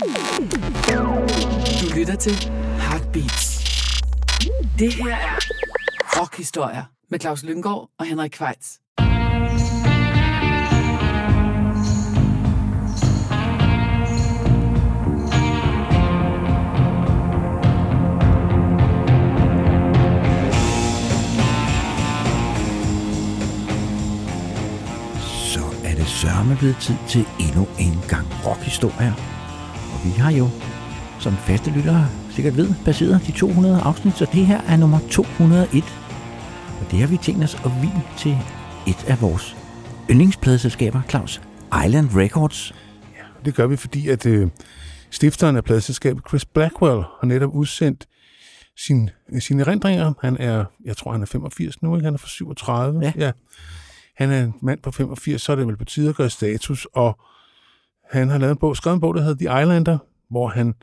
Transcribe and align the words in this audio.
Du 0.00 1.94
lytter 1.96 2.16
til 2.20 2.32
Heartbeats. 2.78 3.64
Det 4.78 4.94
her 4.94 5.16
er 5.16 5.38
Rockhistorier 6.20 6.84
med 7.10 7.20
Claus 7.20 7.42
Lynggaard 7.42 7.90
og 7.98 8.06
Henrik 8.06 8.30
Kvejts. 8.30 8.80
Så 25.52 25.60
er 25.84 25.94
det 25.94 26.06
sørme 26.06 26.56
blevet 26.58 26.76
tid 26.76 26.96
til 27.08 27.26
endnu 27.40 27.68
en 27.78 28.00
gang 28.08 28.26
rockhistorier. 28.46 29.39
Vi 30.04 30.10
har 30.10 30.30
jo, 30.30 30.48
som 31.20 31.36
faste 31.36 31.70
lyttere 31.70 32.08
sikkert 32.30 32.56
ved, 32.56 32.74
baseret 32.84 33.26
de 33.26 33.32
200 33.32 33.80
afsnit, 33.80 34.14
så 34.14 34.26
det 34.32 34.46
her 34.46 34.60
er 34.60 34.76
nummer 34.76 34.98
201. 35.10 35.84
Og 36.80 36.90
det 36.90 36.98
har 36.98 37.06
vi 37.06 37.16
tænkt 37.16 37.44
os 37.44 37.54
at 37.54 37.70
vinde 37.82 38.02
til 38.18 38.36
et 38.86 39.04
af 39.08 39.22
vores 39.22 39.56
yndlingspladeselskaber, 40.10 41.02
Claus 41.08 41.42
Island 41.86 42.08
Records. 42.16 42.74
Det 43.44 43.54
gør 43.54 43.66
vi, 43.66 43.76
fordi 43.76 44.08
at 44.08 44.26
øh, 44.26 44.48
stifteren 45.10 45.56
af 45.56 45.64
pladeselskabet, 45.64 46.22
Chris 46.28 46.44
Blackwell, 46.44 47.02
har 47.20 47.26
netop 47.26 47.54
udsendt 47.54 48.06
sin, 48.76 49.10
øh, 49.32 49.40
sine 49.40 49.62
erindringer. 49.62 50.12
Han 50.20 50.36
er, 50.40 50.64
jeg 50.84 50.96
tror, 50.96 51.12
han 51.12 51.22
er 51.22 51.26
85 51.26 51.82
nu, 51.82 51.96
ikke? 51.96 52.04
Han 52.04 52.14
er 52.14 52.18
fra 52.18 52.28
37. 52.28 53.00
Ja. 53.02 53.12
ja. 53.16 53.32
Han 54.16 54.30
er 54.30 54.44
en 54.44 54.54
mand 54.62 54.78
på 54.82 54.90
85, 54.90 55.42
så 55.42 55.52
er 55.52 55.56
det 55.56 55.66
vel 55.66 55.76
på 55.76 55.84
tide 55.84 56.08
at 56.08 56.16
gøre 56.16 56.30
status, 56.30 56.86
og 56.92 57.18
han 58.10 58.28
har 58.28 58.38
lavet 58.38 58.52
en 58.52 58.58
bog, 58.58 58.76
skrevet 58.76 58.94
en 58.94 59.00
bog, 59.00 59.14
der 59.14 59.22
hedder 59.22 59.50
The 59.50 59.62
Islander, 59.62 59.98
hvor 60.30 60.48
han 60.48 60.74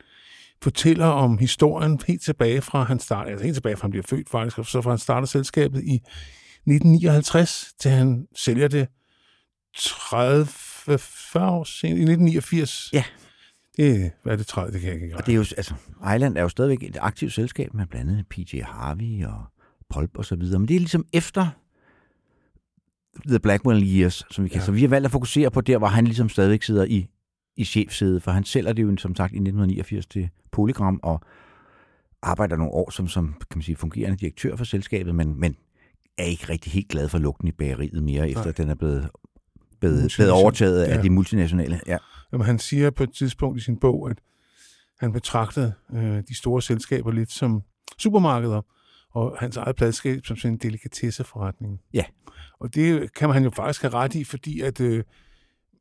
fortæller 0.62 1.06
om 1.06 1.38
historien 1.38 2.00
helt 2.06 2.22
tilbage 2.22 2.60
fra, 2.60 2.84
han 2.84 2.98
starter, 2.98 3.30
altså 3.30 3.44
helt 3.44 3.56
tilbage 3.56 3.76
fra, 3.76 3.82
han 3.82 3.90
bliver 3.90 4.06
født 4.08 4.28
faktisk, 4.28 4.58
og 4.58 4.66
så 4.66 4.82
fra 4.82 4.90
han 4.90 4.98
starter 4.98 5.26
selskabet 5.26 5.82
i 5.82 5.94
1959, 5.94 7.74
til 7.80 7.90
han 7.90 8.26
sælger 8.36 8.68
det 8.68 8.88
30, 9.76 10.46
40 10.46 11.50
år 11.50 11.64
siden, 11.64 11.96
i 11.96 12.00
1989. 12.00 12.90
Ja. 12.92 13.04
Det, 13.76 14.10
hvad 14.22 14.32
er 14.32 14.36
det 14.36 14.46
30? 14.46 14.72
Det 14.72 14.80
kan 14.80 14.92
jeg 14.92 15.02
ikke 15.02 15.16
Og 15.16 15.26
det 15.26 15.32
er 15.32 15.36
jo, 15.36 15.44
altså, 15.56 15.74
Island 16.14 16.36
er 16.36 16.42
jo 16.42 16.48
stadigvæk 16.48 16.82
et 16.82 16.96
aktivt 17.00 17.32
selskab 17.32 17.74
med 17.74 17.86
blandt 17.86 18.10
andet 18.10 18.26
PJ 18.28 18.60
Harvey 18.60 19.24
og 19.24 19.44
Pulp 19.90 20.18
og 20.18 20.24
så 20.24 20.36
videre. 20.36 20.58
Men 20.58 20.68
det 20.68 20.74
er 20.74 20.80
ligesom 20.80 21.04
efter 21.12 21.48
The 23.26 23.38
Blackwell 23.38 23.82
Years, 23.82 24.24
som 24.30 24.44
vi 24.44 24.48
kan. 24.48 24.58
Ja. 24.58 24.64
Så 24.64 24.72
vi 24.72 24.80
har 24.80 24.88
valgt 24.88 25.04
at 25.04 25.12
fokusere 25.12 25.50
på 25.50 25.60
der, 25.60 25.78
hvor 25.78 25.86
han 25.86 26.04
ligesom 26.04 26.28
stadigvæk 26.28 26.62
sidder 26.62 26.84
i, 26.84 27.08
i 27.58 27.64
chefsædet, 27.64 28.22
for 28.22 28.30
han 28.30 28.44
sælger 28.44 28.72
det 28.72 28.82
jo, 28.82 28.96
som 28.96 29.14
sagt, 29.14 29.32
i 29.32 29.36
1989 29.36 30.06
til 30.06 30.28
Polygram 30.50 31.00
og 31.02 31.20
arbejder 32.22 32.56
nogle 32.56 32.72
år 32.72 32.90
som, 32.90 33.08
som 33.08 33.32
kan 33.32 33.58
man 33.58 33.62
sige, 33.62 33.76
fungerende 33.76 34.16
direktør 34.16 34.56
for 34.56 34.64
selskabet, 34.64 35.14
men, 35.14 35.40
men 35.40 35.56
er 36.18 36.24
ikke 36.24 36.48
rigtig 36.48 36.72
helt 36.72 36.88
glad 36.88 37.08
for 37.08 37.18
lugten 37.18 37.48
i 37.48 37.52
bageriet 37.52 38.02
mere, 38.02 38.30
efter 38.30 38.44
Nej. 38.44 38.52
den 38.52 38.70
er 38.70 38.74
blevet, 38.74 39.08
blevet, 39.80 40.12
blevet 40.16 40.32
overtaget 40.32 40.82
af 40.82 40.96
ja. 40.96 41.02
de 41.02 41.10
multinationale. 41.10 41.80
Ja. 41.86 41.96
Jamen, 42.32 42.46
han 42.46 42.58
siger 42.58 42.90
på 42.90 43.02
et 43.02 43.12
tidspunkt 43.12 43.58
i 43.60 43.64
sin 43.64 43.76
bog, 43.76 44.10
at 44.10 44.18
han 45.00 45.12
betragtede 45.12 45.72
øh, 45.94 46.22
de 46.28 46.36
store 46.36 46.62
selskaber 46.62 47.10
lidt 47.10 47.32
som 47.32 47.62
supermarkeder, 47.98 48.62
og 49.10 49.36
hans 49.40 49.56
eget 49.56 49.76
pladskab 49.76 50.26
som 50.26 50.36
sådan 50.36 50.52
en 50.52 50.58
delikatesseforretning. 50.58 51.80
Ja. 51.94 52.04
Og 52.60 52.74
det 52.74 53.14
kan 53.14 53.28
man 53.28 53.44
jo 53.44 53.50
faktisk 53.50 53.82
have 53.82 53.94
ret 53.94 54.14
i, 54.14 54.24
fordi 54.24 54.60
at 54.60 54.80
øh, 54.80 55.04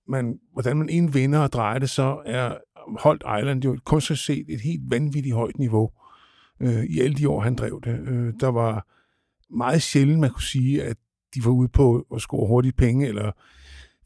man, 0.08 0.40
hvordan 0.54 0.78
man 0.78 0.90
en 0.90 1.14
vinder 1.14 1.40
og 1.40 1.54
drejer 1.54 1.80
det, 1.80 1.90
så 1.90 2.22
er 2.26 2.58
Holt 3.00 3.24
Island 3.40 3.64
jo 3.64 3.80
kunstnerisk 3.86 4.26
set 4.26 4.46
et 4.50 4.62
helt 4.62 4.82
vanvittigt 4.92 5.36
højt 5.36 5.58
niveau 5.58 5.92
øh, 6.60 6.84
i 6.84 7.00
alle 7.00 7.16
de 7.16 7.30
år, 7.30 7.42
han 7.42 7.56
drev 7.56 7.82
det. 7.84 8.00
Øh, 8.00 8.34
der 8.40 8.48
var 8.48 8.88
meget 9.50 9.82
sjældent, 9.82 10.20
man 10.20 10.30
kunne 10.30 10.44
sige, 10.44 10.84
at 10.84 10.98
de 11.36 11.46
var 11.46 11.52
ude 11.52 11.68
på 11.68 12.08
at 12.16 12.22
score 12.22 12.48
hurtige 12.48 12.72
penge, 12.72 13.08
eller 13.08 13.32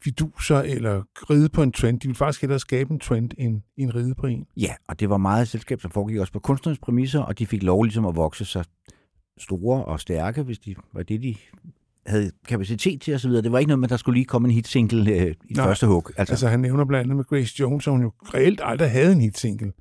fiduser, 0.04 0.58
eller 0.58 1.02
ride 1.30 1.48
på 1.48 1.62
en 1.62 1.72
trend. 1.72 2.00
De 2.00 2.08
ville 2.08 2.16
faktisk 2.16 2.40
hellere 2.40 2.58
skabe 2.58 2.92
en 2.92 3.00
trend, 3.00 3.30
end, 3.38 3.62
end 3.76 3.94
ride 3.94 4.14
på 4.14 4.26
en. 4.26 4.46
Ja, 4.56 4.74
og 4.88 5.00
det 5.00 5.10
var 5.10 5.16
meget 5.16 5.42
et 5.42 5.48
selskab, 5.48 5.80
som 5.80 5.90
foregik 5.90 6.18
også 6.18 6.32
på 6.32 6.38
kunstnernes 6.38 6.78
præmisser, 6.78 7.20
og 7.20 7.38
de 7.38 7.46
fik 7.46 7.62
lov 7.62 7.82
ligesom 7.82 8.06
at 8.06 8.16
vokse 8.16 8.44
sig 8.44 8.64
store 9.38 9.84
og 9.84 10.00
stærke, 10.00 10.42
hvis 10.42 10.58
de 10.58 10.74
var 10.92 11.02
det, 11.02 11.22
de 11.22 11.36
havde 12.06 12.30
kapacitet 12.48 13.00
til 13.00 13.14
osv. 13.14 13.30
Det 13.30 13.52
var 13.52 13.58
ikke 13.58 13.68
noget 13.68 13.78
med, 13.78 13.86
at 13.86 13.90
der 13.90 13.96
skulle 13.96 14.16
lige 14.16 14.24
komme 14.24 14.48
en 14.48 14.54
hitsingle 14.54 15.12
øh, 15.12 15.34
i 15.44 15.52
Nej. 15.52 15.66
første 15.66 15.86
hug. 15.86 16.06
Altså, 16.06 16.20
Altså, 16.20 16.32
altså, 16.32 16.48
han 16.48 16.60
nævner 16.60 16.84
blandt 16.84 17.02
andet 17.04 17.16
med 17.16 17.24
Grace 17.24 17.54
Jones, 17.60 17.86
at 17.86 17.92
hun 17.92 18.02
jo 18.02 18.12
reelt 18.34 18.60
aldrig 18.64 18.90
havde 18.90 19.12
en 19.12 19.20
hitsingle. 19.20 19.72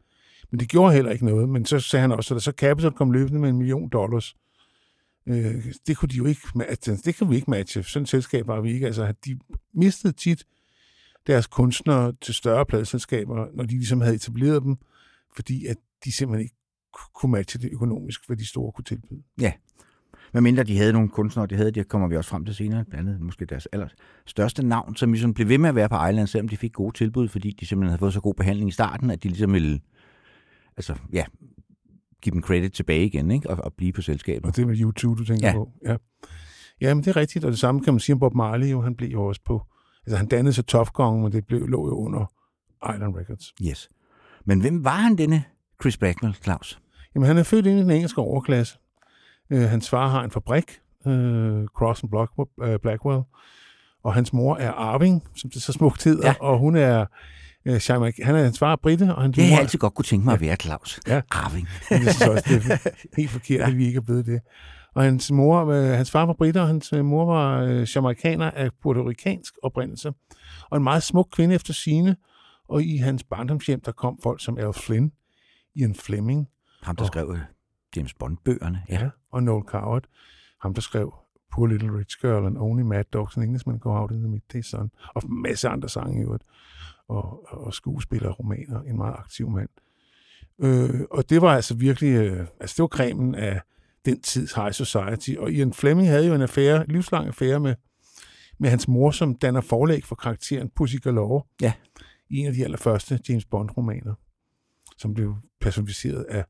Men 0.51 0.59
det 0.59 0.69
gjorde 0.69 0.93
heller 0.93 1.11
ikke 1.11 1.25
noget. 1.25 1.49
Men 1.49 1.65
så 1.65 1.79
sagde 1.79 2.01
han 2.01 2.11
også, 2.11 2.35
at 2.35 2.41
så 2.41 2.51
Capital 2.51 2.91
kom 2.91 3.11
løbende 3.11 3.39
med 3.39 3.49
en 3.49 3.57
million 3.57 3.89
dollars, 3.89 4.35
øh, 5.27 5.65
det 5.87 5.97
kunne 5.97 6.09
de 6.09 6.15
jo 6.15 6.25
ikke 6.25 6.41
matche. 6.55 6.97
Det 7.05 7.15
kan 7.15 7.29
vi 7.29 7.35
ikke 7.35 7.49
matche. 7.49 7.83
Sådan 7.83 8.03
et 8.03 8.09
selskab 8.09 8.47
var 8.47 8.61
vi 8.61 8.73
ikke. 8.73 8.85
Altså, 8.85 9.13
de 9.25 9.39
mistede 9.73 10.13
tit 10.13 10.43
deres 11.27 11.47
kunstnere 11.47 12.13
til 12.21 12.33
større 12.33 12.65
pladselskaber, 12.65 13.47
når 13.53 13.63
de 13.63 13.69
ligesom 13.71 14.01
havde 14.01 14.15
etableret 14.15 14.63
dem, 14.63 14.75
fordi 15.35 15.65
at 15.65 15.77
de 16.05 16.11
simpelthen 16.11 16.43
ikke 16.43 16.55
kunne 17.15 17.31
matche 17.31 17.59
det 17.59 17.69
økonomisk, 17.73 18.27
hvad 18.27 18.37
de 18.37 18.45
store 18.45 18.71
kunne 18.71 18.85
tilbyde. 18.85 19.23
Hvad 20.31 20.41
mindre 20.41 20.63
de 20.63 20.77
havde 20.77 20.93
nogle 20.93 21.09
kunstnere, 21.09 21.47
det 21.47 21.57
havde, 21.57 21.71
det 21.71 21.87
kommer 21.87 22.07
vi 22.07 22.17
også 22.17 22.29
frem 22.29 22.45
til 22.45 22.55
senere, 22.55 22.85
blandt 22.85 23.09
andet 23.09 23.21
måske 23.21 23.45
deres 23.45 23.65
aller 23.71 23.87
største 24.25 24.65
navn, 24.65 24.95
som 24.95 25.11
ligesom 25.11 25.33
blev 25.33 25.47
ved 25.49 25.57
med 25.57 25.69
at 25.69 25.75
være 25.75 25.89
på 25.89 25.95
Island, 26.09 26.27
selvom 26.27 26.47
de 26.47 26.57
fik 26.57 26.73
gode 26.73 26.97
tilbud, 26.97 27.27
fordi 27.27 27.55
de 27.59 27.65
simpelthen 27.65 27.89
havde 27.89 27.99
fået 27.99 28.13
så 28.13 28.21
god 28.21 28.33
behandling 28.33 28.69
i 28.69 28.71
starten, 28.71 29.09
at 29.09 29.23
de 29.23 29.27
ligesom 29.27 29.53
ville 29.53 29.79
altså, 30.77 30.95
ja, 31.13 31.25
give 32.21 32.33
dem 32.33 32.41
credit 32.41 32.71
tilbage 32.73 33.05
igen, 33.05 33.31
ikke? 33.31 33.49
Og, 33.49 33.63
og 33.63 33.73
blive 33.73 33.93
på 33.93 34.01
selskabet. 34.01 34.45
Og 34.49 34.55
det 34.55 34.61
er 34.61 34.65
med 34.67 34.79
YouTube, 34.79 35.19
du 35.19 35.25
tænker 35.25 35.47
Ja. 35.47 35.53
på. 35.53 35.71
Ja. 35.85 35.95
ja, 36.81 36.93
men 36.93 37.03
det 37.03 37.09
er 37.09 37.15
rigtigt, 37.15 37.45
og 37.45 37.51
det 37.51 37.59
samme 37.59 37.81
kan 37.81 37.93
man 37.93 37.99
sige 37.99 38.13
om 38.13 38.19
Bob 38.19 38.33
Marley, 38.35 38.71
jo, 38.71 38.81
han 38.81 38.95
blev 38.95 39.09
jo 39.09 39.25
også 39.25 39.41
på, 39.45 39.61
altså 40.05 40.17
han 40.17 40.27
dannede 40.27 40.53
sig 40.53 40.65
Tough 40.65 40.89
Gong, 40.93 41.21
men 41.21 41.31
det 41.31 41.45
blev, 41.45 41.67
lå 41.67 41.87
jo 41.87 41.93
under 41.95 42.25
Island 42.93 43.15
Records. 43.15 43.53
Yes. 43.69 43.89
Men 44.45 44.59
hvem 44.61 44.83
var 44.83 44.95
han, 44.97 45.15
denne 45.17 45.43
Chris 45.81 45.97
Blackwell, 45.97 46.35
Claus? 46.35 46.81
Jamen, 47.15 47.27
han 47.27 47.37
er 47.37 47.43
født 47.43 47.65
ind 47.65 47.79
i 47.79 47.81
den 47.81 47.91
engelske 47.91 48.21
overklasse. 48.21 48.77
Øh, 49.51 49.61
hans 49.69 49.89
far 49.89 50.07
har 50.07 50.23
en 50.23 50.31
fabrik, 50.31 50.79
øh, 51.07 51.65
Cross 51.67 52.03
and 52.03 52.09
Block, 52.09 52.31
øh, 52.63 52.79
Blackwell, 52.79 53.21
og 54.03 54.13
hans 54.13 54.33
mor 54.33 54.55
er 54.55 54.71
arving, 54.71 55.23
som 55.35 55.49
det 55.49 55.61
så 55.61 55.71
smukt 55.73 56.03
hedder, 56.03 56.27
Ja. 56.27 56.33
og 56.39 56.59
hun 56.59 56.75
er, 56.75 57.05
øh, 57.65 57.75
Jamaica- 57.75 58.25
han 58.25 58.35
er 58.35 58.43
hans 58.43 58.59
far 58.59 58.75
britte, 58.75 59.15
og 59.15 59.21
hans 59.21 59.35
Det 59.35 59.43
har 59.43 59.51
jeg 59.51 59.59
altid 59.59 59.79
godt 59.79 59.93
kunne 59.93 60.05
tænke 60.05 60.25
mig 60.25 60.33
at 60.33 60.41
være, 60.41 60.55
Claus. 60.55 60.99
Ja. 61.07 61.21
Arving. 61.31 61.67
Jeg 61.91 61.99
synes 62.01 62.21
også, 62.21 62.43
det 62.47 62.71
er 62.71 62.89
helt 63.17 63.29
forkert, 63.29 63.59
ja. 63.59 63.67
at 63.67 63.77
vi 63.77 63.85
ikke 63.85 63.97
er 63.97 64.01
blevet 64.01 64.25
det. 64.25 64.41
Og 64.95 65.03
hans, 65.03 65.31
mor, 65.31 65.65
øh, 65.65 65.83
hans 65.97 66.11
far 66.11 66.25
var 66.25 66.33
britter, 66.33 66.61
og 66.61 66.67
hans 66.67 66.93
øh, 66.93 67.05
mor 67.05 67.25
var 67.25 67.61
øh, 67.61 67.87
jamaikaner 67.95 68.51
af 68.51 68.69
puertoricansk 68.83 69.53
oprindelse. 69.63 70.11
Og 70.69 70.77
en 70.77 70.83
meget 70.83 71.03
smuk 71.03 71.27
kvinde 71.31 71.55
efter 71.55 71.73
sine. 71.73 72.15
Og 72.69 72.83
i 72.83 72.97
hans 72.97 73.23
barndomshjem, 73.23 73.81
der 73.81 73.91
kom 73.91 74.19
folk 74.23 74.43
som 74.43 74.57
Al 74.57 74.73
Flynn, 74.73 75.11
Ian 75.75 75.95
Fleming 75.95 76.47
Ham, 76.83 76.95
der 76.95 77.03
Åh. 77.03 77.07
skrev 77.07 77.31
øh, 77.33 77.39
James 77.95 78.13
Bond-bøgerne. 78.13 78.81
Ja. 78.89 78.99
ja. 79.03 79.09
Og 79.31 79.43
Noel 79.43 79.63
Coward. 79.63 80.03
Ham, 80.61 80.73
der 80.73 80.81
skrev 80.81 81.13
Poor 81.51 81.67
Little 81.67 81.97
Rich 81.97 82.21
Girl 82.21 82.45
and 82.45 82.57
Only 82.57 82.81
Mad 82.81 83.03
Dogs 83.13 83.37
and 83.37 83.43
Englishman 83.45 83.79
Go 83.79 83.89
Out 83.89 84.11
in 84.11 84.17
the 84.17 84.27
Midday 84.27 84.61
Sun. 84.61 84.91
Og 85.15 85.21
en 85.23 85.41
masse 85.41 85.69
andre 85.69 85.89
sange 85.89 86.19
i 86.19 86.23
øvrigt. 86.23 86.43
Og, 87.07 87.53
og 87.53 87.73
skuespillere, 87.73 88.31
romaner. 88.31 88.81
En 88.81 88.97
meget 88.97 89.15
aktiv 89.17 89.49
mand. 89.49 89.69
Øh, 90.59 91.01
og 91.11 91.29
det 91.29 91.41
var 91.41 91.55
altså 91.55 91.75
virkelig, 91.75 92.15
øh, 92.15 92.47
altså 92.59 92.73
det 92.77 92.81
var 92.81 92.87
cremen 92.87 93.35
af 93.35 93.61
den 94.05 94.21
tids 94.21 94.53
high 94.53 94.71
society. 94.71 95.31
Og 95.39 95.51
Ian 95.51 95.73
Fleming 95.73 96.07
havde 96.07 96.27
jo 96.27 96.33
en 96.33 96.41
affære, 96.41 96.87
livslang 96.87 97.27
affære 97.27 97.59
med, 97.59 97.75
med 98.59 98.69
hans 98.69 98.87
mor, 98.87 99.11
som 99.11 99.35
danner 99.35 99.61
forlæg 99.61 100.03
for 100.03 100.15
karakteren 100.15 100.69
Pussy 100.75 100.95
Galore. 101.03 101.43
Ja. 101.61 101.73
I 102.29 102.37
en 102.37 102.47
af 102.47 102.53
de 102.53 102.63
allerførste 102.63 103.19
James 103.29 103.45
Bond-romaner, 103.45 104.13
som 104.97 105.13
blev 105.13 105.35
personificeret 105.61 106.23
af 106.23 106.45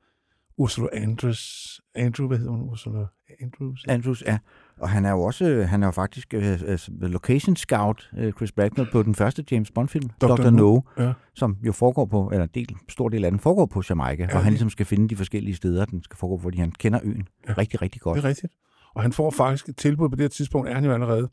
Ursula 0.62 0.88
Andrews. 0.94 1.82
Andrew, 1.96 2.28
hvad 2.28 2.38
hedder 2.38 2.52
hun? 2.52 2.62
Ursula 2.62 3.06
Andrews? 3.42 3.86
Andrews, 3.88 4.24
ja. 4.28 4.38
Og 4.80 4.90
han 4.90 5.06
er 5.06 5.12
jo 5.12 5.22
også, 5.22 5.46
øh, 5.50 5.68
han 5.70 5.84
er 5.84 5.88
jo 5.88 5.92
faktisk 5.92 6.34
øh, 6.34 6.60
øh, 6.68 6.80
location 7.02 7.56
scout, 7.56 8.10
øh, 8.18 8.34
Chris 8.34 8.52
Blackwell, 8.52 8.92
på 8.92 9.04
den 9.04 9.16
første 9.16 9.46
James 9.52 9.72
Bond-film, 9.72 10.10
Dr. 10.22 10.50
No, 10.50 10.82
Ja. 10.98 11.14
som 11.36 11.58
jo 11.64 11.72
foregår 11.72 12.06
på, 12.06 12.30
eller 12.34 12.44
en 12.44 12.50
del, 12.54 12.76
stor 12.90 13.10
del 13.10 13.26
af 13.26 13.32
den 13.32 13.40
foregår 13.40 13.66
på 13.66 13.84
Jamaica, 13.90 14.24
Ja, 14.24 14.36
og 14.38 14.44
han 14.44 14.52
ligesom 14.54 14.70
skal 14.70 14.86
finde 14.86 15.10
de 15.10 15.16
forskellige 15.16 15.56
steder, 15.56 15.86
den 15.86 16.04
skal 16.04 16.18
foregå, 16.18 16.38
fordi 16.44 16.58
han 16.58 16.72
kender 16.72 17.00
øen 17.04 17.28
Ja. 17.48 17.54
rigtig, 17.58 17.82
rigtig 17.82 18.02
godt. 18.02 18.16
Det 18.18 18.24
er 18.26 18.30
rigtigt. 18.30 18.54
Og 18.96 19.02
han 19.02 19.14
får 19.14 19.30
faktisk 19.32 19.70
et 19.70 19.78
tilbud 19.78 20.10
på 20.10 20.16
det 20.16 20.24
her 20.24 20.30
tidspunkt, 20.30 20.70
er 20.70 20.74
han 20.76 20.86
jo 20.86 20.94
allerede. 20.94 21.30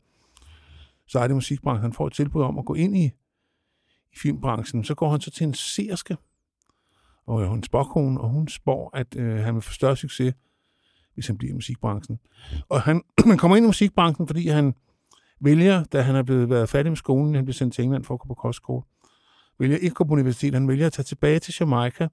Så 1.07 1.19
er 1.19 1.27
det 1.27 1.35
musikbranchen. 1.35 1.81
Han 1.81 1.93
får 1.93 2.07
et 2.07 2.13
tilbud 2.13 2.41
om 2.41 2.57
at 2.59 2.65
gå 2.65 2.73
ind 2.73 2.97
i, 2.97 3.05
i 4.13 4.17
filmbranchen. 4.21 4.83
Så 4.83 4.95
går 4.95 5.09
han 5.11 5.21
så 5.21 5.31
til 5.31 5.43
en 5.47 5.53
seerske, 5.53 6.17
og 7.29 7.41
øh, 7.41 7.47
hun 7.47 7.57
en 7.57 7.63
spåkone, 7.63 8.21
og 8.21 8.29
hun 8.29 8.47
spår, 8.47 8.89
at 8.93 9.15
øh, 9.15 9.37
han 9.37 9.53
vil 9.53 9.61
få 9.61 9.73
større 9.73 9.95
succes, 9.95 10.33
hvis 11.13 11.27
han 11.27 11.37
bliver 11.37 11.51
i 11.51 11.53
musikbranchen. 11.53 12.19
Og 12.69 12.81
han, 12.81 13.01
man 13.25 13.37
kommer 13.37 13.57
ind 13.57 13.65
i 13.65 13.67
musikbranchen, 13.67 14.27
fordi 14.27 14.47
han 14.47 14.73
vælger, 15.41 15.83
da 15.83 16.01
han 16.01 16.15
er 16.15 16.23
blevet 16.23 16.49
været 16.49 16.69
færdig 16.69 16.91
med 16.91 16.97
skolen, 16.97 17.35
han 17.35 17.45
bliver 17.45 17.53
sendt 17.53 17.73
til 17.73 17.83
England 17.83 18.03
for 18.03 18.13
at 18.13 18.19
gå 18.19 18.27
på 18.27 18.33
kostskole, 18.33 18.83
vælger 19.59 19.77
ikke 19.77 19.87
at 19.87 19.95
gå 19.95 20.03
på 20.03 20.13
universitet, 20.13 20.53
han 20.53 20.67
vælger 20.67 20.85
at 20.85 20.93
tage 20.93 21.03
tilbage 21.03 21.39
til 21.39 21.55
Jamaica 21.59 22.07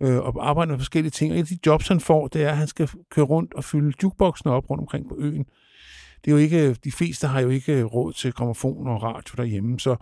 øh, 0.00 0.18
og 0.18 0.48
arbejde 0.48 0.70
med 0.70 0.78
forskellige 0.78 1.10
ting. 1.10 1.32
Og 1.32 1.38
et 1.38 1.42
af 1.42 1.46
de 1.46 1.58
jobs, 1.66 1.88
han 1.88 2.00
får, 2.00 2.28
det 2.28 2.42
er, 2.42 2.50
at 2.50 2.56
han 2.56 2.68
skal 2.68 2.90
køre 3.10 3.24
rundt 3.24 3.54
og 3.54 3.64
fylde 3.64 3.92
jukeboxene 4.02 4.52
op 4.52 4.70
rundt 4.70 4.80
omkring 4.80 5.08
på 5.08 5.16
øen. 5.18 5.44
Det 6.24 6.30
er 6.30 6.32
jo 6.32 6.36
ikke, 6.36 6.68
øh, 6.68 6.76
de 6.84 6.92
fleste 6.92 7.26
har 7.26 7.40
jo 7.40 7.48
ikke 7.48 7.72
øh, 7.72 7.84
råd 7.84 8.12
til 8.12 8.32
gramofon 8.32 8.86
og 8.86 9.02
radio 9.02 9.34
derhjemme, 9.36 9.80
så 9.80 9.96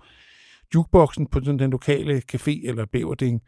jukeboxen 0.75 1.27
på 1.27 1.41
den, 1.41 1.59
den 1.59 1.71
lokale 1.71 2.23
café 2.33 2.69
eller 2.69 2.85
bæverding 2.85 3.43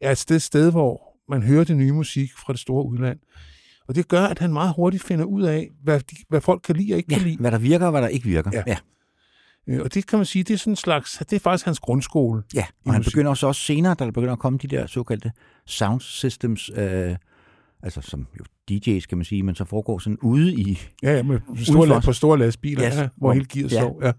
er 0.00 0.10
et 0.10 0.18
sted, 0.18 0.38
sted, 0.38 0.70
hvor 0.70 1.00
man 1.28 1.42
hører 1.42 1.64
det 1.64 1.76
nye 1.76 1.92
musik 1.92 2.30
fra 2.46 2.52
det 2.52 2.60
store 2.60 2.86
udland. 2.86 3.18
Og 3.88 3.94
det 3.94 4.08
gør, 4.08 4.22
at 4.22 4.38
han 4.38 4.52
meget 4.52 4.72
hurtigt 4.76 5.02
finder 5.04 5.24
ud 5.24 5.42
af, 5.42 5.70
hvad, 5.82 6.00
de, 6.00 6.16
hvad 6.28 6.40
folk 6.40 6.62
kan 6.64 6.76
lide 6.76 6.92
og 6.92 6.96
ikke 6.98 7.12
Ja, 7.12 7.18
kan 7.18 7.26
lide. 7.28 7.36
hvad 7.40 7.50
der 7.50 7.58
virker 7.58 7.84
og 7.86 7.90
hvad 7.90 8.02
der 8.02 8.08
ikke 8.08 8.26
virker. 8.26 8.50
Ja. 8.54 8.62
ja. 8.66 8.76
Øh, 9.66 9.80
Og 9.82 9.94
det 9.94 10.06
kan 10.06 10.18
man 10.18 10.26
sige, 10.26 10.42
det 10.44 10.54
er 10.54 10.58
sådan 10.58 10.72
en 10.72 10.76
slags, 10.76 11.22
det 11.30 11.32
er 11.36 11.40
faktisk 11.40 11.64
hans 11.64 11.78
grundskole. 11.78 12.42
Ja, 12.54 12.64
og 12.86 12.92
han 12.92 13.00
musik. 13.00 13.12
begynder 13.12 13.34
så 13.34 13.46
også 13.46 13.60
senere, 13.62 13.94
da 13.94 14.04
der 14.04 14.10
begynder 14.10 14.32
at 14.32 14.38
komme 14.38 14.58
de 14.58 14.66
der 14.68 14.86
såkaldte 14.86 15.32
sound 15.66 16.00
systems, 16.00 16.70
øh, 16.76 17.16
altså 17.82 18.00
som 18.00 18.26
jo 18.38 18.44
DJ's 18.70 19.06
kan 19.06 19.18
man 19.18 19.24
sige, 19.24 19.42
men 19.42 19.54
så 19.54 19.64
foregår 19.64 19.98
sådan 19.98 20.18
ude 20.22 20.54
i, 20.54 20.78
Ja, 21.02 21.16
ja 21.16 21.22
med 21.22 21.40
store, 21.56 22.00
på 22.02 22.12
store 22.12 22.38
lastbiler, 22.38 22.86
Yes. 22.88 22.96
ja, 22.96 23.08
hvor 23.16 23.32
hele 23.32 23.46
gearet 23.52 23.72
Ja. 23.72 23.80
står. 23.80 24.00
Ja. 24.06 24.12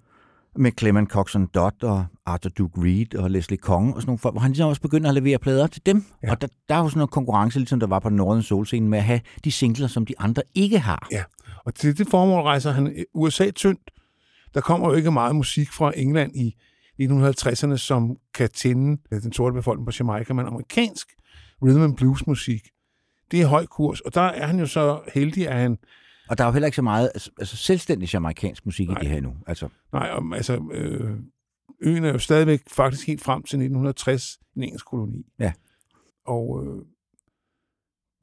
Med 0.57 0.71
Clement 0.79 1.09
Coxon 1.09 1.45
Dodd 1.45 1.83
og 1.83 2.05
Arthur 2.25 2.49
Duke 2.49 2.81
Reed 2.81 3.15
og 3.15 3.31
Leslie 3.31 3.57
Kong 3.57 3.95
og 3.95 4.01
sådan 4.01 4.09
nogle 4.09 4.19
folk, 4.19 4.33
hvor 4.33 4.41
han 4.41 4.51
ligesom 4.51 4.69
også 4.69 4.81
begynder 4.81 5.09
at 5.09 5.15
levere 5.15 5.37
plader 5.37 5.67
til 5.67 5.81
dem. 5.85 6.05
Ja. 6.23 6.31
Og 6.31 6.41
der, 6.41 6.47
der 6.69 6.75
er 6.75 6.79
jo 6.79 6.89
sådan 6.89 6.97
noget 6.99 7.11
konkurrence, 7.11 7.59
ligesom 7.59 7.79
der 7.79 7.87
var 7.87 7.99
på 7.99 8.09
Northern 8.09 8.43
Soul 8.43 8.65
scene, 8.65 8.89
med 8.89 8.97
at 8.97 9.03
have 9.03 9.19
de 9.43 9.51
singler, 9.51 9.87
som 9.87 10.05
de 10.05 10.13
andre 10.19 10.41
ikke 10.55 10.79
har. 10.79 11.07
Ja. 11.11 11.23
Og 11.65 11.75
til 11.75 11.97
det 11.97 12.07
formål 12.07 12.41
rejser 12.41 12.71
han 12.71 13.05
USA 13.13 13.51
tyndt. 13.51 13.91
Der 14.53 14.61
kommer 14.61 14.89
jo 14.89 14.93
ikke 14.93 15.11
meget 15.11 15.35
musik 15.35 15.71
fra 15.71 15.91
England 15.95 16.35
i 16.35 16.55
1950'erne, 17.01 17.77
som 17.77 18.17
kan 18.33 18.49
tænde 18.49 19.01
den 19.09 19.33
sorte 19.33 19.53
befolkning 19.53 19.87
på 19.87 19.91
Jamaica, 19.99 20.33
men 20.33 20.45
amerikansk 20.45 21.07
rhythm 21.63 21.83
and 21.83 21.97
blues 21.97 22.27
musik, 22.27 22.61
det 23.31 23.41
er 23.41 23.47
høj 23.47 23.65
kurs. 23.65 24.01
Og 24.01 24.13
der 24.13 24.21
er 24.21 24.47
han 24.47 24.59
jo 24.59 24.65
så 24.65 24.99
heldig, 25.13 25.47
at 25.47 25.57
han 25.57 25.77
Og 26.29 26.37
der 26.37 26.43
er 26.43 26.47
jo 26.47 26.53
heller 26.53 26.65
ikke 26.65 26.75
så 26.75 26.81
meget 26.81 27.11
altså, 27.13 27.31
altså 27.39 27.57
selvstændig 27.57 28.13
jamaikansk 28.13 28.65
musik 28.65 28.87
Nej. 28.87 28.97
i 28.97 29.03
det 29.03 29.09
her 29.09 29.21
nu. 29.21 29.33
Altså, 29.47 29.69
Nej, 29.93 30.09
om, 30.11 30.33
altså, 30.33 30.69
øh, 30.71 31.19
øen 31.81 32.03
er 32.03 32.11
jo 32.11 32.19
stadigvæk 32.19 32.61
faktisk 32.67 33.07
helt 33.07 33.21
frem 33.21 33.43
til 33.43 33.57
1960 33.57 34.39
en 34.55 34.63
engelsk 34.63 34.85
koloni. 34.85 35.25
Ja. 35.39 35.53
Og 36.25 36.63
øh, 36.65 36.85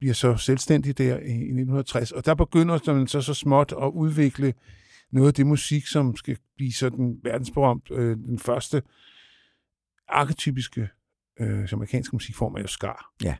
bliver 0.00 0.14
så 0.14 0.36
selvstændig 0.36 0.98
der 0.98 1.18
i, 1.18 1.30
i 1.30 1.52
1960. 1.54 2.12
Og 2.12 2.26
der 2.26 2.34
begynder 2.34 2.94
man 2.94 3.06
så 3.06 3.20
så 3.20 3.34
småt 3.34 3.72
at 3.82 3.90
udvikle 3.94 4.54
noget 5.12 5.28
af 5.28 5.34
det 5.34 5.46
musik, 5.46 5.86
som 5.86 6.16
skal 6.16 6.36
blive 6.56 6.72
sådan 6.72 7.18
verdensberømt. 7.22 7.90
Øh, 7.90 8.16
den 8.16 8.38
første 8.38 8.82
arketypiske 10.08 10.88
øh, 11.40 11.68
amerikanske 11.72 12.16
musikform 12.16 12.54
er 12.54 12.60
jo 12.60 12.66
skar. 12.66 13.12
Ja. 13.22 13.36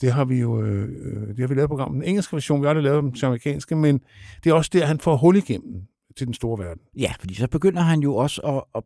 Det 0.00 0.12
har 0.12 0.24
vi 0.24 0.40
jo 0.40 0.62
øh, 0.62 0.88
øh, 0.88 1.28
det 1.28 1.38
har 1.38 1.46
vi 1.46 1.54
lavet 1.54 1.68
programmet. 1.68 2.00
Den 2.00 2.08
engelske 2.08 2.32
version, 2.32 2.60
vi 2.60 2.64
har 2.64 2.68
aldrig 2.68 2.84
lavet 2.84 3.02
den 3.02 3.14
amerikanske, 3.22 3.76
men 3.76 4.00
det 4.44 4.50
er 4.50 4.54
også 4.54 4.70
der, 4.72 4.86
han 4.86 5.00
får 5.00 5.16
hul 5.16 5.36
igennem 5.36 5.82
til 6.16 6.26
den 6.26 6.34
store 6.34 6.64
verden. 6.64 6.82
ja, 6.98 7.12
fordi 7.20 7.34
så 7.34 7.48
begynder 7.48 7.82
han 7.82 8.00
jo 8.00 8.16
også 8.16 8.40
at, 8.40 8.62
at 8.74 8.82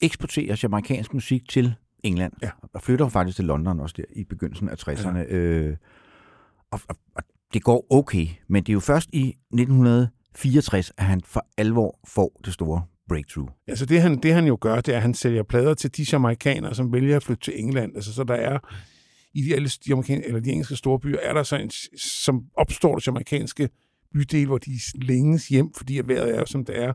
eksportere 0.00 0.56
jamaikansk 0.62 1.14
musik 1.14 1.48
til 1.48 1.74
England. 2.02 2.32
Ja. 2.42 2.50
Og 2.72 2.82
flytter 2.82 3.08
faktisk 3.08 3.36
til 3.36 3.44
London 3.44 3.80
også 3.80 3.94
der 3.96 4.04
i 4.16 4.24
begyndelsen 4.24 4.68
af 4.68 4.88
60'erne. 4.88 5.18
Ja. 5.18 5.24
Øh, 5.24 5.76
og, 6.70 6.80
og, 6.88 6.96
og 7.16 7.22
det 7.54 7.62
går 7.62 7.86
okay, 7.90 8.26
men 8.48 8.62
det 8.62 8.68
er 8.68 8.74
jo 8.74 8.80
først 8.80 9.08
i 9.12 9.28
1964, 9.28 10.92
at 10.96 11.04
han 11.04 11.20
for 11.20 11.46
alvor 11.56 11.98
får 12.06 12.40
det 12.44 12.54
store 12.54 12.82
breakthrough. 13.08 13.48
Altså 13.66 13.86
det 13.86 14.02
han, 14.02 14.18
det 14.18 14.34
han 14.34 14.46
jo 14.46 14.58
gør, 14.60 14.80
det 14.80 14.92
er, 14.92 14.96
at 14.96 15.02
han 15.02 15.14
sælger 15.14 15.42
plader 15.42 15.74
til 15.74 15.96
de 15.96 16.06
jamaikanere, 16.12 16.74
som 16.74 16.92
vælger 16.92 17.16
at 17.16 17.22
flytte 17.22 17.44
til 17.44 17.60
England. 17.60 17.92
Altså 17.94 18.14
så 18.14 18.24
der 18.24 18.34
er 18.34 18.58
i 19.34 19.42
de, 19.42 19.54
alle 19.54 19.68
de, 19.86 19.92
amerikan- 19.92 20.22
eller 20.26 20.40
de 20.40 20.50
engelske 20.50 20.76
store 20.76 21.00
byer, 21.00 21.18
er 21.22 21.32
der 21.32 21.42
så 21.42 21.56
en, 21.56 21.70
som 21.98 22.42
opstår 22.56 22.94
der 22.94 23.02
jamaikanske 23.06 23.68
bydel, 24.12 24.46
hvor 24.46 24.58
de 24.58 24.70
længes 24.94 25.48
hjem, 25.48 25.74
fordi 25.74 25.98
at 25.98 26.08
vejret 26.08 26.34
er 26.34 26.38
jo, 26.38 26.46
som 26.46 26.64
det 26.64 26.82
er. 26.82 26.92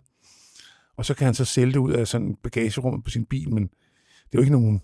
Og 0.98 1.06
så 1.06 1.14
kan 1.14 1.26
han 1.26 1.34
så 1.34 1.46
sælge 1.46 1.74
det 1.74 1.80
ud 1.80 1.92
af 1.92 2.08
sådan 2.08 2.36
bagagerummet 2.44 3.04
på 3.04 3.10
sin 3.10 3.26
bil, 3.26 3.54
men 3.54 3.64
det 3.64 4.34
er 4.34 4.38
jo 4.38 4.40
ikke 4.40 4.52
nogen... 4.52 4.82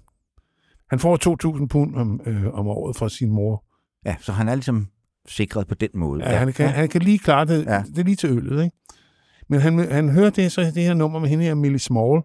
Han 0.90 1.00
får 1.00 1.57
2.000 1.62 1.68
pund 1.68 1.96
om, 1.96 2.22
øh, 2.25 2.48
om 2.54 2.68
året 2.68 2.96
fra 2.96 3.10
sin 3.10 3.30
mor. 3.31 3.66
Ja, 4.06 4.16
så 4.19 4.31
han 4.31 4.48
er 4.50 4.56
ligesom 4.56 4.88
sikret 5.28 5.68
på 5.68 5.75
den 5.75 5.90
måde. 5.94 6.30
Ja, 6.30 6.38
han, 6.38 6.54
kan, 6.54 6.69
han 6.69 6.90
kan 6.90 7.01
lige 7.01 7.19
klare 7.19 7.46
det. 7.46 7.66
Ja. 7.66 7.84
Det 7.88 7.98
er 8.00 8.04
lige 8.04 8.16
til 8.16 8.30
øllet, 8.30 8.63
ikke? 8.63 8.75
Men 9.50 9.60
han, 9.60 9.92
han 9.92 10.10
hører 10.10 10.30
det, 10.30 10.51
så 10.51 10.62
det 10.62 10.84
her 10.84 10.94
nummer 10.94 11.19
med 11.19 11.30
hende 11.30 11.44
her, 11.44 11.54
Millie 11.54 11.80
Small. 11.80 12.22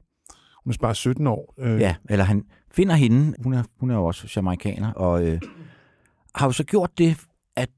Hun 0.64 0.72
er 0.72 0.76
bare 0.80 0.94
17 0.94 1.26
år. 1.26 1.54
Øh, 1.58 1.80
Ja, 1.80 1.94
eller 2.10 2.24
han 2.24 2.44
finder 2.72 2.94
hende, 2.94 3.34
hun 3.42 3.52
er, 3.54 3.62
hun 3.80 3.90
er 3.90 3.94
jo 3.94 4.04
også 4.04 4.32
jamaikaner, 4.36 4.92
og 4.92 5.26
øh, 5.26 5.40
har 6.34 6.46
jo 6.46 6.52
så 6.52 6.64
gjort 6.64 6.98
det, 6.98 7.16
at 7.56 7.68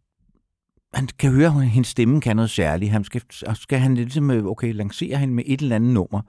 han 0.94 1.08
kan 1.18 1.32
høre, 1.32 1.46
at 1.46 1.66
hendes 1.68 1.88
stemme 1.88 2.20
kan 2.20 2.36
noget 2.36 2.50
særligt. 2.50 2.90
Han 2.92 3.04
skal, 3.04 3.22
skal 3.54 3.78
han 3.78 3.94
ligesom, 3.94 4.30
øh, 4.30 4.44
okay, 4.46 4.74
lancere 4.74 5.16
hende 5.18 5.34
med 5.34 5.44
et 5.46 5.60
eller 5.60 5.76
andet 5.76 5.94
nummer. 5.94 6.20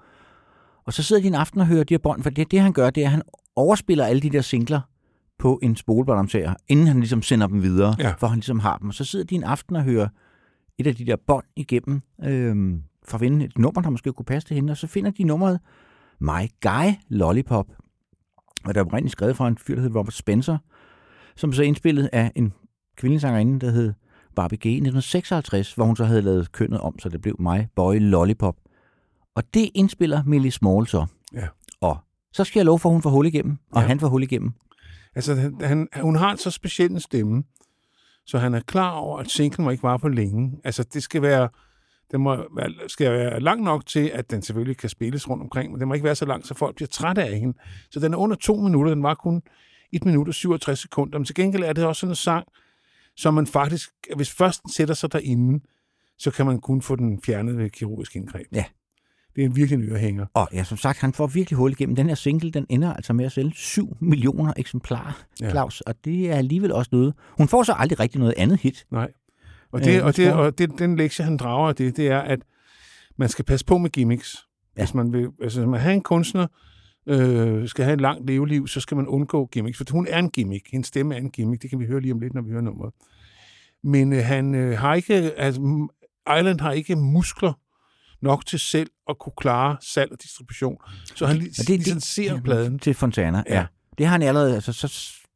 Og 0.85 0.93
så 0.93 1.03
sidder 1.03 1.21
de 1.21 1.27
en 1.27 1.35
aften 1.35 1.61
og 1.61 1.67
hører 1.67 1.83
de 1.83 1.93
her 1.93 1.99
bånd, 1.99 2.23
for 2.23 2.29
det, 2.29 2.51
det 2.51 2.59
han 2.61 2.73
gør, 2.73 2.89
det 2.89 3.01
er, 3.03 3.07
at 3.07 3.11
han 3.11 3.21
overspiller 3.55 4.05
alle 4.05 4.21
de 4.21 4.29
der 4.29 4.41
singler 4.41 4.81
på 5.39 5.59
en 5.63 5.75
spolebåndoptager, 5.75 6.53
inden 6.67 6.87
han 6.87 6.99
ligesom 6.99 7.21
sender 7.21 7.47
dem 7.47 7.61
videre, 7.63 7.95
Ja. 7.99 8.13
for 8.19 8.27
han 8.27 8.37
ligesom 8.37 8.59
har 8.59 8.77
dem. 8.77 8.87
Og 8.87 8.93
så 8.93 9.03
sidder 9.05 9.25
de 9.25 9.35
en 9.35 9.43
aften 9.43 9.75
og 9.75 9.83
hører 9.83 10.07
et 10.77 10.87
af 10.87 10.95
de 10.95 11.05
der 11.05 11.15
bånd 11.27 11.45
igennem, 11.55 12.01
øh, 12.23 12.73
for 13.05 13.15
at 13.15 13.19
finde 13.19 13.45
et 13.45 13.57
nummer, 13.57 13.81
der 13.81 13.89
måske 13.89 14.13
kunne 14.13 14.25
passe 14.25 14.47
til 14.47 14.55
hende, 14.55 14.71
og 14.71 14.77
så 14.77 14.87
finder 14.87 15.11
de 15.11 15.23
nummeret 15.23 15.59
My 16.19 16.47
Guy 16.61 16.91
Lollipop, 17.09 17.65
og 18.65 18.75
der 18.75 18.81
er 18.81 18.85
oprindeligt 18.85 19.11
skrevet 19.11 19.37
fra 19.37 19.47
en 19.47 19.57
fyr, 19.57 19.75
der 19.75 19.81
hedder 19.81 19.99
Robert 19.99 20.13
Spencer, 20.13 20.57
som 21.35 21.53
så 21.53 21.63
indspillet 21.63 22.09
af 22.13 22.31
en 22.35 22.53
kvindelig 22.97 23.21
sangerinde, 23.21 23.59
der 23.65 23.71
hed 23.71 23.93
Barbie 24.35 24.57
G. 24.57 24.65
i 24.65 24.69
1956, 24.69 25.73
hvor 25.73 25.85
hun 25.85 25.95
så 25.95 26.05
havde 26.05 26.21
lavet 26.21 26.51
kønnet 26.51 26.79
om, 26.79 26.99
så 26.99 27.09
det 27.09 27.21
blev 27.21 27.35
My 27.39 27.61
Boy 27.75 27.95
Lollipop. 27.99 28.55
Og 29.35 29.43
det 29.53 29.69
indspiller 29.75 30.23
Millie 30.23 30.51
Small 30.51 30.87
så. 30.87 31.05
Ja. 31.33 31.47
Og 31.81 31.97
så 32.33 32.43
skal 32.43 32.59
jeg 32.59 32.65
love 32.65 32.79
for, 32.79 32.89
at 32.89 32.93
hun 32.95 33.01
får 33.01 33.09
hul 33.09 33.25
igennem, 33.25 33.57
og 33.71 33.81
Ja. 33.81 33.87
han 33.87 33.99
får 33.99 34.07
hul 34.07 34.23
igennem. 34.23 34.51
Altså, 35.15 35.35
han, 35.35 35.57
han, 35.61 35.87
hun 36.01 36.15
har 36.15 36.35
så 36.35 36.51
speciel 36.51 36.91
en 36.91 36.99
stemme, 36.99 37.43
så 38.25 38.37
han 38.37 38.53
er 38.53 38.59
klar 38.59 38.91
over, 38.91 39.19
at 39.19 39.29
singlen 39.31 39.63
må 39.63 39.69
ikke 39.71 39.83
vare 39.83 39.99
for 39.99 40.09
længe. 40.09 40.59
Altså, 40.63 40.83
det 40.93 41.03
skal 41.03 41.21
være, 41.21 41.49
den 42.11 42.21
må 42.21 42.35
være, 42.35 42.69
skal 42.87 43.11
være 43.11 43.39
lang 43.39 43.61
nok 43.63 43.85
til, 43.85 44.11
at 44.13 44.31
den 44.31 44.41
selvfølgelig 44.41 44.77
kan 44.77 44.89
spilles 44.89 45.29
rundt 45.29 45.43
omkring, 45.43 45.71
men 45.71 45.79
den 45.79 45.87
må 45.87 45.93
ikke 45.93 46.03
være 46.03 46.15
så 46.15 46.25
lang, 46.25 46.45
så 46.45 46.53
folk 46.53 46.75
bliver 46.75 46.87
trætte 46.87 47.23
af 47.23 47.39
hende. 47.39 47.57
Så 47.91 47.99
den 47.99 48.13
er 48.13 48.17
under 48.17 48.35
to 48.35 48.55
minutter, 48.55 48.93
den 48.93 49.03
var 49.03 49.13
kun 49.13 49.41
1 49.91 50.05
minut 50.05 50.27
og 50.27 50.33
67 50.33 50.79
sekunder. 50.79 51.17
Men 51.17 51.25
til 51.25 51.35
gengæld 51.35 51.63
er 51.63 51.73
det 51.73 51.85
også 51.85 51.99
sådan 51.99 52.11
en 52.11 52.15
sang, 52.15 52.47
som 53.15 53.33
man 53.33 53.47
faktisk, 53.47 53.89
hvis 54.15 54.31
først 54.31 54.63
den 54.63 54.71
sætter 54.71 54.93
sig 54.93 55.13
derinde, 55.13 55.63
så 56.17 56.31
kan 56.31 56.45
man 56.45 56.61
kun 56.61 56.81
få 56.81 56.95
den 56.95 57.21
fjernet 57.25 57.57
ved 57.57 57.69
kirurgisk 57.69 58.15
indgreb. 58.15 58.47
Ja. 58.51 58.63
Det 59.35 59.41
er 59.41 59.45
en 59.45 59.55
virkelig 59.55 59.83
en 59.83 59.91
ørehænger. 59.91 60.25
Og 60.33 60.49
ja, 60.53 60.63
som 60.63 60.77
sagt, 60.77 60.99
han 60.99 61.13
får 61.13 61.27
virkelig 61.27 61.57
hul 61.57 61.71
igennem. 61.71 61.95
Den 61.95 62.07
her 62.07 62.15
single, 62.15 62.51
den 62.51 62.65
ender 62.69 62.93
altså 62.93 63.13
med 63.13 63.25
at 63.25 63.31
sælge 63.31 63.51
7 63.55 63.97
millioner 63.99 64.53
eksemplarer, 64.57 65.23
Ja. 65.41 65.49
Claus. 65.49 65.81
Og 65.81 65.95
det 66.05 66.31
er 66.31 66.35
alligevel 66.35 66.71
også 66.71 66.89
noget. 66.91 67.13
Hun 67.37 67.47
får 67.47 67.63
så 67.63 67.73
aldrig 67.77 67.99
rigtig 67.99 68.19
noget 68.19 68.33
andet 68.37 68.59
hit. 68.59 68.85
Nej. 68.91 69.11
Og, 69.73 69.83
det, 69.83 69.99
Øh, 69.99 70.05
og, 70.05 70.17
det, 70.17 70.33
og 70.33 70.57
det, 70.57 70.79
den 70.79 70.95
lektie, 70.95 71.25
han 71.25 71.37
drager 71.37 71.69
af 71.69 71.75
det, 71.75 71.97
det 71.97 72.07
er, 72.07 72.19
at 72.19 72.39
man 73.17 73.29
skal 73.29 73.45
passe 73.45 73.65
på 73.65 73.77
med 73.77 73.89
gimmicks. 73.89 74.37
Ja. 74.77 74.81
Hvis 74.83 74.93
man 74.93 75.13
vil, 75.13 75.27
altså, 75.41 75.59
hvis 75.59 75.69
man 75.69 75.79
har 75.79 75.91
en 75.91 76.01
kunstner, 76.01 76.47
øh, 77.07 77.67
skal 77.67 77.85
have 77.85 77.93
et 77.93 78.01
langt 78.01 78.27
leveliv, 78.27 78.67
så 78.67 78.79
skal 78.79 78.97
man 78.97 79.07
undgå 79.07 79.45
gimmicks. 79.51 79.77
For 79.77 79.85
hun 79.91 80.07
er 80.09 80.19
en 80.19 80.29
gimmick. 80.29 80.71
Hendes 80.71 80.87
stemme 80.87 81.15
er 81.15 81.19
en 81.19 81.29
gimmick. 81.31 81.61
Det 81.61 81.69
kan 81.69 81.79
vi 81.79 81.85
høre 81.85 82.01
lige 82.01 82.13
om 82.13 82.19
lidt, 82.19 82.33
når 82.33 82.41
vi 82.41 82.49
hører 82.51 82.61
nummeret. 82.61 82.93
Men 83.83 84.13
øh, 84.13 84.23
han 84.25 84.55
øh, 84.55 84.77
har 84.79 84.93
ikke, 84.93 85.13
altså, 85.15 85.61
Island 86.39 86.59
har 86.59 86.71
ikke 86.71 86.95
muskler 86.95 87.53
nok 88.21 88.45
til 88.45 88.59
selv 88.59 88.89
at 89.09 89.19
kunne 89.19 89.33
klare 89.37 89.77
salg 89.81 90.11
og 90.11 90.17
distribution. 90.23 90.77
Så 91.15 91.25
han 91.25 91.37
li- 91.37 91.61
Og 91.61 91.67
det- 91.67 91.77
licenserer 91.77 92.33
det- 92.33 92.43
pladen. 92.43 92.79
Til 92.79 92.93
Fontana, 92.93 93.37
ja. 93.47 93.53
Ja. 93.53 93.59
ja. 93.59 93.65
Det 93.97 94.05
har 94.05 94.11
han 94.11 94.21
allerede, 94.21 94.55
altså 94.55 94.73
så 94.73 94.87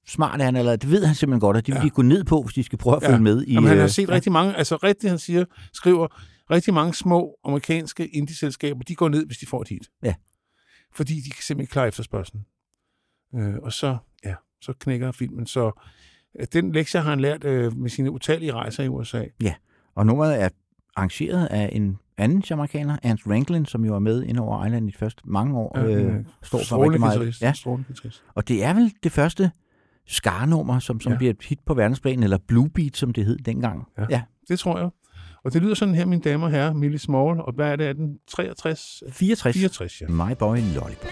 smart 0.07 0.41
er 0.41 0.45
han 0.45 0.55
allerede. 0.55 0.77
Det 0.77 0.91
ved 0.91 1.05
han 1.05 1.15
simpelthen 1.15 1.39
godt, 1.39 1.57
at 1.57 1.67
de 1.67 1.71
vil 1.71 1.79
Ja. 1.79 1.85
de 1.85 1.89
gå 1.89 2.01
ned 2.01 2.23
på, 2.23 2.41
hvis 2.41 2.53
de 2.53 2.63
skal 2.63 2.77
prøve 2.79 2.95
at 2.95 3.03
følge 3.03 3.19
med 3.19 3.43
i... 3.43 3.53
Jamen, 3.53 3.67
han 3.67 3.77
har 3.77 3.83
øh, 3.83 3.89
set 3.89 4.09
ja. 4.09 4.13
rigtig 4.13 4.31
mange, 4.31 4.55
altså 4.57 4.75
rigtig, 4.75 5.09
han 5.09 5.19
siger, 5.19 5.45
skriver, 5.73 6.07
rigtig 6.51 6.73
mange 6.73 6.93
små 6.93 7.35
amerikanske 7.45 8.07
indie-selskaber, 8.07 8.83
de 8.83 8.95
går 8.95 9.09
ned, 9.09 9.25
hvis 9.25 9.37
de 9.37 9.45
får 9.45 9.61
et 9.61 9.67
hit. 9.67 9.89
Ja. 10.03 10.13
Fordi 10.95 11.15
de 11.15 11.29
kan 11.29 11.41
simpelthen 11.43 11.71
klare 11.71 11.87
efterspørgselen. 11.87 12.45
Øh, 13.35 13.53
og 13.63 13.73
så, 13.73 13.97
ja, 14.25 14.33
så 14.61 14.73
knækker 14.79 15.11
filmen. 15.11 15.45
Så 15.45 15.71
øh, 16.39 16.47
den 16.53 16.71
lektie 16.71 17.01
har 17.01 17.09
han 17.09 17.19
lært 17.19 17.43
øh, 17.43 17.77
med 17.77 17.89
sine 17.89 18.11
utallige 18.11 18.53
rejser 18.53 18.83
i 18.83 18.87
USA. 18.87 19.23
Og 19.95 20.05
nummeret 20.05 20.41
er 20.41 20.49
arrangeret 20.95 21.45
af 21.45 21.69
en 21.73 21.97
anden 22.17 22.43
jamaikaner, 22.49 22.97
Ernst 23.03 23.27
Ranglin, 23.27 23.65
som 23.65 23.85
jo 23.85 23.95
er 23.95 23.99
med 23.99 24.23
ind 24.23 24.39
over 24.39 24.65
Island 24.65 24.89
i 24.89 24.91
de 24.91 24.97
første 24.97 25.21
mange 25.25 25.57
år. 25.57 25.77
Øh, 25.77 26.25
står 26.43 26.59
for 26.69 26.83
rigtig 26.83 26.99
meget. 26.99 27.41
Ja, 27.41 27.53
guitarist. 27.63 28.23
og 28.35 28.47
det 28.47 28.63
er 28.63 28.73
vel 28.73 28.93
det 29.03 29.11
første 29.11 29.51
skarnummer, 30.07 30.79
som, 30.79 30.99
som 30.99 31.11
Ja. 31.11 31.17
bliver 31.17 31.33
et 31.33 31.41
hit 31.43 31.59
på 31.65 31.73
verdensplan, 31.73 32.23
eller 32.23 32.37
Blue 32.47 32.69
Beat, 32.69 32.97
som 32.97 33.13
det 33.13 33.25
hed 33.25 33.37
dengang. 33.37 33.87
Ja. 33.97 34.05
ja. 34.09 34.21
Det 34.49 34.59
tror 34.59 34.79
jeg. 34.79 34.89
Og 35.43 35.53
det 35.53 35.61
lyder 35.61 35.73
sådan 35.75 35.95
her, 35.95 36.05
mine 36.05 36.21
damer 36.21 36.45
og 36.45 36.51
herrer, 36.51 36.73
Millie 36.73 36.99
Small, 36.99 37.41
og 37.41 37.53
hvad 37.55 37.71
er 37.71 37.75
det, 37.75 37.87
er 37.87 37.93
den 37.93 38.17
63? 38.27 39.03
64. 39.11 39.55
64, 39.55 40.01
ja. 40.01 40.07
My 40.07 40.33
boy 40.39 40.57
lollipop, 40.57 41.11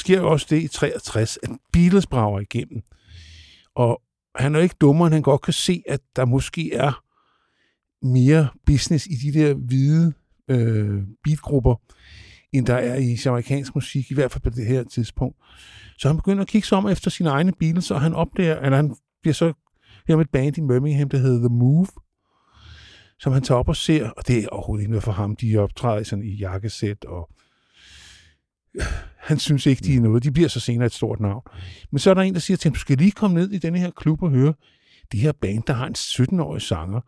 sker 0.00 0.20
jo 0.20 0.30
også 0.30 0.46
det 0.50 0.62
i 0.62 0.68
63, 0.68 1.38
at 1.42 1.50
Beatles 1.72 2.06
brager 2.06 2.40
igennem. 2.40 2.82
Og 3.74 4.02
han 4.34 4.54
er 4.54 4.60
ikke 4.60 4.76
dummere, 4.80 5.06
end 5.06 5.14
han 5.14 5.22
godt 5.22 5.42
kan 5.42 5.52
se, 5.52 5.82
at 5.88 6.00
der 6.16 6.24
måske 6.24 6.74
er 6.74 7.02
mere 8.06 8.48
business 8.66 9.06
i 9.06 9.14
de 9.14 9.38
der 9.38 9.54
hvide 9.54 10.12
øh, 10.48 11.02
beatgrupper, 11.24 11.74
end 12.52 12.66
der 12.66 12.74
er 12.74 12.96
i 12.96 13.18
amerikansk 13.26 13.74
musik, 13.74 14.10
i 14.10 14.14
hvert 14.14 14.32
fald 14.32 14.42
på 14.42 14.50
det 14.50 14.66
her 14.66 14.84
tidspunkt. 14.84 15.36
Så 15.98 16.08
han 16.08 16.16
begynder 16.16 16.42
at 16.42 16.48
kigge 16.48 16.68
sig 16.68 16.78
om 16.78 16.88
efter 16.88 17.10
sine 17.10 17.30
egne 17.30 17.52
Beatles, 17.52 17.90
og 17.90 18.00
han 18.00 18.14
opdager, 18.14 18.60
eller 18.60 18.76
han 18.76 18.96
bliver 19.22 19.34
så 19.34 19.52
her 20.08 20.16
med 20.16 20.24
et 20.24 20.30
band 20.30 20.58
i 20.58 20.60
Birmingham, 20.60 21.08
der 21.08 21.18
hedder 21.18 21.48
The 21.48 21.56
Move, 21.56 21.86
som 23.18 23.32
han 23.32 23.42
tager 23.42 23.58
op 23.58 23.68
og 23.68 23.76
ser, 23.76 24.10
og 24.10 24.28
det 24.28 24.44
er 24.44 24.48
overhovedet 24.48 24.82
ikke 24.82 24.90
noget 24.90 25.04
for 25.04 25.12
ham. 25.12 25.36
De 25.36 25.56
optræder 25.56 26.02
sådan 26.02 26.24
i 26.24 26.34
jakkesæt, 26.34 27.04
og 27.04 27.30
han 29.20 29.38
synes 29.38 29.66
ikke, 29.66 29.84
de 29.84 29.96
er 29.96 30.00
noget. 30.00 30.24
De 30.24 30.30
bliver 30.30 30.48
så 30.48 30.60
senere 30.60 30.86
et 30.86 30.92
stort 30.92 31.20
navn. 31.20 31.42
Men 31.90 31.98
så 31.98 32.10
er 32.10 32.14
der 32.14 32.22
en, 32.22 32.34
der 32.34 32.40
siger 32.40 32.56
til 32.56 32.68
ham, 32.68 32.74
du 32.74 32.80
skal 32.80 32.96
lige 32.96 33.10
komme 33.10 33.40
ned 33.40 33.50
i 33.50 33.58
denne 33.58 33.78
her 33.78 33.90
klub 33.90 34.22
og 34.22 34.30
høre 34.30 34.54
det 35.12 35.20
her 35.20 35.32
band, 35.32 35.62
der 35.66 35.72
har 35.72 35.86
en 35.86 35.94
17-årig 35.98 36.62
sanger, 36.62 37.00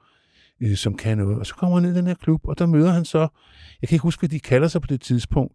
øh, 0.61 0.77
som 0.77 0.97
kan 0.97 1.19
noget. 1.19 1.39
Og 1.39 1.47
så 1.47 1.55
kommer 1.55 1.77
han 1.77 1.83
ned 1.83 1.95
i 1.95 1.99
den 1.99 2.07
her 2.07 2.15
klub, 2.15 2.41
og 2.45 2.59
der 2.59 2.67
møder 2.67 2.93
han 2.93 3.05
så, 3.05 3.19
jeg 3.83 3.89
kan 3.89 3.95
ikke 3.95 4.03
huske, 4.03 4.21
hvad 4.21 4.29
de 4.29 4.41
kalder 4.41 4.69
sig 4.69 4.81
på 4.81 4.87
det 4.87 5.01
tidspunkt, 5.01 5.55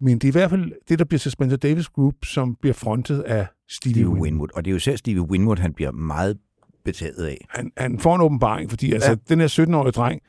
men 0.00 0.18
det 0.18 0.24
er 0.24 0.28
i 0.28 0.32
hvert 0.32 0.50
fald 0.50 0.72
det, 0.88 0.98
der 0.98 1.04
bliver 1.04 1.18
til 1.18 1.30
Spencer 1.30 1.56
Davis 1.56 1.88
Group, 1.88 2.14
som 2.24 2.56
bliver 2.60 2.74
frontet 2.74 3.20
af 3.20 3.46
Stevie, 3.68 3.94
Stevie 3.94 4.08
Winwood. 4.08 4.22
Winwood. 4.22 4.48
Og 4.54 4.64
det 4.64 4.70
er 4.70 4.72
jo 4.72 4.78
selv 4.78 4.96
Stevie 4.96 5.22
Winwood, 5.22 5.56
han 5.56 5.74
bliver 5.74 5.90
meget 5.90 6.38
betaget 6.84 7.26
af. 7.26 7.46
Han, 7.50 7.72
han 7.76 7.98
får 7.98 8.14
en 8.14 8.20
åbenbaring, 8.20 8.70
fordi 8.70 8.88
ja. 8.88 8.94
altså, 8.94 9.16
den 9.28 9.40
her 9.40 9.48
17-årige 9.48 9.92
dreng, 9.92 10.20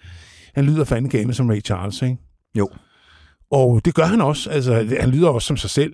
han 0.55 0.65
lyder 0.65 0.83
fandme 0.83 1.09
game 1.09 1.33
som 1.33 1.49
Ray 1.49 1.61
Charles, 1.61 2.01
ikke? 2.01 2.17
Jo. 2.57 2.69
Og 3.51 3.85
det 3.85 3.95
gør 3.95 4.03
han 4.05 4.21
også. 4.21 4.49
Altså, 4.49 4.73
han 4.99 5.09
lyder 5.09 5.29
også 5.29 5.47
som 5.47 5.57
sig 5.57 5.69
selv. 5.69 5.93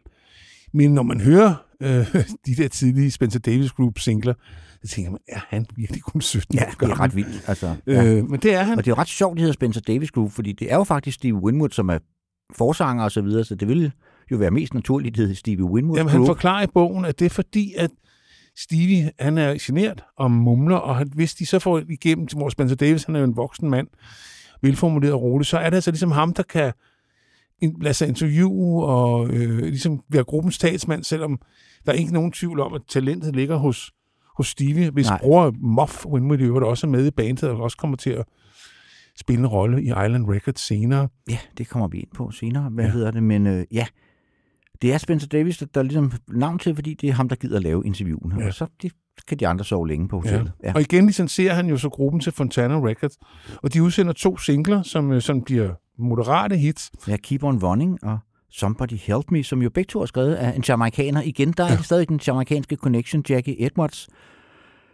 Men 0.73 0.93
når 0.93 1.03
man 1.03 1.21
hører 1.21 1.53
øh, 1.81 2.15
de 2.45 2.55
der 2.55 2.67
tidlige 2.67 3.11
Spencer 3.11 3.39
Davis 3.39 3.71
Group 3.71 3.99
singler, 3.99 4.33
så 4.83 4.87
tænker 4.95 5.11
man, 5.11 5.19
er 5.27 5.39
han 5.49 5.65
virkelig 5.75 6.01
kun 6.01 6.21
17 6.21 6.57
Ja, 6.57 6.65
det 6.79 6.89
er 6.89 6.99
ret 6.99 7.15
vildt. 7.15 7.43
Altså, 7.47 7.75
ja. 7.87 8.05
Øh, 8.05 8.29
men 8.29 8.39
det 8.39 8.53
er 8.53 8.63
han. 8.63 8.77
Og 8.77 8.85
det 8.85 8.91
er 8.91 8.95
jo 8.95 9.01
ret 9.01 9.07
sjovt, 9.07 9.33
det 9.33 9.41
hedder 9.41 9.53
Spencer 9.53 9.81
Davis 9.81 10.11
Group, 10.11 10.31
fordi 10.31 10.51
det 10.51 10.71
er 10.71 10.75
jo 10.75 10.83
faktisk 10.83 11.15
Stevie 11.15 11.41
Winwood, 11.41 11.69
som 11.69 11.89
er 11.89 11.97
forsanger 12.57 13.03
og 13.03 13.11
så 13.11 13.21
videre, 13.21 13.43
så 13.43 13.55
det 13.55 13.67
ville 13.67 13.91
jo 14.31 14.37
være 14.37 14.51
mest 14.51 14.73
naturligt, 14.73 15.15
det 15.15 15.21
hedder 15.21 15.35
Stevie 15.35 15.65
Winwood 15.65 15.97
Jamen, 15.97 16.11
han 16.11 16.19
Group. 16.19 16.27
forklarer 16.27 16.63
i 16.63 16.67
bogen, 16.73 17.05
at 17.05 17.19
det 17.19 17.25
er 17.25 17.29
fordi, 17.29 17.73
at 17.77 17.89
Stevie, 18.57 19.11
han 19.19 19.37
er 19.37 19.57
genert 19.61 20.03
og 20.17 20.31
mumler, 20.31 20.75
og 20.75 20.95
han, 20.95 21.09
hvis 21.15 21.35
de 21.35 21.45
så 21.45 21.59
får 21.59 21.81
igennem 21.89 22.27
til 22.27 22.37
vores 22.37 22.51
Spencer 22.51 22.75
Davis, 22.75 23.03
han 23.03 23.15
er 23.15 23.19
jo 23.19 23.25
en 23.25 23.35
voksen 23.35 23.69
mand, 23.69 23.87
velformuleret 24.61 25.13
og 25.13 25.21
rolig, 25.21 25.45
så 25.45 25.57
er 25.57 25.69
det 25.69 25.77
altså 25.77 25.91
ligesom 25.91 26.11
ham, 26.11 26.33
der 26.33 26.43
kan 26.43 26.73
lade 27.81 27.93
sig 27.93 28.07
interviewe 28.07 28.85
og 28.85 29.29
øh, 29.29 29.57
ligesom 29.59 30.01
være 30.09 30.23
gruppens 30.23 30.57
talsmand, 30.57 31.03
selvom 31.03 31.39
der 31.85 31.91
er 31.91 31.95
ikke 31.95 32.13
nogen 32.13 32.31
tvivl 32.31 32.59
om, 32.59 32.73
at 32.73 32.81
talentet 32.89 33.35
ligger 33.35 33.55
hos, 33.57 33.91
hos 34.37 34.47
Stevie, 34.47 34.89
hvis 34.89 35.05
Nej. 35.07 35.19
bror 35.21 35.53
Muff 35.59 36.05
Winwood 36.05 36.39
i 36.39 36.43
øvrigt 36.43 36.65
også 36.65 36.87
er 36.87 36.91
med 36.91 37.07
i 37.07 37.11
bandet, 37.11 37.43
og 37.49 37.59
også 37.59 37.77
kommer 37.77 37.97
til 37.97 38.09
at 38.09 38.25
spille 39.19 39.39
en 39.39 39.47
rolle 39.47 39.81
i 39.83 39.85
Island 39.85 40.29
Records 40.29 40.67
senere. 40.67 41.07
Ja, 41.29 41.37
det 41.57 41.69
kommer 41.69 41.87
vi 41.87 41.99
ind 41.99 42.09
på 42.15 42.31
senere. 42.31 42.69
Hvad 42.69 42.85
Ja. 42.85 42.91
hedder 42.91 43.11
det? 43.11 43.23
Men 43.23 43.47
øh, 43.47 43.65
ja, 43.71 43.85
det 44.81 44.93
er 44.93 44.97
Spencer 44.97 45.27
Davis, 45.27 45.57
der, 45.57 45.65
der 45.65 45.79
er 45.79 45.83
ligesom 45.83 46.11
navn 46.27 46.59
til, 46.59 46.75
fordi 46.75 46.93
det 46.93 47.09
er 47.09 47.13
ham, 47.13 47.29
der 47.29 47.35
gider 47.35 47.55
at 47.57 47.63
lave 47.63 47.85
interviewen. 47.85 48.33
Ja. 48.39 48.47
Og 48.47 48.53
så 48.53 48.67
det 48.81 48.91
kan 49.27 49.37
de 49.39 49.47
andre 49.47 49.65
sove 49.65 49.87
længe 49.87 50.07
på 50.07 50.19
hotellet. 50.19 50.51
Ja. 50.63 50.67
Ja. 50.67 50.73
Og 50.73 50.81
igen 50.81 51.05
licenserer 51.05 51.53
han 51.53 51.67
jo 51.67 51.77
så 51.77 51.89
gruppen 51.89 52.21
til 52.21 52.31
Fontana 52.31 52.79
Records, 52.87 53.17
og 53.63 53.73
de 53.73 53.83
udsender 53.83 54.13
to 54.13 54.37
singler, 54.37 54.81
som 54.81 55.11
øh, 55.11 55.21
sådan 55.21 55.41
bliver 55.41 55.73
moderate 56.01 56.57
hits. 56.57 56.91
ja, 57.07 57.17
Keep 57.17 57.43
On 57.43 57.63
Running 57.63 58.03
og 58.03 58.19
Somebody 58.49 58.93
Help 58.93 59.31
Me, 59.31 59.43
som 59.43 59.61
jo 59.61 59.69
begge 59.69 59.87
to 59.87 60.01
er 60.01 60.05
skrevet 60.05 60.33
af 60.35 60.55
en 60.55 60.63
jamaikaner. 60.67 61.21
Igen, 61.21 61.51
der 61.51 61.63
er 61.63 61.71
ja. 61.71 61.81
stadig 61.81 62.09
den 62.09 62.19
jamaikanske 62.27 62.75
connection, 62.75 63.23
Jackie 63.29 63.65
Edwards. 63.65 64.07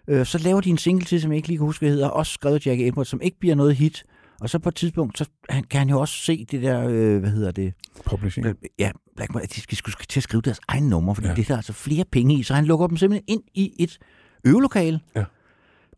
Øh, 0.08 0.26
så 0.26 0.38
laver 0.38 0.62
de 0.62 0.70
en 0.70 0.78
single 0.78 1.06
til, 1.06 1.22
som 1.22 1.32
jeg 1.32 1.36
ikke 1.36 1.48
lige 1.48 1.58
kan 1.58 1.66
huske, 1.66 1.86
hvad 1.86 1.90
hedder, 1.94 2.08
også 2.10 2.32
skrevet 2.34 2.66
Jackie 2.68 2.88
Edwards, 2.88 3.08
som 3.10 3.22
ikke 3.22 3.40
bliver 3.40 3.56
noget 3.56 3.76
hit. 3.76 4.04
Og 4.42 4.50
så 4.50 4.60
på 4.60 4.70
et 4.70 4.76
tidspunkt, 4.76 5.18
så 5.18 5.26
han, 5.50 5.64
kan 5.64 5.80
han 5.80 5.90
jo 5.90 6.00
også 6.00 6.14
se 6.14 6.46
det 6.52 6.62
der, 6.62 6.88
øh, 6.90 7.20
hvad 7.20 7.30
hedder 7.30 7.52
det, 7.52 7.74
Publishing. 8.06 8.48
ja, 8.80 8.92
Blackmore, 9.16 9.44
at 9.44 9.56
de 9.56 9.62
skal, 9.62 9.78
skal 9.78 10.06
til 10.10 10.20
at 10.20 10.24
skrive 10.24 10.42
deres 10.42 10.60
egen 10.68 10.90
nummer, 10.90 11.14
fordi 11.14 11.28
ja. 11.28 11.34
det 11.34 11.42
er 11.44 11.48
der 11.48 11.56
altså 11.56 11.74
flere 11.74 12.06
penge 12.12 12.36
i, 12.36 12.44
så 12.44 12.54
han 12.54 12.66
lukker 12.66 12.88
dem 12.88 12.98
simpelthen 12.98 13.24
ind 13.28 13.42
i 13.54 13.74
et 13.80 13.98
øvelokale, 14.46 15.00
Ja. 15.16 15.24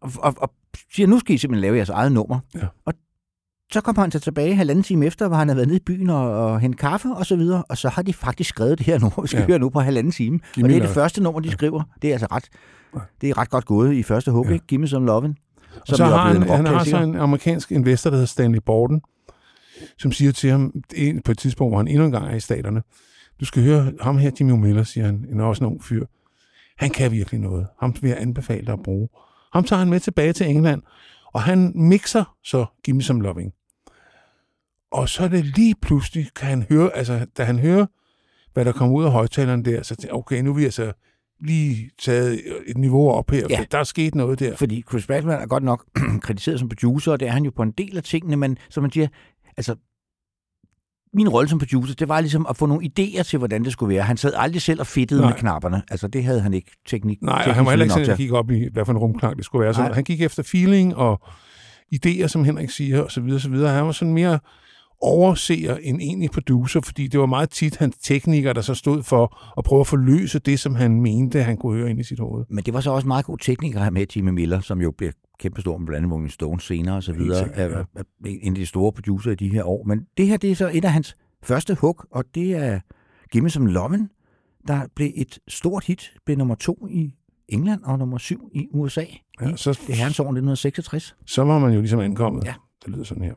og, 0.01 0.11
og, 0.19 0.33
og 0.37 0.51
siger, 0.93 1.07
nu 1.07 1.19
skal 1.19 1.35
I 1.35 1.37
simpelthen 1.37 1.61
lave 1.61 1.75
jeres 1.75 1.89
eget 1.89 2.11
nummer. 2.11 2.39
Ja. 2.55 2.67
Og 2.85 2.93
så 3.71 3.81
kommer 3.81 4.01
han 4.01 4.11
så 4.11 4.19
tilbage 4.19 4.55
halvanden 4.55 4.83
time 4.83 5.05
efter, 5.05 5.27
hvor 5.27 5.37
han 5.37 5.47
har 5.47 5.55
været 5.55 5.67
nede 5.67 5.77
i 5.77 5.83
byen 5.85 6.09
og, 6.09 6.31
og 6.45 6.59
hente 6.59 6.77
kaffe 6.77 7.09
og 7.15 7.25
så 7.25 7.35
videre, 7.35 7.63
og 7.69 7.77
så 7.77 7.89
har 7.89 8.01
de 8.01 8.13
faktisk 8.13 8.49
skrevet 8.49 8.77
det 8.77 8.85
her 8.85 8.99
nummer, 9.03 9.21
vi 9.21 9.27
skal 9.27 9.37
Ja. 9.37 9.41
ja. 9.43 9.47
høre 9.47 9.59
nu 9.59 9.69
på 9.69 9.79
halvanden 9.79 10.11
time. 10.11 10.39
Gimme 10.55 10.65
og 10.65 10.69
det 10.69 10.77
er 10.77 10.81
det 10.81 10.89
første 10.95 11.23
nummer, 11.23 11.39
de 11.39 11.51
skriver. 11.51 11.83
Det 12.01 12.07
er 12.07 12.11
altså 12.13 12.27
ret, 12.31 12.49
Ja. 12.95 12.99
det 13.21 13.29
er 13.29 13.37
ret 13.37 13.49
godt 13.49 13.65
gået 13.65 13.93
i 13.93 14.03
første 14.03 14.31
hug, 14.31 14.45
Ja. 14.45 14.49
ja. 14.49 14.53
ikke? 14.53 14.65
Gimme 14.67 14.87
som 14.87 15.05
loven. 15.05 15.37
Og 15.89 15.97
så 15.97 16.05
har 16.05 16.27
han, 16.33 16.41
han 16.49 16.65
har 16.65 16.83
så 16.83 16.97
en 16.97 17.15
amerikansk 17.15 17.71
investor, 17.71 18.09
der 18.09 18.17
hedder 18.17 18.27
Stanley 18.27 18.59
Borden, 18.65 19.01
som 19.97 20.11
siger 20.11 20.31
til 20.31 20.51
ham 20.51 20.73
på 21.25 21.31
et 21.31 21.37
tidspunkt, 21.37 21.71
hvor 21.71 21.77
han 21.77 21.87
endnu 21.87 22.05
en 22.05 22.11
gang 22.11 22.27
er 22.31 22.35
i 22.35 22.39
staterne, 22.39 22.81
du 23.39 23.45
skal 23.45 23.63
høre 23.63 23.91
ham 24.01 24.17
her, 24.17 24.31
Jimmy 24.39 24.51
Miller, 24.51 24.83
siger 24.83 25.05
han, 25.05 25.25
en 25.31 25.39
også 25.39 25.63
en 25.63 25.71
ung 25.71 25.83
fyr. 25.83 26.05
Han 26.77 26.89
kan 26.89 27.11
virkelig 27.11 27.39
noget. 27.39 27.67
Ham 27.79 27.95
vil 28.01 28.09
jeg 28.09 28.21
anbefale 28.21 28.65
dig 28.65 28.73
at 28.73 28.83
bruge. 28.83 29.09
Ham 29.53 29.63
tager 29.63 29.79
han 29.79 29.89
med 29.89 29.99
tilbage 29.99 30.33
til 30.33 30.49
England, 30.49 30.81
og 31.33 31.41
han 31.41 31.71
mixer 31.75 32.35
så 32.43 32.65
Gimme 32.83 33.01
Some 33.01 33.23
Loving. 33.23 33.51
Og 34.91 35.09
så 35.09 35.23
er 35.23 35.27
det 35.27 35.45
lige 35.45 35.75
pludselig, 35.81 36.27
kan 36.35 36.47
han 36.49 36.65
høre, 36.69 36.95
altså 36.95 37.25
da 37.37 37.43
han 37.43 37.59
hører, 37.59 37.85
hvad 38.53 38.65
der 38.65 38.71
kommer 38.71 38.95
ud 38.97 39.03
af 39.05 39.11
højtaleren 39.11 39.65
der, 39.65 39.83
så 39.83 39.95
tænker 39.95 40.15
okay, 40.15 40.41
nu 40.41 40.49
er 40.49 40.55
vi 40.55 40.63
altså 40.63 40.91
lige 41.43 41.89
taget 42.01 42.41
et 42.67 42.77
niveau 42.77 43.09
op 43.11 43.31
her, 43.31 43.47
Ja. 43.49 43.59
for 43.59 43.63
der 43.63 43.77
er 43.77 43.83
sket 43.83 44.15
noget 44.15 44.39
der. 44.39 44.55
Fordi 44.55 44.83
Chris 44.89 45.07
Bradman 45.07 45.41
er 45.41 45.45
godt 45.45 45.63
nok 45.63 45.85
kritiseret 46.21 46.59
som 46.59 46.69
producer, 46.69 47.11
og 47.11 47.19
det 47.19 47.27
er 47.27 47.31
han 47.31 47.43
jo 47.45 47.51
på 47.55 47.61
en 47.63 47.71
del 47.71 47.97
af 47.97 48.03
tingene, 48.03 48.35
men 48.35 48.57
som 48.69 48.83
man 48.83 48.91
siger, 48.91 49.07
altså, 49.57 49.75
min 51.13 51.29
rolle 51.29 51.49
som 51.49 51.59
producer, 51.59 51.95
det 51.95 52.07
var 52.09 52.21
ligesom 52.21 52.45
at 52.49 52.57
få 52.57 52.65
nogle 52.65 52.89
idéer 52.99 53.23
til, 53.23 53.37
hvordan 53.37 53.63
det 53.63 53.71
skulle 53.73 53.95
være. 53.95 54.03
Han 54.03 54.17
sad 54.17 54.33
aldrig 54.35 54.61
selv 54.61 54.79
og 54.79 54.87
fedtede 54.87 55.21
Nej. 55.21 55.29
med 55.29 55.37
knapperne. 55.37 55.81
Altså, 55.91 56.07
det 56.07 56.23
havde 56.23 56.41
han 56.41 56.53
ikke 56.53 56.71
teknik. 56.87 57.21
Nej, 57.21 57.33
og 57.33 57.39
teknisk 57.39 57.55
han 57.55 57.65
var 57.65 57.71
heller 57.71 57.85
ikke 57.85 57.93
sådan, 57.93 58.09
at 58.09 58.17
kigge 58.17 58.37
op 58.37 58.51
i, 58.51 58.67
hvad 58.73 58.85
for 58.85 58.91
en 58.91 58.97
rumklang 58.97 59.37
det 59.37 59.45
skulle 59.45 59.63
være. 59.65 59.73
Så 59.73 59.81
Nej. 59.81 59.91
han 59.93 60.03
gik 60.03 60.21
efter 60.21 60.43
feeling 60.43 60.95
og 60.95 61.21
idéer, 61.95 62.27
som 62.27 62.43
Henrik 62.43 62.69
siger, 62.69 63.01
og 63.01 63.11
så 63.11 63.21
videre, 63.21 63.39
så 63.39 63.49
videre. 63.49 63.73
Han 63.73 63.85
var 63.85 63.91
sådan 63.91 64.13
mere 64.13 64.39
overseer 65.01 65.75
end 65.75 66.01
egentlig 66.01 66.31
producer, 66.31 66.81
fordi 66.81 67.07
det 67.07 67.19
var 67.19 67.25
meget 67.25 67.49
tit 67.49 67.77
hans 67.77 67.97
teknikere, 67.97 68.53
der 68.53 68.61
så 68.61 68.75
stod 68.75 69.03
for 69.03 69.53
at 69.57 69.63
prøve 69.63 69.79
at 69.79 69.87
forløse 69.87 70.39
det, 70.39 70.59
som 70.59 70.75
han 70.75 71.01
mente, 71.01 71.43
han 71.43 71.57
kunne 71.57 71.77
høre 71.77 71.89
ind 71.89 71.99
i 71.99 72.03
sit 72.03 72.19
hoved. 72.19 72.45
Men 72.49 72.63
det 72.63 72.73
var 72.73 72.81
så 72.81 72.91
også 72.91 73.05
en 73.05 73.07
meget 73.07 73.25
god 73.25 73.37
tekniker 73.37 73.83
her 73.83 73.89
med 73.89 74.05
Jimmy 74.15 74.29
Miller, 74.29 74.59
som 74.59 74.81
jo 74.81 74.91
blev 74.91 75.11
kæmpestor 75.39 75.77
med 75.77 75.87
blandt 75.87 76.13
andet 76.13 76.31
Stones 76.31 76.63
senere 76.63 76.95
og 76.95 77.03
så 77.03 77.13
videre. 77.13 77.43
sikkert, 77.43 77.71
ja. 77.71 77.77
er, 77.77 77.83
er 77.95 78.03
en 78.23 78.53
af 78.53 78.55
de 78.55 78.65
store 78.65 78.91
producer 78.91 79.31
i 79.31 79.35
de 79.35 79.49
her 79.49 79.63
år. 79.63 79.83
Men 79.83 80.05
det 80.17 80.27
her, 80.27 80.37
det 80.37 80.51
er 80.51 80.55
så 80.55 80.71
et 80.73 80.85
af 80.85 80.91
hans 80.91 81.17
første 81.43 81.75
hug, 81.75 82.03
og 82.11 82.23
det 82.35 82.55
er 82.55 82.79
Gimme 83.31 83.49
som 83.49 83.65
Lommen, 83.65 84.09
der 84.67 84.81
blev 84.95 85.11
et 85.15 85.39
stort 85.47 85.85
hit, 85.85 86.13
blev 86.25 86.37
nummer 86.37 86.55
to 86.55 86.87
i 86.89 87.13
England 87.47 87.83
og 87.83 87.99
nummer 87.99 88.17
syv 88.17 88.49
i 88.53 88.67
USA. 88.71 89.05
Ja, 89.41 89.49
i 89.49 89.53
så, 89.55 89.79
det 89.87 89.95
herrens 89.95 90.19
år 90.19 90.23
1966. 90.23 91.15
så 91.25 91.43
var 91.43 91.59
man 91.59 91.73
jo 91.73 91.79
ligesom 91.79 91.99
ankommet. 91.99 92.43
Ja. 92.45 92.53
Det 92.85 92.91
lyder 92.91 93.03
sådan 93.03 93.23
her. 93.23 93.33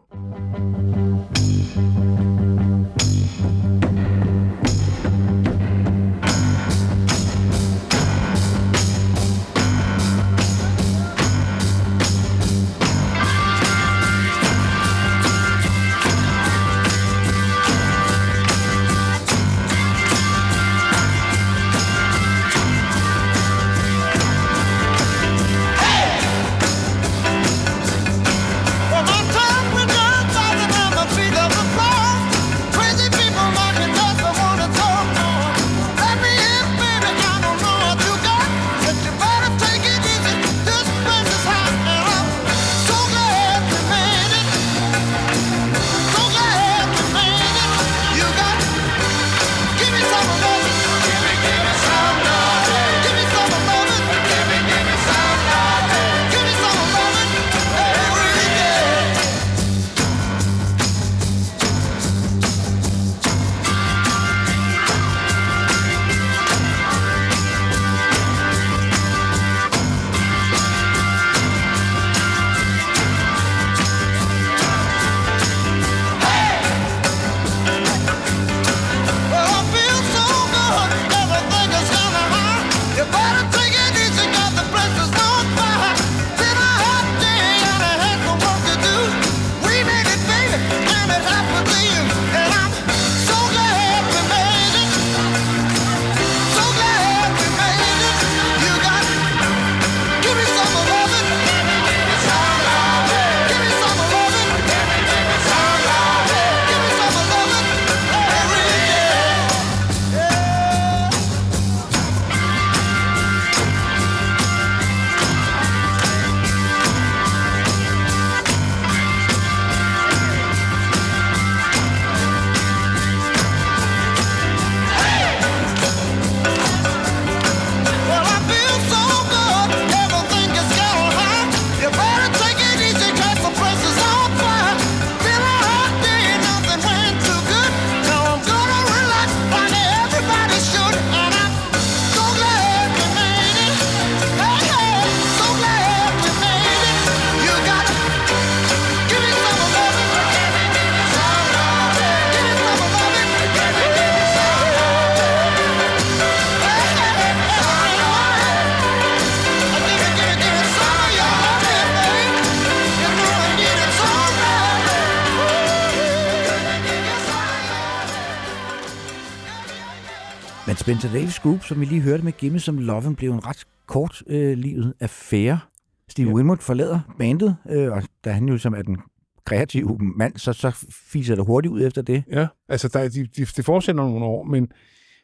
Group, 171.43 171.63
som 171.63 171.81
vi 171.81 171.85
lige 171.85 172.01
hørte 172.01 172.25
med 172.25 172.33
Gimme 172.33 172.61
som 172.61 172.79
Loven, 172.79 173.17
blev 173.17 173.33
en 173.33 173.47
ret 173.47 173.65
kort 173.87 174.23
øh, 174.27 174.59
livet 174.59 174.95
affære. 175.01 175.61
Steve 176.09 176.29
ja. 176.29 176.35
Winwood 176.35 176.57
forlader 176.57 177.01
bandet, 177.19 177.57
øh, 177.71 177.93
og 177.93 178.03
da 178.25 178.33
han 178.33 178.49
jo 178.49 178.59
som 178.59 178.75
er 178.75 178.83
den 178.83 178.97
kreative 179.45 179.99
mand, 179.99 180.37
så, 180.37 180.53
så 180.53 180.87
fiser 181.13 181.35
det 181.35 181.47
hurtigt 181.47 181.73
ud 181.73 181.87
efter 181.87 182.03
det. 182.03 182.25
Ja, 182.31 182.47
altså 182.69 182.89
der, 182.89 183.09
de, 183.09 183.27
de, 183.27 183.45
det 183.45 183.65
fortsætter 183.65 184.03
nogle 184.03 184.25
år, 184.25 184.45
men 184.45 184.69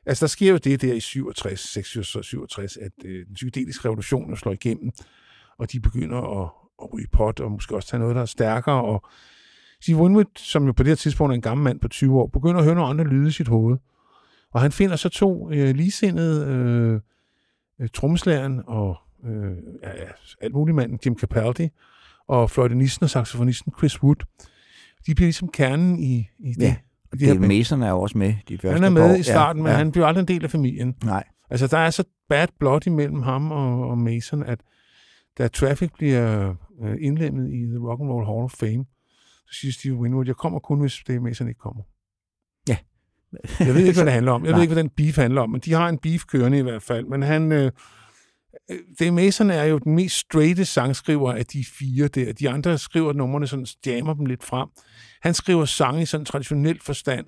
altså 0.06 0.24
der 0.24 0.28
sker 0.28 0.50
jo 0.50 0.56
det 0.56 0.82
der 0.82 0.94
i 0.94 1.00
67, 1.00 1.72
66 1.72 2.26
67, 2.26 2.76
at 2.76 2.92
øh, 3.04 3.26
den 3.26 3.34
psykedeliske 3.34 3.84
revolution 3.84 4.36
slår 4.36 4.52
igennem, 4.52 4.90
og 5.58 5.72
de 5.72 5.80
begynder 5.80 6.42
at, 6.42 6.50
at 6.82 6.94
ryge 6.94 7.08
pot, 7.12 7.40
og 7.40 7.50
måske 7.50 7.74
også 7.76 7.88
tage 7.88 8.00
noget, 8.00 8.16
der 8.16 8.22
er 8.22 8.26
stærkere, 8.26 8.84
og 8.84 9.02
Steve 9.82 9.98
Winwood, 9.98 10.24
som 10.36 10.66
jo 10.66 10.72
på 10.72 10.82
det 10.82 10.90
her 10.90 10.96
tidspunkt 10.96 11.30
er 11.32 11.34
en 11.34 11.42
gammel 11.42 11.64
mand 11.64 11.80
på 11.80 11.88
20 11.88 12.18
år, 12.20 12.26
begynder 12.26 12.58
at 12.58 12.64
høre 12.64 12.74
nogle 12.74 12.90
andre 12.90 13.04
lyde 13.04 13.28
i 13.28 13.30
sit 13.30 13.48
hoved. 13.48 13.76
Og 14.52 14.60
han 14.60 14.72
finder 14.72 14.96
så 14.96 15.08
to 15.08 15.50
øh, 15.50 15.74
ligesindede 15.74 16.46
øh, 16.46 17.00
øh, 17.80 17.88
trommeslageren 17.94 18.62
og 18.66 18.96
øh, 19.24 19.56
ja, 19.82 19.90
alt 20.40 20.54
muligt 20.54 20.76
manden, 20.76 20.98
Jim 21.06 21.18
Capaldi, 21.18 21.68
og 22.28 22.50
fløjtenisten 22.50 23.04
og 23.04 23.10
saxofonisten 23.10 23.72
Chris 23.78 24.02
Wood. 24.02 24.16
De 25.06 25.14
bliver 25.14 25.26
ligesom 25.26 25.48
kernen 25.48 25.98
i, 25.98 26.28
i 26.38 26.52
det. 26.52 26.62
Ja, 26.62 26.76
og 27.12 27.18
det, 27.18 27.40
Mason 27.40 27.82
er 27.82 27.90
jo 27.90 28.00
også 28.00 28.18
med 28.18 28.34
de 28.48 28.58
første 28.58 28.74
Han 28.74 28.84
er 28.84 28.90
med 28.90 29.10
år. 29.10 29.14
i 29.14 29.22
starten, 29.22 29.60
ja, 29.60 29.62
men 29.62 29.70
ja. 29.70 29.76
han 29.76 29.92
bliver 29.92 30.06
aldrig 30.06 30.20
en 30.22 30.28
del 30.28 30.44
af 30.44 30.50
familien. 30.50 30.94
Nej. 31.04 31.24
Altså, 31.50 31.66
der 31.66 31.78
er 31.78 31.90
så 31.90 32.04
bad 32.28 32.48
blood 32.58 32.86
imellem 32.86 33.22
ham 33.22 33.52
og, 33.52 33.88
og 33.88 33.98
Mason, 33.98 34.42
at 34.42 34.60
da 35.38 35.48
Traffic 35.48 35.90
bliver 35.98 36.54
øh, 36.82 36.96
indlemmet 37.00 37.52
i 37.52 37.66
The 37.66 37.78
Rock 37.78 38.00
and 38.00 38.10
Roll 38.10 38.26
Hall 38.26 38.44
of 38.44 38.50
Fame, 38.50 38.84
så 39.46 39.58
siger 39.60 39.72
Steve 39.72 39.94
Winwood, 39.94 40.26
jeg 40.26 40.36
kommer 40.36 40.58
kun, 40.58 40.80
hvis 40.80 41.02
Dave 41.08 41.20
Mason 41.20 41.48
ikke 41.48 41.60
kommer. 41.60 41.82
Ja. 43.32 43.64
Jeg 43.66 43.74
ved 43.74 43.80
ikke, 43.84 43.92
hvad 43.96 44.04
det 44.04 44.12
handler 44.12 44.32
om. 44.32 44.44
Jeg 44.44 44.54
ved 44.54 44.62
ikke, 44.62 44.72
hvad 44.74 44.82
den 44.82 44.90
beef 44.96 45.16
handler 45.16 45.40
om, 45.42 45.50
men 45.50 45.60
de 45.60 45.72
har 45.72 45.88
en 45.88 45.98
beef 45.98 46.24
kørende 46.26 46.58
i 46.58 46.62
hvert 46.62 46.82
fald. 46.82 47.06
Men 47.06 47.22
han, 47.22 47.52
øh, 47.52 47.72
øh, 48.70 48.78
Dave 49.00 49.10
Mason 49.12 49.50
er 49.50 49.64
jo 49.64 49.78
den 49.78 49.94
mest 49.94 50.16
straighte 50.16 50.64
sangskriver 50.64 51.32
af 51.32 51.46
de 51.46 51.64
fire 51.78 52.08
der. 52.08 52.32
De 52.32 52.50
andre 52.50 52.78
skriver 52.78 53.12
numrene 53.12 53.46
sådan, 53.46 53.66
jammer 53.86 54.14
dem 54.14 54.26
lidt 54.26 54.44
frem. 54.44 54.68
Han 55.22 55.34
skriver 55.34 55.64
sange 55.64 56.02
i 56.02 56.06
sådan 56.06 56.24
traditionel 56.26 56.80
forstand. 56.82 57.26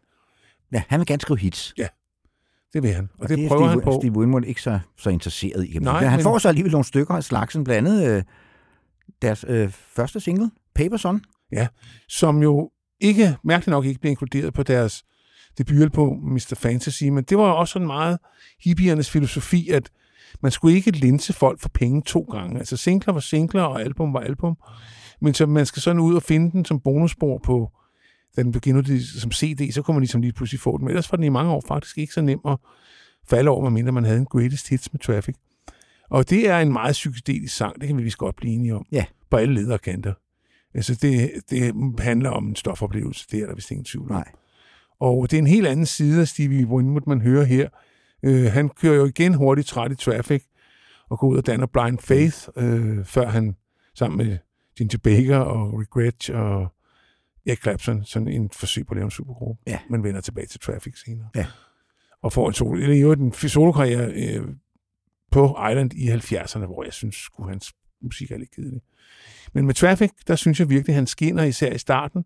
Ja, 0.72 0.82
han 0.88 1.00
vil 1.00 1.06
gerne 1.06 1.20
skrive 1.20 1.38
hits. 1.38 1.74
Det 2.72 2.82
vil 2.82 2.90
han, 2.92 3.08
og, 3.14 3.20
og 3.20 3.28
det, 3.28 3.28
det 3.28 3.38
det 3.38 3.44
er 3.44 3.48
prøver 3.48 3.62
Steve, 3.62 3.70
han 3.70 3.80
på. 3.80 4.00
Steve 4.00 4.16
Winwood 4.18 4.44
ikke 4.44 4.62
så, 4.62 4.78
så 4.98 5.10
interesseret 5.10 5.66
i. 5.66 5.78
Nej, 5.78 5.92
Nej, 5.92 6.04
han 6.04 6.16
men- 6.18 6.22
får 6.22 6.38
så 6.38 6.48
alligevel 6.48 6.72
nogle 6.72 6.84
stykker 6.84 7.14
af 7.14 7.24
slagsen, 7.24 7.64
blandt 7.64 7.88
andet 7.88 8.16
øh, 8.16 8.22
deres 9.22 9.44
øh, 9.48 9.70
første 9.70 10.20
single, 10.20 10.50
Paper 10.74 10.96
Son. 10.96 11.20
som 12.08 12.42
jo 12.42 12.70
ikke, 13.00 13.36
mærkeligt 13.44 13.70
nok 13.70 13.84
ikke 13.84 14.00
blev 14.00 14.10
inkluderet 14.10 14.54
på 14.54 14.62
deres 14.62 15.04
debutalbum 15.58 16.16
Mr. 16.16 16.54
Fantasy, 16.56 17.04
men 17.04 17.24
det 17.24 17.38
var 17.38 17.48
jo 17.48 17.56
også 17.56 17.72
sådan 17.72 17.86
meget 17.86 18.18
hippiernes 18.64 19.10
filosofi, 19.10 19.68
at 19.68 19.90
man 20.42 20.52
skulle 20.52 20.76
ikke 20.76 20.90
linse 20.90 21.32
folk 21.32 21.60
for 21.60 21.68
penge 21.68 22.02
to 22.06 22.20
gange. 22.20 22.58
Altså 22.58 22.76
singler 22.76 23.12
var 23.12 23.20
singler, 23.20 23.62
og 23.62 23.80
album 23.80 24.14
var 24.14 24.20
album. 24.20 24.56
Men 25.20 25.34
så 25.34 25.46
man 25.46 25.66
skal 25.66 25.82
sådan 25.82 26.00
ud 26.00 26.14
og 26.14 26.22
finde 26.22 26.52
den 26.52 26.64
som 26.64 26.80
bonusspor 26.80 27.38
på, 27.38 27.70
da 28.36 28.42
den 28.42 28.52
begynder 28.52 28.82
det 28.82 29.06
som 29.06 29.32
CD, 29.32 29.72
så 29.72 29.82
kunne 29.82 29.94
man 29.94 30.00
ligesom 30.00 30.20
lige 30.20 30.32
pludselig 30.32 30.60
få 30.60 30.76
den. 30.76 30.84
Men 30.84 30.90
ellers 30.90 31.12
var 31.12 31.16
den 31.16 31.24
i 31.24 31.28
mange 31.28 31.52
år 31.52 31.64
faktisk 31.68 31.98
ikke 31.98 32.14
så 32.14 32.20
nem 32.22 32.40
at 32.48 32.56
falde 33.28 33.50
over, 33.50 33.62
medmindre 33.62 33.92
man 33.92 34.04
havde 34.04 34.18
en 34.18 34.26
greatest 34.26 34.68
hits 34.68 34.92
med 34.92 35.00
Traffic. 35.00 35.34
Og 36.10 36.30
det 36.30 36.48
er 36.48 36.58
en 36.58 36.72
meget 36.72 36.92
psykedelisk 36.92 37.56
sang, 37.56 37.80
det 37.80 37.86
kan 37.86 37.98
vi 37.98 38.02
vist 38.02 38.18
godt 38.18 38.36
blive 38.36 38.54
enige 38.54 38.74
om. 38.74 38.86
Ja. 38.92 39.04
På 39.30 39.36
alle 39.36 39.54
ledere 39.54 39.78
kanter. 39.78 40.14
Altså 40.74 40.94
det, 40.94 41.30
det 41.50 41.74
handler 41.98 42.30
om 42.30 42.48
en 42.48 42.56
stofoplevelse, 42.56 43.26
det 43.30 43.42
er 43.42 43.46
der 43.46 43.54
vist 43.54 43.70
ingen 43.70 43.84
tvivl 43.84 44.10
om. 44.10 44.16
Nej. 44.16 44.32
Og 45.00 45.30
det 45.30 45.36
er 45.36 45.40
en 45.40 45.46
helt 45.46 45.66
anden 45.66 45.86
side 45.86 46.20
af 46.20 46.28
Stevie 46.28 46.66
Winwood, 46.66 47.02
man 47.06 47.20
hører 47.20 47.44
her. 47.44 47.68
Øh, 48.22 48.44
han 48.52 48.68
kører 48.68 48.94
jo 48.94 49.04
igen 49.04 49.34
hurtigt 49.34 49.68
træt 49.68 49.92
i 49.92 49.94
traffic, 49.94 50.44
og 51.10 51.18
går 51.18 51.28
ud 51.28 51.36
og 51.36 51.46
danner 51.46 51.66
Blind 51.66 51.98
Faith, 51.98 52.48
øh, 52.56 53.04
før 53.04 53.28
han 53.28 53.56
sammen 53.94 54.26
med 54.26 54.38
Ginger 54.78 54.98
Baker 54.98 55.36
og 55.38 55.80
Regret 55.80 56.30
og 56.30 56.72
Eric 57.46 57.60
Clapton, 57.62 58.04
sådan 58.04 58.28
en 58.28 58.50
forsøg 58.52 58.86
på 58.86 58.90
at 58.90 58.96
lave 58.96 59.04
en 59.04 59.10
supergruppe, 59.10 59.62
Ja. 59.66 59.78
men 59.90 60.04
vender 60.04 60.20
tilbage 60.20 60.46
til 60.46 60.60
Traffic 60.60 61.00
senere. 61.04 61.28
Ja. 61.36 61.46
Og 62.22 62.32
får 62.32 62.48
en 62.48 62.54
solo, 62.54 62.80
eller 62.82 63.02
øvrigt 63.02 63.20
en 63.20 63.32
solokarriere 63.32 64.12
øh, 64.12 64.48
på 65.30 65.56
Island 65.70 65.92
i 65.92 66.08
70'erne, 66.10 66.66
hvor 66.66 66.84
jeg 66.84 66.92
synes, 66.92 67.28
at 67.38 67.48
hans 67.48 67.72
musik 68.02 68.30
er 68.30 68.38
lidt 68.38 68.50
kedelig. 68.50 68.80
Men 69.52 69.66
med 69.66 69.74
Traffic, 69.74 70.10
der 70.26 70.36
synes 70.36 70.60
jeg 70.60 70.68
virkelig, 70.70 70.92
at 70.92 70.94
han 70.94 71.06
skinner, 71.06 71.42
især 71.44 71.72
i 71.72 71.78
starten. 71.78 72.24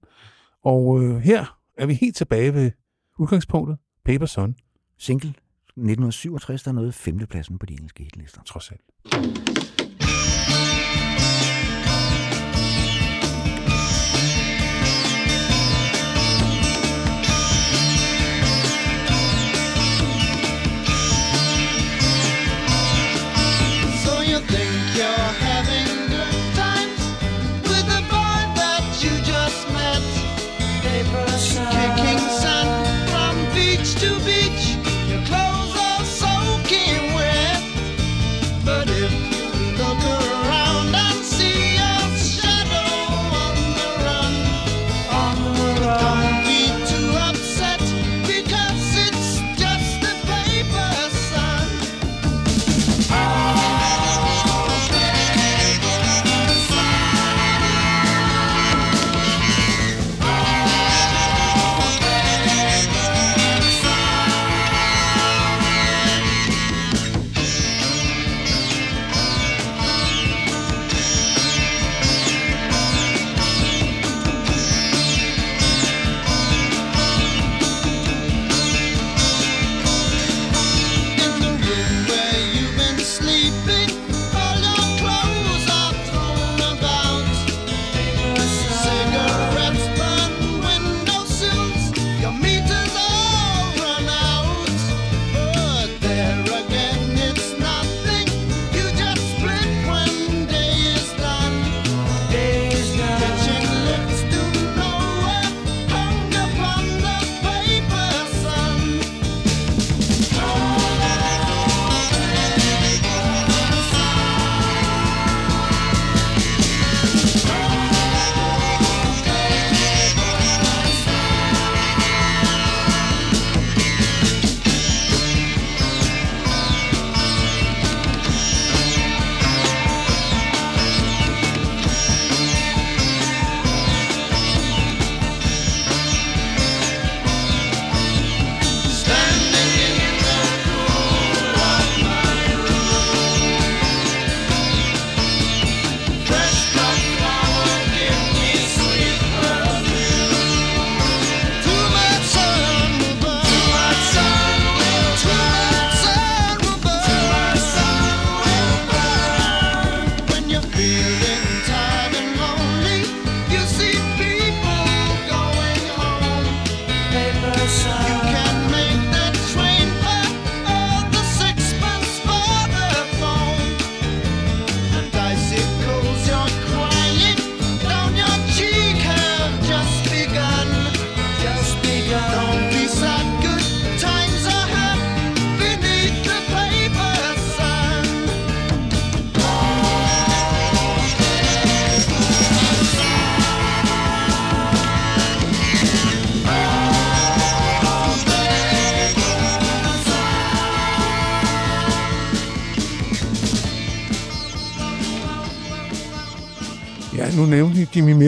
Og 0.65 1.03
øh, 1.03 1.17
her 1.19 1.59
er 1.77 1.87
vi 1.87 1.95
helt 1.95 2.17
tilbage 2.17 2.55
ved 2.55 2.71
udgangspunktet, 3.19 3.79
Paper 4.05 4.27
Son, 4.27 4.55
Single 4.99 5.29
1967, 5.29 6.63
der 6.63 6.73
nåede 6.73 6.93
femtepladsen 6.93 7.59
på 7.59 7.67
de 7.67 7.73
engelske 7.73 8.05
hitlister. 8.05 8.43
trods 8.43 8.71
alt. 8.71 9.84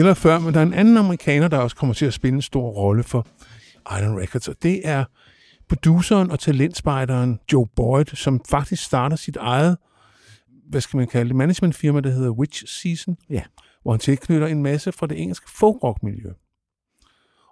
Miller 0.07 0.13
før, 0.15 0.39
men 0.39 0.53
der 0.53 0.59
er 0.59 0.63
en 0.63 0.73
anden 0.73 0.97
amerikaner, 0.97 1.47
der 1.47 1.57
også 1.57 1.75
kommer 1.75 1.93
til 1.93 2.05
at 2.05 2.13
spille 2.13 2.35
en 2.35 2.41
stor 2.41 2.69
rolle 2.69 3.03
for 3.03 3.27
Island 3.97 4.19
Records, 4.19 4.47
og 4.47 4.55
det 4.63 4.81
er 4.87 5.05
produceren 5.69 6.31
og 6.31 6.39
talentspejderen 6.39 7.39
Joe 7.53 7.67
Boyd, 7.75 8.05
som 8.05 8.41
faktisk 8.49 8.83
starter 8.83 9.15
sit 9.15 9.35
eget, 9.35 9.77
hvad 10.69 10.81
skal 10.81 10.97
man 10.97 11.07
kalde 11.07 11.27
det, 11.29 11.35
managementfirma, 11.35 11.99
der 11.99 12.09
hedder 12.09 12.29
Witch 12.31 12.81
Season, 12.81 13.17
Ja. 13.29 13.41
hvor 13.81 13.91
han 13.91 13.99
tilknytter 13.99 14.47
en 14.47 14.63
masse 14.63 14.91
fra 14.91 15.07
det 15.07 15.21
engelske 15.21 15.51
folkrock-miljø. 15.51 16.29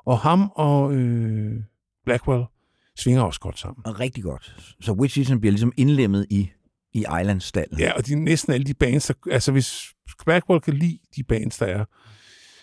Og 0.06 0.20
ham 0.20 0.52
og 0.56 0.94
øh, 0.94 1.54
Blackwell 2.06 2.44
svinger 2.98 3.22
også 3.22 3.40
godt 3.40 3.60
sammen. 3.60 3.86
Og 3.86 4.00
rigtig 4.00 4.24
godt. 4.24 4.76
Så 4.82 4.92
Witch 4.92 5.16
Season 5.16 5.40
bliver 5.40 5.52
ligesom 5.52 5.72
indlemmet 5.78 6.26
i, 6.30 6.50
i 6.94 7.00
Islands-stallen. 7.22 7.80
Ja, 7.80 7.92
og 7.94 8.08
de, 8.08 8.16
næsten 8.16 8.54
alle 8.54 8.66
de 8.66 8.74
bands, 8.74 9.08
der, 9.08 9.14
altså 9.32 9.52
hvis 9.52 9.84
Blackwell 10.26 10.62
kan 10.62 10.74
lide 10.74 11.00
de 11.16 11.24
bands, 11.24 11.58
der 11.58 11.66
er, 11.66 11.86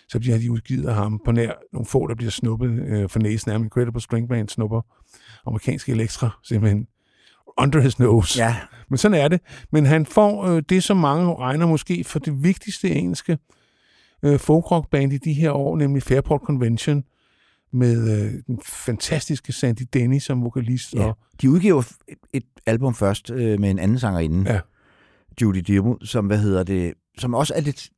så 0.09 0.19
bliver 0.19 0.37
de 0.37 0.51
udgivet 0.51 0.93
ham 0.93 1.21
på 1.25 1.31
nær 1.31 1.51
nogle 1.73 1.85
få, 1.85 2.07
der 2.07 2.15
bliver 2.15 2.31
snuppet 2.31 2.69
øh, 2.69 3.09
for 3.09 3.19
næsen 3.19 3.51
af 3.51 3.55
ham. 3.55 3.63
Incredible 3.63 4.01
String 4.01 4.29
Band 4.29 4.49
snupper 4.49 4.81
amerikanske 5.45 5.91
elektra 5.91 6.29
simpelthen 6.43 6.87
under 7.57 7.79
his 7.79 7.99
nose. 7.99 8.43
ja 8.43 8.55
Men 8.89 8.97
sådan 8.97 9.21
er 9.21 9.27
det. 9.27 9.41
Men 9.71 9.85
han 9.85 10.05
får 10.05 10.43
øh, 10.47 10.63
det, 10.69 10.83
som 10.83 10.97
mange 10.97 11.35
regner 11.35 11.67
måske 11.67 12.03
for 12.03 12.19
det 12.19 12.43
vigtigste 12.43 12.89
engelske 12.89 13.37
øh, 14.23 14.39
folkrock-band 14.39 15.13
i 15.13 15.17
de 15.17 15.33
her 15.33 15.51
år, 15.51 15.77
nemlig 15.77 16.03
Fairport 16.03 16.41
Convention, 16.41 17.03
med 17.73 18.23
øh, 18.25 18.33
den 18.47 18.59
fantastiske 18.65 19.53
Sandy 19.53 19.81
Denny 19.93 20.19
som 20.19 20.43
vokalist. 20.43 20.93
Ja. 20.93 21.05
Og, 21.05 21.17
De 21.41 21.49
udgiver 21.49 21.83
et, 22.07 22.17
et 22.33 22.43
album 22.65 22.95
først 22.95 23.31
øh, 23.31 23.59
med 23.59 23.71
en 23.71 23.79
anden 23.79 23.99
sangerinde, 23.99 24.51
Ja. 24.53 24.59
Judy 25.41 25.57
Dirmo, 25.57 25.95
som, 26.03 26.25
hvad 26.25 26.37
hedder 26.37 26.63
det, 26.63 26.93
som 27.17 27.33
også 27.33 27.53
er 27.55 27.61
lidt, 27.61 27.89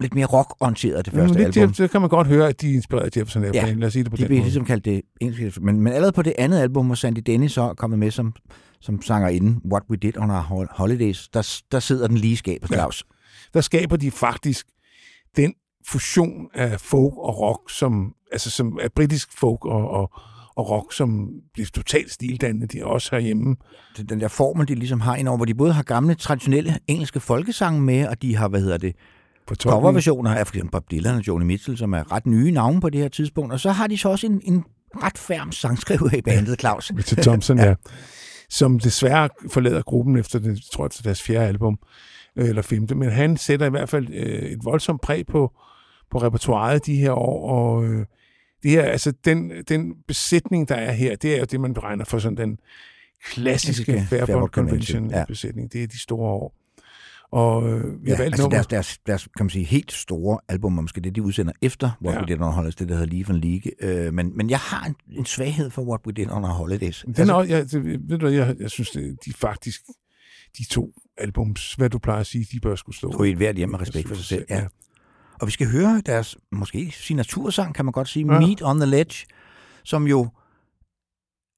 lidt 0.00 0.14
mere 0.14 0.26
rock-orienteret, 0.26 1.04
det 1.06 1.14
første 1.14 1.38
det, 1.38 1.44
album. 1.56 1.72
det, 1.72 1.90
kan 1.90 2.00
man 2.00 2.10
godt 2.10 2.26
høre, 2.26 2.48
at 2.48 2.60
de 2.60 2.70
er 2.70 2.74
inspireret 2.74 3.04
af 3.16 3.20
Jefferson 3.20 3.44
Airplane. 3.44 3.68
Ja, 3.68 3.74
Lad 3.74 3.86
os 3.86 3.92
sige 3.92 4.02
det 4.02 4.10
på 4.10 4.16
De 4.16 4.20
den 4.22 4.28
bliver 4.28 4.42
ligesom 4.42 4.64
kaldt 4.64 4.84
det 4.84 5.02
engelske. 5.20 5.60
Men, 5.60 5.80
men 5.80 5.92
allerede 5.92 6.12
på 6.12 6.22
det 6.22 6.32
andet 6.38 6.58
album, 6.60 6.86
hvor 6.86 6.94
Sandy 6.94 7.18
Dennis 7.26 7.52
så 7.52 7.62
er 7.62 7.74
kommet 7.74 7.98
med 7.98 8.10
som, 8.10 8.32
som 8.80 9.02
sangerinde, 9.02 9.60
What 9.72 9.82
We 9.90 9.96
Did 9.96 10.18
On 10.18 10.30
Our 10.30 10.40
Hol- 10.40 10.76
Holidays, 10.76 11.28
der, 11.28 11.60
der 11.72 11.80
sidder 11.80 12.06
den 12.08 12.16
lige 12.16 12.32
i 12.32 12.36
skabet, 12.36 12.70
Ja. 12.70 12.74
Claus. 12.76 13.04
der 13.54 13.60
skaber 13.60 13.96
de 13.96 14.10
faktisk 14.10 14.66
den 15.36 15.54
fusion 15.88 16.46
af 16.54 16.80
folk 16.80 17.14
og 17.16 17.38
rock, 17.40 17.70
som, 17.70 18.14
altså 18.32 18.50
som 18.50 18.78
er 18.82 18.88
britisk 18.96 19.28
folk 19.38 19.64
og, 19.64 19.90
og, 19.90 20.10
og 20.56 20.70
rock, 20.70 20.92
som 20.92 21.28
bliver 21.54 21.66
totalt 21.74 22.10
stildannende. 22.12 22.66
De 22.66 22.78
er 22.80 22.84
også 22.84 23.08
herhjemme. 23.12 23.56
Den- 23.96 24.06
Den 24.06 24.20
der 24.20 24.28
formel, 24.28 24.68
de 24.68 24.74
ligesom 24.74 25.00
har 25.00 25.16
indover, 25.16 25.36
hvor 25.36 25.44
de 25.44 25.54
både 25.54 25.72
har 25.72 25.82
gamle, 25.82 26.14
traditionelle 26.14 26.78
engelske 26.88 27.20
folkesange 27.20 27.80
med, 27.80 28.06
og 28.08 28.22
de 28.22 28.36
har, 28.36 28.48
hvad 28.48 28.60
hedder 28.60 28.78
det. 28.78 28.96
Coverversioner 29.54 30.34
af 30.34 30.46
for 30.46 30.54
eksempel 30.54 30.72
Bob 30.72 30.90
Dylan 30.90 31.14
og 31.14 31.26
Joni 31.28 31.44
Mitchell, 31.44 31.78
som 31.78 31.92
er 31.92 32.12
ret 32.12 32.26
nye 32.26 32.50
navne 32.50 32.80
på 32.80 32.90
det 32.90 33.00
her 33.00 33.08
tidspunkt. 33.08 33.52
Og 33.52 33.60
så 33.60 33.70
har 33.70 33.86
de 33.86 33.98
så 33.98 34.08
også 34.08 34.26
en, 34.26 34.40
en 34.44 34.64
ret 35.02 35.18
færm 35.18 35.52
sangskriver 35.52 36.14
i 36.14 36.22
bandet, 36.22 36.60
Claus. 36.60 36.92
Richard 36.96 37.22
Thompson, 37.22 37.58
ja. 37.58 37.74
Som 38.50 38.78
desværre 38.78 39.28
forlader 39.48 39.82
gruppen 39.82 40.16
efter, 40.16 40.40
jeg 40.44 40.56
tror, 40.72 40.88
til 40.88 41.04
deres 41.04 41.22
fjerde 41.22 41.46
album, 41.46 41.78
øh, 42.36 42.48
eller 42.48 42.62
femte. 42.62 42.94
Men 42.94 43.10
han 43.10 43.36
sætter 43.36 43.66
i 43.66 43.70
hvert 43.70 43.88
fald 43.88 44.08
øh, 44.14 44.42
et 44.42 44.58
voldsomt 44.64 45.00
præg 45.00 45.26
på, 45.26 45.52
på 46.10 46.18
repertoireet 46.18 46.86
de 46.86 46.96
her 46.96 47.12
år, 47.12 47.50
og 47.50 47.84
øh, 47.84 48.06
det 48.62 48.70
her, 48.70 48.82
altså 48.82 49.12
den, 49.24 49.52
den 49.68 49.94
besætning, 50.08 50.68
der 50.68 50.74
er 50.74 50.92
her, 50.92 51.16
det 51.16 51.34
er 51.34 51.38
jo 51.38 51.44
det, 51.44 51.60
man 51.60 51.74
beregner 51.74 52.04
for 52.04 52.18
sådan 52.18 52.36
den 52.36 52.58
klassiske 53.24 53.92
Fairport 53.92 54.26
Fairport 54.28 54.50
Convention 54.50 54.92
Convention, 54.92 55.18
ja. 55.18 55.24
besætning. 55.24 55.72
Det 55.72 55.82
er 55.82 55.86
de 55.86 56.00
store 56.00 56.28
år. 56.28 56.59
Og 57.32 57.68
øh, 57.68 57.74
vi 57.74 57.78
har 57.80 57.90
Ja, 58.06 58.10
valgt 58.10 58.20
altså 58.22 58.42
nummer. 58.42 58.50
deres, 58.50 58.66
deres, 58.66 58.98
deres, 59.06 59.28
kan 59.36 59.44
man 59.46 59.50
sige, 59.50 59.64
helt 59.64 59.92
store 59.92 60.38
album, 60.48 60.78
og 60.78 60.84
måske 60.84 61.00
det, 61.00 61.14
de 61.14 61.22
udsender 61.22 61.52
efter 61.62 61.90
What 62.04 62.14
Ja. 62.14 62.20
We 62.20 62.26
Did 62.26 62.40
On 62.40 62.52
Holidays, 62.52 62.74
det 62.74 62.88
der 62.88 62.94
hedder 62.94 63.12
Leave 63.12 63.26
and 63.28 63.36
League. 63.42 64.06
Øh, 64.06 64.14
men, 64.14 64.36
men 64.36 64.50
jeg 64.50 64.58
har 64.58 64.84
en, 64.86 64.94
en 65.18 65.24
svaghed 65.26 65.70
for 65.70 65.82
What 65.82 66.00
We 66.06 66.12
Did 66.12 66.30
On 66.30 66.44
Holidays. 66.44 67.04
Den 67.16 67.30
er, 67.30 67.34
også- 67.34 67.52
jeg, 67.52 67.70
det, 67.70 68.10
ved 68.10 68.18
du, 68.18 68.26
jeg, 68.28 68.56
jeg 68.60 68.70
synes, 68.70 68.90
det, 68.90 69.16
de 69.24 69.32
faktisk, 69.32 69.80
de 70.58 70.64
to 70.64 70.92
albums, 71.18 71.74
hvad 71.74 71.90
du 71.90 71.98
plejer 71.98 72.20
at 72.20 72.26
sige, 72.26 72.46
de 72.52 72.60
bør 72.60 72.74
skulle 72.74 72.96
stå. 72.96 73.22
I 73.22 73.30
et 73.30 73.36
hvert 73.36 73.56
hjem 73.56 73.68
med 73.68 73.80
respekt 73.80 74.08
for 74.08 74.14
sig 74.14 74.24
selv. 74.24 74.44
Ja. 74.50 74.66
Og 75.40 75.46
vi 75.46 75.52
skal 75.52 75.66
høre 75.70 76.02
deres, 76.06 76.36
måske 76.52 76.90
signatursang, 76.94 77.74
kan 77.74 77.84
man 77.84 77.92
godt 77.92 78.08
sige, 78.08 78.26
Ja. 78.26 78.32
ja. 78.34 78.40
Meet 78.40 78.62
on 78.62 78.76
the 78.80 78.86
Ledge, 78.90 79.26
som 79.84 80.06
jo 80.06 80.28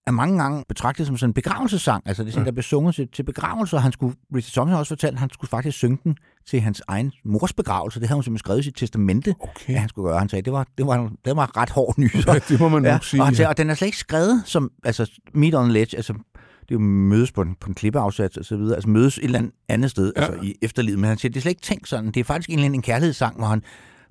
er 0.07 0.11
mange 0.11 0.39
gange 0.43 0.65
betragtet 0.69 1.07
som 1.07 1.17
sådan 1.17 1.31
en 1.31 1.35
begravelsessang. 1.35 2.03
Altså 2.07 2.23
det 2.23 2.29
er 2.29 2.33
sådan, 2.33 2.45
Ja. 2.45 2.47
der 2.51 2.53
blev 2.55 2.63
sunget 2.63 2.95
til, 2.95 3.09
til 3.13 3.23
begravelser. 3.23 3.79
Han 3.79 3.93
skulle, 3.93 4.17
Richard 4.35 4.53
Thompson 4.53 4.69
har 4.73 4.79
også 4.79 4.91
fortalt, 4.91 5.13
at 5.15 5.21
han 5.21 5.31
skulle 5.31 5.49
faktisk 5.49 5.77
synge 5.79 5.99
den 6.05 6.17
til 6.47 6.61
hans 6.61 6.83
egen 6.89 7.13
mors 7.25 7.53
begravelse. 7.53 8.01
Det 8.01 8.09
havde 8.09 8.17
hun 8.17 8.23
simpelthen 8.23 8.39
skrevet 8.45 8.61
i 8.61 8.63
sit 8.63 8.75
testamente, 8.77 9.35
Okay. 9.41 9.75
at 9.75 9.81
han 9.81 9.89
skulle 9.89 10.09
gøre. 10.09 10.19
Han 10.19 10.29
sagde, 10.29 10.43
det 10.43 10.53
var, 10.53 10.67
det 10.79 10.87
var, 10.87 11.11
det 11.25 11.37
var 11.37 11.57
ret 11.57 11.71
hård 11.71 11.95
nyser. 11.99 12.33
Ja, 12.33 12.39
det 12.49 12.61
må 12.61 12.69
man 12.69 12.85
Ja, 12.85 12.93
nok 12.93 13.05
sige. 13.05 13.21
og, 13.21 13.27
han 13.27 13.35
sagde, 13.35 13.49
og 13.49 13.57
den 13.57 13.71
er 13.71 13.75
slet 13.75 13.87
ikke 13.87 13.99
skrevet 13.99 14.43
som, 14.47 14.71
altså 14.85 15.11
Meet 15.35 15.55
on 15.55 15.71
Ledge, 15.71 15.97
altså 15.97 16.13
det 16.13 16.71
er 16.71 16.75
jo 16.75 16.79
mødes 16.79 17.33
på 17.33 17.43
en, 17.43 17.55
på 17.61 17.69
en 17.69 17.75
klippeafsats 17.75 18.37
og 18.37 18.45
så 18.45 18.57
videre, 18.57 18.75
altså 18.75 18.89
mødes 18.91 19.19
et 19.19 19.25
eller 19.25 19.39
andet 19.39 19.53
andet 19.69 19.91
sted, 19.91 20.13
ja. 20.17 20.23
altså 20.23 20.41
i 20.43 20.55
efterlivet, 20.63 20.99
men 20.99 21.09
han 21.09 21.19
siger, 21.19 21.31
det 21.31 21.37
er 21.37 21.41
slet 21.41 21.51
ikke 21.51 21.63
tænkt 21.63 21.89
sådan, 21.89 22.07
det 22.11 22.17
er 22.21 22.25
faktisk 22.25 22.49
en 22.49 22.55
eller 22.55 22.67
anden 22.67 22.83
kærlighedssang, 22.83 23.37
hvor 23.37 23.47
han, 23.47 23.63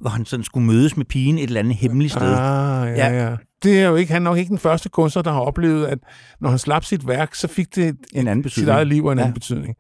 hvor 0.02 0.10
han 0.10 0.26
sådan 0.26 0.44
skulle 0.44 0.68
mødes 0.68 0.98
med 0.98 1.06
pigen 1.06 1.38
et 1.38 1.44
eller 1.44 1.60
andet 1.60 1.76
hemmeligt 1.76 2.14
sted. 2.14 2.34
Ah, 2.34 2.88
ja, 2.88 3.08
Ja. 3.08 3.30
ja. 3.30 3.36
Det 3.64 3.82
er 3.82 3.88
jo 3.88 3.96
ikke, 3.96 4.14
han 4.14 4.22
er 4.22 4.30
nok 4.30 4.38
ikke 4.38 4.50
den 4.50 4.58
første 4.58 4.90
kunstner, 4.90 5.24
der 5.24 5.32
har 5.32 5.40
oplevet, 5.40 5.86
at 5.86 6.00
når 6.40 6.50
han 6.50 6.60
slap 6.60 6.84
sit 6.84 7.08
værk, 7.08 7.36
så 7.36 7.48
fik 7.48 7.76
det 7.76 7.98
En 8.14 8.28
anden 8.28 8.38
sit 8.38 8.44
betydning. 8.44 8.70
eget 8.70 8.88
liv 8.88 9.06
og 9.06 9.12
en 9.12 9.18
Ja. 9.18 9.24
anden 9.24 9.34
betydning. 9.34 9.76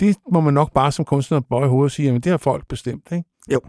Det 0.00 0.16
må 0.32 0.40
man 0.40 0.54
nok 0.54 0.72
bare 0.72 0.92
som 0.92 1.04
kunstner 1.04 1.40
bøje 1.40 1.68
hovedet 1.68 1.84
og 1.84 1.90
sige, 1.90 2.06
jamen 2.06 2.20
det 2.20 2.30
har 2.30 2.36
folk 2.36 2.68
bestemt, 2.68 3.08
ikke? 3.12 3.24
Jo. 3.52 3.60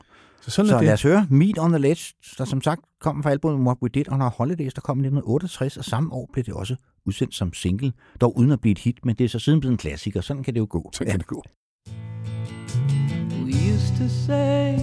Så 0.42 0.52
sådan 0.52 0.70
Så 0.70 0.76
er 0.76 0.82
lad 0.82 0.88
det. 0.88 0.94
os 0.94 1.02
høre 1.04 1.28
Meet 1.30 1.60
on 1.60 1.70
the 1.72 1.80
Ledge, 1.80 2.14
der 2.38 2.46
som 2.46 2.62
sagt 2.62 2.82
kom 3.02 3.24
fra 3.24 3.32
albumet 3.32 3.66
What 3.68 3.78
We 3.84 3.90
Did 3.94 4.12
on 4.12 4.22
Our 4.22 4.30
Holidays, 4.38 4.74
der 4.74 4.82
kom 4.82 4.98
i 4.98 5.02
1968, 5.02 5.78
og 5.78 5.86
samme 5.86 6.14
år 6.14 6.30
blev 6.34 6.46
det 6.46 6.54
også 6.54 6.76
udsendt 7.06 7.36
som 7.36 7.54
single, 7.54 7.92
dog 8.22 8.38
uden 8.38 8.52
at 8.52 8.62
blive 8.62 8.72
et 8.72 8.80
hit, 8.80 9.06
men 9.06 9.16
det 9.16 9.24
er 9.24 9.30
så 9.30 9.40
siden 9.40 9.60
blevet 9.60 9.72
en 9.72 9.78
klassiker, 9.78 10.22
sådan 10.22 10.44
kan 10.44 10.54
det 10.54 10.60
jo 10.60 10.68
gå. 10.70 10.90
Så 10.94 11.06
kan 11.06 11.20
det 11.20 11.28
gå. 11.28 11.44
We 13.44 13.52
used 13.74 13.98
to 13.98 14.08
say 14.26 14.78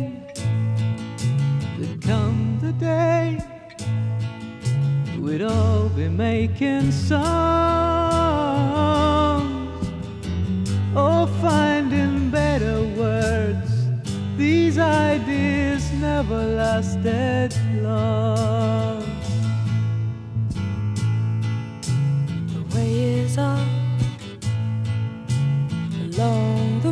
come 2.05 2.59
the 2.61 2.73
day 2.73 3.39
we'd 5.21 5.43
all 5.43 5.89
be 5.91 6.09
making 6.09 6.91
songs 6.91 7.23
or 10.97 11.27
finding 11.41 12.29
better 12.29 12.83
words. 12.99 13.71
These 14.37 14.79
ideas 14.79 15.93
never 15.93 16.43
lasted 16.63 17.55
long. 17.83 19.05
The 22.55 22.77
way 22.77 22.93
is 23.21 23.39
up 23.39 23.69
along 26.01 26.81
the 26.81 26.92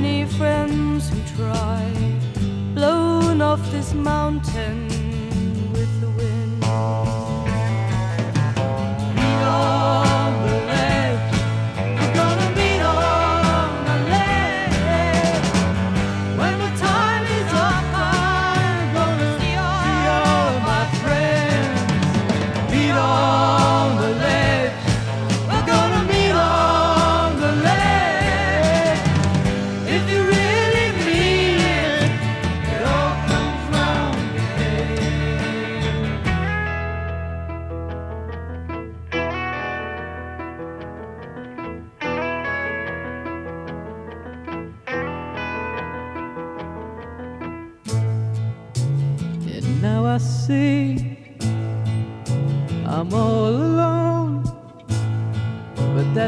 many 0.00 0.26
friends 0.26 1.08
who 1.08 1.18
try, 1.36 1.82
blown 2.74 3.40
off 3.40 3.62
this 3.70 3.94
mountain 3.94 4.88
with 5.72 5.92
the 6.02 6.10
wind. 6.18 6.60
Meet 9.16 9.42
on 9.42 10.15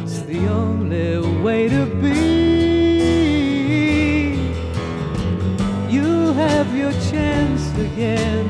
that's 0.00 0.20
the 0.20 0.46
only 0.46 1.18
way 1.42 1.68
to 1.68 1.84
be. 2.00 3.18
You 5.92 6.32
have 6.34 6.68
your 6.76 6.92
chance 7.10 7.62
again, 7.76 8.47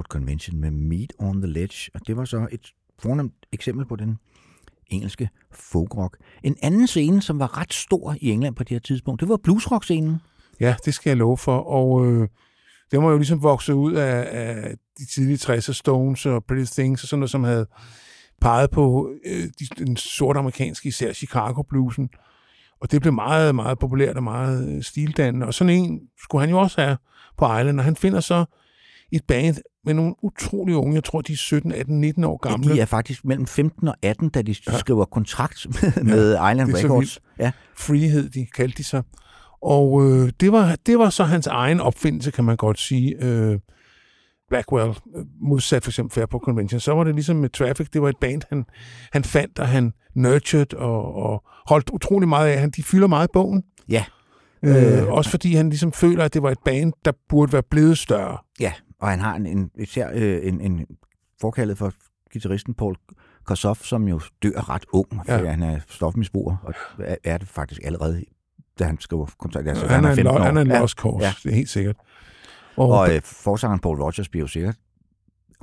ja, 0.00 0.08
Convention 0.08 0.60
med 0.60 0.70
Meet 0.70 1.12
on 1.18 1.42
the 1.42 1.52
Ledge, 1.52 1.90
og 1.94 2.00
det 2.06 2.16
var 2.16 2.24
så 2.24 2.46
et 2.52 2.72
fornemt 2.98 3.34
eksempel 3.52 3.86
på 3.86 3.96
den 3.96 4.18
engelske 4.90 5.28
folkrock. 5.52 6.16
En 6.42 6.56
anden 6.62 6.86
scene, 6.86 7.22
som 7.22 7.38
var 7.38 7.58
ret 7.58 7.72
stor 7.74 8.16
i 8.20 8.30
England 8.30 8.54
på 8.54 8.62
det 8.62 8.70
her 8.70 8.78
tidspunkt, 8.78 9.20
det 9.20 9.28
var 9.28 9.36
bluesrock-scenen. 9.36 10.16
Ja, 10.60 10.74
det 10.84 10.94
skal 10.94 11.10
jeg 11.10 11.16
love 11.16 11.38
for. 11.38 11.56
Og 11.56 12.06
øh, 12.06 12.28
det 12.90 13.02
var 13.02 13.10
jo 13.10 13.16
ligesom 13.16 13.42
vokset 13.42 13.72
ud 13.72 13.92
af, 13.92 14.28
af 14.30 14.74
de 14.98 15.06
tidlige 15.06 15.36
60'er 15.36 15.72
Stones 15.72 16.26
og 16.26 16.44
Pretty 16.44 16.72
Things 16.72 17.02
og 17.02 17.08
sådan 17.08 17.20
noget, 17.20 17.30
som 17.30 17.44
havde 17.44 17.66
peget 18.40 18.70
på 18.70 19.10
øh, 19.26 19.42
de, 19.60 19.84
den 19.84 19.96
sorte 19.96 20.38
amerikanske, 20.38 20.88
især 20.88 21.12
Chicago 21.12 21.62
bluesen. 21.62 22.08
Og 22.80 22.90
det 22.90 23.00
blev 23.00 23.12
meget, 23.12 23.54
meget 23.54 23.78
populært 23.78 24.16
og 24.16 24.22
meget 24.22 24.76
øh, 24.76 24.82
stildannende. 24.82 25.46
Og 25.46 25.54
sådan 25.54 25.74
en 25.74 26.00
skulle 26.22 26.40
han 26.40 26.50
jo 26.50 26.58
også 26.58 26.80
have 26.80 26.96
på 27.38 27.58
Island, 27.58 27.78
og 27.78 27.84
han 27.84 27.96
finder 27.96 28.20
så 28.20 28.44
et 29.12 29.24
band 29.24 29.56
med 29.84 29.94
nogle 29.94 30.14
utrolig 30.22 30.76
unge, 30.76 30.94
jeg 30.94 31.04
tror, 31.04 31.20
de 31.20 31.32
er 31.32 31.36
17, 31.36 31.72
18, 31.72 32.00
19 32.00 32.24
år 32.24 32.36
gamle. 32.36 32.68
Ja, 32.68 32.74
de 32.74 32.80
er 32.80 32.84
faktisk 32.84 33.24
mellem 33.24 33.46
15 33.46 33.88
og 33.88 33.94
18, 34.02 34.28
da 34.28 34.42
de 34.42 34.54
ja. 34.66 34.78
skriver 34.78 35.04
kontrakt 35.04 35.66
med, 35.82 36.04
med 36.04 36.32
Island 36.32 36.74
Records. 36.74 37.20
Ja. 37.38 37.52
Frihed, 37.76 38.30
de 38.30 38.46
kaldte 38.46 38.78
de 38.78 38.84
sig. 38.84 39.02
Og 39.62 40.06
øh, 40.06 40.32
det, 40.40 40.52
var, 40.52 40.76
det 40.86 40.98
var 40.98 41.10
så 41.10 41.24
hans 41.24 41.46
egen 41.46 41.80
opfindelse, 41.80 42.30
kan 42.30 42.44
man 42.44 42.56
godt 42.56 42.78
sige. 42.78 43.24
Øh, 43.24 43.58
Blackwell, 44.48 44.88
øh, 45.16 45.24
modsat 45.40 45.82
for 45.84 45.90
eksempel 45.90 46.14
Fairport 46.14 46.42
Convention, 46.44 46.80
så 46.80 46.92
var 46.92 47.04
det 47.04 47.14
ligesom 47.14 47.36
med 47.36 47.48
Traffic, 47.48 47.88
det 47.88 48.02
var 48.02 48.08
et 48.08 48.16
band, 48.20 48.42
han, 48.48 48.64
han 49.12 49.24
fandt, 49.24 49.58
og 49.58 49.68
han 49.68 49.92
nurtured 50.14 50.74
og, 50.74 51.14
og 51.14 51.44
holdt 51.66 51.90
utrolig 51.90 52.28
meget 52.28 52.48
af. 52.48 52.60
Han, 52.60 52.70
de 52.70 52.82
fylder 52.82 53.06
meget 53.06 53.28
i 53.28 53.30
bogen. 53.32 53.62
Ja. 53.88 54.04
Øh, 54.64 55.02
Øh. 55.02 55.08
også 55.08 55.30
fordi 55.30 55.54
han 55.54 55.68
ligesom 55.68 55.92
føler, 55.92 56.24
at 56.24 56.34
det 56.34 56.42
var 56.42 56.50
et 56.50 56.58
band, 56.64 56.92
der 57.04 57.12
burde 57.28 57.52
være 57.52 57.62
blevet 57.70 57.98
større. 57.98 58.38
Ja, 58.60 58.72
og 59.00 59.08
han 59.08 59.18
har 59.18 59.34
en, 59.36 59.46
en, 59.46 59.70
især 59.78 60.10
øh, 60.14 60.40
en, 60.48 60.60
en 60.60 60.86
forkaldet 61.40 61.78
for 61.78 61.92
guitaristen 62.32 62.74
Paul 62.74 62.96
Kossoff, 63.44 63.82
som 63.84 64.08
jo 64.08 64.20
dør 64.42 64.68
ret 64.70 64.84
ung, 64.92 65.06
Ja. 65.28 65.36
fordi 65.36 65.48
han 65.48 65.62
er 65.62 65.80
stofmisbruger, 65.88 66.56
og 66.62 66.74
er, 66.98 67.16
er 67.24 67.38
det 67.38 67.48
faktisk 67.48 67.80
allerede, 67.84 68.24
da 68.78 68.84
han 68.84 69.00
skriver 69.00 69.26
kontrakt. 69.38 69.68
Altså, 69.68 69.86
han, 69.86 70.04
er 70.04 70.08
en, 70.10 70.16
15 70.16 70.24
lo- 70.24 70.38
år. 70.40 70.44
han 70.44 70.56
er 70.56 70.60
en 70.60 70.66
ja. 70.70 70.78
lost 70.80 70.96
cause, 70.98 71.26
Ja. 71.26 71.32
det 71.42 71.50
er 71.52 71.54
helt 71.56 71.68
sikkert. 71.68 71.96
Og, 72.76 72.88
Og 72.88 73.14
øh, 73.14 73.20
forsangeren 73.24 73.80
Paul 73.80 74.02
Rogers 74.02 74.28
bliver 74.28 74.42
jo 74.42 74.48
sikkert 74.48 74.76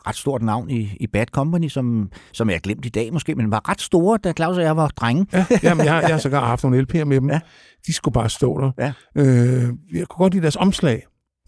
ret 0.07 0.15
stort 0.15 0.41
navn 0.41 0.69
i, 0.69 0.97
i 0.99 1.07
Bad 1.07 1.25
Company, 1.25 1.67
som, 1.67 2.11
som 2.33 2.49
jeg 2.49 2.55
har 2.55 2.59
glemt 2.59 2.85
i 2.85 2.89
dag 2.89 3.13
måske, 3.13 3.35
men 3.35 3.51
var 3.51 3.69
ret 3.69 3.81
store, 3.81 4.17
da 4.17 4.33
Claus 4.33 4.57
og 4.57 4.63
jeg 4.63 4.77
var 4.77 4.87
drenge. 4.87 5.27
Ja, 5.33 5.45
jamen, 5.63 5.85
jeg, 5.85 5.99
jeg 6.01 6.09
har 6.13 6.17
sågar 6.17 6.45
haft 6.45 6.63
nogle 6.63 6.81
LP'er 6.91 7.03
med 7.03 7.21
dem. 7.21 7.29
Ja. 7.29 7.33
Ja. 7.33 7.39
De 7.87 7.93
skulle 7.93 8.13
bare 8.13 8.29
stå 8.29 8.61
der. 8.61 8.71
Ja. 8.77 8.93
Øh, 9.15 9.63
jeg 9.93 10.07
kunne 10.07 10.23
godt 10.23 10.33
lide 10.33 10.41
deres 10.41 10.55
omslag. 10.55 11.03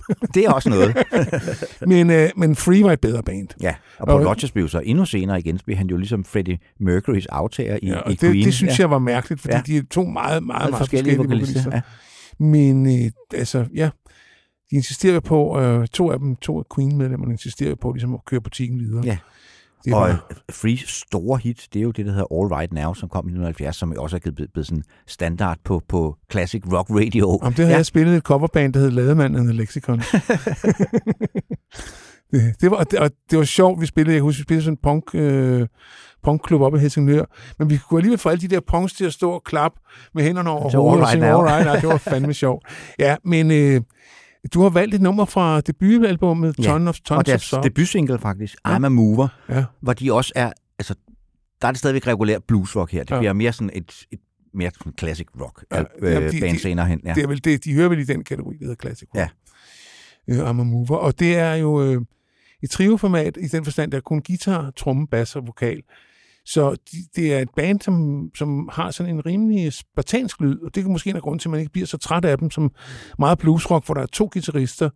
Det 0.33 0.45
er 0.45 0.51
også 0.51 0.69
noget. 0.69 0.97
Men, 1.87 2.09
øh, 2.09 2.29
men 2.37 2.55
Free 2.55 2.83
var 2.83 2.91
et 2.93 2.99
bedre 3.01 3.23
band. 3.23 3.47
ja, 3.61 3.75
og 3.99 4.07
Paul 4.07 4.21
Og- 4.21 4.27
Rogers 4.29 4.51
blev 4.51 4.69
så 4.69 4.79
endnu 4.79 5.05
senere 5.05 5.39
igen, 5.39 5.59
blev 5.65 5.77
han 5.77 5.87
jo 5.87 5.97
ligesom 5.97 6.23
Freddie 6.23 6.59
Mercurys 6.79 7.25
aftager 7.25 7.75
i, 7.81 7.87
Ja, 7.87 7.93
i 7.97 8.01
og 8.05 8.11
det, 8.11 8.19
Queen. 8.19 8.45
det 8.45 8.53
synes 8.53 8.79
ja. 8.79 8.83
jeg 8.83 8.89
var 8.89 8.99
mærkeligt, 8.99 9.41
fordi 9.41 9.55
Ja. 9.55 9.61
de 9.65 9.77
er 9.77 9.81
to 9.91 10.03
meget, 10.03 10.13
meget, 10.29 10.43
Meget 10.43 10.69
meget 10.69 10.77
forskellige 10.77 11.15
forskellige 11.15 11.39
vokalister. 11.39 11.71
Ja. 11.73 11.81
Men 12.45 12.85
øh, 13.05 13.11
altså, 13.33 13.65
ja, 13.75 13.89
de 14.71 14.75
insisterer 14.75 15.19
på, 15.19 15.59
øh, 15.61 15.87
to 15.87 16.11
af 16.11 16.19
dem, 16.19 16.35
to 16.35 16.59
af 16.59 16.63
Queen-medlemmerne 16.75 17.31
insisterer 17.33 17.75
på 17.75 17.91
ligesom 17.91 18.13
at 18.13 18.19
køre 18.25 18.41
butikken 18.41 18.79
videre. 18.79 19.05
Ja. 19.05 19.17
Det 19.85 19.93
Og 19.93 20.09
Free 20.51 20.77
store 20.77 21.39
hit, 21.43 21.67
det 21.73 21.79
er 21.79 21.83
jo 21.83 21.91
det, 21.91 22.05
der 22.05 22.11
hedder 22.11 22.27
All 22.31 22.53
Right 22.53 22.73
Now, 22.73 22.93
som 22.93 23.09
kom 23.09 23.25
i 23.25 23.31
1970, 23.31 23.75
som 23.75 23.93
også 23.97 24.15
er 24.15 24.31
blevet, 24.31 24.51
blevet 24.53 24.67
sådan 24.67 24.83
standard 25.07 25.57
på, 25.63 25.81
på 25.87 26.15
classic 26.31 26.63
rock 26.73 26.89
radio. 26.89 27.29
om 27.29 27.53
det 27.53 27.57
havde 27.57 27.69
ja. 27.69 27.77
jeg 27.77 27.85
spillet 27.85 28.15
et 28.15 28.23
coverband, 28.23 28.73
der 28.73 28.79
hed 28.79 28.91
Lademand 28.91 29.37
and 29.37 29.47
the 29.47 29.57
Lexicon. 29.57 29.99
det, 32.31 32.61
det, 32.61 32.71
var, 32.71 32.77
og 32.77 32.91
det, 32.91 32.99
og 32.99 33.11
det 33.29 33.37
var 33.37 33.43
sjovt, 33.43 33.81
vi 33.81 33.85
spillede, 33.85 34.13
jeg 34.13 34.19
kan 34.19 34.23
huske, 34.23 34.39
vi 34.39 34.43
spillede 34.43 34.63
sådan 34.63 34.73
en 34.73 34.79
punk, 34.83 35.15
øh, 35.15 35.67
punkklub 36.23 36.61
oppe 36.61 36.77
i 36.77 36.81
Helsingør, 36.81 37.25
men 37.59 37.69
vi 37.69 37.77
kunne 37.77 37.97
alligevel 37.99 38.19
få 38.19 38.29
alle 38.29 38.41
de 38.41 38.47
der 38.47 38.59
punks 38.67 38.93
til 38.93 39.05
at 39.05 39.13
stå 39.13 39.31
og 39.31 39.43
klappe 39.43 39.79
med 40.13 40.23
hænderne 40.23 40.49
over 40.49 40.69
hovedet 40.69 40.77
og 40.77 40.97
Right 40.99 41.09
synge 41.09 41.27
Now. 41.27 41.39
All 41.39 41.47
Right 41.47 41.65
Now. 41.65 41.75
Det 41.75 41.87
var 41.89 41.97
fandme 41.97 42.33
sjovt. 42.33 42.65
Ja, 42.99 43.15
men 43.25 43.51
øh, 43.51 43.81
du 44.53 44.61
har 44.61 44.69
valgt 44.69 44.95
et 44.95 45.01
nummer 45.01 45.25
fra 45.25 45.61
debutalbummet 45.61 46.55
Ja, 46.59 46.63
Ton 46.63 46.87
of, 46.87 46.95
Tons 46.95 47.11
og 47.11 47.17
of 47.17 47.23
deres 47.23 47.41
Soul. 47.41 47.63
debutsingle 47.63 48.19
faktisk, 48.19 48.55
Ja. 48.65 48.77
I'm 48.77 48.85
a 48.85 48.89
Mover, 48.89 49.27
Ja. 49.49 49.63
hvor 49.81 49.93
de 49.93 50.13
også 50.13 50.33
er, 50.35 50.51
altså, 50.79 50.95
der 51.61 51.67
er 51.67 51.71
det 51.71 51.79
stadigvæk 51.79 52.07
regulær 52.07 52.39
bluesrock 52.47 52.91
her. 52.91 53.03
Det 53.03 53.11
Ja. 53.11 53.19
bliver 53.19 53.33
mere 53.33 53.53
sådan 53.53 53.69
et, 53.73 54.05
et 54.11 54.19
mere 54.53 54.71
sådan 54.77 54.93
classic 54.99 55.27
rock 55.41 55.65
Ja, 55.71 55.77
jamen, 55.77 56.23
øh, 56.23 56.31
de- 56.31 56.39
band 56.39 56.55
de- 56.57 56.61
senere 56.61 56.85
hen. 56.85 57.01
Ja. 57.05 57.13
Det 57.13 57.23
er 57.23 57.27
vel 57.27 57.43
det, 57.43 57.63
de 57.63 57.73
hører 57.73 57.89
vel 57.89 57.99
i 57.99 58.03
den 58.03 58.23
kategori, 58.23 58.53
der 58.57 58.65
hedder 58.65 58.75
Classic 58.81 59.07
Rock. 59.15 59.29
Ja. 60.27 60.35
Øh, 60.35 60.45
I'm 60.49 60.49
a 60.49 60.63
Mover. 60.63 60.95
Og 60.97 61.19
det 61.19 61.35
er 61.37 61.53
jo 61.55 61.83
øh, 61.83 62.01
et 62.63 62.69
trioformat 62.69 63.37
i 63.41 63.47
den 63.47 63.63
forstand, 63.63 63.91
der 63.91 63.97
er 63.97 64.01
kun 64.01 64.21
guitar, 64.21 64.71
tromme, 64.77 65.07
bass 65.07 65.35
og 65.35 65.47
vokal. 65.47 65.81
Så 66.45 66.71
de, 66.91 66.97
det 67.15 67.33
er 67.33 67.39
et 67.39 67.49
band, 67.55 67.81
som, 67.81 68.29
som 68.35 68.69
har 68.73 68.91
sådan 68.91 69.15
en 69.15 69.25
rimelig 69.25 69.73
spartansk 69.73 70.41
lyd, 70.41 70.59
og 70.61 70.75
det 70.75 70.83
kan 70.83 70.91
måske 70.91 71.09
en 71.09 71.15
af 71.15 71.21
grunden 71.21 71.39
til, 71.39 71.47
at 71.47 71.51
man 71.51 71.59
ikke 71.59 71.71
bliver 71.71 71.87
så 71.87 71.97
træt 71.97 72.25
af 72.25 72.37
dem 72.37 72.51
som 72.51 72.71
meget 73.19 73.37
bluesrock, 73.37 73.85
hvor 73.85 73.93
der 73.93 74.01
er 74.01 74.05
to 74.05 74.29
guitarister, 74.33 74.89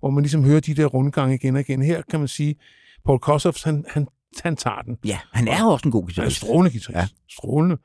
hvor 0.00 0.10
man 0.10 0.22
ligesom 0.22 0.44
hører 0.44 0.60
de 0.60 0.74
der 0.74 0.86
rundgange 0.86 1.34
igen 1.34 1.54
og 1.54 1.60
igen. 1.60 1.82
Her 1.82 2.02
kan 2.10 2.18
man 2.18 2.28
sige, 2.28 2.56
Paul 3.04 3.18
Kossoff, 3.18 3.64
han, 3.64 3.84
han, 3.88 4.06
han 4.42 4.56
tager 4.56 4.82
den. 4.82 4.98
ja, 5.04 5.18
han 5.32 5.48
er 5.48 5.62
jo 5.62 5.68
også 5.68 5.88
en 5.88 5.92
god 5.92 6.02
Han 6.02 6.08
er 6.08 6.12
en 6.12 6.14
guitarist. 6.16 6.36
strålende 6.36 6.70
guitarist. 6.70 6.96
Ja. 6.96 7.06
Strålende. 7.28 7.76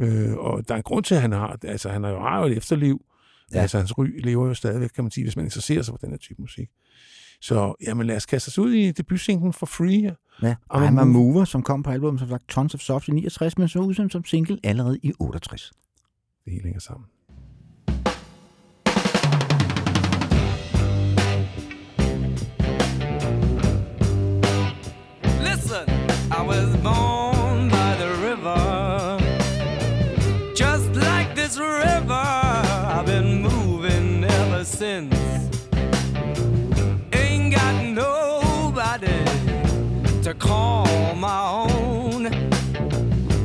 Øh, 0.00 0.32
og 0.32 0.68
der 0.68 0.74
er 0.74 0.76
en 0.76 0.82
grund 0.82 1.04
til, 1.04 1.14
at 1.14 1.20
han 1.20 1.32
har, 1.32 1.58
altså 1.64 1.88
han 1.88 2.04
har 2.04 2.38
jo, 2.38 2.46
et 2.46 2.56
efterliv. 2.56 3.04
Ja. 3.54 3.60
Altså 3.60 3.78
hans 3.78 3.98
ry 3.98 4.20
lever 4.24 4.46
jo 4.46 4.54
stadigvæk, 4.54 4.88
kan 4.88 5.04
man 5.04 5.10
sige, 5.10 5.24
hvis 5.24 5.36
man 5.36 5.44
interesserer 5.44 5.82
sig 5.82 5.92
for 5.92 5.98
den 5.98 6.10
her 6.10 6.18
type 6.18 6.42
musik. 6.42 6.68
Så 7.42 7.74
jamen, 7.86 8.06
lad 8.06 8.16
os 8.16 8.26
kaste 8.26 8.48
os 8.48 8.58
ud 8.58 8.72
i 8.72 8.92
debutsinglen 8.92 9.52
for 9.52 9.66
Free. 9.66 10.16
Ja. 10.42 10.54
A 10.70 10.88
I'm 10.88 11.00
a 11.00 11.04
Mover. 11.04 11.44
Som 11.44 11.62
kom 11.62 11.82
på 11.82 11.90
albumet, 11.90 12.20
som 12.20 12.28
sagt 12.28 12.48
Tons 12.48 12.74
of 12.74 12.80
Soft 12.80 13.08
i 13.08 13.10
69, 13.10 13.58
men 13.58 13.68
så 13.68 13.78
udsendt 13.78 14.12
som 14.12 14.24
single 14.24 14.58
allerede 14.64 14.98
i 15.02 15.12
68. 15.18 15.70
Det 16.44 16.52
hele 16.52 16.64
hænger 16.64 16.80
sammen. 16.80 17.06
Listen, 25.40 25.88
I 26.30 26.46
was 26.48 26.82
born 26.82 27.21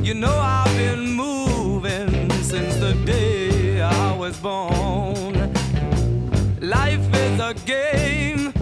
You 0.08 0.14
know, 0.14 0.38
I've 0.38 0.74
been 0.74 1.12
moving 1.12 2.30
since 2.42 2.76
the 2.76 2.94
day 3.04 3.82
I 3.82 4.16
was 4.16 4.38
born. 4.38 5.52
Life 6.62 7.14
is 7.14 7.38
a 7.38 7.52
game 7.66 8.54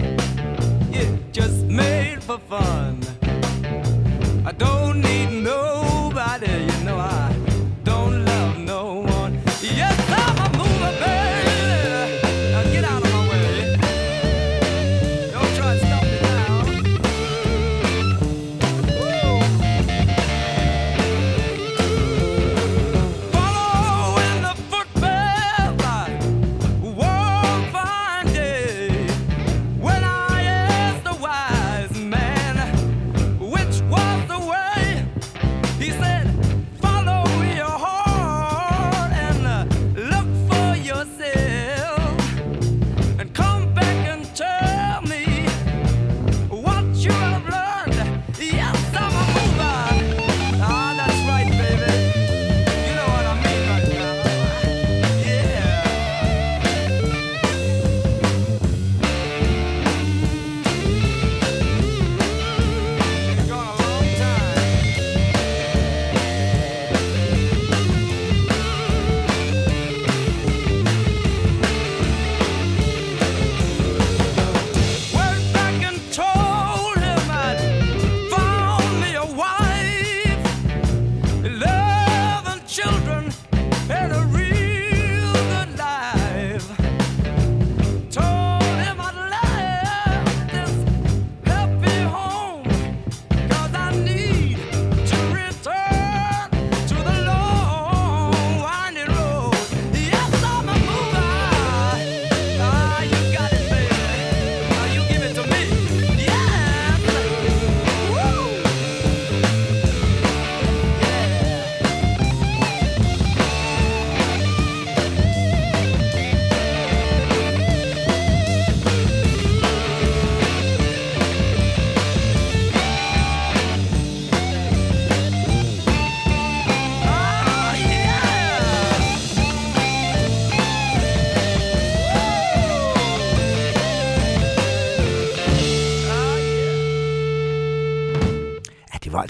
yeah, 0.91 1.09
just 1.31 1.63
made 1.63 2.21
for 2.21 2.37
fun. 2.37 2.99
I 4.45 4.51
don't 4.51 4.99
need 4.99 5.36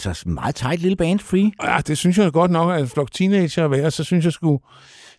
altså 0.08 0.30
meget 0.30 0.56
tight 0.56 0.82
lille 0.82 0.96
band, 0.96 1.20
Free. 1.20 1.52
Ja, 1.64 1.82
det 1.88 1.98
synes 1.98 2.18
jeg 2.18 2.32
godt 2.32 2.52
nok, 2.52 2.72
at 2.72 2.82
en 2.82 2.88
flok 2.88 3.12
teenager 3.12 3.66
at 3.66 3.72
være, 3.72 3.92
så 3.92 4.04
synes 4.04 4.26
jeg 4.26 4.34
sgu, 4.34 4.60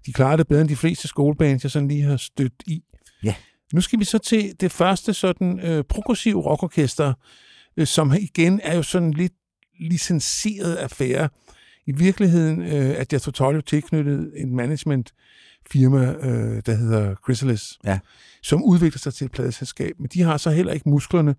de 0.06 0.12
klarer 0.12 0.36
det 0.36 0.48
bedre 0.48 0.60
end 0.60 0.68
de 0.68 0.76
fleste 0.76 1.08
skolebands, 1.08 1.62
jeg 1.62 1.70
sådan 1.70 1.88
lige 1.88 2.02
har 2.02 2.16
stødt 2.16 2.52
i. 2.66 2.82
Ja. 3.22 3.34
Nu 3.72 3.80
skal 3.80 3.98
vi 3.98 4.04
så 4.04 4.18
til 4.18 4.60
det 4.60 4.72
første 4.72 5.14
sådan 5.14 5.60
øh, 5.60 5.84
progressive 5.84 6.42
rockorkester, 6.42 7.12
øh, 7.76 7.86
som 7.86 8.12
igen 8.20 8.60
er 8.62 8.76
jo 8.76 8.82
sådan 8.82 9.10
lidt 9.12 9.32
licenseret 9.80 10.76
affære. 10.76 11.28
I 11.86 11.92
virkeligheden 11.92 12.62
øh, 12.62 12.90
er 13.00 13.50
jo 13.54 13.60
tilknyttet 13.60 14.32
en 14.36 14.56
management 14.56 15.12
firma, 15.70 16.12
øh, 16.12 16.62
der 16.66 16.74
hedder 16.74 17.14
Chrysalis, 17.24 17.78
Ja. 17.84 17.98
som 18.42 18.62
udvikler 18.62 18.98
sig 18.98 19.14
til 19.14 19.24
et 19.24 19.30
pladeselskab. 19.32 19.92
Men 19.98 20.08
de 20.14 20.22
har 20.22 20.36
så 20.36 20.50
heller 20.50 20.72
ikke 20.72 20.88
musklerne 20.88 21.34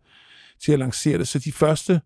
til 0.63 0.71
at 0.71 0.79
lancere 0.79 1.17
det, 1.17 1.27
så 1.27 1.39
de 1.39 1.51
første 1.51 2.01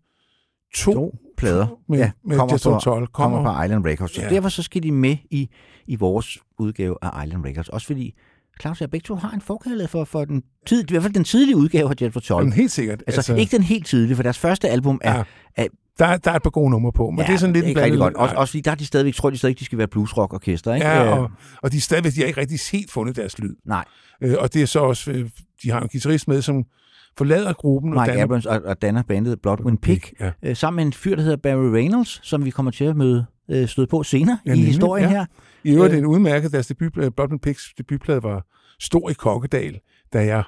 to, 0.74 0.92
To 0.92 1.18
plader 1.36 1.66
med, 1.88 1.98
ja, 1.98 2.10
med 2.24 2.36
kommer, 2.36 2.54
Jethro 2.54 2.74
på, 2.74 2.80
Tull 2.80 3.06
kommer 3.06 3.42
på 3.56 3.62
Island 3.62 3.86
Records. 3.86 4.14
Så 4.14 4.22
Ja. 4.22 4.28
derfor 4.28 4.48
så 4.48 4.62
skal 4.62 4.82
de 4.82 4.92
med 4.92 5.16
i, 5.30 5.48
i 5.86 5.96
vores 5.96 6.38
udgave 6.58 6.96
af 7.02 7.24
Island 7.26 7.44
Records. 7.44 7.68
Også 7.68 7.86
fordi 7.86 8.14
Claus 8.60 8.76
og 8.76 8.80
jeg 8.80 8.90
begge 8.90 9.04
to 9.04 9.14
har 9.14 9.30
en 9.30 9.40
forkærlighed 9.40 9.88
for, 9.88 10.04
for 10.04 10.24
den 10.24 10.42
tid, 10.66 10.90
i 10.90 10.92
hvert 10.92 11.02
fald 11.02 11.12
den 11.14 11.24
tidlige 11.24 11.56
udgave 11.56 11.90
af 11.90 12.02
Jethro 12.02 12.20
Tull. 12.20 12.44
Men 12.44 12.52
helt 12.52 12.72
sikkert. 12.72 13.02
Altså, 13.06 13.18
altså, 13.18 13.34
ikke 13.34 13.56
den 13.56 13.62
helt 13.62 13.86
tidlige, 13.86 14.16
for 14.16 14.22
deres 14.22 14.38
første 14.38 14.68
album 14.68 15.00
er... 15.04 15.16
Ja, 15.16 15.22
er 15.56 15.66
der, 15.98 16.16
der 16.16 16.30
er 16.30 16.36
et 16.36 16.42
par 16.42 16.50
gode 16.50 16.70
numre 16.70 16.92
på, 16.92 17.10
men 17.10 17.18
ja, 17.20 17.26
det 17.26 17.34
er 17.34 17.36
sådan 17.38 17.52
lidt 17.52 17.64
en 17.64 17.68
ikke 17.68 17.82
rigtig 17.82 17.98
godt. 17.98 18.14
Også, 18.14 18.34
også 18.34 18.50
fordi 18.52 18.60
der 18.60 18.70
er 18.70 18.74
de 18.74 18.86
stadigvæk, 18.86 19.14
tror 19.14 19.30
de 19.30 19.38
stadig, 19.38 19.58
de 19.58 19.64
skal 19.64 19.78
være 19.78 19.86
bluesrock-orkester, 19.88 20.74
ikke? 20.74 20.86
Ja, 20.86 21.14
Øh, 21.16 21.22
og, 21.22 21.30
og 21.62 21.72
de, 21.72 21.76
er 21.76 21.80
stadigvæk, 21.80 22.12
de 22.14 22.20
har 22.20 22.26
ikke 22.26 22.40
rigtig 22.40 22.58
helt 22.72 22.90
fundet 22.90 23.16
deres 23.16 23.38
lyd. 23.38 23.54
Nej, 23.66 23.84
Øh, 24.22 24.34
og 24.38 24.54
det 24.54 24.62
er 24.62 24.66
så 24.66 24.80
også, 24.80 25.10
øh, 25.10 25.30
de 25.62 25.70
har 25.70 25.80
en 25.80 25.88
guitarist 25.88 26.28
med, 26.28 26.42
som 26.42 26.64
forlader 27.18 27.52
gruppen. 27.52 27.90
Mike 27.90 28.04
danner- 28.06 28.22
Abrams 28.22 28.46
og, 28.46 28.62
og 28.64 28.82
danner 28.82 29.02
bandet 29.02 29.40
Bloodwind 29.42 29.78
Pig, 29.78 30.00
Ja. 30.20 30.30
øh, 30.42 30.56
sammen 30.56 30.76
med 30.76 30.84
en 30.86 30.92
fyr, 30.92 31.16
der 31.16 31.22
hedder 31.22 31.36
Barry 31.36 31.72
Reynolds, 31.72 32.20
som 32.22 32.44
vi 32.44 32.50
kommer 32.50 32.70
til 32.72 32.84
at 32.84 32.96
møde 32.96 33.26
øh, 33.50 33.68
støde 33.68 33.86
på 33.86 34.02
senere 34.02 34.38
Ja, 34.46 34.50
i 34.50 34.54
nemlig, 34.54 34.66
historien 34.66 35.04
ja. 35.04 35.10
her. 35.10 35.26
I 35.64 35.74
øvrigt 35.74 35.92
Øh. 35.92 35.98
en 35.98 36.06
udmærket, 36.06 36.52
deres 36.52 36.66
debut, 36.66 36.96
øh, 36.96 37.10
Blood 37.16 37.32
and 37.32 37.40
Pigs 37.40 37.62
debutplade 37.78 38.22
var 38.22 38.46
stor 38.80 39.10
i 39.10 39.12
Kokkedal, 39.12 39.78
da 40.12 40.24
jeg 40.26 40.42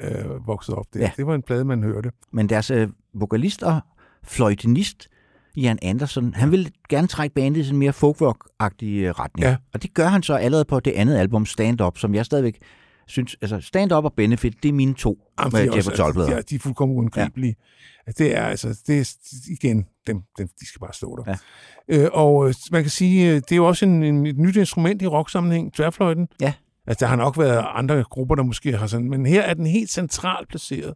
øh, 0.00 0.46
voksede 0.46 0.76
op 0.76 0.84
der. 0.94 1.00
Ja. 1.00 1.10
Det 1.16 1.26
var 1.26 1.34
en 1.34 1.42
plade, 1.42 1.64
man 1.64 1.82
hørte. 1.82 2.10
Men 2.32 2.48
deres 2.48 2.70
øh, 2.70 2.88
vokalist 3.14 3.62
og 3.62 3.80
fløjtenist, 4.24 5.08
Jan 5.56 5.78
Andersen, 5.82 6.34
han 6.34 6.50
ville 6.50 6.70
gerne 6.88 7.06
trække 7.06 7.34
bandet 7.34 7.66
i 7.66 7.70
en 7.70 7.76
mere 7.76 7.90
folkrock-agtig 7.92 8.84
øh, 8.86 9.10
retning. 9.10 9.44
Ja. 9.48 9.56
Og 9.74 9.82
det 9.82 9.94
gør 9.94 10.06
han 10.06 10.22
så 10.22 10.34
allerede 10.34 10.64
på 10.64 10.80
det 10.80 10.90
andet 10.90 11.16
album, 11.16 11.46
Stand 11.46 11.80
Up, 11.80 11.98
som 11.98 12.14
jeg 12.14 12.26
stadigvæk 12.26 12.58
synes, 13.06 13.36
altså 13.40 13.60
Stand 13.60 13.92
Up 13.92 14.04
og 14.04 14.12
Benefit, 14.12 14.62
det 14.62 14.68
er 14.68 14.72
mine 14.72 14.94
to 14.94 15.18
Jamen, 15.40 15.52
med 15.52 15.60
de 15.60 15.66
er 16.36 16.42
de 16.42 16.54
er 16.54 16.58
fuldkommen 16.58 16.98
uangribelige. 16.98 17.56
Ja. 18.06 18.12
Det 18.12 18.36
er 18.36 18.42
altså, 18.42 18.82
det 18.86 19.00
er 19.00 19.14
igen, 19.50 19.86
dem, 20.06 20.22
dem, 20.38 20.48
de 20.60 20.66
skal 20.66 20.80
bare 20.80 20.92
stå 20.92 21.16
der. 21.16 21.36
Ja. 21.88 22.02
Øh, 22.02 22.10
og 22.12 22.48
øh, 22.48 22.54
man 22.72 22.82
kan 22.82 22.90
sige, 22.90 23.30
øh, 23.30 23.34
det 23.34 23.52
er 23.52 23.56
jo 23.56 23.66
også 23.66 23.84
en, 23.84 24.02
en, 24.02 24.26
et 24.26 24.38
nyt 24.38 24.56
instrument 24.56 25.02
i 25.02 25.06
rocksammenhæng, 25.06 25.74
tværfløjten. 25.74 26.28
Ja. 26.40 26.52
Altså, 26.86 27.04
der 27.04 27.08
har 27.08 27.16
nok 27.16 27.38
været 27.38 27.66
andre 27.74 28.04
grupper, 28.04 28.34
der 28.34 28.42
måske 28.42 28.76
har 28.76 28.86
sådan, 28.86 29.10
men 29.10 29.26
her 29.26 29.42
er 29.42 29.54
den 29.54 29.66
helt 29.66 29.90
centralt 29.90 30.48
placeret. 30.48 30.94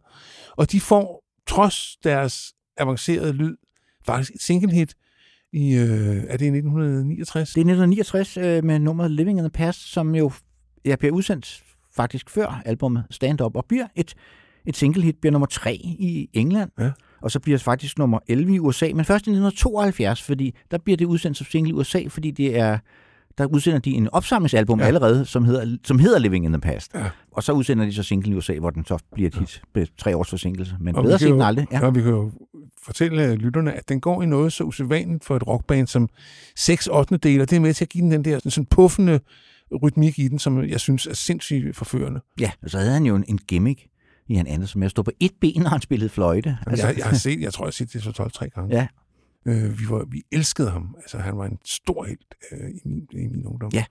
Og 0.57 0.71
de 0.71 0.79
får, 0.79 1.23
trods 1.47 1.97
deres 2.03 2.53
avancerede 2.77 3.33
lyd, 3.33 3.57
faktisk 4.05 4.35
et 4.35 4.41
single 4.41 4.71
hit 4.71 4.95
i, 5.53 5.75
øh, 5.75 6.23
er 6.27 6.37
det 6.37 6.45
i 6.45 6.49
1969? 6.49 7.49
Det 7.49 7.57
er 7.57 7.61
1969 7.61 8.37
øh, 8.37 8.63
med 8.63 8.79
nummeret 8.79 9.11
Living 9.11 9.39
in 9.39 9.43
the 9.43 9.49
Past, 9.49 9.91
som 9.91 10.15
jo 10.15 10.31
ja, 10.85 10.95
bliver 10.95 11.13
udsendt 11.13 11.63
faktisk 11.97 12.29
før 12.29 12.61
albumet 12.65 13.03
Stand 13.11 13.41
Up, 13.41 13.55
og 13.55 13.65
bliver 13.65 13.87
et, 13.95 14.13
et 14.65 14.77
single 14.77 15.03
hit, 15.03 15.15
bliver 15.21 15.31
nummer 15.31 15.45
3 15.47 15.73
i 15.83 16.29
England, 16.33 16.71
Ja. 16.79 16.91
og 17.21 17.31
så 17.31 17.39
bliver 17.39 17.57
det 17.57 17.63
faktisk 17.63 17.97
nummer 17.97 18.19
11 18.27 18.53
i 18.55 18.59
USA, 18.59 18.85
men 18.95 19.05
først 19.05 19.27
i 19.27 19.29
1972, 19.29 20.21
fordi 20.21 20.55
der 20.71 20.77
bliver 20.77 20.97
det 20.97 21.05
udsendt 21.05 21.37
som 21.37 21.47
single 21.51 21.69
i 21.69 21.73
USA, 21.73 22.01
fordi 22.09 22.31
det 22.31 22.57
er 22.59 22.77
der 23.37 23.45
udsender 23.45 23.79
de 23.79 23.91
en 23.91 24.09
opsamlingsalbum 24.11 24.79
ja. 24.79 24.83
Ja. 24.83 24.87
allerede, 24.87 25.25
som 25.25 25.43
hedder, 25.45 25.77
som 25.83 25.99
hedder 25.99 26.19
Living 26.19 26.45
in 26.45 26.51
the 26.51 26.61
Past. 26.61 26.93
Ja. 26.95 27.09
Og 27.31 27.43
så 27.43 27.51
udsender 27.51 27.85
de 27.85 27.93
så 27.93 28.03
single 28.03 28.31
i 28.31 28.35
USA, 28.35 28.59
hvor 28.59 28.69
den 28.69 28.85
så 28.85 28.97
bliver 29.13 29.27
et 29.29 29.35
hit 29.35 29.61
med 29.75 29.87
tre 29.97 30.17
års 30.17 30.29
forsinkelse. 30.29 30.75
Men 30.79 30.95
Og 30.95 31.03
bedre 31.03 31.19
sent 31.19 31.33
end 31.33 31.43
aldrig. 31.43 31.67
Ja. 31.71 31.77
Ja. 31.79 31.85
Og 31.85 31.95
vi 31.95 32.01
kan 32.01 32.11
jo 32.11 32.31
fortælle 32.85 33.25
øh, 33.25 33.33
lytterne, 33.33 33.73
at 33.73 33.89
den 33.89 34.01
går 34.01 34.23
i 34.23 34.25
noget 34.25 34.53
så 34.53 34.63
usædvanligt 34.63 35.25
for 35.25 35.35
et 35.35 35.47
rockband 35.47 35.87
som 35.87 36.09
6 36.55 36.87
8. 36.87 37.17
del, 37.17 37.41
og 37.41 37.49
det 37.49 37.55
er 37.55 37.59
med 37.59 37.73
til 37.73 37.85
at 37.85 37.89
give 37.89 38.01
den 38.03 38.11
den 38.11 38.25
der 38.25 38.37
sådan, 38.37 38.51
sådan 38.51 38.65
puffende 38.65 39.19
rytmik 39.83 40.19
i 40.19 40.27
den, 40.27 40.39
som 40.39 40.63
jeg 40.63 40.79
synes 40.79 41.07
er 41.07 41.13
sindssygt 41.13 41.75
forførende. 41.75 42.19
ja, 42.39 42.51
og 42.63 42.69
så 42.69 42.77
havde 42.77 42.91
han 42.91 43.05
jo 43.05 43.15
en, 43.15 43.25
en 43.27 43.37
gimmick 43.37 43.81
i 44.27 44.35
han 44.35 44.47
andet, 44.47 44.69
som 44.69 44.81
jeg 44.83 44.91
stod 44.91 45.03
på 45.03 45.11
et 45.19 45.31
ben, 45.41 45.61
når 45.61 45.69
han 45.69 45.81
spillede 45.81 46.09
fløjte. 46.09 46.57
Altså, 46.67 46.87
jeg, 46.87 46.97
jeg, 46.97 47.05
har 47.05 47.15
set, 47.15 47.41
jeg 47.41 47.53
tror, 47.53 47.65
jeg 47.65 47.67
har 47.67 47.71
set 47.71 47.93
det 47.93 48.03
så 48.03 48.11
12 48.11 48.31
tre 48.31 48.49
gange. 48.49 48.75
Ja. 48.75 48.87
Øh, 49.47 49.79
vi, 49.79 49.83
var, 49.89 50.05
vi 50.11 50.21
elskede 50.31 50.69
ham. 50.69 50.95
Altså, 51.01 51.17
han 51.17 51.37
var 51.37 51.45
en 51.45 51.57
stor 51.65 52.03
helt 52.05 52.35
øh, 52.51 52.69
i, 52.69 52.79
min, 52.85 53.07
i 53.11 53.27
min 53.27 53.45
ungdom. 53.45 53.69
Ja. 53.73 53.83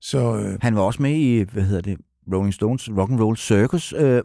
Så 0.00 0.36
øh, 0.36 0.58
Han 0.62 0.74
var 0.76 0.82
også 0.82 1.02
med 1.02 1.10
i, 1.14 1.44
hvad 1.52 1.62
hedder 1.62 1.80
det, 1.82 1.98
Rolling 2.32 2.54
Stones 2.54 2.90
Rock 2.96 3.10
and 3.10 3.20
Roll 3.20 3.36
Circus, 3.36 3.94
øh, 3.96 4.22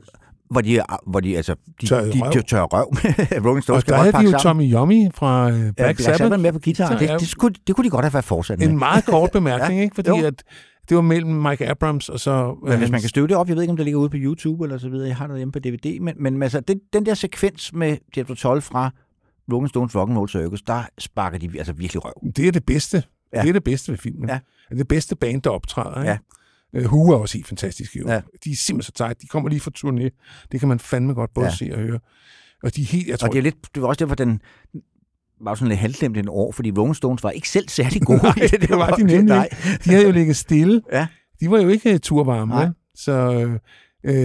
hvor 0.52 0.62
de, 0.62 0.80
hvor 1.08 1.20
de 1.20 1.38
altså, 1.38 1.56
de, 1.82 1.86
Tørrede 1.88 2.14
de, 2.14 2.20
røv. 2.22 2.34
de 2.34 2.42
tørrer 2.42 2.66
røv. 2.66 2.86
Rolling 3.46 3.64
Stones 3.64 3.84
og 3.84 3.90
der 3.90 3.96
havde 3.98 4.12
de 4.14 4.18
jo 4.32 4.40
sammen. 4.40 4.72
Tommy 4.72 4.74
Yummy 4.74 5.14
fra 5.14 5.50
øh, 5.52 5.56
Black, 5.56 5.78
ja, 5.80 5.84
Black 5.84 6.00
Sabbath 6.02 6.42
med 6.42 6.52
på 6.54 6.60
guitar. 6.60 6.98
Det, 6.98 7.10
det, 7.20 7.28
skulle, 7.28 7.56
det 7.68 7.76
kunne 7.76 7.86
de 7.86 7.90
godt 7.90 8.06
have 8.06 8.14
været 8.14 8.26
fortsat 8.26 8.60
med. 8.60 8.68
En 8.68 8.78
meget 8.80 9.06
kort 9.06 9.32
bemærkning, 9.38 9.78
Ja. 9.80 9.84
ikke? 9.84 9.96
Fordi 9.96 10.10
Jo. 10.10 10.26
at 10.26 10.44
det 10.90 10.96
var 10.96 11.02
mellem 11.02 11.32
Mike 11.32 11.68
Abrams 11.68 12.10
og 12.10 12.20
så... 12.20 12.58
Men 12.64 12.78
hvis 12.78 12.90
man 12.90 13.00
kan 13.00 13.10
støve 13.10 13.28
det 13.28 13.36
op, 13.36 13.48
jeg 13.48 13.56
ved 13.56 13.64
ikke, 13.64 13.72
om 13.72 13.78
det 13.78 13.86
ligger 13.86 14.00
ude 14.00 14.10
på 14.10 14.18
YouTube 14.20 14.64
eller 14.64 14.78
så 14.78 14.90
videre, 14.90 15.08
jeg 15.08 15.16
har 15.16 15.28
det 15.28 15.38
hjemme 15.38 15.52
på 15.52 15.60
DVD, 15.60 16.00
men, 16.00 16.16
men 16.24 16.44
altså, 16.44 16.60
det, 16.60 16.82
den 16.94 17.06
der 17.06 17.14
sekvens 17.14 17.74
med 17.74 17.98
Jethro 18.18 18.34
Tull 18.34 18.62
fra 18.62 18.92
Rolling 19.54 19.70
Stones 19.70 19.96
Rock 19.96 20.10
and 20.10 20.18
Roll 20.18 20.30
Circus, 20.30 20.62
der 20.62 20.84
sparker 20.98 21.38
de 21.38 21.58
altså 21.58 21.74
virkelig 21.74 22.06
røv. 22.06 22.32
Det 22.36 22.48
er 22.48 22.52
det 22.52 22.66
bedste. 22.66 23.04
Ja. 23.34 23.42
Det 23.42 23.50
er 23.50 23.54
det 23.54 23.64
bedste 23.64 23.92
ved 23.92 23.98
filmen. 23.98 24.30
Ja. 24.30 24.40
Det 24.70 24.72
er 24.72 24.76
det 24.76 24.88
bedste 24.88 25.16
band, 25.16 25.42
der 25.42 25.50
optræder. 25.50 26.02
Ikke? 26.02 26.12
Ja. 26.12 26.18
Øh, 26.74 26.86
Who 26.86 27.12
er 27.12 27.18
også 27.18 27.38
helt 27.38 27.48
fantastisk. 27.48 27.96
Jo. 27.96 28.08
Ja. 28.08 28.22
De 28.44 28.52
er 28.52 28.56
simpelthen 28.56 28.96
så 28.96 29.06
tight. 29.06 29.22
De 29.22 29.28
kommer 29.28 29.50
lige 29.50 29.60
fra 29.60 29.72
turné. 29.78 30.10
Det 30.52 30.60
kan 30.60 30.70
man 30.70 30.80
fandme 30.80 31.14
godt 31.14 31.34
både 31.34 31.46
ja. 31.46 31.56
se 31.56 31.70
og 31.74 31.80
høre. 31.80 32.00
Og 32.64 32.76
de 32.76 32.82
er 32.82 32.86
helt, 32.86 33.08
jeg 33.08 33.20
tror, 33.20 33.28
Og 33.28 33.34
det, 33.34 33.40
er 33.40 33.44
lidt, 33.44 33.76
det 33.76 33.82
var 33.82 33.88
også 33.88 34.06
derfor, 34.06 34.16
den 34.16 34.42
var 35.42 35.56
sådan 35.56 35.68
lidt 35.68 35.80
halvglemt 35.80 36.18
en 36.18 36.30
år, 36.30 36.52
fordi 36.52 36.72
Rolling 36.72 36.96
Stones 36.96 37.24
var 37.24 37.30
ikke 37.32 37.50
selv 37.50 37.70
særlig 37.70 38.02
gode. 38.02 38.20
Nej, 38.24 38.34
det 38.52 38.70
var 38.70 38.90
de 38.90 39.04
nemlig 39.04 39.24
Nej. 39.24 39.50
de 39.86 39.90
havde 39.90 40.06
jo 40.06 40.12
ligget 40.12 40.36
stille. 40.36 40.82
Ja. 40.92 41.08
De 41.40 41.52
var 41.52 41.62
jo 41.62 41.68
ikke 41.68 41.94
øh, 41.94 42.00
turvarme. 42.00 42.54
Nej. 42.54 42.68
Så 42.96 43.12
øh, 43.12 43.60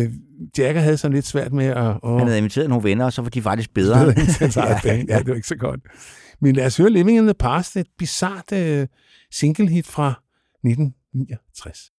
øh, 0.05 0.13
Jagger 0.59 0.81
havde 0.81 0.97
sådan 0.97 1.15
lidt 1.15 1.27
svært 1.27 1.53
med 1.53 1.67
at... 1.67 1.97
Åh, 2.03 2.19
Han 2.19 2.27
havde 2.27 2.39
inviteret 2.39 2.69
nogle 2.69 2.85
venner, 2.85 3.05
og 3.05 3.13
så 3.13 3.23
var 3.23 3.29
de 3.29 3.43
faktisk 3.43 3.75
bedre. 3.75 4.13
hans 4.41 4.57
eget 4.57 4.79
band. 4.85 5.09
Ja, 5.09 5.19
det 5.19 5.29
var 5.29 5.35
ikke 5.35 5.49
så 5.49 5.57
godt. 5.57 5.81
Men 6.41 6.57
lad 6.57 6.67
os 6.67 6.77
høre 6.77 6.91
Living 6.91 7.19
in 7.19 7.25
the 7.25 7.35
Past, 7.35 7.77
et 7.77 7.87
bizart 7.99 8.53
øh, 8.53 8.87
single 9.33 9.69
hit 9.69 9.87
fra 9.87 10.09
1969. 10.65 11.91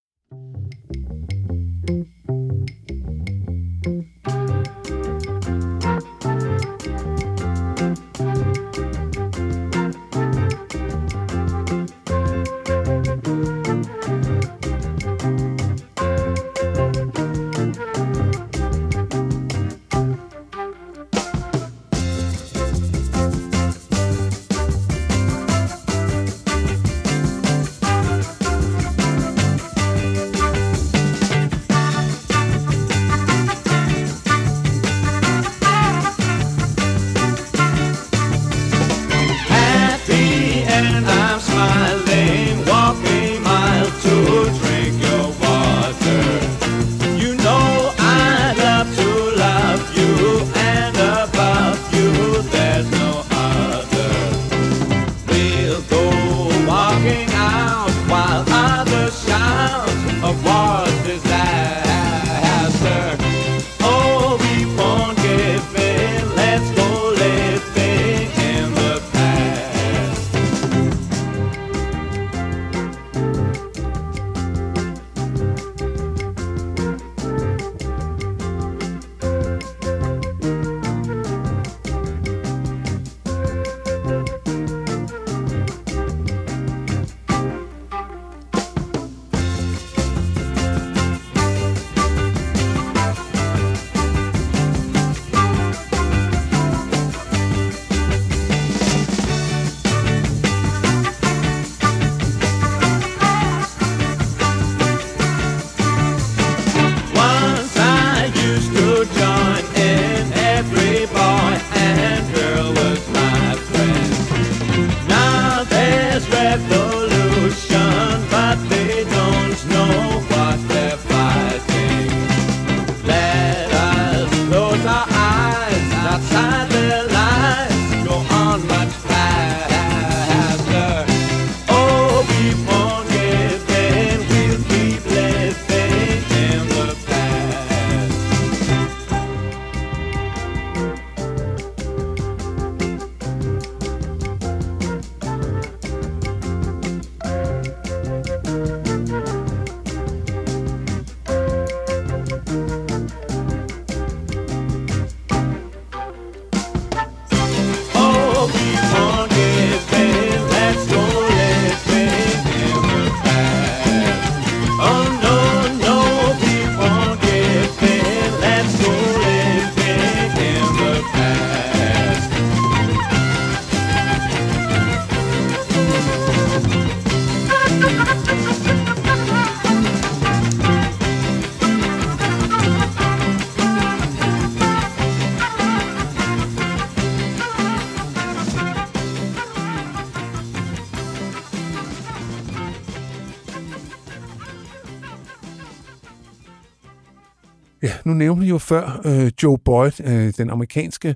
nævnte 198.16 198.41
vi 198.43 198.49
jo 198.49 198.57
før 198.57 199.01
øh, 199.05 199.32
Joe 199.43 199.57
Boyd, 199.57 199.91
øh, 200.05 200.34
den 200.38 200.49
amerikanske 200.49 201.16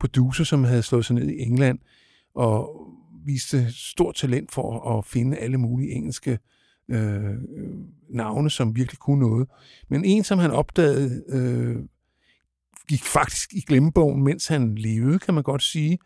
producer, 0.00 0.44
som 0.44 0.64
havde 0.64 0.82
slået 0.82 1.04
sig 1.04 1.14
ned 1.14 1.28
i 1.28 1.38
England 1.42 1.78
og 2.34 2.80
viste 3.24 3.72
stort 3.72 4.14
talent 4.14 4.52
for 4.52 4.98
at 4.98 5.04
finde 5.04 5.36
alle 5.36 5.56
mulige 5.58 5.90
engelske 5.92 6.38
øh, 6.90 7.20
navne, 8.10 8.50
som 8.50 8.76
virkelig 8.76 8.98
kunne 8.98 9.20
noget. 9.28 9.48
Men 9.90 10.04
en, 10.04 10.24
som 10.24 10.38
han 10.38 10.50
opdagede, 10.50 11.22
øh, 11.28 11.76
gik 12.88 13.04
faktisk 13.04 13.52
i 13.52 13.60
glemmebogen, 13.60 14.22
mens 14.24 14.46
han 14.46 14.74
levede, 14.74 15.18
kan 15.18 15.34
man 15.34 15.42
godt 15.42 15.62
sige. 15.62 15.98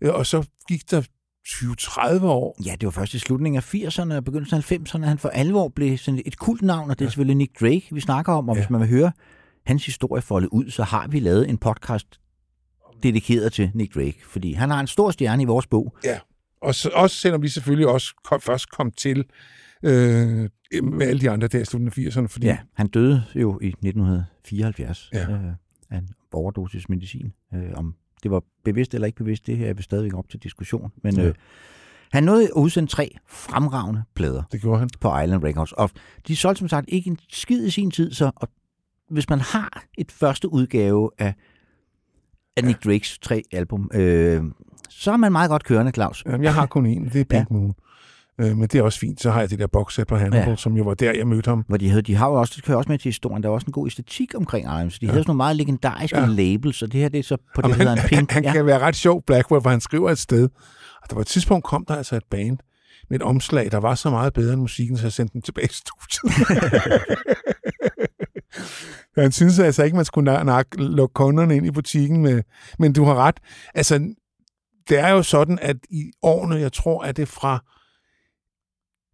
Øh, 0.00 0.14
og 0.14 0.26
så 0.26 0.48
gik 0.68 0.90
der 0.90 1.02
20-30 1.48 2.24
år. 2.24 2.56
Ja, 2.66 2.72
det 2.80 2.84
var 2.86 2.90
først 2.90 3.14
i 3.14 3.18
slutningen 3.18 3.56
af 3.56 3.74
80'erne 3.74 4.14
og 4.14 4.24
begyndelsen 4.24 4.56
af 4.56 4.72
90'erne, 4.72 5.04
han 5.04 5.18
for 5.18 5.28
alvor 5.28 5.68
blev 5.68 5.98
sådan 5.98 6.22
et 6.26 6.38
kult 6.38 6.62
navn, 6.62 6.90
og 6.90 6.98
det 6.98 7.04
er 7.04 7.08
selvfølgelig 7.08 7.36
Nick 7.36 7.60
Drake, 7.60 7.86
vi 7.92 8.00
snakker 8.00 8.32
om. 8.32 8.48
Og 8.48 8.56
Ja. 8.56 8.62
hvis 8.62 8.70
man 8.70 8.80
vil 8.80 8.88
høre 8.88 9.12
hans 9.66 9.86
historie 9.86 10.22
folde 10.22 10.52
ud, 10.52 10.70
så 10.70 10.82
har 10.82 11.08
vi 11.08 11.20
lavet 11.20 11.48
en 11.50 11.58
podcast 11.58 12.20
dedikeret 13.02 13.52
til 13.52 13.70
Nick 13.74 13.94
Drake, 13.94 14.18
fordi 14.24 14.52
han 14.52 14.70
har 14.70 14.80
en 14.80 14.86
stor 14.86 15.10
stjerne 15.10 15.42
i 15.42 15.46
vores 15.46 15.66
bog. 15.66 15.96
Og 16.62 16.74
så, 16.74 16.90
også 16.94 17.16
selvom 17.16 17.42
vi 17.42 17.48
selvfølgelig 17.48 17.88
også 17.88 18.14
kom, 18.24 18.40
først 18.40 18.70
kom 18.70 18.90
til 18.90 19.24
øh, 19.82 20.48
med 20.82 21.06
alle 21.06 21.20
de 21.20 21.30
andre 21.30 21.48
der 21.48 21.60
i 21.60 21.64
slutningen 21.64 22.06
af 22.06 22.10
80'erne, 22.10 22.26
fordi 22.26 22.46
Ja, 22.46 22.58
han 22.74 22.86
døde 22.88 23.24
jo 23.34 23.58
i 23.62 23.66
1974 23.66 25.10
Ja. 25.12 25.30
øh, 25.30 25.44
af 25.90 25.98
en 25.98 26.08
overdosis 26.32 26.88
medicin. 26.88 27.32
Øh, 27.54 27.70
om 27.74 27.94
det 28.22 28.30
var 28.30 28.42
bevidst 28.64 28.94
eller 28.94 29.06
ikke 29.06 29.16
bevidst, 29.16 29.46
det 29.46 29.56
her 29.56 29.68
er 29.68 29.74
vi 29.74 29.82
stadigvæk 29.82 30.14
op 30.14 30.28
til 30.28 30.40
diskussion. 30.42 30.92
Men 31.02 31.16
Ja. 31.16 31.22
øh, 31.24 31.34
han 32.12 32.24
nåede 32.24 32.44
at 32.44 32.50
udsende 32.50 32.90
tre 32.90 33.16
fremragende 33.28 34.02
plader 34.14 34.42
det 34.52 34.60
gjorde 34.60 34.78
han. 34.78 34.88
på 35.00 35.18
Island 35.20 35.44
Records. 35.44 35.72
Og 35.72 35.90
de 36.28 36.36
solgte 36.36 36.58
som 36.58 36.68
sagt 36.68 36.84
ikke 36.88 37.10
en 37.10 37.18
skid 37.28 37.66
i 37.66 37.70
sin 37.70 37.90
tid, 37.90 38.12
så 38.12 38.30
og 38.36 38.48
hvis 39.10 39.28
man 39.30 39.40
har 39.40 39.82
et 39.98 40.12
første 40.12 40.52
udgave 40.52 41.10
af, 41.18 41.34
af 42.56 42.64
Nick 42.64 42.84
Drakes 42.84 43.18
tre 43.18 43.42
album, 43.52 43.90
øh, 43.94 44.42
så 44.90 45.12
er 45.12 45.16
man 45.16 45.32
meget 45.32 45.50
godt 45.50 45.64
kørende, 45.64 45.92
Claus. 45.92 46.22
Jamen, 46.26 46.42
jeg 46.44 46.54
har 46.54 46.66
kun 46.66 46.86
en, 46.86 47.04
det 47.04 47.20
er 47.20 47.24
Pink 47.24 47.32
ja. 47.32 47.44
Moon. 47.50 47.74
Øh, 48.40 48.56
men 48.56 48.62
det 48.62 48.74
er 48.74 48.82
også 48.82 48.98
fint. 48.98 49.20
Så 49.20 49.30
har 49.30 49.40
jeg 49.40 49.50
det 49.50 49.58
der 49.58 49.66
boxset 49.66 50.06
på 50.06 50.16
Hannibal, 50.16 50.48
ja. 50.48 50.56
Som 50.56 50.76
jo 50.76 50.84
var 50.84 50.94
der, 50.94 51.12
jeg 51.12 51.26
mødte 51.26 51.48
ham. 51.48 51.64
Hvor 51.68 51.76
de, 51.76 51.88
havde, 51.88 52.02
de 52.02 52.14
har 52.14 52.28
jo 52.28 52.34
også, 52.34 52.52
det 52.56 52.64
kører 52.64 52.78
også 52.78 52.88
med 52.90 52.98
til 52.98 53.08
historien, 53.08 53.42
der 53.42 53.48
er 53.48 53.52
også 53.52 53.66
en 53.66 53.72
god 53.72 53.86
æstetik 53.86 54.34
omkring 54.36 54.64
Island, 54.66 54.90
så 54.90 54.98
de 55.00 55.06
ja. 55.06 55.12
havde 55.12 55.22
sådan 55.22 55.30
nogle 55.30 55.36
meget 55.36 55.56
legendariske 55.56 56.18
Ja. 56.20 56.26
labels, 56.26 56.82
og 56.82 56.92
det 56.92 57.00
her 57.00 57.08
det 57.08 57.18
er 57.18 57.22
så 57.22 57.36
på 57.54 57.62
det, 57.62 57.68
Jamen, 57.68 57.70
der 57.72 57.76
hedder 57.78 57.92
en 57.92 57.98
han, 57.98 58.08
pink. 58.08 58.30
han 58.32 58.44
ja. 58.44 58.52
kan 58.52 58.66
være 58.66 58.78
ret 58.78 58.96
sjov, 58.96 59.22
Blackwell, 59.26 59.62
for 59.62 59.70
han 59.70 59.80
skriver 59.80 60.10
et 60.10 60.18
sted. 60.18 60.48
Og 61.02 61.10
der 61.10 61.14
var 61.14 61.20
et 61.20 61.26
tidspunkt, 61.26 61.64
kom 61.64 61.84
der 61.88 61.94
altså 61.96 62.16
et 62.16 62.24
band 62.30 62.58
med 63.10 63.18
et 63.18 63.22
omslag, 63.22 63.70
der 63.70 63.78
var 63.78 63.94
så 63.94 64.10
meget 64.10 64.32
bedre 64.32 64.52
end 64.52 64.60
musikken, 64.60 64.96
så 64.96 65.02
jeg 65.04 65.12
sendte 65.12 65.32
den 65.32 65.42
tilbage 65.42 65.66
i 65.66 65.72
studiet. 65.72 66.48
han 69.16 69.32
synes 69.32 69.58
altså 69.58 69.84
ikke, 69.84 69.96
man 69.96 70.04
skulle 70.04 70.44
nak, 70.44 70.66
lukke 70.78 71.12
kunderne 71.12 71.56
ind 71.56 71.66
i 71.66 71.70
butikken. 71.70 72.22
Med, 72.22 72.42
men 72.78 72.92
du 72.92 73.04
har 73.04 73.14
ret. 73.14 73.40
Altså, 73.74 74.14
det 74.88 74.98
er 74.98 75.08
jo 75.08 75.22
sådan, 75.22 75.58
at 75.62 75.76
i 75.90 76.12
årene, 76.22 76.54
jeg 76.54 76.72
tror, 76.72 77.02
at 77.02 77.16
det 77.16 77.28
fra 77.28 77.64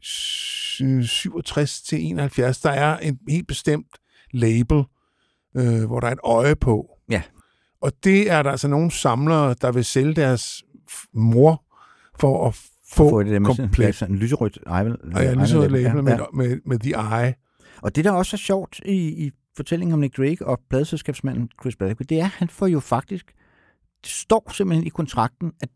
67 0.03 1.83
til 1.83 1.99
71, 2.03 2.61
der 2.61 2.71
er 2.71 2.99
en 2.99 3.19
helt 3.29 3.49
bestemt 3.49 3.87
label, 4.33 4.85
øh, 5.57 5.85
hvor 5.85 6.01
der 6.01 6.09
er 6.09 6.13
et 6.13 6.19
øje 6.25 6.57
på. 6.57 6.87
Ja. 7.11 7.23
Og 7.81 7.93
det 8.05 8.31
er 8.31 8.43
der 8.43 8.51
altså 8.51 8.69
nogle 8.69 8.91
samlere, 8.91 9.55
der 9.61 9.73
vil 9.73 9.85
sælge 9.85 10.15
deres 10.15 10.63
mor 11.15 11.65
for 12.21 12.49
at 12.49 12.55
få, 12.55 13.11
få 13.11 13.23
det 13.23 13.33
der 13.33 13.39
med 13.39 13.51
sådan, 13.51 13.65
komplet. 13.65 14.11
lyserødt 14.11 14.57
Island. 14.57 15.15
Og 15.15 15.25
label 15.69 16.03
med, 16.03 16.13
ja. 16.13 16.25
med, 16.33 16.61
med 16.67 16.79
The 16.79 16.91
Eye. 16.91 17.35
Og 17.83 17.97
det, 17.97 18.05
der 18.05 18.11
også 18.11 18.37
er 18.37 18.39
sjovt 18.39 18.81
i, 18.87 19.27
i 19.27 19.31
fortællingen 19.57 19.93
om 19.95 19.99
Nick 20.01 20.17
Drake 20.17 20.47
og 20.47 20.61
pladselskabsmanden 20.71 21.51
Chris 21.63 21.77
Blackwell, 21.77 22.09
det 22.09 22.21
er, 22.21 22.25
at 22.25 22.31
han 22.31 22.49
får 22.49 22.67
jo 22.67 22.81
faktisk, 22.81 23.27
det 24.03 24.11
står 24.11 24.53
simpelthen 24.55 24.87
i 24.87 24.91
kontrakten, 24.91 25.53
at 25.61 25.69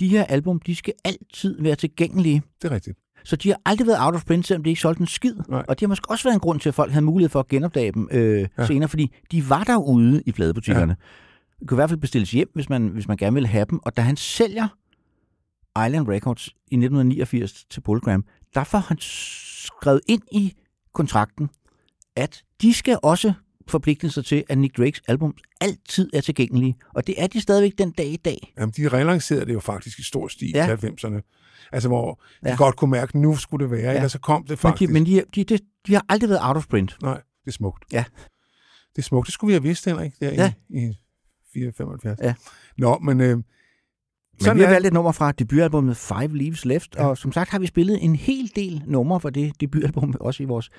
de 0.00 0.08
her 0.08 0.24
album, 0.24 0.60
de 0.60 0.74
skal 0.76 0.94
altid 1.04 1.62
være 1.62 1.76
tilgængelige. 1.76 2.42
Det 2.62 2.70
er 2.70 2.74
rigtigt. 2.74 2.98
Så 3.24 3.36
de 3.36 3.48
har 3.48 3.60
aldrig 3.66 3.86
været 3.86 3.98
out 4.00 4.14
of 4.14 4.24
print, 4.24 4.46
selvom 4.46 4.64
de 4.64 4.70
ikke 4.70 4.80
solgte 4.82 5.00
en 5.00 5.06
skid. 5.06 5.34
Nej. 5.48 5.64
Og 5.68 5.76
det 5.80 5.80
har 5.80 5.88
måske 5.88 6.10
også 6.10 6.24
været 6.24 6.34
en 6.34 6.40
grund 6.40 6.60
til, 6.60 6.68
at 6.68 6.74
folk 6.74 6.92
havde 6.92 7.04
mulighed 7.04 7.28
for 7.28 7.40
at 7.40 7.48
genopdage 7.48 7.92
dem 7.92 8.08
øh, 8.12 8.48
Ja. 8.58 8.66
senere, 8.66 8.88
fordi 8.88 9.14
de 9.30 9.48
var 9.50 9.64
derude 9.64 10.22
i 10.26 10.32
pladebutikkerne. 10.32 10.96
Ja. 11.00 11.04
Det 11.60 11.68
kunne 11.68 11.76
i 11.76 11.78
hvert 11.78 11.90
fald 11.90 12.00
bestilles 12.00 12.30
hjem, 12.30 12.50
hvis 12.54 12.68
man, 12.68 12.88
hvis 12.88 13.08
man 13.08 13.16
gerne 13.16 13.34
ville 13.34 13.48
have 13.48 13.66
dem. 13.70 13.80
Og 13.82 13.96
da 13.96 14.02
han 14.02 14.16
sælger 14.16 14.68
Island 15.86 16.08
Records 16.08 16.46
i 16.48 16.50
1989 16.74 17.64
til 17.70 17.80
Polygram, 17.80 18.24
der 18.54 18.64
får 18.64 18.78
han 18.78 18.96
skrevet 19.00 20.00
ind 20.08 20.22
i 20.32 20.54
kontrakten, 20.94 21.50
at 22.16 22.42
de 22.62 22.74
skal 22.74 22.98
også 23.02 23.32
forpligte 23.68 24.10
sig 24.10 24.24
til, 24.24 24.44
at 24.48 24.58
Nick 24.58 24.76
Drakes 24.76 25.02
album 25.08 25.34
altid 25.60 26.10
er 26.14 26.20
tilgængelige. 26.20 26.76
Og 26.94 27.06
det 27.06 27.14
er 27.22 27.26
de 27.26 27.40
stadigvæk 27.40 27.78
den 27.78 27.90
dag 27.90 28.06
i 28.06 28.16
dag. 28.16 28.52
Jamen, 28.58 28.72
de 28.76 28.88
relancerede 28.88 29.46
det 29.46 29.52
jo 29.54 29.60
faktisk 29.60 29.98
i 29.98 30.02
stor 30.02 30.28
stil 30.28 30.50
Ja. 30.54 30.66
i 30.66 30.74
90'erne. 30.74 31.68
Altså, 31.72 31.88
hvor 31.88 32.20
de 32.44 32.48
Ja. 32.48 32.56
godt 32.56 32.76
kunne 32.76 32.90
mærke, 32.90 33.10
at 33.10 33.14
nu 33.14 33.36
skulle 33.36 33.62
det 33.64 33.70
være, 33.70 33.90
ja. 33.90 33.94
Eller 33.96 34.08
så 34.08 34.18
kom 34.18 34.42
det 34.42 34.50
Men, 34.50 34.56
faktisk. 34.56 34.88
de, 34.88 34.92
men 34.92 35.06
de, 35.06 35.22
de, 35.34 35.44
de, 35.44 35.58
de 35.86 35.92
har 35.94 36.04
aldrig 36.08 36.30
været 36.30 36.40
out 36.42 36.56
of 36.56 36.66
print. 36.66 36.96
Nej, 37.02 37.14
det 37.14 37.46
er 37.46 37.52
smukt. 37.52 37.84
Ja. 37.92 38.04
Det 38.96 38.98
er 38.98 39.02
smukt. 39.02 39.26
Det 39.26 39.34
skulle 39.34 39.48
vi 39.48 39.52
have 39.54 39.62
vidst, 39.62 39.84
Henrik, 39.84 40.12
der 40.20 40.32
Ja. 40.32 40.52
i, 40.68 40.78
i 40.78 40.98
475. 41.54 42.18
Ja. 42.22 42.34
Nå, 42.78 42.98
men... 42.98 43.20
Øh, 43.20 43.38
Men 44.38 44.44
sådan 44.44 44.56
vi 44.58 44.62
har 44.62 44.70
valgt 44.70 44.86
et 44.86 44.92
nummer 44.92 45.12
fra 45.12 45.32
debutalbummet 45.32 45.96
Five 45.96 46.36
Leaves 46.38 46.64
Left, 46.64 46.96
Ja. 46.96 47.06
og 47.06 47.18
som 47.18 47.32
sagt 47.32 47.50
har 47.50 47.58
vi 47.58 47.66
spillet 47.66 48.04
en 48.04 48.16
hel 48.16 48.50
del 48.56 48.82
numre 48.86 49.20
fra 49.20 49.30
det 49.30 49.52
debutalbum, 49.60 50.14
også 50.20 50.42
i 50.42 50.46
vores 50.46 50.70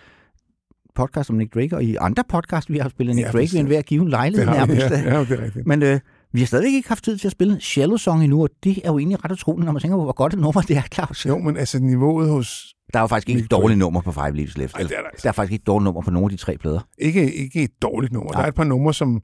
podcast 0.95 1.29
om 1.29 1.35
Nick 1.35 1.53
Drake, 1.53 1.75
og 1.75 1.83
i 1.83 1.95
andre 1.95 2.23
podcast, 2.29 2.69
vi 2.69 2.77
har 2.77 2.89
spillet 2.89 3.15
Nick 3.15 3.25
Ja, 3.25 3.31
Drake 3.31 3.37
ved 3.37 3.43
bestemt. 3.43 3.59
en 3.59 3.67
hver 3.67 3.81
given 3.81 4.09
lejlighed 4.09 4.45
nærmest. 4.47 4.81
ja, 4.81 5.13
ja, 5.15 5.19
det 5.19 5.31
er 5.31 5.43
rigtigt. 5.43 5.67
Men 5.67 5.83
øh, 5.83 5.99
vi 6.33 6.39
har 6.39 6.45
stadigvæk 6.47 6.73
ikke 6.73 6.87
haft 6.89 7.03
tid 7.03 7.17
til 7.17 7.27
at 7.27 7.31
spille 7.31 7.61
Shallow 7.61 7.97
Song 7.97 8.23
endnu, 8.23 8.43
og 8.43 8.49
det 8.63 8.79
er 8.83 8.91
jo 8.91 8.97
egentlig 8.99 9.25
ret 9.25 9.31
utroligt, 9.31 9.65
når 9.65 9.71
man 9.71 9.81
tænker 9.81 9.97
på, 9.97 10.03
hvor 10.03 10.13
godt 10.13 10.33
et 10.33 10.39
nummer 10.39 10.61
det 10.61 10.77
er, 10.77 10.81
Claus. 10.93 11.25
Jo, 11.25 11.37
men 11.37 11.57
altså 11.57 11.79
niveauet 11.79 12.29
hos... 12.29 12.75
Der 12.93 12.99
er 12.99 13.03
jo 13.03 13.07
faktisk 13.07 13.29
ikke 13.29 13.41
et 13.41 13.51
dårligt 13.51 13.77
nummer 13.79 14.01
på 14.01 14.11
Five 14.11 14.35
Leaves 14.35 14.57
Left. 14.57 14.75
Ej, 14.75 14.81
det 14.83 14.91
er 14.91 15.01
der 15.01 15.07
altså. 15.07 15.23
der 15.23 15.29
er 15.29 15.33
faktisk 15.33 15.51
ikke 15.53 15.61
et 15.61 15.67
dårligt 15.67 15.83
nummer 15.83 16.01
på 16.01 16.11
nogen 16.11 16.25
af 16.31 16.37
de 16.37 16.43
tre 16.43 16.57
plader. 16.57 16.87
Ikke, 16.97 17.33
ikke 17.33 17.63
et 17.63 17.81
dårligt 17.81 18.13
nummer. 18.13 18.31
Der 18.31 18.37
Nej. 18.37 18.43
er 18.45 18.49
et 18.49 18.55
par 18.55 18.63
numre, 18.63 18.93
som 18.93 19.21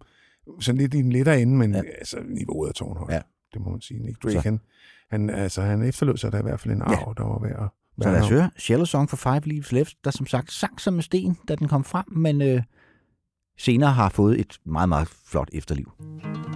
sådan 0.60 0.82
lidt 0.82 0.94
i 0.94 0.98
en 0.98 1.12
lettere 1.12 1.42
ende, 1.42 1.58
men. 1.58 1.74
Ja. 1.76 1.82
altså, 2.00 2.18
niveauet 2.30 2.70
er 2.70 2.74
tårnhøjt. 2.74 3.14
Ja. 3.14 3.20
Det 3.54 3.62
må 3.62 3.70
man 3.70 3.82
sige. 3.82 4.00
Nick 4.00 4.24
Drake, 4.24 4.34
Så. 4.34 4.42
han, 4.42 4.60
han, 5.10 5.30
altså, 5.30 5.62
han 5.62 5.84
efterlod 5.84 6.18
sig 6.18 6.32
da 6.32 6.38
i 6.38 6.42
hvert 6.42 6.60
fald 6.60 6.74
en 6.74 6.82
arv, 6.82 7.14
ja. 7.18 7.24
der 7.24 7.30
var 7.30 7.40
værd 7.40 7.64
at 7.64 8.04
Så 8.04 8.12
lad 8.12 8.22
os 8.22 8.30
høre 8.30 8.50
Shallow 8.58 8.86
Song 8.86 9.10
for 9.10 9.18
Five 9.18 9.42
Leaves 9.46 9.72
Left, 9.72 9.98
der 10.04 10.12
som 10.12 10.26
sagt 10.26 10.52
sang 10.52 10.82
som 10.82 10.96
en 10.96 11.02
sten, 11.02 11.38
da 11.48 11.56
den 11.56 11.68
kom 11.68 11.84
frem, 11.84 12.06
men 12.12 12.42
øh, 12.42 12.64
senere 13.58 13.92
har 13.92 14.10
fået 14.10 14.40
et 14.40 14.60
meget, 14.66 14.90
meget 14.90 15.08
flot 15.08 15.50
efterliv. 15.54 15.92
you 16.02 16.51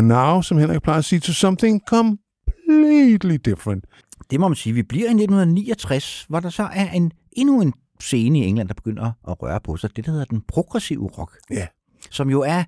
Og 0.00 0.04
now, 0.04 0.42
som 0.42 0.58
Henrik 0.58 0.82
plejer 0.82 0.98
at 0.98 1.04
sige, 1.04 1.20
to 1.20 1.32
something 1.32 1.82
completely 1.88 3.34
different. 3.44 3.84
Det 4.30 4.40
må 4.40 4.48
man 4.48 4.56
sige. 4.56 4.72
Vi 4.72 4.82
bliver 4.82 5.04
i 5.04 5.10
1969, 5.10 6.26
hvor 6.28 6.40
der 6.40 6.50
så 6.50 6.68
er 6.72 6.90
en, 6.90 7.12
endnu 7.32 7.60
en 7.62 7.74
scene 8.00 8.38
i 8.38 8.42
England, 8.42 8.68
der 8.68 8.74
begynder 8.74 9.12
at 9.28 9.42
røre 9.42 9.60
på 9.60 9.76
sig. 9.76 9.96
Det, 9.96 10.06
der 10.06 10.10
hedder 10.10 10.24
den 10.24 10.42
progressive 10.48 11.10
rock. 11.18 11.38
Ja. 11.50 11.66
Som 12.10 12.30
jo 12.30 12.40
er 12.40 12.64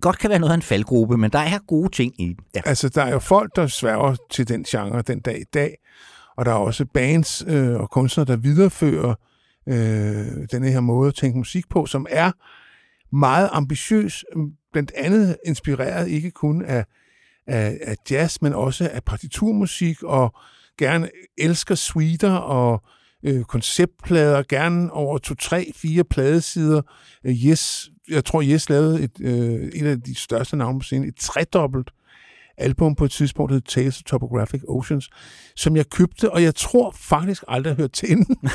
godt 0.00 0.18
kan 0.18 0.30
være 0.30 0.38
noget 0.38 0.52
af 0.52 0.56
en 0.56 0.62
faldgruppe, 0.62 1.16
men 1.16 1.30
der 1.30 1.38
er 1.38 1.58
gode 1.66 1.88
ting 1.88 2.20
i 2.20 2.26
den. 2.26 2.36
Ja. 2.54 2.60
Altså, 2.64 2.88
der 2.88 3.02
er 3.02 3.12
jo 3.12 3.18
folk, 3.18 3.56
der 3.56 3.66
sværger 3.66 4.16
til 4.30 4.48
den 4.48 4.64
genre 4.64 5.02
den 5.02 5.20
dag 5.20 5.40
i 5.40 5.44
dag, 5.54 5.76
og 6.36 6.44
der 6.44 6.50
er 6.50 6.56
også 6.56 6.84
bands 6.84 7.44
øh, 7.46 7.80
og 7.80 7.90
kunstnere, 7.90 8.26
der 8.26 8.36
viderefører 8.36 9.14
øh, 9.68 10.48
den 10.52 10.64
her 10.64 10.80
måde 10.80 11.08
at 11.08 11.14
tænke 11.14 11.38
musik 11.38 11.68
på, 11.68 11.86
som 11.86 12.06
er 12.10 12.32
meget 13.16 13.48
ambitiøs, 13.52 14.24
blandt 14.74 14.92
andet 14.96 15.36
inspireret 15.46 16.08
ikke 16.08 16.30
kun 16.30 16.64
af, 16.64 16.84
af, 17.46 17.78
af 17.82 17.96
jazz, 18.10 18.38
men 18.42 18.52
også 18.52 18.90
af 18.92 19.04
partiturmusik, 19.04 20.02
og 20.02 20.34
gerne 20.78 21.08
elsker 21.38 21.74
suiter 21.74 22.32
og 22.32 22.82
øh, 23.22 23.44
konceptplader, 23.44 24.42
gerne 24.48 24.92
over 24.92 25.18
to, 25.18 25.34
tre, 25.34 25.72
fire 25.76 26.04
pladesider. 26.04 26.82
Øh, 27.24 27.32
yes, 27.32 27.90
jeg 28.08 28.24
tror, 28.24 28.42
Yes 28.42 28.68
lavede 28.68 29.02
et, 29.02 29.20
øh, 29.20 29.68
et 29.74 29.86
af 29.86 30.00
de 30.00 30.14
største 30.14 30.56
navne 30.56 30.78
på 30.78 30.84
scenen, 30.84 31.08
et 31.08 31.16
tredobbelt 31.16 31.90
album 32.58 32.94
på 32.94 33.04
et 33.04 33.10
tidspunkt, 33.10 33.50
der 33.50 33.54
hed 33.54 33.62
Tales 33.62 33.96
of 33.96 34.02
Topographic 34.02 34.60
Oceans, 34.68 35.10
som 35.56 35.76
jeg 35.76 35.90
købte, 35.90 36.32
og 36.32 36.42
jeg 36.42 36.54
tror 36.54 36.90
faktisk 36.98 37.44
aldrig, 37.48 37.70
jeg 37.70 37.76
hørt 37.76 37.92
til 37.92 38.10
inden. 38.10 38.36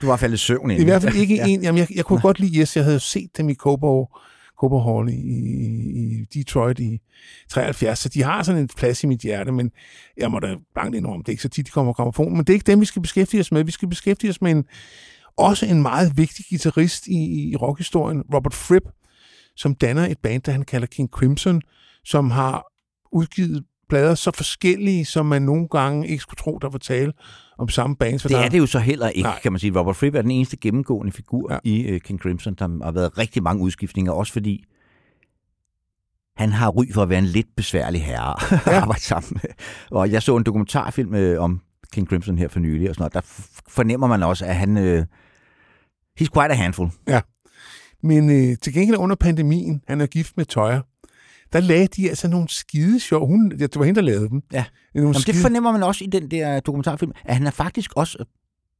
Du 0.00 0.06
var 0.06 0.16
faldet 0.16 0.34
i 0.34 0.38
søvn 0.38 0.70
I 0.70 0.74
inden. 0.74 0.88
hvert 0.88 1.02
fald 1.02 1.14
ikke 1.14 1.36
ja. 1.40 1.46
en. 1.46 1.62
Jamen, 1.62 1.78
jeg, 1.78 1.88
jeg 1.94 2.04
kunne 2.04 2.20
godt 2.20 2.40
lide 2.40 2.60
Yes. 2.60 2.76
Jeg 2.76 2.84
havde 2.84 3.00
set 3.00 3.36
dem 3.36 3.48
i 3.48 3.54
Cobo, 3.54 4.06
Cooper 4.60 4.78
Hall 4.78 5.08
i, 5.08 5.18
i 6.20 6.24
Detroit 6.34 6.78
i 6.78 7.00
73, 7.48 7.98
så 7.98 8.08
de 8.08 8.22
har 8.22 8.42
sådan 8.42 8.60
en 8.60 8.68
plads 8.76 9.04
i 9.04 9.06
mit 9.06 9.20
hjerte, 9.20 9.52
men 9.52 9.70
jeg 10.16 10.30
må 10.30 10.38
da 10.38 10.56
blankt 10.74 10.96
indrømme, 10.96 11.22
det 11.22 11.28
er 11.28 11.32
ikke 11.32 11.42
så 11.42 11.48
tit, 11.48 11.66
de 11.66 11.70
kommer 11.70 11.92
på 11.92 12.22
Men 12.22 12.38
det 12.38 12.50
er 12.50 12.54
ikke 12.54 12.66
dem, 12.66 12.80
vi 12.80 12.86
skal 12.86 13.02
beskæftige 13.02 13.40
os 13.40 13.52
med. 13.52 13.64
Vi 13.64 13.70
skal 13.70 13.88
beskæftige 13.88 14.30
os 14.30 14.42
med 14.42 14.50
en, 14.50 14.64
også 15.36 15.66
en 15.66 15.82
meget 15.82 16.12
vigtig 16.16 16.44
guitarist 16.48 17.06
i, 17.06 17.50
i 17.50 17.56
rockhistorien, 17.56 18.22
Robert 18.34 18.54
Fripp, 18.54 18.84
som 19.56 19.74
danner 19.74 20.06
et 20.06 20.18
band, 20.18 20.42
der 20.42 20.52
han 20.52 20.62
kalder 20.62 20.86
King 20.86 21.08
Crimson, 21.08 21.62
som 22.04 22.30
har 22.30 22.66
udgivet 23.12 23.64
plader 23.90 24.14
så 24.14 24.30
forskellige, 24.34 25.04
som 25.04 25.26
man 25.26 25.42
nogle 25.42 25.68
gange 25.68 26.08
ikke 26.08 26.22
skulle 26.22 26.38
tro, 26.38 26.58
der 26.58 26.68
var 26.70 26.78
tale 26.78 27.12
om 27.58 27.68
samme 27.68 27.96
bands. 27.96 28.22
For 28.22 28.28
Det 28.28 28.38
er 28.38 28.48
det 28.48 28.58
jo 28.58 28.66
så 28.66 28.78
heller 28.78 29.08
ikke, 29.08 29.22
Nej. 29.28 29.40
Kan 29.42 29.52
man 29.52 29.58
sige. 29.58 29.78
Robert 29.78 29.96
Fripp 29.96 30.16
er 30.16 30.22
den 30.22 30.30
eneste 30.30 30.56
gennemgående 30.56 31.12
figur 31.12 31.52
Ja. 31.52 31.58
ja. 31.64 31.70
i 31.70 31.94
uh, 31.94 32.00
King 32.00 32.20
Crimson. 32.20 32.54
Der 32.54 32.84
har 32.84 32.92
været 32.92 33.18
rigtig 33.18 33.42
mange 33.42 33.62
udskiftninger, 33.62 34.12
også 34.12 34.32
fordi 34.32 34.64
han 36.36 36.52
har 36.52 36.68
ry 36.68 36.84
for 36.94 37.02
at 37.02 37.08
være 37.08 37.18
en 37.18 37.24
lidt 37.24 37.46
besværlig 37.56 38.04
herre 38.04 38.34
at 38.54 38.66
Ja. 38.66 38.80
arbejde 38.80 39.00
sammen 39.02 39.40
med. 39.42 39.50
Og 39.90 40.10
jeg 40.12 40.22
så 40.22 40.36
en 40.36 40.42
dokumentarfilm 40.42 41.14
øh, 41.14 41.42
om 41.42 41.60
King 41.92 42.08
Crimson 42.08 42.38
her 42.38 42.48
for 42.48 42.60
nylig, 42.60 42.88
og 42.88 42.94
sådan 42.94 43.02
noget. 43.02 43.14
Der 43.14 43.20
fornemmer 43.68 44.06
man 44.06 44.22
også, 44.22 44.44
at 44.44 44.56
han... 44.56 44.76
Øh, 44.76 45.04
he's 46.20 46.26
quite 46.34 46.50
a 46.50 46.54
handful. 46.54 46.88
Men 48.02 48.30
øh, 48.30 48.56
til 48.62 48.72
gengæld 48.74 48.96
under 48.98 49.16
pandemien, 49.16 49.82
han 49.88 50.00
er 50.00 50.06
gift 50.06 50.36
med 50.36 50.44
Tøjer, 50.44 50.80
der 51.52 51.60
lagde 51.60 51.86
de 51.86 52.08
altså 52.08 52.28
nogle 52.28 52.48
skide 52.48 53.00
sjov. 53.00 53.26
Hun, 53.26 53.52
ja, 53.58 53.66
det 53.66 53.76
var 53.76 53.84
hende, 53.84 54.00
der 54.00 54.06
lavede 54.06 54.28
dem. 54.28 54.42
Ja. 54.52 54.64
Nogle 54.94 55.06
Jamen, 55.06 55.14
det 55.14 55.22
skide, 55.22 55.36
fornemmer 55.42 55.72
man 55.72 55.82
også 55.82 56.04
i 56.04 56.06
den 56.06 56.30
der 56.30 56.60
dokumentarfilm, 56.60 57.12
at 57.24 57.34
han 57.36 57.46
er 57.46 57.50
faktisk 57.50 57.92
også 57.96 58.18
øh, 58.20 58.26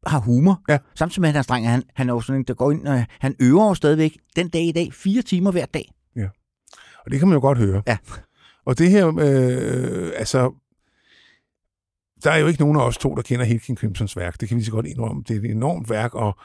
har 0.06 0.20
humor. 0.20 0.62
Ja. 0.68 0.78
Samtidig 0.94 1.20
med, 1.20 1.28
at 1.28 1.32
han 1.32 1.38
er 1.38 1.42
streng. 1.42 1.68
Han, 1.68 1.82
han 1.94 2.08
er 2.08 2.12
jo 2.14 2.20
sådan 2.20 2.40
en, 2.40 2.44
der 2.44 2.54
går 2.54 2.70
ind, 2.70 2.86
og 2.86 3.04
han 3.20 3.34
øver 3.40 3.68
jo 3.68 3.74
stadigvæk 3.74 4.18
den 4.36 4.48
dag 4.48 4.62
i 4.62 4.72
dag 4.72 4.92
fire 4.92 5.22
timer 5.22 5.50
hver 5.50 5.66
dag. 5.66 5.92
og 7.04 7.10
det 7.10 7.18
kan 7.18 7.28
man 7.28 7.34
jo 7.34 7.40
godt 7.40 7.58
høre. 7.58 7.82
Ja. 7.86 7.96
Og 8.66 8.78
det 8.78 8.90
her, 8.90 9.06
øh, 9.06 10.12
altså, 10.16 10.52
der 12.24 12.30
er 12.30 12.36
jo 12.36 12.46
ikke 12.46 12.60
nogen 12.60 12.76
af 12.76 12.82
os 12.82 12.98
to, 12.98 13.14
der 13.14 13.22
kender 13.22 13.44
hele 13.44 13.60
King 13.60 13.78
Crimsons 13.78 14.16
værk. 14.16 14.40
Det 14.40 14.48
kan 14.48 14.58
vi 14.58 14.62
så 14.62 14.70
godt 14.70 14.86
indrømme. 14.86 15.22
Det 15.28 15.36
er 15.36 15.40
et 15.40 15.50
enormt 15.50 15.90
værk, 15.90 16.14
og 16.14 16.38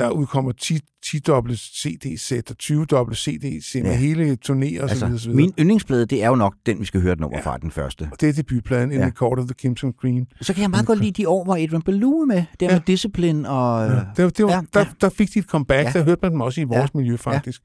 der 0.00 0.10
udkommer 0.10 0.52
10, 0.52 0.78
10 1.04 1.18
dobbelt 1.18 1.58
CD-sæt 1.58 2.50
og 2.50 2.58
20 2.58 2.84
dobbelt 2.84 3.18
CD-sæt 3.18 3.82
med 3.82 3.90
Ja. 3.90 3.96
hele 3.96 4.38
turnéer. 4.46 4.80
Altså, 4.82 4.98
så 4.98 5.06
videre. 5.06 5.34
min 5.36 5.52
yndlingsplade, 5.58 6.06
det 6.06 6.22
er 6.22 6.28
jo 6.28 6.34
nok 6.34 6.54
den, 6.66 6.80
vi 6.80 6.84
skal 6.84 7.00
høre 7.00 7.12
et 7.12 7.20
nummer 7.20 7.38
Ja. 7.38 7.42
ja. 7.50 7.50
fra, 7.54 7.58
den 7.58 7.70
første. 7.70 8.08
Og 8.12 8.20
det 8.20 8.28
er 8.28 8.32
debutpladen, 8.32 8.92
In 8.92 8.98
Ja. 8.98 9.04
the 9.04 9.10
Court 9.10 9.38
of 9.38 9.44
the 9.44 9.54
Crimson 9.60 9.94
Queen. 10.00 10.26
Så 10.40 10.54
kan 10.54 10.62
jeg 10.62 10.70
meget 10.70 10.86
godt 10.86 10.98
lide 11.00 11.22
de 11.22 11.28
år, 11.28 11.44
hvor 11.44 11.54
Adrian 11.56 11.82
Belew 11.82 12.24
med. 12.24 12.36
Der 12.36 12.42
Ja. 12.60 12.66
ja. 12.66 12.72
med 12.72 12.80
Discipline 12.86 13.48
og... 13.50 13.86
Ja. 13.90 14.24
Det, 14.24 14.36
det 14.38 14.44
var, 14.44 14.52
ja, 14.52 14.60
der, 14.74 14.80
ja. 14.80 14.86
der 15.00 15.08
fik 15.08 15.34
de 15.34 15.38
et 15.38 15.44
comeback. 15.44 15.86
Ja. 15.94 15.98
Der 15.98 16.04
hørte 16.04 16.18
man 16.22 16.32
dem 16.32 16.40
også 16.40 16.60
i 16.60 16.64
vores 16.64 16.90
Ja. 16.94 16.98
miljø, 16.98 17.16
faktisk. 17.16 17.62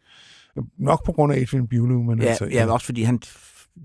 Nok 0.79 1.05
på 1.05 1.11
grund 1.11 1.33
af 1.33 1.39
Adrian 1.41 1.67
Bulew, 1.67 2.03
men 2.03 2.21
Ja, 2.21 2.25
altså... 2.27 2.45
ja, 2.45 2.71
også 2.71 2.85
fordi 2.85 3.03
han... 3.03 3.19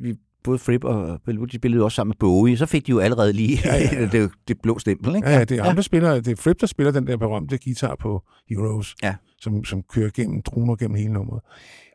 Vi, 0.01 0.15
både 0.45 0.59
Fripp 0.59 0.85
og 0.85 1.21
de 1.53 1.57
spillede 1.57 1.85
også 1.85 1.97
sammen 1.97 2.11
med 2.11 2.17
Bowie, 2.17 2.57
så 2.57 2.67
fik 2.67 2.87
de 2.87 2.91
jo 2.91 2.99
allerede 2.99 3.33
lige 3.33 3.59
Ja, 3.65 3.77
ja, 3.77 4.01
ja. 4.01 4.07
det, 4.13 4.31
det 4.49 4.57
blå 4.63 4.79
stempel, 4.79 5.17
ikke? 5.17 5.29
Ja, 5.29 5.39
ja, 5.39 5.45
det 5.45 5.59
er 5.59 5.63
ham, 5.65 5.75
der 5.75 5.83
spiller, 5.83 6.15
det 6.15 6.29
er 6.29 6.37
Fripp, 6.37 6.61
der 6.61 6.67
spiller 6.67 6.93
den 6.93 7.07
der 7.07 7.17
berømte 7.17 7.59
guitar 7.65 7.97
på 8.01 8.23
Heroes, 8.49 8.95
Ja. 9.03 9.15
som, 9.41 9.65
som 9.65 9.83
kører 9.83 10.11
gennem 10.15 10.43
droner 10.43 10.77
gennem 10.77 10.97
hele 10.97 11.13
nummeret. 11.13 11.41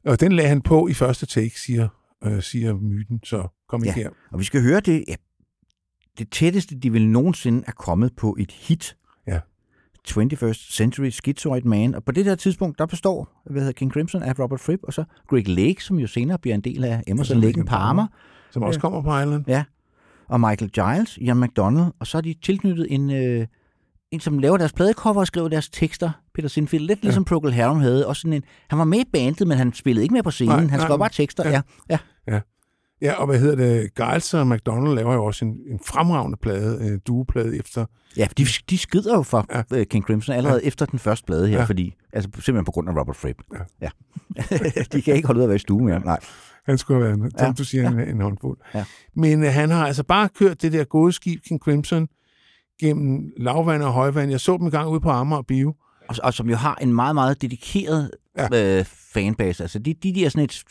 Og 0.06 0.20
den 0.20 0.32
lagde 0.32 0.50
han 0.50 0.62
på 0.62 0.88
i 0.88 0.94
første 0.94 1.26
take, 1.26 1.60
siger, 1.60 1.88
øh, 2.26 2.42
siger 2.42 2.74
myten, 2.74 3.20
så 3.24 3.48
kom 3.70 3.84
Ja. 3.84 3.94
her. 3.94 4.10
Og 4.32 4.40
vi 4.40 4.44
skal 4.44 4.62
høre 4.62 4.80
det, 4.80 5.04
ja, 5.08 5.16
det 6.18 6.30
tætteste, 6.32 6.76
de 6.80 6.92
vil 6.92 7.08
nogensinde 7.10 7.64
er 7.68 7.72
kommet 7.72 8.16
på 8.16 8.36
et 8.40 8.52
hit. 8.52 8.98
Ja. 9.28 9.40
21st 10.10 10.76
Century 10.76 11.10
Schizoid 11.10 11.62
Man. 11.62 11.96
Og 11.96 12.04
på 12.04 12.12
det 12.12 12.26
der 12.26 12.36
tidspunkt, 12.36 12.80
der 12.80 12.86
består 12.86 13.42
hvad 13.52 13.62
hedder 13.62 13.74
King 13.74 13.92
Crimson 13.92 14.24
af 14.24 14.40
Robert 14.40 14.60
Fripp, 14.60 14.84
og 14.84 14.94
så 14.94 15.04
Greg 15.30 15.48
Lake, 15.50 15.84
som 15.84 16.00
jo 16.00 16.08
senere 16.08 16.38
bliver 16.40 16.56
en 16.56 16.62
del 16.62 16.84
af 16.84 17.04
Emerson, 17.08 17.40
Lake 17.42 17.60
and 17.60 17.68
Palmer, 17.68 18.08
Som 18.56 18.64
også 18.64 18.78
Ja. 18.78 18.82
kommer 18.82 19.02
på 19.02 19.20
Island. 19.20 19.66
og 20.30 20.40
Michael 20.40 20.72
Giles, 20.72 21.18
Ian 21.18 21.40
McDonald, 21.40 21.92
og 22.00 22.08
så 22.08 22.18
er 22.18 22.22
de 22.22 22.36
tilknyttet 22.44 22.88
en, 22.90 23.12
øh, 23.12 23.48
en 24.12 24.20
som 24.20 24.40
laver 24.40 24.58
deres 24.58 24.74
pladecover 24.74 25.16
og 25.20 25.28
skriver 25.28 25.48
deres 25.48 25.70
tekster, 25.70 26.12
Peter 26.36 26.50
Sinfield, 26.50 26.86
lidt 26.88 27.00
Ja. 27.04 27.06
ligesom 27.08 27.26
Procol 27.26 27.52
Harum 27.52 27.80
havde. 27.80 28.08
Også 28.08 28.20
sådan 28.22 28.34
en, 28.34 28.44
han 28.70 28.80
var 28.80 28.86
med 28.86 29.00
i 29.00 29.04
bandet, 29.14 29.48
men 29.48 29.58
han 29.58 29.74
spillede 29.74 30.04
ikke 30.04 30.14
med 30.14 30.24
på 30.24 30.32
scenen. 30.32 30.50
Nej, 30.56 30.60
han 30.60 30.80
nej, 30.80 30.88
skrev 30.88 31.00
bare 31.00 31.10
tekster. 31.10 31.50
ja. 31.50 31.62
Ja. 31.90 31.98
Ja. 32.28 32.40
Ja, 33.02 33.14
og 33.14 33.26
hvad 33.26 33.40
hedder 33.40 33.56
det? 33.56 33.96
Giles 33.96 34.34
og 34.34 34.48
McDonald 34.48 34.96
laver 34.96 35.14
jo 35.14 35.26
også 35.26 35.46
en, 35.46 35.52
en 35.68 35.80
fremragende 35.88 36.38
plade, 36.42 36.90
øh, 36.92 37.00
dueplade 37.08 37.58
efter. 37.60 37.86
Ja, 38.18 38.28
de, 38.38 38.46
de 38.70 38.78
skrider 38.78 39.16
jo 39.16 39.22
fra 39.22 39.46
Ja. 39.72 39.78
ja. 39.78 39.84
King 39.84 40.06
Crimson 40.06 40.36
allerede 40.36 40.60
ja. 40.64 40.68
efter 40.68 40.86
den 40.86 41.00
første 41.00 41.26
plade 41.26 41.48
her, 41.48 41.54
Ja. 41.54 41.60
ja. 41.60 41.66
fordi, 41.66 41.94
altså 42.14 42.30
simpelthen 42.34 42.66
på 42.66 42.72
grund 42.72 42.90
af 42.90 42.96
Robert 43.00 43.16
Fripp. 43.16 43.40
Ja. 43.54 43.60
ja. 43.82 43.90
de 44.94 45.02
kan 45.02 45.16
ikke 45.16 45.28
holde 45.28 45.38
ud 45.40 45.44
at 45.44 45.50
være 45.50 45.56
i 45.56 45.60
stue 45.60 45.84
mere. 45.86 46.00
Nej. 46.00 46.20
Han 46.66 46.78
skulle 46.78 47.06
have 47.06 47.20
været, 47.20 47.32
som 47.40 47.48
Ja. 47.48 47.54
du 47.54 47.64
siger, 47.64 47.92
en, 47.92 48.00
en 48.00 48.22
håndfuld. 48.22 48.58
Ja. 48.74 48.86
Men 49.16 49.44
øh, 49.44 49.52
han 49.54 49.70
har 49.70 49.88
altså 49.88 50.04
bare 50.04 50.30
kørt 50.30 50.62
det 50.62 50.72
der 50.74 50.84
gode 50.84 51.12
skib, 51.12 51.42
King 51.44 51.60
Crimson, 51.60 52.08
gennem 52.82 53.32
lavvand 53.38 53.84
og 53.84 53.94
højvand. 53.94 54.32
Jeg 54.32 54.40
så 54.40 54.58
dem 54.58 54.72
gang 54.72 54.90
ude 54.90 55.00
på 55.02 55.10
Amager 55.10 55.42
Bio. 55.42 55.76
Og, 56.10 56.16
og 56.24 56.34
som 56.34 56.50
jo 56.50 56.56
har 56.56 56.76
en 56.76 56.94
meget, 56.94 57.16
meget 57.16 57.42
dedikeret 57.42 58.12
Ja. 58.38 58.48
ja. 58.52 58.80
øh, 58.80 58.86
fanbase. 58.86 59.64
Altså, 59.64 59.80
de, 59.80 59.94
de, 59.94 60.16
de 60.16 60.26
er 60.26 60.30
sådan 60.30 60.44
et 60.44 60.64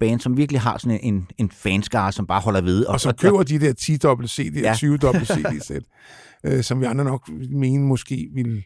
band, 0.00 0.20
som 0.20 0.36
virkelig 0.36 0.60
har 0.60 0.78
sådan 0.78 1.00
en, 1.02 1.28
en 1.38 1.50
fanskare, 1.50 2.12
som 2.12 2.26
bare 2.26 2.40
holder 2.40 2.60
ved. 2.60 2.84
Og 2.84 3.00
som 3.00 3.14
køber 3.14 3.42
de 3.42 3.60
der 3.60 3.72
10 3.72 3.96
dobbelt 3.96 4.30
CD 4.30 4.56
og 4.56 4.62
Ja. 4.62 4.74
20 4.74 4.96
dobbelt 4.96 5.28
CD-sæt, 5.28 5.82
øh, 6.46 6.62
som 6.62 6.80
vi 6.80 6.84
andre 6.86 7.04
nok 7.04 7.28
mener 7.50 7.84
måske 7.86 8.28
ville 8.34 8.62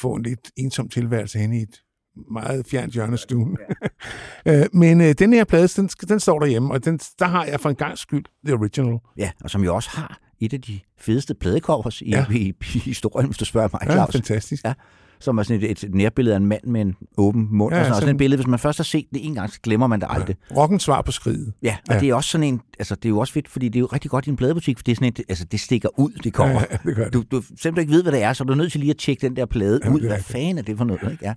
få 0.00 0.14
en 0.14 0.22
lidt 0.22 0.50
ensom 0.56 0.88
tilværelse 0.88 1.38
hen 1.38 1.52
i 1.52 1.62
et 1.62 1.82
meget 2.30 2.66
fjernt 2.70 2.92
hjørne 2.92 3.12
af 3.12 3.18
stuen. 3.18 3.56
øh, 4.48 4.64
men 4.72 5.00
øh, 5.00 5.14
den 5.18 5.32
her 5.32 5.44
plade, 5.44 5.68
den, 5.68 5.88
den 5.88 6.20
står 6.20 6.38
derhjemme, 6.38 6.74
og 6.74 6.84
den, 6.84 6.98
der 7.18 7.26
har 7.26 7.44
jeg 7.44 7.60
for 7.60 7.68
en 7.70 7.76
gang 7.76 7.98
skyld 7.98 8.24
The 8.46 8.54
Original. 8.54 8.98
Ja, 9.18 9.30
og 9.44 9.50
som 9.50 9.64
jo 9.64 9.74
også 9.74 9.90
har 9.92 10.18
et 10.40 10.52
af 10.54 10.60
de 10.62 10.80
fedeste 10.98 11.34
pladecovers 11.34 12.02
i, 12.02 12.10
Ja. 12.10 12.26
ja. 12.30 12.34
i, 12.36 12.52
i 12.74 12.78
historien, 12.78 13.26
hvis 13.26 13.38
du 13.38 13.44
spørger 13.44 13.68
mig, 13.72 13.80
Ja, 13.86 13.92
Claus. 13.92 14.12
fantastisk. 14.12 14.64
Ja. 14.64 14.72
Som 15.20 15.38
er 15.38 15.42
sådan 15.42 15.62
et, 15.62 15.84
et 15.84 15.94
nærbillede 15.94 16.34
af 16.34 16.40
en 16.40 16.46
mand 16.46 16.64
med 16.64 16.80
en 16.80 16.94
åben 17.18 17.48
mund. 17.50 17.74
Ja, 17.74 17.76
Ja, 17.76 17.80
og 17.82 17.84
sådan, 17.86 17.94
sådan- 17.94 18.00
sådan 18.02 18.14
et 18.14 18.18
billede, 18.18 18.36
hvis 18.42 18.46
man 18.46 18.58
først 18.58 18.78
har 18.78 18.84
set 18.84 19.06
det 19.14 19.26
en 19.26 19.34
gang, 19.34 19.50
så 19.52 19.60
glemmer 19.62 19.86
man 19.86 20.00
det 20.00 20.06
aldrig. 20.10 20.36
Ja. 20.50 20.56
Rockens 20.56 20.82
svar 20.82 21.02
på 21.02 21.12
skridet. 21.12 21.52
Ja, 21.62 21.76
og 21.80 21.88
Ja. 21.88 21.94
ja. 21.94 22.00
det 22.00 22.08
er 22.08 22.14
også 22.14 22.30
sådan 22.30 22.46
en, 22.46 22.60
altså 22.78 22.94
det 22.94 23.04
er 23.04 23.08
jo 23.08 23.18
også 23.18 23.32
fedt, 23.32 23.48
fordi 23.48 23.68
det 23.68 23.76
er 23.76 23.80
jo 23.80 23.86
rigtig 23.86 24.10
godt 24.10 24.26
i 24.26 24.30
en 24.30 24.36
pladebutik, 24.36 24.78
for 24.78 24.82
det 24.82 24.92
er 24.92 24.96
sådan 24.96 25.08
et, 25.08 25.20
altså 25.28 25.44
det 25.44 25.60
stikker 25.60 25.88
ud, 25.98 26.10
det 26.24 26.32
kommer. 26.32 26.54
Ja, 26.60 26.64
ja, 26.70 26.76
det 26.88 26.96
gør 26.96 27.04
det. 27.04 27.12
Du, 27.12 27.24
du, 27.30 27.42
selvom 27.60 27.74
du 27.74 27.80
ikke 27.80 27.92
ved, 27.92 28.02
hvad 28.02 28.12
det 28.12 28.22
er, 28.22 28.32
så 28.32 28.44
er 28.44 28.46
du 28.46 28.54
nødt 28.54 28.72
til 28.72 28.80
lige 28.80 28.90
at 28.90 28.96
tjekke 28.98 29.20
den 29.28 29.36
der 29.36 29.46
plade 29.46 29.80
Jamen, 29.84 30.00
ud. 30.00 30.06
Hvad 30.06 30.22
fanden 30.22 30.58
er 30.58 30.62
det 30.62 30.76
for 30.78 30.84
noget, 30.84 31.12
ikke? 31.12 31.24
Ja. 31.24 31.34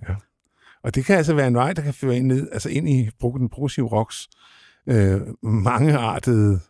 Og 0.84 0.94
det 0.94 1.04
kan 1.04 1.16
altså 1.16 1.34
være 1.34 1.46
en 1.46 1.54
vej, 1.54 1.72
der 1.72 1.82
kan 1.82 1.94
føre 1.94 2.16
ind, 2.16 2.26
ned, 2.26 2.48
altså 2.52 2.68
ind 2.68 2.88
i 2.88 3.10
den 3.22 3.48
progressive 3.48 3.86
rocks 3.86 4.28
øh, 4.86 5.20
mangeartede 5.42 6.60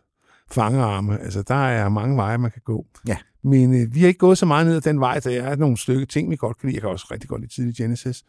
fangearme. 0.51 1.19
Altså, 1.21 1.41
der 1.41 1.55
er 1.55 1.89
mange 1.89 2.17
veje, 2.17 2.37
man 2.37 2.51
kan 2.51 2.61
gå. 2.65 2.85
Ja. 3.07 3.17
Men 3.43 3.81
øh, 3.81 3.95
vi 3.95 3.99
har 4.01 4.07
ikke 4.07 4.17
gået 4.17 4.37
så 4.37 4.45
meget 4.45 4.65
ned 4.67 4.75
ad 4.75 4.81
den 4.81 4.99
vej, 4.99 5.19
der 5.19 5.41
er 5.43 5.55
nogle 5.55 5.77
stykke 5.77 6.05
ting, 6.05 6.29
vi 6.29 6.35
godt 6.35 6.57
kan 6.59 6.67
lide. 6.69 6.75
Jeg 6.75 6.81
kan 6.81 6.89
også 6.89 7.07
rigtig 7.11 7.29
godt 7.29 7.41
lide 7.41 7.53
tidlig 7.53 7.75
Genesis. 7.75 8.23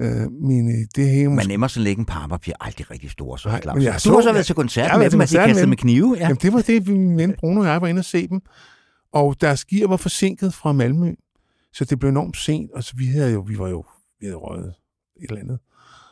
Øh, 0.00 0.32
men 0.32 0.68
øh, 0.68 0.86
det 0.96 1.08
her 1.10 1.28
måske... 1.28 1.48
Men 1.48 1.54
Emerson 1.54 1.82
Lake 1.82 2.04
Palmer 2.04 2.36
bliver 2.38 2.56
aldrig 2.60 2.90
rigtig 2.90 3.10
store, 3.10 3.38
så 3.38 3.48
Nej, 3.48 3.60
men 3.74 3.82
jeg 3.82 3.94
Du 3.94 3.98
så- 3.98 4.12
har 4.12 4.20
så 4.20 4.28
jeg- 4.28 4.34
været 4.34 4.46
til 4.46 4.52
jeg 4.52 4.56
koncert 4.56 4.90
har 4.90 4.98
med 4.98 5.04
til 5.04 5.12
dem, 5.12 5.20
at 5.20 5.28
de 5.28 5.34
koncert 5.34 5.46
med 5.48 5.54
kastede 5.54 5.68
med 5.68 5.76
knive. 5.76 6.14
Ja. 6.18 6.22
Jamen, 6.22 6.38
det 6.42 6.52
var 6.52 6.60
det, 6.60 6.88
min 6.88 7.16
ven 7.16 7.34
Bruno 7.38 7.60
og 7.60 7.66
jeg 7.66 7.80
var 7.80 7.88
inde 7.88 7.98
og 8.00 8.04
se 8.04 8.28
dem. 8.28 8.40
Og 9.12 9.40
deres 9.40 9.64
gear 9.64 9.88
var 9.88 9.96
forsinket 9.96 10.54
fra 10.54 10.72
Malmø, 10.72 11.12
så 11.72 11.84
det 11.84 11.98
blev 11.98 12.10
enormt 12.10 12.36
sent. 12.36 12.70
Og 12.72 12.84
så 12.84 12.92
vi 12.96 13.06
havde 13.06 13.32
jo, 13.32 13.40
vi 13.40 13.58
var 13.58 13.68
jo, 13.68 13.84
vi 14.20 14.26
havde 14.26 14.36
røget 14.36 14.74
et 15.22 15.28
eller 15.30 15.40
andet, 15.42 15.58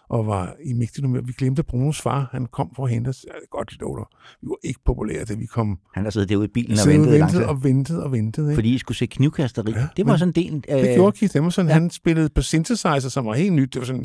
og 0.09 0.27
var 0.27 0.55
i 0.65 0.73
mægtig 0.73 1.03
nummer. 1.03 1.21
Vi 1.21 1.33
glemte 1.33 1.63
Brunos 1.63 2.01
far, 2.01 2.29
han 2.33 2.47
kom 2.47 2.71
for 2.77 2.85
at 2.85 2.91
hente 2.91 3.09
os. 3.09 3.27
Kan 3.31 3.41
godt 3.51 3.71
dig. 3.71 4.05
Vi 4.43 4.47
var 4.49 4.57
ikke 4.63 4.81
populære, 4.85 5.25
da 5.25 5.35
vi 5.35 5.47
kom. 5.47 5.79
Han 5.95 6.05
har 6.05 6.11
siddet 6.11 6.29
derude 6.29 6.45
i 6.45 6.49
bilen 6.49 6.79
og 6.79 6.93
ventet 6.93 7.31
tid. 7.31 7.45
og 7.45 7.65
ventede 7.65 8.03
og 8.05 8.13
ventede. 8.13 8.47
Ikke? 8.51 8.57
Fordi 8.57 8.75
I 8.75 8.79
skulle 8.79 8.99
se 8.99 9.07
knivkasteri. 9.07 9.71
Ja, 9.73 9.79
Ja, 9.81 9.87
det 9.97 10.07
var 10.07 10.17
sådan 10.17 10.33
en 10.37 10.63
del... 10.63 10.65
øh, 10.77 10.83
Det 10.85 10.95
gjorde 10.95 11.19
Keith 11.19 11.37
Emerson. 11.37 11.67
Ja. 11.67 11.73
ja. 11.75 11.81
Han 11.81 11.91
spillede 11.91 12.29
på 12.35 12.43
synthesizer, 12.43 13.09
som 13.09 13.27
var 13.27 13.35
helt 13.35 13.53
nyt. 13.53 13.75
Det 13.75 13.81
var 13.81 13.87
sådan, 13.87 14.05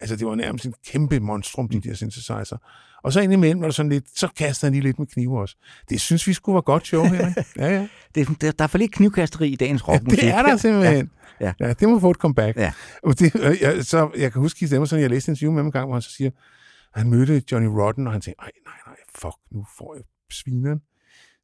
altså 0.00 0.16
det 0.16 0.26
var 0.26 0.34
nærmest 0.34 0.64
en 0.66 0.74
kæmpe 0.86 1.20
monstrum, 1.20 1.68
de 1.68 1.80
der 1.80 1.94
synthesizer. 1.94 2.56
Og 3.02 3.12
så 3.12 3.20
indimellem 3.20 3.60
var 3.60 3.66
der 3.66 3.72
sådan 3.72 3.92
lidt, 3.92 4.18
så 4.18 4.28
kastede 4.36 4.66
han 4.70 4.72
lige 4.72 4.82
lidt 4.82 4.98
med 4.98 5.06
knive 5.06 5.40
også. 5.40 5.56
Det 5.88 6.00
synes 6.00 6.26
vi 6.26 6.32
skulle 6.32 6.54
være 6.54 6.62
godt 6.62 6.86
show, 6.86 7.04
Henrik. 7.14 7.36
Ja, 7.56 7.68
ja. 7.68 7.88
det, 8.14 8.40
der, 8.40 8.52
der 8.52 8.64
er 8.64 8.68
for 8.68 8.78
lidt 8.78 8.92
knivkasteri 8.92 9.48
i 9.48 9.56
dagens 9.56 9.82
ja 9.88 9.92
rockmusik. 9.92 10.20
det 10.20 10.28
er 10.28 10.42
der 10.42 10.56
simpelthen. 10.56 11.10
Ja, 11.40 11.46
Ja. 11.46 11.52
ja. 11.60 11.66
ja 11.66 11.72
det 11.72 11.88
må 11.88 11.98
få 11.98 12.10
et 12.10 12.16
comeback. 12.16 12.56
Ja. 12.56 12.72
Og 13.02 13.18
det, 13.18 13.34
jeg, 13.60 13.84
så, 13.84 14.10
jeg 14.16 14.32
kan 14.32 14.40
huske 14.42 14.58
Keith 14.58 14.74
Emerson, 14.74 15.00
jeg 15.00 15.10
læste 15.10 15.28
en 15.28 15.32
interview 15.32 15.52
med 15.52 15.58
ham 15.58 15.66
en 15.66 15.72
gang, 15.72 15.86
hvor 15.86 15.94
han 15.94 16.02
så 16.02 16.10
siger, 16.10 16.30
han 16.94 17.10
mødte 17.10 17.42
Johnny 17.52 17.68
Rotten, 17.68 18.06
og 18.06 18.12
han 18.12 18.20
tænkte, 18.20 18.42
nej, 18.42 18.50
nej, 18.66 18.74
nej, 18.86 18.96
fuck, 19.14 19.34
nu 19.50 19.66
får 19.78 19.94
jeg 19.94 20.04
svineren. 20.32 20.80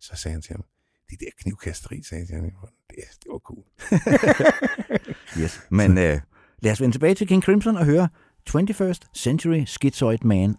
Så 0.00 0.16
sagde 0.16 0.32
han 0.32 0.42
til 0.42 0.52
ham, 0.52 0.64
det 1.10 1.20
der 1.20 1.26
knivkasteri, 1.42 2.02
sagde 2.02 2.26
Johnny 2.32 2.50
Rotten, 2.62 2.78
det, 2.90 2.96
det 3.22 3.28
var 3.32 3.38
cool. 3.38 3.64
Yes. 5.42 5.60
Men 5.70 5.98
øh, 5.98 6.20
lad 6.62 6.72
os 6.72 6.80
vende 6.80 6.94
tilbage 6.94 7.14
til 7.14 7.26
King 7.28 7.42
Crimson 7.42 7.76
og 7.76 7.84
høre 7.84 8.08
21st 8.46 9.04
Century 9.12 9.64
Schizoid 9.64 10.24
Man. 10.24 10.58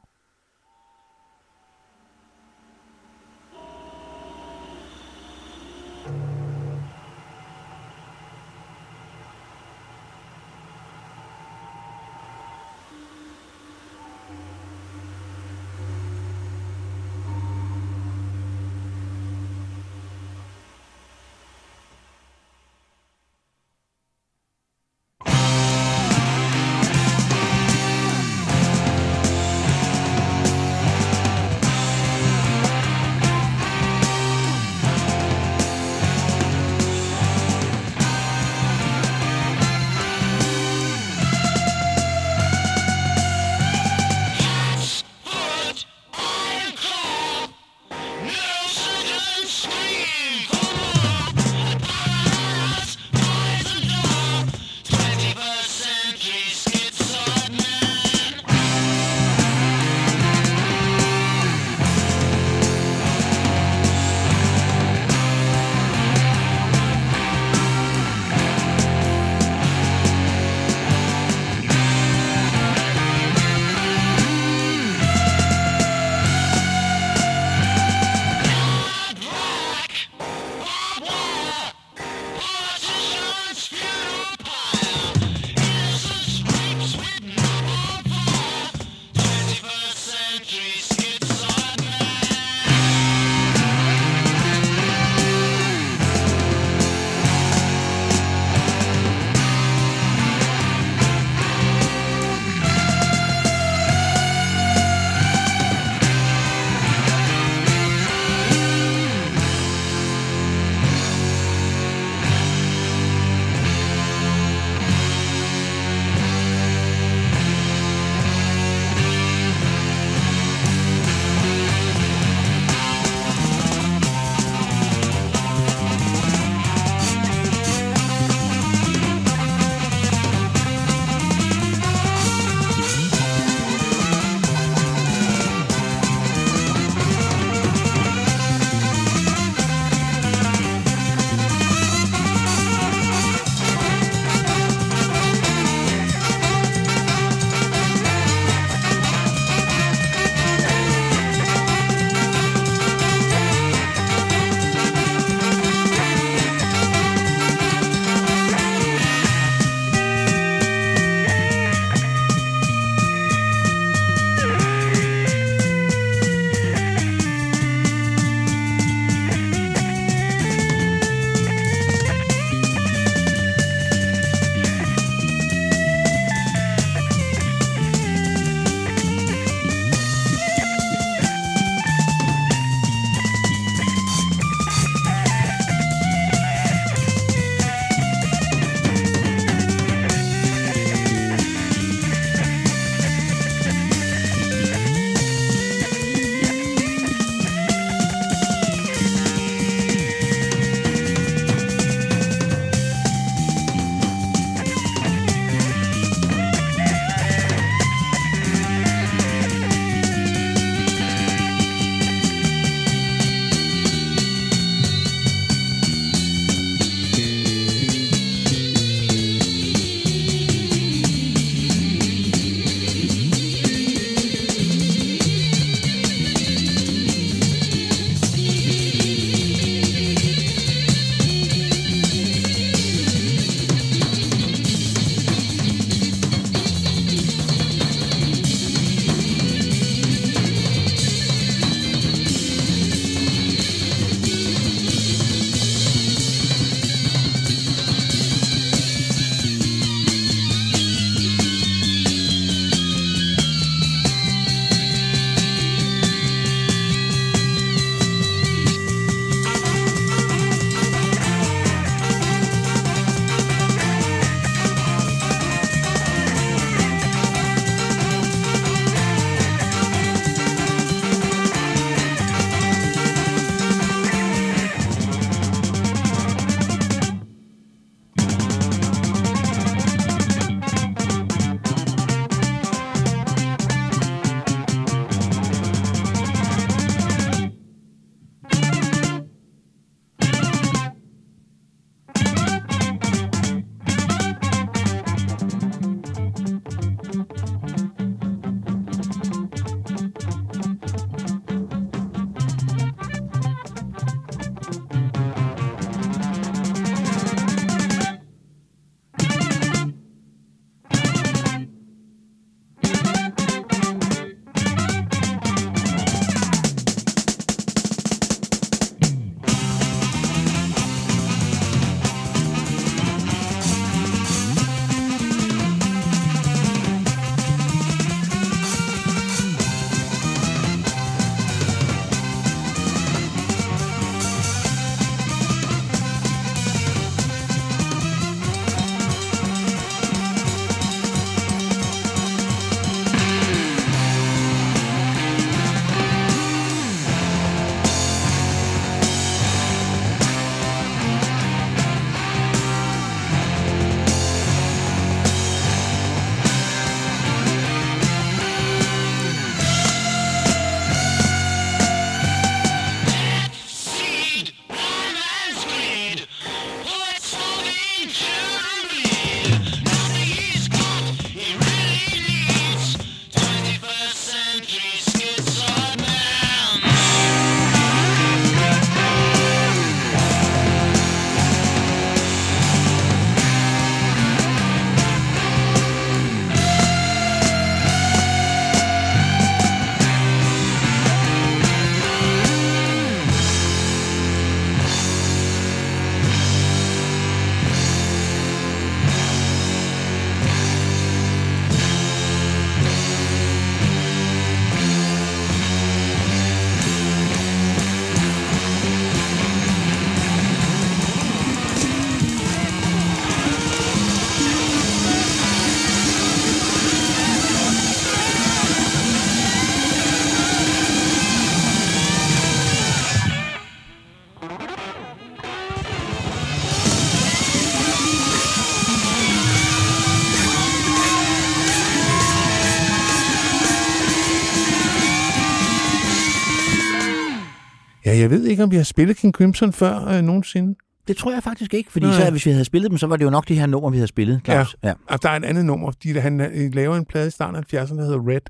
Jeg 438.20 438.30
ved 438.30 438.45
ikke, 438.45 438.63
om 438.63 438.72
vi 438.72 438.76
har 438.76 438.84
spillet 438.84 439.18
King 439.18 439.34
Crimson 439.34 439.74
før 439.74 440.05
øh, 440.07 440.22
nogensinde. 440.22 440.76
Det 441.07 441.18
tror 441.18 441.32
jeg 441.34 441.43
faktisk 441.43 441.74
ikke, 441.74 441.91
fordi 441.91 442.05
Nej. 442.05 442.20
så, 442.26 442.32
hvis 442.32 442.45
vi 442.45 442.51
havde 442.51 442.65
spillet 442.65 442.91
dem, 442.91 442.97
så 442.97 443.07
var 443.07 443.15
det 443.15 443.26
jo 443.26 443.30
nok 443.30 443.47
de 443.47 443.59
her 443.59 443.65
numre, 443.65 443.91
vi 443.91 443.97
havde 443.97 444.07
spillet, 444.07 444.41
Claus. 444.45 444.76
Ja. 444.84 444.88
ja. 444.89 444.93
Og 445.07 445.24
der 445.24 445.30
er 445.30 445.34
et 445.36 445.45
andet 445.45 445.65
nummer, 445.65 445.91
fordi 445.91 446.11
han 446.18 446.41
øh, 446.41 446.74
laver 446.76 446.95
en 446.97 447.05
plade 447.05 447.28
i 447.28 447.32
starten 447.32 447.55
af 447.55 447.61
70'erne, 447.84 447.95
der 447.97 448.03
hedder 448.03 448.28
Red, 448.28 448.41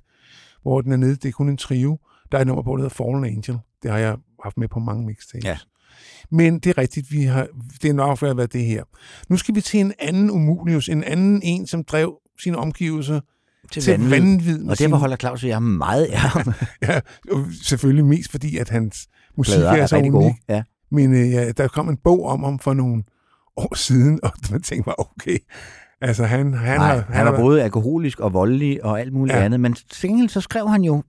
hvor 0.61 0.82
den 0.82 0.91
er 0.91 0.97
nede, 0.97 1.15
det 1.15 1.26
er 1.26 1.32
kun 1.32 1.49
en 1.49 1.57
trio. 1.57 1.99
Der 2.32 2.38
er 2.38 2.41
et 2.41 2.47
nummer 2.47 2.63
på, 2.63 2.72
der 2.72 2.78
hedder 2.78 2.89
Fallen 2.95 3.26
Angel. 3.26 3.57
Det 3.84 3.91
har 3.91 3.97
jeg 3.97 4.15
haft 4.43 4.57
med 4.57 4.68
på 4.68 4.80
mange 4.80 5.05
mixtapes. 5.05 5.45
Ja. 5.45 5.57
Men 6.32 6.59
det 6.59 6.70
er 6.70 6.78
rigtigt, 6.78 7.11
vi 7.11 7.24
har, 7.24 7.47
det 7.82 7.89
er 7.89 7.93
nok 7.93 8.18
for 8.18 8.28
at 8.28 8.38
være 8.38 8.47
det 8.47 8.65
her. 8.65 8.84
Nu 9.30 9.38
skal 9.38 9.55
vi 9.55 9.61
til 9.61 9.80
en 9.80 9.93
anden 9.99 10.32
Umulius, 10.32 10.89
en 10.89 11.03
anden 11.03 11.41
en, 11.43 11.68
som 11.68 11.84
drev 11.84 12.18
sine 12.43 12.57
omgivelser 12.57 13.20
Til, 13.72 13.82
til 13.82 14.09
vanvid. 14.09 14.70
Og 14.70 14.78
sin- 14.78 14.84
derfor 14.86 14.97
holder 14.97 15.15
Claus 15.15 15.43
og 15.43 15.49
jeg 15.49 15.63
meget 15.63 16.05
af 16.05 16.20
ham. 16.20 16.53
Ja, 16.88 16.99
selvfølgelig 17.63 18.05
mest 18.05 18.32
fordi, 18.32 18.57
at 18.57 18.70
hans 18.70 19.07
musik 19.38 19.54
Plader 19.56 19.72
er, 19.72 19.82
er 19.82 19.86
så 19.86 19.98
unik. 19.98 20.12
gode. 20.12 20.34
Ja. 20.50 20.64
Men 20.92 21.14
øh, 21.14 21.32
ja, 21.32 21.52
der 21.52 21.68
kom 21.68 21.90
en 21.90 21.98
bog 21.98 22.26
om 22.26 22.44
ham 22.44 22.60
for 22.60 22.74
nogle 22.74 23.04
år 23.58 23.76
siden, 23.76 24.20
og 24.24 24.32
man 24.52 24.62
tænkte 24.62 24.86
bare, 24.86 24.96
okay. 25.00 25.38
Altså, 26.02 26.24
han, 26.26 26.54
han, 26.54 26.78
Nej, 26.80 26.96
har, 26.96 27.06
han 27.10 27.26
var 27.26 27.38
både 27.38 27.64
alkoholisk 27.64 28.20
og 28.20 28.34
voldelig 28.34 28.84
og 28.86 29.00
alt 29.00 29.14
muligt 29.14 29.34
Ja. 29.34 29.40
ja. 29.40 29.46
andet, 29.46 29.60
men 29.60 29.74
gengæld 29.96 30.30
så 30.30 30.42
skrev 30.42 30.70
han 30.70 30.84
jo, 30.84 31.04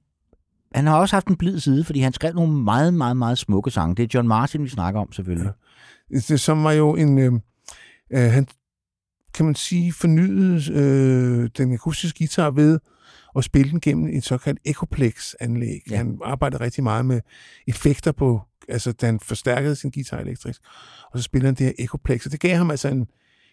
han 0.75 0.87
har 0.87 0.97
også 0.99 1.17
haft 1.17 1.27
en 1.27 1.37
blid 1.37 1.61
side, 1.61 1.85
fordi 1.85 2.01
han 2.01 2.13
skrev 2.13 2.35
nogle 2.35 2.53
meget, 2.53 2.95
meget, 2.95 3.17
meget 3.17 3.39
smukke 3.39 3.71
sange. 3.71 3.95
Det 3.95 4.03
er 4.03 4.09
John 4.15 4.29
Martin, 4.29 4.63
vi 4.65 4.69
snakker 4.69 5.01
om 5.01 5.13
selvfølgelig. 5.13 5.53
det, 6.11 6.41
som 6.41 6.65
var 6.65 6.73
jo 6.73 6.95
en... 6.95 7.19
Øh, 7.19 7.33
øh, 8.11 8.31
han, 8.33 8.47
kan 9.35 9.47
man 9.47 9.55
sige, 9.55 9.93
fornyede 9.93 10.73
øh, 10.73 11.51
den 11.59 11.73
akustiske 11.73 12.19
guitar 12.19 12.51
ved 12.51 12.79
at 13.37 13.45
spille 13.45 13.71
den 13.71 13.81
gennem 13.81 14.17
et 14.17 14.25
såkaldt 14.25 14.61
Echoplex-anlæg. 14.65 15.81
Ja. 15.91 15.91
Ja. 15.91 15.97
Han 15.97 16.19
arbejdede 16.25 16.65
rigtig 16.65 16.85
meget 16.85 17.07
med 17.07 17.21
effekter 17.69 18.13
på, 18.13 18.41
altså 18.69 18.93
da 18.93 19.07
han 19.07 19.21
forstærkede 19.21 19.77
sin 19.77 19.91
guitar 19.91 20.19
elektrisk, 20.19 20.61
og 21.13 21.19
så 21.19 21.23
spiller 21.23 21.49
han 21.49 21.55
det 21.55 21.67
her 21.67 21.73
Echoplex, 21.79 22.27
og 22.27 22.33
det 22.33 22.41
gav 22.41 22.57
ham 22.57 22.71
altså 22.71 22.89
en, 22.89 23.07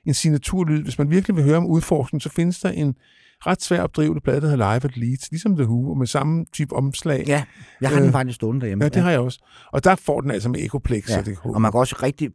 en 0.06 0.14
signaturlyd. 0.14 0.84
Hvis 0.84 0.98
man 0.98 1.10
virkelig 1.10 1.36
vil 1.36 1.44
høre 1.44 1.58
om 1.58 1.66
udforskning, 1.66 2.22
så 2.22 2.30
findes 2.30 2.60
der 2.60 2.70
en 2.70 2.96
ret 3.40 3.62
svær 3.62 3.82
opdrivende 3.82 4.22
plade, 4.22 4.42
der 4.42 4.50
hedder 4.50 4.74
Live 4.74 4.86
at 4.86 4.98
Leeds, 4.98 5.32
ligesom 5.32 5.56
The 5.56 5.66
Who, 5.66 5.90
og 5.90 5.98
med 5.98 6.08
samme 6.08 6.46
type 6.54 6.76
omslag. 6.76 7.24
Ja, 7.28 7.44
jeg 7.82 7.90
har 7.90 7.98
Øh, 7.98 8.04
den 8.04 8.12
faktisk 8.12 8.36
stående 8.36 8.62
derhjemme. 8.62 8.84
Ja, 8.84 8.90
det 8.90 9.02
har 9.02 9.12
jeg 9.12 9.20
også. 9.20 9.40
Og 9.72 9.84
der 9.84 9.96
får 9.96 10.22
den 10.22 10.32
altså 10.32 10.50
med 10.50 10.60
Echoplex, 10.60 11.10
Ja, 11.10 11.16
så 11.16 11.22
det 11.22 11.38
Og 11.44 11.62
man 11.62 11.72
kan 11.72 11.80
også 11.80 11.96
rigtig 12.04 12.30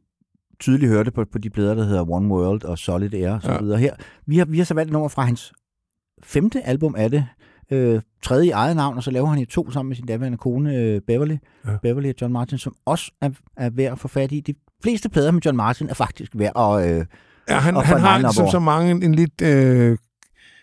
tydeligt 0.60 0.92
høre 0.92 1.04
det 1.04 1.14
på, 1.14 1.24
på 1.32 1.38
de 1.38 1.50
plader, 1.50 1.74
der 1.74 1.84
hedder 1.84 2.10
One 2.10 2.28
World 2.34 2.64
og 2.64 2.78
Solid 2.78 3.14
Air 3.14 3.30
og 3.30 3.42
så 3.42 3.52
Ja. 3.52 3.58
videre. 3.60 3.78
Her, 3.78 3.94
vi 4.26 4.38
har, 4.38 4.44
vi 4.44 4.58
har 4.58 4.64
så 4.64 4.74
valgt 4.74 4.88
et 4.88 4.92
nummer 4.92 5.08
fra 5.08 5.22
hans 5.24 5.52
femte 6.22 6.66
album 6.66 6.94
af 6.98 7.10
det, 7.10 7.26
øh, 7.70 8.00
tredje 8.22 8.46
i 8.46 8.50
eget 8.50 8.76
navn, 8.76 8.96
og 8.96 9.02
så 9.02 9.10
laver 9.10 9.26
han 9.26 9.38
i 9.38 9.44
to 9.44 9.70
sammen 9.70 9.88
med 9.88 9.96
sin 9.96 10.06
daværende 10.06 10.38
kone 10.38 10.74
øh, 10.76 11.00
Beverly, 11.06 11.36
Ja. 11.66 11.70
Beverly 11.82 12.08
og 12.08 12.14
John 12.20 12.32
Martin, 12.32 12.58
som 12.58 12.74
også 12.86 13.12
er, 13.20 13.30
er 13.56 13.70
værd 13.70 13.92
at 13.92 13.98
få 13.98 14.08
fat 14.08 14.32
i. 14.32 14.40
De 14.40 14.54
fleste 14.82 15.08
plader 15.08 15.30
med 15.30 15.40
John 15.42 15.56
Martin 15.56 15.88
er 15.88 15.94
faktisk 15.94 16.30
værd 16.34 16.52
at... 16.80 16.90
Øh, 17.00 17.06
Ja, 17.48 17.58
han, 17.58 17.76
han 17.76 18.00
har 18.00 18.32
som 18.32 18.42
over. 18.42 18.50
så 18.50 18.58
mange 18.58 18.90
en, 19.04 19.14
lidt 19.14 19.42
øh, 19.42 19.98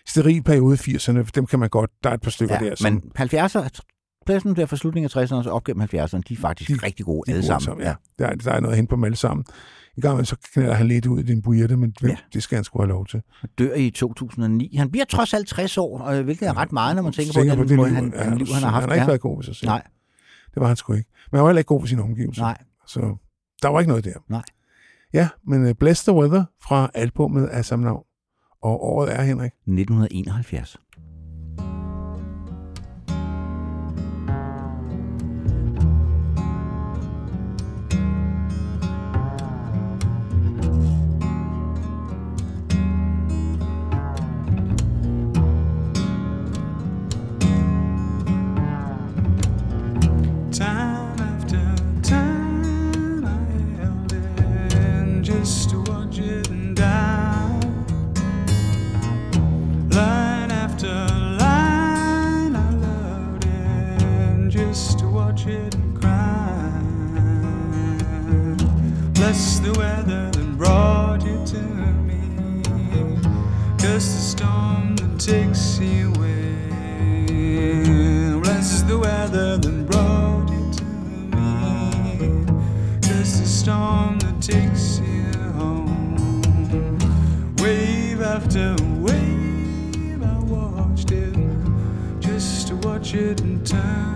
steril 0.06 0.42
periode 0.42 0.74
i 0.86 0.94
80'erne. 0.96 1.30
Dem 1.34 1.46
kan 1.46 1.58
man 1.58 1.68
godt. 1.68 1.90
Der 2.04 2.10
er 2.10 2.14
et 2.14 2.20
par 2.20 2.30
stykker 2.30 2.58
ja, 2.60 2.68
der. 2.70 2.74
Som, 2.74 2.92
men 2.92 3.02
70'er, 3.18 3.68
pladsen 4.26 4.56
der 4.56 4.66
fra 4.66 4.76
slutningen 4.76 5.10
af 5.14 5.24
60'erne 5.24 5.34
og 5.48 5.54
op 5.54 5.64
gennem 5.64 5.82
70'erne, 5.82 6.20
de 6.28 6.34
er 6.34 6.36
faktisk 6.40 6.70
De- 6.70 6.86
rigtig 6.86 7.06
gode 7.06 7.22
de 7.26 7.32
alle 7.36 7.48
gode 7.48 7.64
sammen. 7.64 7.86
ja. 7.86 7.94
Der, 8.18 8.26
er, 8.26 8.34
der 8.34 8.52
er 8.52 8.60
noget 8.60 8.76
hen 8.76 8.86
på 8.86 8.96
dem 8.96 9.04
alle 9.04 9.16
sammen. 9.16 9.44
En 9.98 10.02
gang 10.02 10.26
så 10.26 10.36
knalder 10.52 10.74
han 10.74 10.88
lidt 10.88 11.06
ud 11.06 11.20
i 11.20 11.22
din 11.22 11.42
buirte, 11.42 11.76
men 11.76 11.94
ja. 12.02 12.08
Ja. 12.08 12.16
det 12.32 12.42
skal 12.42 12.56
han 12.56 12.64
sgu 12.64 12.78
have 12.78 12.88
lov 12.88 13.06
til. 13.06 13.22
dør 13.58 13.74
i 13.74 13.90
2009. 13.90 14.76
Han 14.76 14.90
bliver 14.90 15.04
trods 15.04 15.34
alt 15.34 15.48
60 15.48 15.78
år, 15.78 16.06
øh, 16.06 16.24
hvilket 16.24 16.48
er 16.48 16.56
ret 16.56 16.72
meget, 16.72 16.96
når 16.96 17.02
man 17.02 17.12
tænker, 17.12 17.32
Tænker 17.32 17.54
på, 17.54 17.64
den 17.64 17.76
måde, 17.76 17.88
liv, 17.88 17.94
han, 17.96 18.12
han, 18.16 18.38
liv, 18.38 18.46
han 18.46 18.62
har 18.62 18.70
haft. 18.70 18.82
Han 18.82 18.88
har 18.88 18.94
ikke 18.94 19.02
ja. 19.02 19.06
været 19.06 19.20
god 19.20 19.36
ved 19.36 19.44
sig 19.44 19.56
selv. 19.56 19.68
Nej, 19.68 19.82
Det 20.54 20.60
var 20.60 20.66
han 20.66 20.76
sgu 20.76 20.92
ikke. 20.92 21.10
Men 21.30 21.38
han 21.38 21.42
var 21.42 21.50
heller 21.50 21.58
ikke 21.58 21.68
god 21.68 21.80
ved 21.80 21.88
sine 21.88 22.02
omgivelser. 22.02 22.42
nej. 22.42 22.58
Så 22.86 23.16
der 23.62 23.68
var 23.68 23.80
ikke 23.80 23.88
noget 23.88 24.04
der. 24.04 24.14
Nej. 24.28 24.42
Ja, 25.12 25.28
men 25.46 25.64
uh, 25.64 25.70
Bless 25.80 26.02
the 26.04 26.12
Weather 26.12 26.44
fra 26.62 26.90
albumet 26.94 27.46
af 27.46 27.64
samme 27.64 27.84
navn. 27.84 28.02
Og 28.62 28.84
året 28.84 29.12
er, 29.18 29.22
Henrik. 29.22 29.52
1971. 29.52 30.76
Bless 69.28 69.58
the 69.58 69.72
weather 69.72 70.30
that 70.30 70.56
brought 70.56 71.22
you 71.22 71.36
to 71.44 71.60
me, 72.08 72.18
just 73.76 74.08
the 74.14 74.22
storm 74.22 74.96
that 74.96 75.20
takes 75.20 75.78
you 75.78 76.14
away. 76.14 77.26
Bless 78.40 78.80
the 78.84 78.98
weather 78.98 79.58
that 79.58 79.90
brought 79.90 80.48
you 80.48 80.72
to 80.78 80.84
me, 81.36 82.46
just 83.02 83.42
the 83.42 83.46
storm 83.46 84.18
that 84.20 84.40
takes 84.40 84.98
you 85.00 85.30
home. 85.58 86.96
Wave 87.58 88.22
after 88.22 88.76
wave, 88.96 90.22
I 90.22 90.38
watched 90.38 91.10
it 91.10 91.36
just 92.18 92.68
to 92.68 92.76
watch 92.76 93.12
it 93.12 93.42
turn. 93.66 94.07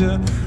Rain 0.00 0.37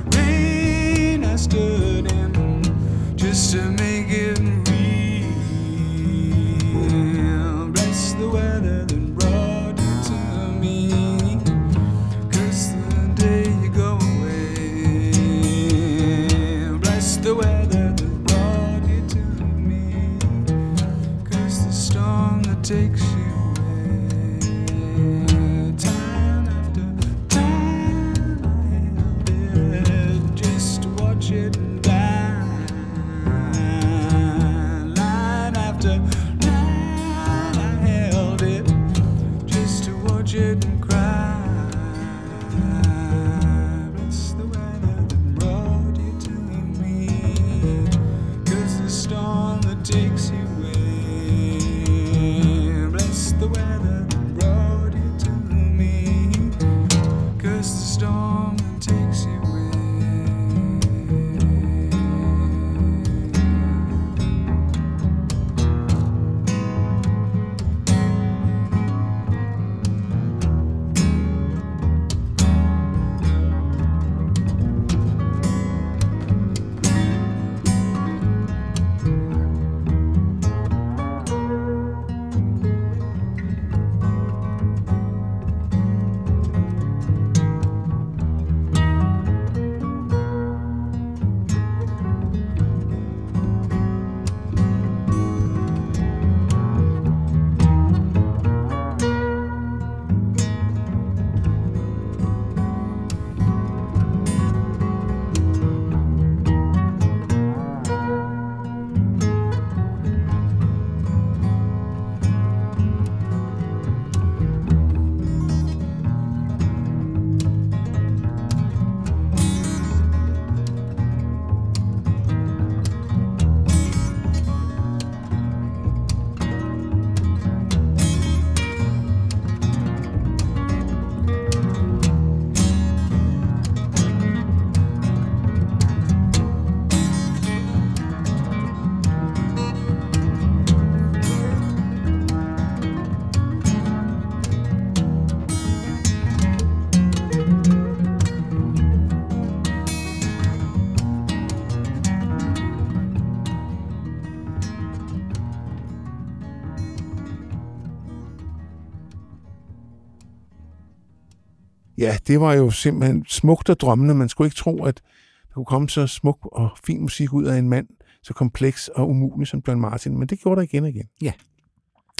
det 162.27 162.39
var 162.39 162.53
jo 162.53 162.69
simpelthen 162.71 163.25
smukt 163.27 163.69
og 163.69 163.79
drømmende. 163.79 164.15
Man 164.15 164.29
skulle 164.29 164.45
ikke 164.47 164.55
tro, 164.55 164.83
at 164.83 165.01
der 165.47 165.53
kunne 165.53 165.65
komme 165.65 165.89
så 165.89 166.07
smuk 166.07 166.37
og 166.51 166.69
fin 166.85 167.01
musik 167.01 167.33
ud 167.33 167.43
af 167.43 167.57
en 167.57 167.69
mand, 167.69 167.87
så 168.23 168.33
kompleks 168.33 168.87
og 168.87 169.09
umulig 169.09 169.47
som 169.47 169.61
John 169.67 169.81
Martin. 169.81 170.17
Men 170.19 170.27
det 170.27 170.39
gjorde 170.39 170.55
der 170.55 170.61
igen 170.63 170.83
og 170.83 170.89
igen. 170.89 171.05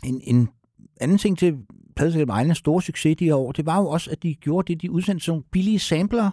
En, 0.04 0.22
en 0.24 0.50
anden 1.02 1.18
ting 1.18 1.38
til 1.38 1.58
Pladeselskabet 1.96 2.34
Islands 2.42 2.58
store 2.58 2.82
succes 2.82 3.18
de 3.18 3.26
her 3.26 3.36
år, 3.36 3.52
det 3.52 3.66
var 3.66 3.78
jo 3.78 3.88
også, 3.88 4.12
at 4.12 4.24
de 4.24 4.36
gjorde 4.36 4.74
det, 4.74 4.82
de 4.82 4.92
udsendte 4.92 5.26
som 5.26 5.44
billige 5.52 5.80
sampler. 5.80 6.32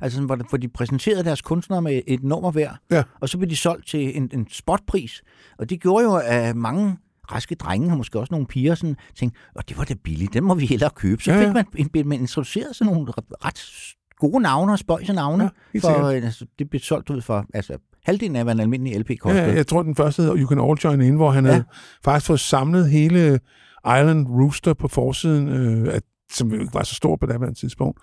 Altså, 0.00 0.22
hvor, 0.22 0.34
de- 0.34 0.44
hvor 0.48 0.58
de 0.58 0.68
præsenterede 0.68 1.24
deres 1.24 1.42
kunstnere 1.42 1.82
med 1.82 2.02
et 2.06 2.22
nummer 2.22 2.50
hver, 2.50 2.70
Ja. 2.90 3.02
og 3.20 3.28
så 3.28 3.38
blev 3.38 3.50
de 3.50 3.56
solgt 3.56 3.86
til 3.88 4.16
en, 4.16 4.30
en 4.32 4.46
spotpris. 4.50 5.22
Og 5.58 5.70
det 5.70 5.80
gjorde 5.80 6.04
jo, 6.04 6.14
at 6.24 6.56
mange 6.56 6.96
raske 7.32 7.54
drenge, 7.54 7.90
og 7.90 7.96
måske 7.96 8.18
også 8.18 8.34
nogle 8.34 8.46
piger, 8.46 8.74
sådan, 8.74 8.96
tænkte, 9.16 9.40
og 9.54 9.68
det 9.68 9.78
var 9.78 9.84
da 9.84 9.94
billigt, 10.04 10.34
den 10.34 10.44
må 10.44 10.54
vi 10.54 10.66
hellere 10.66 10.90
købe. 10.90 11.22
Så 11.22 11.32
Ja, 11.32 11.38
fik 11.38 11.46
ja. 11.46 11.52
man, 11.52 11.64
man, 11.94 12.08
man 12.08 12.20
introduceret 12.20 12.76
sådan 12.76 12.92
nogle 12.92 13.12
ret 13.44 13.94
gode 14.18 14.42
navne 14.42 14.72
og 14.72 14.78
spøjse 14.78 15.12
navne. 15.12 15.50
Ja, 15.74 15.78
for, 15.78 16.08
altså, 16.08 16.46
det 16.58 16.70
blev 16.70 16.80
solgt 16.80 17.10
ud 17.10 17.20
for 17.20 17.46
altså, 17.54 17.78
halvdelen 18.04 18.36
af, 18.36 18.44
hvad 18.44 18.54
en 18.54 18.60
almindelig 18.60 19.00
LP 19.00 19.10
kostede. 19.20 19.44
ja, 19.44 19.54
jeg 19.54 19.66
tror, 19.66 19.82
den 19.82 19.94
første 19.94 20.22
hedder 20.22 20.36
You 20.36 20.48
Can 20.48 20.58
All 20.58 20.78
Join 20.84 21.00
In, 21.00 21.16
hvor 21.16 21.30
han 21.30 21.44
ja. 21.44 21.50
Havde 21.52 21.64
faktisk 22.04 22.26
fået 22.26 22.40
samlet 22.40 22.90
hele 22.90 23.40
Island 23.84 24.26
Rooster 24.26 24.74
på 24.74 24.88
forsiden, 24.88 25.48
øh, 25.48 25.94
at, 25.94 26.02
som 26.32 26.52
jo 26.52 26.60
ikke 26.60 26.74
var 26.74 26.82
så 26.82 26.94
stor 26.94 27.16
på 27.16 27.26
det 27.26 27.56
tidspunkt. 27.56 28.00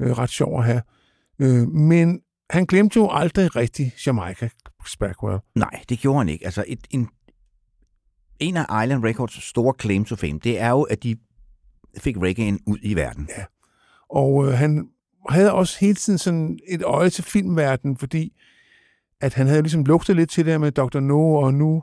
Øh, 0.00 0.18
ret 0.18 0.30
sjov 0.30 0.58
at 0.58 0.64
have. 0.64 0.82
Øh, 1.38 1.68
men 1.68 2.20
han 2.50 2.64
glemte 2.64 2.96
jo 2.96 3.08
aldrig 3.10 3.56
rigtig 3.56 3.92
Jamaica 4.06 4.48
Spackwell. 4.86 5.38
Nej, 5.54 5.82
det 5.88 5.98
gjorde 5.98 6.18
han 6.18 6.28
ikke. 6.28 6.44
Altså, 6.44 6.64
et, 6.68 6.86
en, 6.90 7.08
en 8.40 8.56
af 8.56 8.84
Island 8.84 9.04
Records 9.04 9.44
store 9.44 9.74
claim 9.80 10.04
to 10.04 10.16
fame, 10.16 10.38
det 10.44 10.60
er 10.60 10.70
jo, 10.70 10.82
at 10.82 11.02
de 11.02 11.16
fik 11.98 12.16
reggae'en 12.16 12.58
ud 12.66 12.78
i 12.82 12.94
verden. 12.94 13.28
Ja. 13.38 13.44
Og 14.10 14.46
øh, 14.46 14.52
han 14.52 14.88
havde 15.28 15.52
også 15.52 15.76
hele 15.80 15.94
tiden 15.94 16.18
sådan 16.18 16.58
et 16.68 16.82
øje 16.82 17.10
til 17.10 17.24
filmverdenen, 17.24 17.96
fordi 17.96 18.32
at 19.20 19.34
han 19.34 19.46
havde 19.46 19.62
ligesom 19.62 19.84
lugtet 19.84 20.16
lidt 20.16 20.30
til 20.30 20.44
det 20.44 20.52
her 20.52 20.58
med 20.58 20.72
Dr. 20.72 21.00
No, 21.00 21.34
og 21.34 21.54
nu 21.54 21.82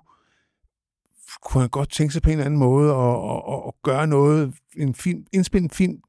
kunne 1.42 1.62
han 1.62 1.70
godt 1.70 1.92
tænke 1.92 2.14
sig 2.14 2.22
på 2.22 2.30
en 2.30 2.34
eller 2.34 2.46
anden 2.46 2.60
måde 2.60 2.92
at, 2.94 2.98
at, 2.98 3.54
at, 3.54 3.62
at 3.68 3.74
gøre 3.84 4.08
noget, 4.08 4.54
en 4.78 4.96
film, 4.96 5.26
indspille 5.34 5.64
en 5.64 5.70
film, 5.70 6.00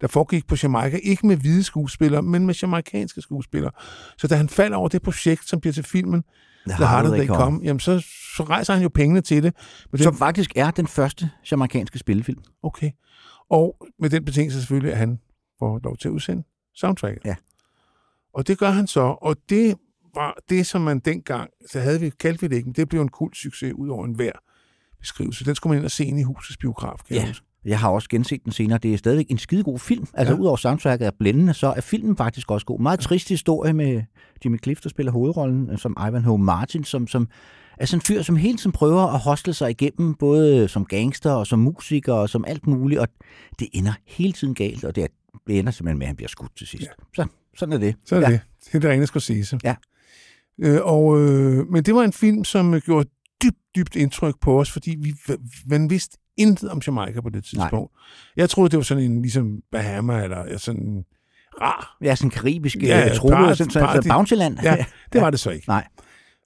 der 0.00 0.06
foregik 0.06 0.46
på 0.46 0.56
Jamaica, 0.62 1.00
ikke 1.02 1.26
med 1.26 1.36
hvide 1.36 1.62
skuespillere, 1.62 2.22
men 2.22 2.46
med 2.46 2.54
jamaikanske 2.62 3.20
skuespillere. 3.22 3.70
Så 4.18 4.28
da 4.28 4.36
han 4.36 4.48
falder 4.48 4.76
over 4.76 4.88
det 4.88 5.02
projekt, 5.02 5.48
som 5.48 5.60
bliver 5.60 5.72
til 5.72 5.84
filmen, 5.84 6.24
The 6.74 6.84
Harder 6.86 7.16
They 7.16 7.26
Come, 7.26 7.60
jamen 7.62 7.80
så, 7.80 8.00
så 8.36 8.42
rejser 8.44 8.72
han 8.74 8.82
jo 8.82 8.88
pengene 8.88 9.20
til 9.20 9.42
det. 9.42 9.54
Men 9.92 10.02
Som 10.02 10.16
faktisk 10.16 10.50
er 10.56 10.70
den 10.70 10.86
første 10.86 11.30
jamaikanske 11.50 11.98
spillefilm. 11.98 12.42
Okay. 12.62 12.90
Og 13.50 13.86
med 13.98 14.10
den 14.10 14.24
betingelse 14.24 14.58
selvfølgelig, 14.60 14.92
at 14.92 14.98
han 14.98 15.18
får 15.58 15.80
lov 15.84 15.96
til 15.96 16.08
at 16.08 16.12
udsende 16.12 16.42
soundtracket. 16.74 17.24
Ja. 17.24 17.34
Og 18.34 18.46
det 18.46 18.58
gør 18.58 18.70
han 18.70 18.86
så, 18.86 19.00
og 19.00 19.36
det 19.48 19.74
var 20.14 20.36
det, 20.48 20.66
som 20.66 20.80
man 20.80 20.98
dengang, 20.98 21.50
så 21.70 21.80
havde 21.80 22.00
vi, 22.00 22.10
kaldte 22.10 22.40
vi 22.40 22.48
det 22.48 22.56
ikke, 22.56 22.66
men 22.66 22.74
det 22.74 22.88
blev 22.88 23.00
en 23.02 23.08
kult 23.08 23.36
succes 23.36 23.72
ud 23.74 23.88
over 23.88 24.04
enhver 24.04 24.32
beskrivelse. 25.00 25.44
Den 25.44 25.54
skulle 25.54 25.70
man 25.70 25.78
ind 25.78 25.84
og 25.84 25.90
se 25.90 26.04
ind 26.04 26.20
i 26.20 26.22
husets 26.22 26.56
biograf, 26.56 26.96
kan 27.06 27.16
jeg 27.16 27.22
Ja. 27.22 27.28
huske. 27.28 27.46
Jeg 27.66 27.78
har 27.80 27.88
også 27.90 28.08
genset 28.08 28.44
den 28.44 28.52
senere. 28.52 28.78
Det 28.78 28.94
er 28.94 28.98
stadigvæk 28.98 29.26
en 29.30 29.38
skidegod 29.38 29.78
film. 29.78 30.06
Altså, 30.14 30.34
Ja. 30.34 30.40
udover 30.40 30.56
soundtracket 30.56 31.06
er 31.06 31.10
blændende, 31.18 31.54
så 31.54 31.66
er 31.76 31.80
filmen 31.80 32.16
faktisk 32.16 32.50
også 32.50 32.66
god. 32.66 32.80
Meget 32.80 33.00
trist 33.00 33.28
historie 33.28 33.72
med 33.72 34.02
Jimmy 34.44 34.58
Cliff, 34.62 34.80
der 34.80 34.88
spiller 34.88 35.12
hovedrollen, 35.12 35.70
øh, 35.70 35.78
som 35.78 35.96
Ivanhoe 36.08 36.38
Martin, 36.38 36.84
som, 36.84 37.06
som 37.06 37.28
er 37.78 37.86
sådan 37.86 37.96
en 37.98 38.02
fyr, 38.02 38.22
som 38.22 38.36
hele 38.36 38.58
tiden 38.58 38.72
prøver 38.72 39.02
at 39.02 39.20
hostle 39.20 39.54
sig 39.54 39.70
igennem, 39.70 40.14
både 40.14 40.68
som 40.68 40.84
gangster 40.84 41.30
og 41.32 41.46
som 41.46 41.58
musiker 41.58 42.12
og 42.12 42.28
som 42.28 42.44
alt 42.48 42.66
muligt, 42.66 43.00
og 43.00 43.08
det 43.58 43.68
ender 43.72 43.92
hele 44.06 44.32
tiden 44.32 44.54
galt, 44.54 44.84
og 44.84 44.94
det, 44.96 45.02
er, 45.04 45.08
det 45.46 45.58
ender 45.58 45.72
simpelthen 45.72 45.98
med, 45.98 46.06
at 46.06 46.08
han 46.08 46.16
bliver 46.16 46.28
skudt 46.28 46.56
til 46.56 46.66
sidst. 46.66 46.84
Ja. 47.18 47.24
Så 47.24 47.26
sådan 47.56 47.72
er 47.72 47.78
det. 47.78 47.94
Så 48.04 48.16
er 48.16 48.20
ja. 48.20 48.26
det. 48.30 48.40
Det 48.66 48.74
er 48.74 48.78
det 48.80 48.90
rene 48.90 49.06
Scorsese. 49.06 49.58
Ja. 49.64 49.74
Øh, 50.58 50.78
og, 50.82 51.20
øh, 51.20 51.66
men 51.68 51.82
det 51.84 51.94
var 51.94 52.02
en 52.02 52.12
film, 52.12 52.44
som 52.44 52.74
øh, 52.74 52.80
gjorde 52.80 53.08
dybt, 53.42 53.56
dybt 53.76 53.96
indtryk 53.96 54.34
på 54.40 54.60
os, 54.60 54.70
fordi 54.70 54.96
vi, 55.00 55.14
man 55.66 55.90
vidste 55.90 56.18
intet 56.36 56.70
om 56.70 56.80
Jamaica 56.86 57.20
på 57.20 57.28
det 57.28 57.44
tidspunkt. 57.44 57.72
Nej. 57.72 58.32
Jeg 58.36 58.50
troede, 58.50 58.70
det 58.70 58.76
var 58.76 58.82
sådan 58.82 59.04
en 59.04 59.22
ligesom 59.22 59.58
Bahama, 59.72 60.22
eller 60.24 60.58
sådan 60.58 60.82
en 60.82 61.04
rar. 61.62 61.96
Ja, 62.02 62.14
sådan 62.14 62.30
karibisk 62.30 62.76
Ja, 62.82 62.98
ja, 62.98 63.14
trope, 63.14 63.34
party- 63.34 63.54
sådan, 63.54 63.70
sådan, 63.70 63.88
sådan 64.02 64.10
Bountyland. 64.10 64.58
Ja, 64.62 64.76
det 65.12 65.20
var 65.20 65.30
det 65.30 65.40
så 65.40 65.50
ikke. 65.50 65.68
Nej, 65.68 65.86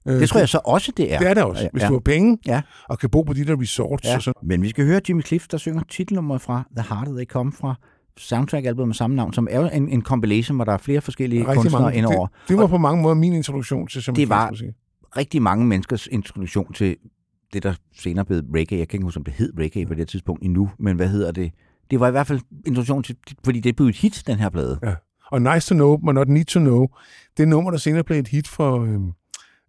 Øh, 0.07 0.19
det 0.19 0.29
tror 0.29 0.39
jeg 0.39 0.49
så 0.49 0.59
også, 0.65 0.91
det 0.97 1.13
er. 1.13 1.19
Det 1.19 1.27
er 1.29 1.33
det 1.33 1.43
også. 1.43 1.69
Hvis 1.73 1.83
ja. 1.83 1.87
du 1.87 1.93
har 1.93 1.99
penge, 1.99 2.37
Ja. 2.45 2.61
og 2.89 2.99
kan 2.99 3.09
bo 3.09 3.21
på 3.21 3.33
de 3.33 3.45
der 3.45 3.61
resorts, 3.61 4.05
Ja. 4.05 4.15
og 4.15 4.21
sådan, 4.21 4.47
Men 4.47 4.61
vi 4.61 4.69
skal 4.69 4.85
høre 4.85 5.01
Jimmy 5.09 5.25
Cliff, 5.25 5.47
der 5.47 5.57
synger 5.57 5.81
titelnummeret 5.89 6.41
fra 6.41 6.63
The 6.77 6.81
Harder 6.83 7.13
They 7.15 7.25
Come 7.25 7.51
fra 7.51 7.75
soundtrack-album 8.19 8.87
med 8.87 8.95
samme 8.95 9.15
navn, 9.15 9.33
som 9.33 9.47
er 9.51 9.69
en, 9.69 9.89
en 9.89 10.01
compilation, 10.01 10.55
hvor 10.55 10.65
der 10.65 10.73
er 10.73 10.77
flere 10.77 11.01
forskellige 11.01 11.41
rigtig 11.41 11.55
kunstnere 11.55 11.81
mange. 11.83 11.97
indover. 11.97 12.27
Det, 12.27 12.47
det 12.49 12.57
var 12.57 12.67
på 12.67 12.77
mange 12.77 13.01
måder 13.01 13.15
min 13.15 13.33
introduktion 13.33 13.87
til 13.87 14.03
Jamaica. 14.07 14.21
Det 14.21 14.29
var-. 14.29 14.51
Rigtig 15.17 15.41
mange 15.41 15.65
menneskers 15.65 16.07
introduktion 16.07 16.73
til 16.73 16.95
det, 17.53 17.63
der 17.63 17.73
senere 17.95 18.25
blev 18.25 18.41
reggae. 18.55 18.79
Jeg 18.79 18.87
kan 18.87 18.97
ikke 18.97 19.03
huske, 19.03 19.17
om 19.17 19.23
det 19.23 19.33
hed 19.33 19.53
reggae 19.59 19.85
på 19.85 19.93
det 19.93 20.07
tidspunkt 20.07 20.43
endnu, 20.43 20.71
men 20.79 20.95
hvad 20.95 21.07
hedder 21.07 21.31
det? 21.31 21.51
Det 21.91 21.99
var 21.99 22.07
i 22.07 22.11
hvert 22.11 22.27
fald 22.27 22.39
introduktion 22.65 23.03
til, 23.03 23.15
fordi 23.45 23.59
det 23.59 23.75
blev 23.75 23.87
et 23.87 23.95
hit, 23.95 24.23
den 24.27 24.37
her 24.39 24.49
plade. 24.49 24.79
Ja. 24.83 24.93
Og 25.31 25.41
Nice 25.41 25.69
to 25.69 25.75
Know, 25.75 25.97
but 25.97 26.15
not 26.15 26.27
Need 26.29 26.45
to 26.45 26.59
Know, 26.59 26.87
det 27.37 27.47
nummer, 27.47 27.71
der 27.71 27.77
senere 27.77 28.03
blev 28.03 28.17
et 28.19 28.27
hit 28.27 28.47
for 28.47 28.81
øh, 28.81 28.93
øh, 28.93 28.99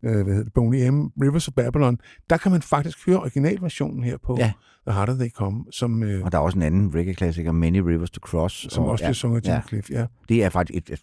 hvad 0.03 0.25
hedder 0.25 0.43
det, 0.45 0.53
Boney 0.53 0.89
M, 0.89 1.07
Rivers 1.23 1.49
of 1.49 1.55
Babylon, 1.55 1.99
der 2.31 2.37
kan 2.37 2.53
man 2.53 2.63
faktisk 2.63 3.07
høre 3.07 3.21
originalversionen 3.21 4.05
her 4.05 4.17
på 4.27 4.37
Ja. 4.39 4.53
The 4.87 4.93
Harder 4.95 5.15
They 5.15 5.31
Come, 5.31 5.65
som, 5.71 6.03
øh, 6.03 6.25
Og 6.25 6.33
der 6.33 6.39
er 6.39 6.43
også 6.43 6.59
en 6.59 6.63
anden 6.63 6.95
reggae-klassiker, 6.95 7.53
Many 7.53 7.79
Rivers 7.79 8.11
to 8.11 8.19
Cross. 8.21 8.67
som 8.71 8.85
og, 8.85 8.91
også 8.91 9.05
bliver 9.05 9.15
sunget 9.15 9.49
af 9.49 9.49
Jim 9.49 9.55
ja. 9.55 9.63
Cliff. 9.69 9.91
Ja. 9.91 10.07
Det 10.29 10.45
er 10.45 10.49
faktisk 10.49 10.91
et, 10.91 11.01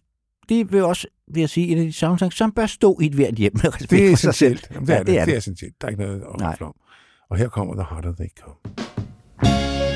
det 0.49 0.71
vil 0.71 0.83
også, 0.83 1.07
vil 1.33 1.39
jeg 1.39 1.49
sige, 1.49 1.67
et 1.67 1.79
af 1.79 1.85
de 1.85 1.93
soundtracks, 1.93 2.37
som 2.37 2.51
bør 2.51 2.65
stå 2.65 2.97
i 3.01 3.05
et 3.05 3.13
hvert 3.13 3.33
hjem 3.35 3.51
med 3.55 3.65
respekt 3.75 3.89
Det 3.91 4.05
er 4.05 4.09
for 4.09 4.17
sig 4.17 4.33
selv. 4.35 4.59
Jamen, 4.71 4.87
det, 4.87 4.93
er 4.93 4.97
Ja, 4.97 4.99
det, 4.99 5.07
det 5.07 5.15
er 5.15 5.19
det 5.19 5.27
det. 5.27 5.33
er 5.33 5.37
essentielt. 5.37 5.81
Der 5.81 5.87
er 5.87 5.89
ikke 5.89 6.03
noget 6.03 6.21
at 6.21 6.61
om. 6.65 6.75
Og 7.29 7.37
her 7.37 7.49
kommer 7.49 7.73
The 7.73 7.83
Harder 7.83 8.13
They 8.15 8.27
Come. 8.41 9.88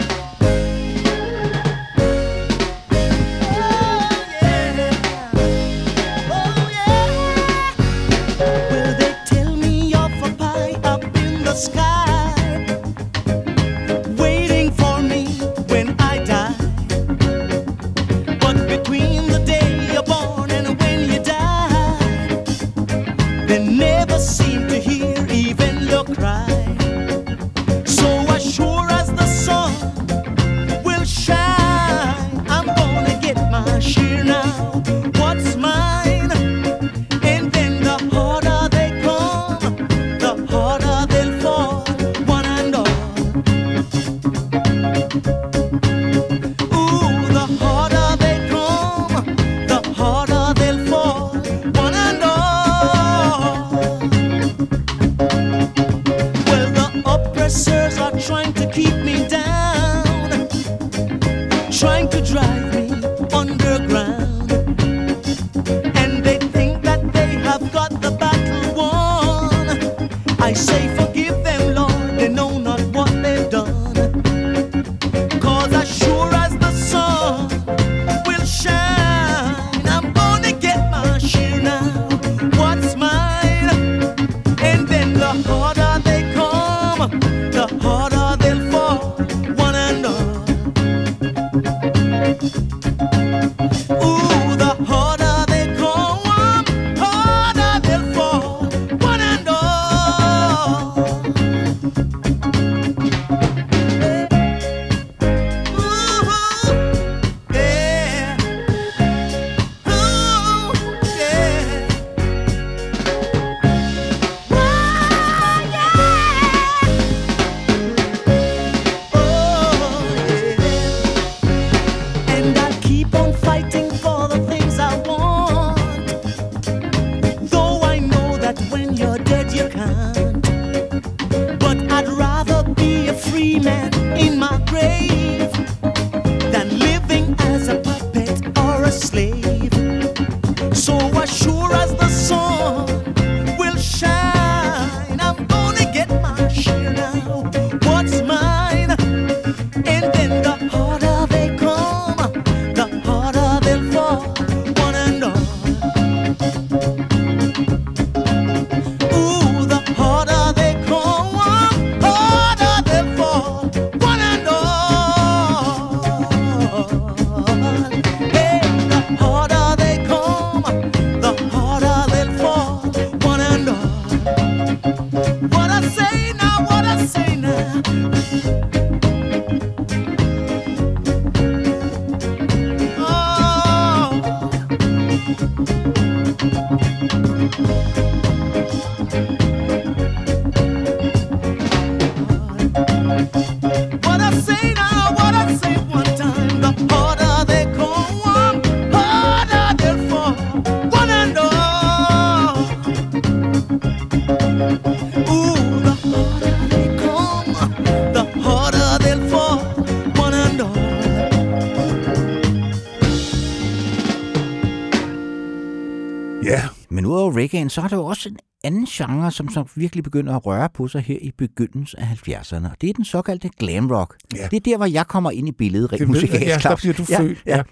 Reggae'en, 217.53 217.69
så 217.69 217.81
er 217.81 217.87
der 217.87 217.97
jo 217.97 218.05
også 218.05 218.29
en 218.29 218.37
anden 218.63 218.85
genre, 218.85 219.31
som 219.31 219.49
så 219.49 219.65
virkelig 219.75 220.03
begynder 220.03 220.35
at 220.35 220.45
røre 220.45 220.69
på 220.73 220.87
sig 220.87 221.01
her 221.01 221.17
i 221.21 221.31
begyndelsen 221.37 221.99
af 221.99 222.05
70'erne. 222.05 222.71
Og 222.71 222.81
det 222.81 222.89
er 222.89 222.93
den 222.93 223.05
såkaldte 223.05 223.49
glam 223.49 223.91
rock. 223.91 224.17
Ja. 224.35 224.47
Det 224.51 224.57
er 224.57 224.59
der, 224.59 224.77
hvor 224.77 224.85
jeg 224.85 225.07
kommer 225.07 225.31
ind 225.31 225.47
i 225.47 225.51
billedet 225.51 225.93
rent 225.93 226.07
musikalsk. 226.07 226.65
Ja, 226.65 226.69
der 226.69 226.75
bliver 226.75 226.93
du 226.93 227.05
ja, 227.09 227.19
født. 227.19 227.43
Ja. 227.45 227.57
Ja. 227.57 227.63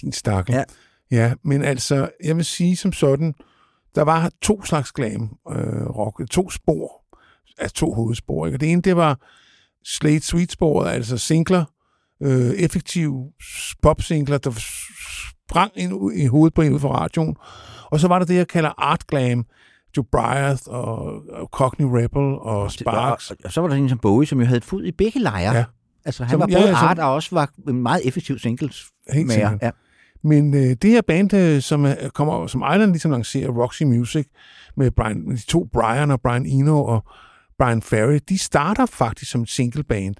Din 0.00 0.12
stakkel. 0.12 0.54
Ja. 0.54 0.64
ja, 1.10 1.34
men 1.44 1.64
altså, 1.64 2.08
jeg 2.24 2.36
vil 2.36 2.44
sige 2.44 2.76
som 2.76 2.92
sådan, 2.92 3.34
der 3.94 4.02
var 4.02 4.30
to 4.42 4.64
slags 4.64 4.92
glam 4.92 5.22
øh, 5.52 5.86
rock, 5.86 6.30
to 6.30 6.50
spor, 6.50 7.04
altså 7.58 7.74
to 7.74 7.94
hovedspor. 7.94 8.46
Ikke? 8.46 8.56
Og 8.56 8.60
det 8.60 8.72
ene, 8.72 8.82
det 8.82 8.96
var 8.96 9.18
Slate 9.84 10.26
Sweet-sporet, 10.26 10.90
altså 10.90 11.18
singler, 11.18 11.64
øh, 12.22 12.50
effektive 12.50 13.30
popsingler, 13.82 14.38
der 14.38 14.50
sprang 15.48 15.72
ind 15.76 16.12
i 16.14 16.26
hovedet 16.26 16.54
på 16.54 16.62
en 16.62 16.72
ud 16.72 16.80
fra 16.80 16.88
radioen. 16.88 17.36
Og 17.90 18.00
så 18.00 18.08
var 18.08 18.18
der 18.18 18.26
det, 18.26 18.34
jeg 18.34 18.48
kalder 18.48 18.70
art 18.78 19.06
glam, 19.06 19.44
Joe 19.96 20.04
Bryant 20.12 20.68
og, 20.68 20.96
og 21.32 21.48
Cockney 21.52 21.86
Rebel 21.86 22.38
og 22.40 22.72
Sparks. 22.72 23.30
Og, 23.30 23.36
og, 23.44 23.52
så 23.52 23.60
var 23.60 23.68
der 23.68 23.76
en 23.76 23.88
som 23.88 23.98
Bowie, 23.98 24.26
som 24.26 24.40
jo 24.40 24.46
havde 24.46 24.60
fod 24.60 24.84
i 24.84 24.92
begge 24.92 25.20
lejre. 25.20 25.54
Ja. 25.56 25.64
Altså, 26.04 26.24
han 26.24 26.30
Som- 26.30 26.40
var 26.40 26.46
ja, 26.50 26.56
både 26.56 26.68
ja, 26.68 26.74
som- 26.74 26.88
art 26.88 26.98
og 26.98 27.14
også 27.14 27.28
var 27.34 27.50
en 27.68 27.82
meget 27.82 28.06
effektiv 28.06 28.38
singles 28.38 28.86
Helt. 29.12 29.36
Ja. 29.36 29.70
Men 30.24 30.54
øh, 30.54 30.76
det 30.82 30.90
her 30.90 31.02
band, 31.06 31.34
øh, 31.34 31.60
som 31.62 31.84
er, 31.84 31.94
kommer, 32.14 32.46
som 32.46 32.64
Island 32.74 32.90
ligesom 32.90 33.10
lancerer, 33.10 33.50
Roxy 33.50 33.82
Music, 33.82 34.26
med, 34.76 34.90
Brian, 34.90 35.28
med 35.28 35.36
de 35.36 35.46
to 35.46 35.68
Brian 35.72 36.10
og 36.10 36.20
Brian 36.20 36.46
Eno 36.46 36.84
og 36.84 37.04
Brian 37.58 37.82
Ferry, 37.82 38.18
de 38.28 38.38
starter 38.38 38.86
faktisk 38.86 39.30
som 39.30 39.46
single 39.46 39.82
band 39.84 40.14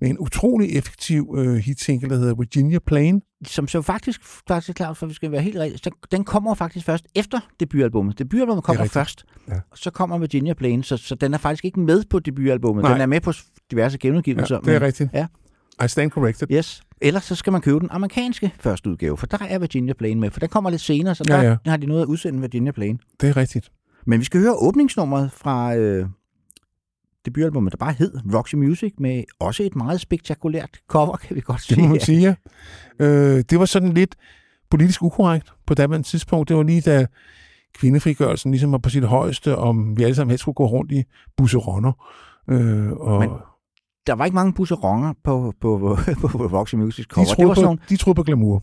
med 0.00 0.10
en 0.10 0.18
utrolig 0.18 0.76
effektiv 0.76 1.34
øh, 1.38 1.56
hitsingle, 1.56 2.08
der 2.10 2.16
hedder 2.16 2.34
Virginia 2.34 2.78
Plain. 2.86 3.22
Som 3.46 3.68
så 3.68 3.82
faktisk, 3.82 4.20
faktisk 4.48 4.76
klar, 4.76 4.92
for 4.92 5.06
vi 5.06 5.14
skal 5.14 5.32
være 5.32 5.40
helt 5.42 5.58
rigtigt, 5.58 5.84
så 5.84 5.90
den 6.12 6.24
kommer 6.24 6.54
faktisk 6.54 6.86
først 6.86 7.04
efter 7.14 7.40
debutalbummet. 7.60 8.18
Debutalbummet 8.18 8.64
kommer 8.64 8.84
først, 8.86 9.24
Ja. 9.48 9.54
og 9.70 9.78
så 9.78 9.90
kommer 9.90 10.18
Virginia 10.18 10.54
Plain, 10.54 10.82
så, 10.82 10.96
så 10.96 11.14
den 11.14 11.34
er 11.34 11.38
faktisk 11.38 11.64
ikke 11.64 11.80
med 11.80 12.04
på 12.10 12.18
debutalbummet. 12.18 12.82
Nej. 12.82 12.92
Den 12.92 13.00
er 13.00 13.06
med 13.06 13.20
på 13.20 13.32
diverse 13.70 13.98
Ja, 14.02 14.08
genudgivelser. 14.08 14.60
det 14.60 14.68
er 14.68 14.72
men- 14.72 14.82
rigtigt. 14.82 15.10
Ja. 15.14 15.26
I 15.84 15.88
stand 15.88 16.10
corrected. 16.10 16.46
Yes. 16.50 16.82
Ellers 17.00 17.24
så 17.24 17.34
skal 17.34 17.52
man 17.52 17.60
købe 17.60 17.80
den 17.80 17.88
amerikanske 17.90 18.52
første 18.60 18.90
udgave, 18.90 19.16
for 19.16 19.26
der 19.26 19.38
er 19.48 19.58
Virginia 19.58 19.92
Plain 19.94 20.20
med, 20.20 20.30
for 20.30 20.40
den 20.40 20.48
kommer 20.48 20.70
lidt 20.70 20.82
senere, 20.82 21.14
så 21.14 21.24
Ja, 21.28 21.32
der 21.36 21.42
ja. 21.42 21.56
har 21.66 21.76
de 21.76 21.86
noget 21.86 22.02
at 22.02 22.06
udsende 22.06 22.40
Virginia 22.40 22.72
Plain. 22.72 23.00
Det 23.20 23.28
er 23.28 23.36
rigtigt. 23.36 23.70
Men 24.06 24.20
vi 24.20 24.24
skal 24.24 24.40
høre 24.40 24.54
åbningsnummeret 24.56 25.32
fra 25.32 25.74
øh, 25.76 26.06
debutalbummet, 27.26 27.72
der 27.72 27.76
bare 27.76 27.92
hed 27.92 28.12
Roxy 28.34 28.54
Music, 28.54 28.92
med 28.98 29.24
også 29.40 29.62
et 29.62 29.76
meget 29.76 30.00
spektakulært 30.00 30.70
cover, 30.88 31.16
kan 31.16 31.36
vi 31.36 31.40
godt 31.40 31.64
Det 31.68 31.78
må 31.78 31.82
sige. 31.84 31.88
man 31.88 32.00
sige, 32.00 32.36
ja. 33.00 33.06
øh, 33.06 33.44
Det 33.50 33.58
var 33.58 33.64
sådan 33.64 33.92
lidt 33.92 34.14
politisk 34.70 35.02
ukorrekt 35.02 35.52
på 35.66 35.74
daværende 35.74 36.08
tidspunkt. 36.08 36.48
Det 36.48 36.56
var 36.56 36.62
lige 36.62 36.80
da 36.80 37.06
kvindefrigørelsen 37.74 38.50
ligesom 38.50 38.72
var 38.72 38.78
på 38.78 38.90
sit 38.90 39.04
højeste, 39.04 39.56
om 39.56 39.96
vi 39.98 40.02
alle 40.02 40.14
sammen 40.14 40.30
helst 40.30 40.40
skulle 40.42 40.54
gå 40.56 40.66
rundt 40.66 40.92
i 40.92 41.04
busseronner. 41.36 41.92
Øh, 42.50 42.90
og 42.92 43.20
Men 43.20 43.30
Der 44.06 44.12
var 44.12 44.24
ikke 44.24 44.34
mange 44.34 44.52
busseronger 44.52 45.12
på, 45.24 45.54
på, 45.60 45.78
på, 46.20 46.28
på 46.28 46.46
Roxy 46.46 46.74
Music 46.74 47.06
cover. 47.06 47.24
de, 47.24 47.28
Det 47.28 47.36
troede 47.36 47.48
var, 47.48 47.54
på, 47.54 47.60
sådan, 47.60 47.66
nogle- 47.66 47.80
de 47.88 47.96
troede 47.96 48.14
på 48.16 48.22
glamour. 48.22 48.62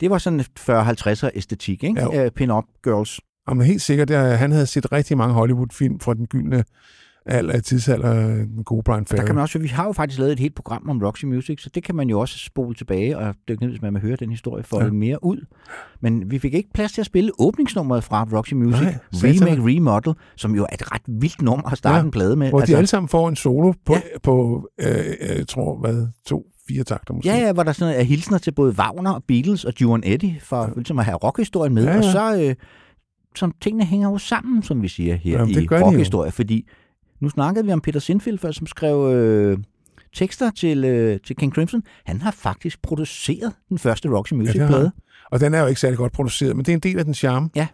det 0.00 0.10
var 0.10 0.18
sådan 0.18 0.40
40-50'er 0.40 1.30
æstetik, 1.34 1.84
ikke? 1.84 2.02
Jo. 2.02 2.24
Uh, 2.24 2.30
Pin-up 2.30 2.64
girls. 2.84 3.20
Jamen 3.48 3.66
helt 3.66 3.82
sikkert, 3.82 4.10
at 4.10 4.38
han 4.38 4.52
havde 4.52 4.66
set 4.66 4.92
rigtig 4.92 5.16
mange 5.16 5.34
Hollywood-film 5.34 6.00
fra 6.00 6.14
den 6.14 6.26
gyldne 6.26 6.64
alder 7.28 7.52
af 7.52 7.62
tidsalder, 7.62 8.26
den 8.26 8.64
gode 8.64 8.82
Brian 8.82 9.06
Ferry. 9.06 9.18
Der 9.18 9.26
kan 9.26 9.34
man 9.34 9.42
også, 9.42 9.58
vi 9.58 9.68
har 9.68 9.84
jo 9.84 9.92
faktisk 9.92 10.18
lavet 10.18 10.32
et 10.32 10.38
helt 10.38 10.54
program 10.54 10.88
om 10.88 11.02
Roxy 11.02 11.24
Music, 11.24 11.62
så 11.62 11.70
det 11.74 11.82
kan 11.84 11.94
man 11.94 12.08
jo 12.10 12.20
også 12.20 12.38
spole 12.38 12.74
tilbage 12.74 13.18
og 13.18 13.34
dykke 13.48 13.62
ned, 13.62 13.70
hvis 13.70 13.82
man 13.82 13.94
vil 13.94 14.02
høre 14.02 14.16
den 14.16 14.30
historie 14.30 14.64
for 14.64 14.78
Ja. 14.78 14.84
ja. 14.84 14.90
mere 14.92 15.24
ud. 15.24 15.46
Men 16.00 16.30
vi 16.30 16.38
fik 16.38 16.54
ikke 16.54 16.68
plads 16.74 16.92
til 16.92 17.00
at 17.00 17.06
spille 17.06 17.30
åbningsnummeret 17.38 18.04
fra 18.04 18.26
Roxy 18.32 18.54
Music, 18.54 18.80
Nej. 18.82 18.94
Remake 19.14 19.76
Remodel, 19.76 20.14
som 20.36 20.54
jo 20.54 20.62
er 20.62 20.74
et 20.74 20.92
ret 20.92 21.02
vildt 21.08 21.42
nummer 21.42 21.72
at 21.72 21.78
starte 21.78 21.94
Ja, 21.94 21.98
ja. 21.98 22.04
en 22.04 22.10
plade 22.10 22.36
med. 22.36 22.48
Hvor 22.48 22.60
altså, 22.60 22.72
de 22.72 22.76
alle 22.76 22.86
sammen 22.86 23.08
får 23.08 23.28
en 23.28 23.36
solo 23.36 23.72
på, 23.86 23.92
ja. 23.92 24.00
Ja. 24.12 24.18
på 24.22 24.68
øh, 24.80 24.88
øh, 25.20 25.38
jeg 25.38 25.48
tror, 25.48 25.78
hvad, 25.80 26.06
to, 26.26 26.46
fire 26.68 26.84
takter 26.84 27.14
måske. 27.14 27.28
Ja, 27.28 27.36
ja, 27.38 27.52
hvor 27.52 27.62
der 27.62 27.72
sådan 27.72 27.94
er 28.00 28.02
hilsner 28.02 28.38
til 28.38 28.50
både 28.54 28.72
Wagner 28.78 29.10
og 29.12 29.24
Beatles 29.28 29.64
og 29.64 29.72
Joan 29.80 30.02
Eddy, 30.04 30.40
for 30.40 30.62
ja. 30.62 30.68
ligesom 30.76 30.98
at 30.98 31.04
have 31.04 31.16
rockhistorien 31.16 31.74
med. 31.74 31.84
Ja, 31.84 31.90
Ja, 31.90 31.96
ja. 31.96 32.02
ja. 32.02 32.28
Og 32.28 32.36
så, 32.36 32.42
øh, 32.48 32.54
som 33.36 33.52
tingene 33.60 33.84
hænger 33.84 34.10
jo 34.10 34.18
sammen, 34.18 34.62
som 34.62 34.82
vi 34.82 34.88
siger 34.88 35.14
her 35.14 35.44
det 35.44 35.62
i 35.62 35.68
rockhistorie, 35.70 36.32
fordi 36.32 36.68
nu 37.20 37.28
snakkede 37.28 37.66
vi 37.66 37.72
om 37.72 37.80
Peter 37.80 38.00
Sinfield 38.00 38.38
før, 38.38 38.50
som 38.50 38.66
skrev 38.66 39.12
øh, 39.14 39.58
tekster 40.14 40.50
til, 40.50 40.84
øh, 40.84 41.20
til 41.26 41.36
King 41.36 41.52
Crimson. 41.52 41.82
Han 42.06 42.20
har 42.20 42.30
faktisk 42.30 42.82
produceret 42.82 43.52
den 43.68 43.78
første 43.78 44.08
Roxy 44.08 44.32
Music-plade. 44.32 44.80
han. 44.82 44.90
Og 45.30 45.40
den 45.40 45.54
er 45.54 45.60
jo 45.60 45.66
ikke 45.66 45.80
særlig 45.80 45.98
godt 45.98 46.12
produceret, 46.12 46.56
men 46.56 46.64
det 46.64 46.72
er 46.72 46.76
en 46.76 46.80
del 46.80 46.98
af 46.98 47.04
den 47.04 47.14
charme. 47.14 47.48
Ja. 47.56 47.66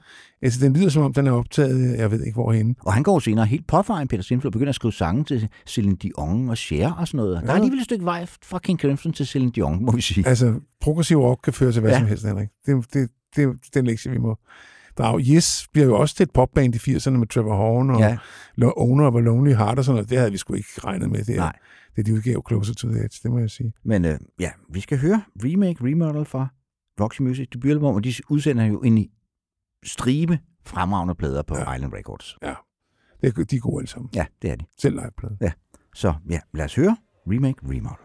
Altså, 0.43 0.65
den 0.65 0.73
lyder 0.77 0.89
som 0.89 1.03
om, 1.03 1.13
den 1.13 1.27
er 1.27 1.31
optaget, 1.33 1.99
jeg 1.99 2.11
ved 2.11 2.21
ikke 2.25 2.35
hvorhenne. 2.35 2.75
Og 2.81 2.93
han 2.93 3.03
går 3.03 3.19
senere 3.19 3.47
helt 3.47 3.67
påvejen, 3.67 4.09
Peter 4.09 4.23
Sinfield, 4.23 4.47
og 4.47 4.53
begynder 4.53 4.69
at 4.69 4.75
skrive 4.75 4.93
sange 4.93 5.25
til 5.25 5.49
Celine 5.67 5.97
Dion 5.97 6.49
og 6.49 6.57
Cher 6.59 6.93
og 6.93 7.09
sådan 7.09 7.17
noget. 7.19 7.35
Ja. 7.35 7.41
Der 7.41 7.47
er 7.47 7.51
Ja. 7.51 7.55
alligevel 7.55 7.79
et 7.79 7.85
stykke 7.85 8.05
vej 8.05 8.27
fra 8.43 8.59
King 8.59 8.79
Crimson 8.81 9.13
til 9.13 9.27
Celine 9.27 9.51
Dion, 9.53 9.85
må 9.85 9.93
vi 9.93 10.01
sige. 10.01 10.27
Altså, 10.29 10.55
progressiv 10.81 11.21
rock 11.23 11.41
kan 11.45 11.53
føre 11.53 11.73
til 11.73 11.81
hvad 11.81 11.91
ja. 11.91 11.95
Ja. 11.97 12.01
som 12.01 12.09
helst, 12.09 12.25
Henrik. 12.27 12.49
Det, 12.67 12.77
det, 12.77 12.95
det, 12.95 13.09
det 13.37 13.43
er 13.45 13.53
den 13.75 13.87
lektie, 13.87 14.11
vi 14.13 14.19
må 14.19 14.37
drage. 14.99 15.35
Yes 15.35 15.69
bliver 15.73 15.87
jo 15.87 15.99
også 15.99 16.15
til 16.17 16.25
et 16.25 16.31
popband 16.31 16.75
i 16.75 16.79
80'erne 16.79 17.11
med 17.11 17.27
Trevor 17.27 17.57
Horn 17.57 17.91
og 17.91 18.01
Ja, 18.01 18.19
ja. 18.61 18.71
Owner 18.77 19.07
of 19.07 19.15
a 19.15 19.21
Lonely 19.21 19.55
Heart 19.55 19.79
og 19.79 19.85
sådan 19.85 19.97
noget. 19.97 20.11
Det 20.11 20.19
havde 20.19 20.31
vi 20.31 20.37
sgu 20.37 20.55
ikke 20.55 20.69
regnet 20.85 21.11
med. 21.11 21.25
Det, 21.25 21.37
Nej. 21.37 21.59
det 21.97 22.07
de 22.07 22.15
udgav 22.15 22.43
Closer 22.49 22.75
to 22.75 22.89
the 22.89 22.99
Edge, 23.05 23.21
det 23.23 23.31
må 23.31 23.39
jeg 23.39 23.51
sige. 23.51 23.73
men 23.85 24.05
øh, 24.05 24.19
ja, 24.41 24.51
vi 24.71 24.81
skal 24.81 24.99
høre 24.99 25.23
remake, 25.45 25.85
remodel 25.85 26.25
fra 26.25 26.47
Roxy 27.01 27.21
Music 27.21 27.49
debutalbum, 27.53 27.95
og 27.95 28.05
de 28.05 28.13
udsender 28.31 28.65
jo 28.65 28.81
en 28.81 29.09
stribe 29.85 30.39
fremragende 30.67 31.15
plader 31.15 31.43
på 31.43 31.55
Ja. 31.57 31.71
ja. 31.71 31.75
Island 31.77 31.93
Records. 31.93 32.37
Det 33.21 33.39
er, 33.39 33.45
de 33.45 33.57
er 33.57 33.61
gode 33.61 33.81
alle 33.81 33.89
sammen. 33.89 34.11
Ja, 34.15 34.27
det 34.43 34.51
er 34.51 34.57
de. 34.57 34.65
Selv 34.79 34.95
liveplade. 35.01 35.53
Så 35.95 36.15
ja, 36.31 36.41
lad 36.55 36.65
os 36.65 36.75
høre 36.75 36.97
remake, 37.27 37.59
remodel. 37.63 37.97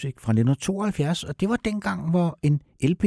Music 0.00 0.14
fra 0.18 0.32
1972, 0.32 1.24
og 1.24 1.40
det 1.40 1.48
var 1.48 1.56
dengang, 1.56 2.10
hvor 2.10 2.38
en 2.42 2.60
LP 2.82 3.04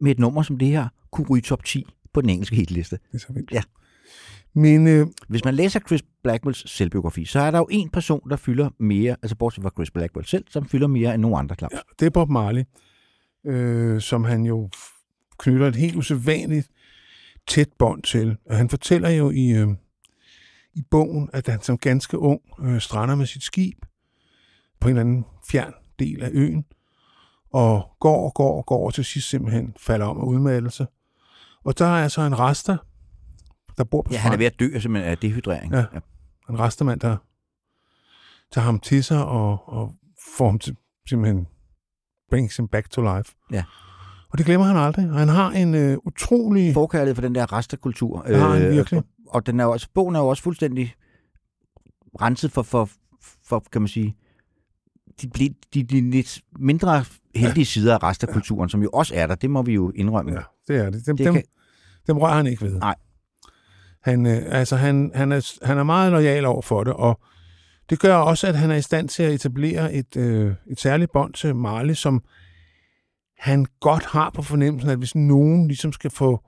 med 0.00 0.10
et 0.10 0.18
nummer 0.18 0.42
som 0.42 0.58
det 0.58 0.68
her 0.68 0.88
kunne 1.12 1.26
ryge 1.30 1.42
top 1.42 1.64
10 1.64 1.86
på 2.12 2.20
den 2.20 2.30
engelske 2.30 2.56
hitliste. 2.56 2.96
Det 2.96 3.14
er 3.14 3.18
så 3.18 3.32
vildt. 3.32 3.52
Ja. 3.52 3.62
Men 4.54 4.88
øh, 4.88 5.06
Hvis 5.28 5.44
man 5.44 5.54
læser 5.54 5.80
Chris 5.80 6.02
Blackwells 6.22 6.70
selvbiografi, 6.70 7.24
så 7.24 7.40
er 7.40 7.50
der 7.50 7.58
jo 7.58 7.68
en 7.70 7.88
person, 7.90 8.30
der 8.30 8.36
fylder 8.36 8.70
mere, 8.78 9.16
altså 9.22 9.36
bortset 9.36 9.62
fra 9.62 9.70
Chris 9.76 9.90
Blackwell 9.90 10.26
selv, 10.26 10.44
som 10.50 10.68
fylder 10.68 10.86
mere 10.86 11.14
end 11.14 11.22
nogen 11.22 11.38
andre, 11.38 11.56
Claus. 11.56 11.72
ja, 11.72 11.78
det 11.98 12.06
er 12.06 12.10
Bob 12.10 12.28
Marley, 12.28 12.64
øh, 13.46 14.00
som 14.00 14.24
han 14.24 14.44
jo 14.44 14.70
knytter 15.38 15.66
et 15.66 15.76
helt 15.76 15.96
usædvanligt 15.96 16.68
tæt 17.48 17.68
bånd 17.78 18.02
til. 18.02 18.36
Og 18.46 18.56
han 18.56 18.70
fortæller 18.70 19.08
jo 19.08 19.30
i, 19.30 19.50
øh, 19.50 19.68
i 20.74 20.82
bogen, 20.90 21.30
at 21.32 21.48
han 21.48 21.62
som 21.62 21.78
ganske 21.78 22.18
ung 22.18 22.40
øh, 22.62 22.80
strander 22.80 23.14
med 23.14 23.26
sit 23.26 23.42
skib 23.42 23.78
på 24.80 24.88
en 24.88 24.96
eller 24.96 25.00
anden 25.00 25.24
fjern 25.50 25.72
del 26.00 26.22
af 26.22 26.30
øen, 26.32 26.64
og 27.52 27.96
går 28.00 28.24
og 28.24 28.34
går 28.34 28.56
og 28.56 28.66
går, 28.66 28.86
og 28.86 28.94
til 28.94 29.04
sidst 29.04 29.28
simpelthen 29.28 29.74
falder 29.76 30.06
om 30.06 30.20
af 30.20 30.24
udmattelse. 30.24 30.86
Og 31.64 31.78
der 31.78 31.84
er 31.84 32.02
altså 32.02 32.22
en 32.22 32.38
rester, 32.38 32.76
der 33.78 33.84
bor 33.84 34.02
på 34.02 34.12
Ja, 34.12 34.18
han 34.18 34.32
er 34.32 34.36
ved 34.36 34.46
at 34.46 34.60
dø 34.60 34.78
simpelthen 34.78 35.10
af 35.10 35.18
dehydrering. 35.18 35.72
Ja. 35.72 35.84
en 36.50 36.58
restemand, 36.58 37.00
der 37.00 37.16
tager 38.52 38.64
ham 38.64 38.80
til 38.80 39.04
sig 39.04 39.24
og, 39.24 39.68
og 39.68 39.94
får 40.36 40.46
ham 40.46 40.58
til 40.58 40.76
simpelthen 41.08 41.46
brings 42.30 42.56
him 42.56 42.68
back 42.68 42.90
to 42.90 43.02
life. 43.02 43.34
Ja. 43.52 43.64
Og 44.30 44.38
det 44.38 44.46
glemmer 44.46 44.66
han 44.66 44.76
aldrig. 44.76 45.10
Og 45.10 45.18
han 45.18 45.28
har 45.28 45.50
en 45.50 45.74
øh, 45.74 45.98
utrolig... 46.04 46.74
Forkærlighed 46.74 47.14
for 47.14 47.22
den 47.22 47.34
der 47.34 47.52
restekultur. 47.52 48.22
Det 48.22 48.36
har 48.36 48.48
han 48.48 48.70
virkelig. 48.70 48.98
Og, 48.98 49.04
og 49.26 49.46
den 49.46 49.60
er 49.60 49.64
også, 49.64 49.88
bogen 49.94 50.16
er 50.16 50.20
jo 50.20 50.28
også 50.28 50.42
fuldstændig 50.42 50.94
renset 52.20 52.52
for, 52.52 52.62
for, 52.62 52.88
for 53.44 53.64
kan 53.72 53.82
man 53.82 53.88
sige, 53.88 54.16
de, 55.22 55.28
de, 55.38 55.54
de, 55.74 55.82
de 55.82 56.10
lidt 56.10 56.40
mindre 56.58 57.04
heldige 57.34 57.64
sider 57.64 57.94
af 57.94 58.02
resterkulturen, 58.02 58.68
som 58.68 58.82
jo 58.82 58.90
også 58.92 59.14
er 59.14 59.26
der. 59.26 59.34
Det 59.34 59.50
må 59.50 59.62
vi 59.62 59.72
jo 59.74 59.90
indrømme. 59.94 60.32
Ja, 60.32 60.40
det 60.68 60.76
er 60.86 60.90
det. 60.90 61.06
Dem, 61.06 61.16
Det 61.16 61.26
dem, 61.26 61.34
kan- 61.34 61.42
dem 62.06 62.18
rører 62.18 62.34
han 62.34 62.46
ikke 62.46 62.62
ved. 62.64 62.78
Nej. 62.78 62.94
Han, 64.02 64.26
øh, 64.26 64.42
altså, 64.46 64.76
han, 64.76 65.10
han, 65.14 65.32
er, 65.32 65.66
han 65.66 65.78
er 65.78 65.82
meget 65.82 66.12
lojal 66.12 66.44
over 66.44 66.62
for 66.62 66.84
det, 66.84 66.92
og 66.92 67.20
det 67.90 68.00
gør 68.00 68.14
også, 68.16 68.46
at 68.46 68.58
han 68.58 68.70
er 68.70 68.74
i 68.76 68.82
stand 68.82 69.08
til 69.08 69.22
at 69.22 69.32
etablere 69.32 69.92
et, 69.94 70.16
øh, 70.16 70.54
et 70.70 70.80
særligt 70.80 71.12
bånd 71.12 71.34
til 71.34 71.56
Marley, 71.56 71.94
som 71.94 72.22
han 73.38 73.66
godt 73.80 74.04
har 74.04 74.30
på 74.30 74.42
fornemmelsen, 74.42 74.90
at 74.90 74.98
hvis 74.98 75.14
nogen 75.14 75.66
ligesom 75.66 75.92
skal 75.92 76.10
få 76.10 76.40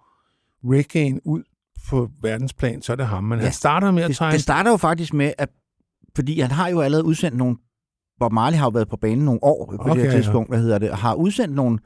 reggae'en 0.64 1.18
ud 1.24 1.42
på 1.88 2.10
verdensplan, 2.22 2.82
så 2.82 2.92
er 2.92 2.96
det 2.96 3.06
ham. 3.06 3.24
Men 3.24 3.38
ja. 3.38 3.42
Ja. 3.42 3.44
han 3.46 3.52
starter 3.52 3.90
med 3.90 4.02
at 4.02 4.16
tegne... 4.16 4.32
det 4.32 4.42
starter 4.42 4.70
jo 4.70 4.76
faktisk 4.76 5.12
med, 5.14 5.32
at 5.38 5.48
fordi 6.16 6.40
han 6.40 6.50
har 6.50 6.68
jo 6.68 6.80
allerede 6.80 7.04
udsendt 7.04 7.36
nogle, 7.36 7.56
Bob 8.22 8.32
Marley 8.32 8.58
har 8.58 8.66
jo 8.66 8.70
været 8.70 8.88
på 8.88 8.96
banen 8.96 9.24
nogle 9.24 9.44
år 9.44 9.66
på 9.76 9.82
Okay, 9.82 9.94
det 9.94 10.02
her 10.02 10.10
ja. 10.10 10.16
tidspunkt, 10.16 10.50
hvad 10.50 10.58
hedder 10.60 10.78
det, 10.78 10.90
og 10.90 10.98
har 10.98 11.14
udsendt 11.14 11.54
nogle, 11.54 11.78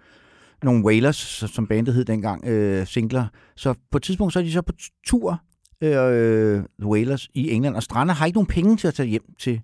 nogle 0.63 0.85
Wailers, 0.85 1.17
som 1.55 1.67
bandet 1.67 1.95
hed 1.95 2.05
dengang, 2.05 2.47
øh, 2.47 2.87
singler. 2.87 3.27
Så 3.57 3.75
på 3.91 3.97
et 3.97 4.03
tidspunkt, 4.03 4.33
så 4.33 4.39
er 4.39 4.43
de 4.43 4.53
så 4.53 4.63
på 4.63 4.73
tur, 5.07 5.41
øh, 5.83 6.63
Wailers 6.83 7.29
i 7.35 7.51
England, 7.51 7.77
og 7.77 7.83
Strande 7.83 8.13
har 8.15 8.27
ikke 8.27 8.37
nogen 8.37 8.47
penge 8.47 8.77
til 8.77 8.89
at 8.89 8.95
tage 8.95 9.09
hjem 9.09 9.23
til. 9.39 9.61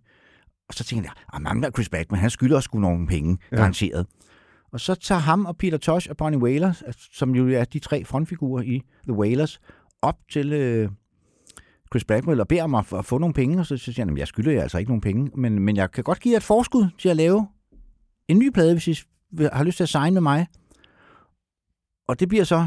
Og 0.69 0.75
så 0.75 0.85
tænker 0.85 1.05
jeg, 1.05 1.13
at 1.35 1.49
ham 1.49 1.63
der 1.63 1.71
Chris 1.71 1.89
Backman, 1.89 2.21
han 2.21 2.31
skylder 2.31 2.57
også 2.57 2.69
nogle 2.75 3.07
penge, 3.07 3.39
Ja. 3.41 3.57
ja. 3.57 3.61
garanteret. 3.61 4.07
Og 4.73 4.81
så 4.81 4.95
tager 4.95 5.19
ham 5.19 5.47
og 5.47 5.57
Peter 5.57 5.79
Tosh 5.79 6.07
og 6.11 6.17
Bonnie 6.17 6.41
Wailers, 6.41 6.83
som 7.13 7.35
jo 7.35 7.49
er 7.49 7.65
de 7.65 7.79
tre 7.79 8.05
frontfigurer 8.05 8.63
i 8.63 8.83
The 9.09 9.13
Wailers, 9.13 9.61
op 10.03 10.17
til 10.33 10.53
øh, 10.53 10.89
Chris 11.93 12.05
Blackwell 12.05 12.41
og 12.41 12.49
beder 12.49 12.63
om 12.65 12.75
at, 12.75 12.93
at 12.93 13.05
få 13.05 13.19
nogle 13.19 13.33
penge, 13.35 13.59
og 13.59 13.67
så, 13.67 13.77
siger 13.77 13.95
han, 14.03 14.09
"Jamen, 14.09 14.19
jeg 14.19 14.29
skylder 14.29 14.53
jer 14.53 14.63
altså 14.63 14.79
ikke 14.79 14.91
nogen 14.91 15.01
penge, 15.01 15.31
men, 15.37 15.59
men 15.59 15.77
jeg 15.77 15.91
kan 15.91 16.05
godt 16.05 16.21
give 16.21 16.33
jer 16.33 16.37
et 16.37 16.43
forskud 16.43 16.87
til 16.99 17.09
at 17.09 17.17
lave 17.17 17.47
en 18.29 18.39
ny 18.39 18.51
plade, 18.51 18.73
hvis 18.75 18.89
I 18.89 18.97
har 19.53 19.65
lyst 19.65 19.77
til 19.77 19.85
at 19.85 19.89
signe 19.89 20.11
med 20.11 20.21
mig. 20.21 20.47
Og 22.09 22.21
det 22.21 22.29
bliver 22.29 22.45
så, 22.45 22.67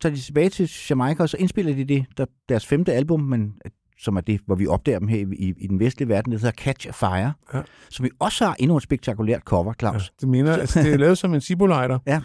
tager 0.00 0.14
de 0.14 0.20
tilbage 0.20 0.48
til 0.48 0.70
Jamaica, 0.90 1.22
og 1.22 1.28
så 1.28 1.36
indspiller 1.36 1.74
de 1.74 1.84
det, 1.84 2.06
der, 2.16 2.26
deres 2.48 2.66
femte 2.66 2.92
album, 2.92 3.20
men, 3.20 3.54
som 3.98 4.16
er 4.16 4.20
det, 4.20 4.40
hvor 4.46 4.54
vi 4.54 4.66
opdager 4.66 4.98
dem 4.98 5.08
her 5.08 5.18
i, 5.18 5.54
i, 5.58 5.66
den 5.66 5.80
vestlige 5.80 6.08
verden, 6.08 6.32
det 6.32 6.40
hedder 6.40 6.52
Catch 6.62 6.88
a 6.88 6.90
Fire, 6.90 7.32
Ja. 7.52 7.58
ja. 7.58 7.62
som 7.90 8.04
vi 8.04 8.10
også 8.18 8.44
har 8.44 8.56
endnu 8.58 8.76
et 8.76 8.82
spektakulært 8.82 9.42
cover, 9.42 9.72
Claus. 9.80 10.10
Det 10.20 10.28
mener, 10.28 10.52
altså, 10.56 10.82
det 10.82 10.92
er 10.92 10.96
lavet 10.96 11.18
som 11.18 11.34
en 11.34 11.40
Ciboliter. 11.40 11.98
Ja. 12.06 12.20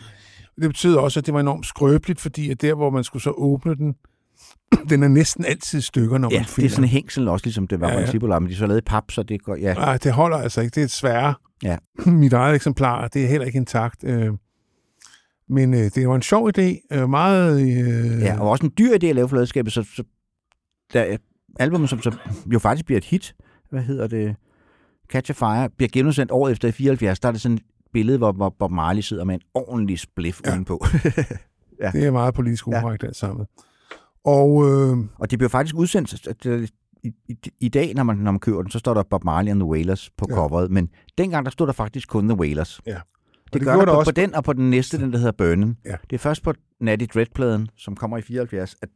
Det 0.62 0.70
betyder 0.70 1.00
også, 1.00 1.20
at 1.20 1.26
det 1.26 1.34
var 1.34 1.40
enormt 1.40 1.66
skrøbeligt, 1.66 2.22
fordi 2.22 2.52
at 2.52 2.62
der, 2.62 2.74
hvor 2.74 2.90
man 2.90 3.04
skulle 3.04 3.24
så 3.24 3.32
åbne 3.32 3.76
den, 3.76 3.96
den 4.90 5.04
er 5.04 5.08
næsten 5.08 5.46
altid 5.46 5.82
stykker, 5.82 6.18
når 6.18 6.30
Ja, 6.32 6.40
man 6.40 6.46
det 6.56 6.66
er 6.66 6.70
sådan 6.70 6.84
en 6.84 6.90
hængsel 6.90 7.28
også, 7.28 7.46
ligesom 7.46 7.68
det 7.68 7.80
var 7.82 7.88
Ja, 7.88 7.94
ja, 7.94 8.00
ja. 8.00 8.06
ja. 8.06 8.12
Cibola, 8.12 8.40
men 8.40 8.50
de 8.50 8.56
så 8.56 8.66
lavet 8.68 8.82
i 8.82 8.84
pap, 8.86 9.12
så 9.12 9.24
det 9.24 9.44
går, 9.44 9.56
ja. 9.56 9.74
Nej, 9.74 9.98
det 9.98 10.12
holder 10.14 10.38
altså 10.38 10.62
ikke. 10.62 10.76
Det 10.76 10.82
er 10.82 10.86
et 10.86 10.92
svære. 10.92 11.34
Ja. 11.64 11.78
Mit 12.12 12.34
eget 12.34 12.56
eksemplar, 12.56 13.08
det 13.08 13.24
er 13.24 13.28
heller 13.28 13.46
ikke 13.46 13.58
intakt. 13.58 14.04
Øh, 14.04 14.34
men 15.50 15.74
øh, 15.74 15.80
det 15.96 16.08
var 16.08 16.16
en 16.16 16.22
sjov 16.22 16.50
idé. 16.58 16.88
Øh, 16.98 17.10
meget... 17.10 17.62
Øh, 17.62 18.22
Ja, 18.22 18.40
og 18.40 18.50
også 18.50 18.66
en 18.66 18.72
dyr 18.78 18.92
idé 18.94 19.06
at 19.06 19.16
lave 19.16 19.30
for 19.30 19.36
pladeskabet, 19.36 19.74
så, 19.74 19.84
så 19.96 20.04
der 20.94 21.02
er 21.02 21.18
albumet, 21.60 21.90
som 21.90 22.02
så 22.02 22.12
jo 22.54 22.60
faktisk 22.60 22.86
bliver 22.86 22.98
et 22.98 23.06
hit, 23.06 23.36
hvad 23.70 23.82
hedder 23.84 24.08
det, 24.08 24.36
Catch 25.12 25.32
a 25.32 25.34
Fire, 25.34 25.70
bliver 25.78 25.90
genudsendt 25.94 26.32
året 26.32 26.52
efter 26.52 26.68
i 26.68 26.72
74, 26.72 27.20
der 27.20 27.28
er 27.28 27.32
det 27.32 27.42
sådan 27.42 27.58
et 27.58 27.64
billede, 27.94 28.18
hvor, 28.18 28.32
hvor 28.32 28.56
Bob 28.60 28.72
Marley 28.72 29.02
sidder 29.02 29.24
med 29.24 29.36
en 29.36 29.42
ordentlig 29.54 30.00
spliff 30.00 30.42
Ja. 30.46 30.50
ja. 30.50 30.56
udenpå. 30.56 30.86
ja. 31.82 31.92
Det 31.92 32.06
er 32.06 32.12
meget 32.12 32.34
politisk 32.34 32.68
Ja. 32.68 32.78
ukorrekt 32.78 33.04
alt 33.04 33.16
sammen. 33.16 33.46
Og 34.26 34.68
øh, 34.70 34.98
Og 35.20 35.32
det 35.32 35.40
bliver 35.40 35.50
faktisk 35.50 35.76
udsendt 35.76 36.28
det- 36.44 36.70
i, 37.04 37.12
i, 37.30 37.36
i 37.60 37.70
dag, 37.70 37.94
når 37.94 38.04
man, 38.04 38.18
når 38.18 38.32
man 38.32 38.40
køber 38.40 38.62
den, 38.62 38.72
så 38.72 38.80
står 38.80 38.94
der 38.94 39.04
Bob 39.04 39.24
Marley 39.24 39.52
and 39.52 39.60
the 39.60 39.68
Wailers 39.70 40.10
på 40.18 40.26
Ja. 40.30 40.36
coveret, 40.36 40.72
men 40.72 40.90
dengang 41.18 41.46
der 41.46 41.52
stod 41.52 41.68
der 41.68 41.74
faktisk 41.74 42.08
kun 42.10 42.28
The 42.28 42.38
Wailers. 42.40 42.82
Ja. 42.86 42.92
Det, 42.92 43.00
det 43.46 43.54
det 43.54 43.62
gør 43.62 43.76
der 43.76 43.86
der 43.86 43.94
på, 43.94 44.00
også 44.00 44.12
på 44.12 44.16
den 44.16 44.36
og 44.36 44.44
på 44.44 44.54
den 44.54 44.70
næste, 44.70 45.00
den 45.00 45.12
der 45.12 45.18
hedder 45.18 45.32
Burnen. 45.32 45.78
Ja. 45.86 45.96
Det 46.10 46.16
er 46.16 46.20
først 46.20 46.44
på 46.44 46.54
Natty 46.82 47.06
Dread-pladen, 47.14 47.68
som 47.78 47.96
kommer 47.96 48.18
i 48.18 48.22
74, 48.22 48.76
at 48.82 48.90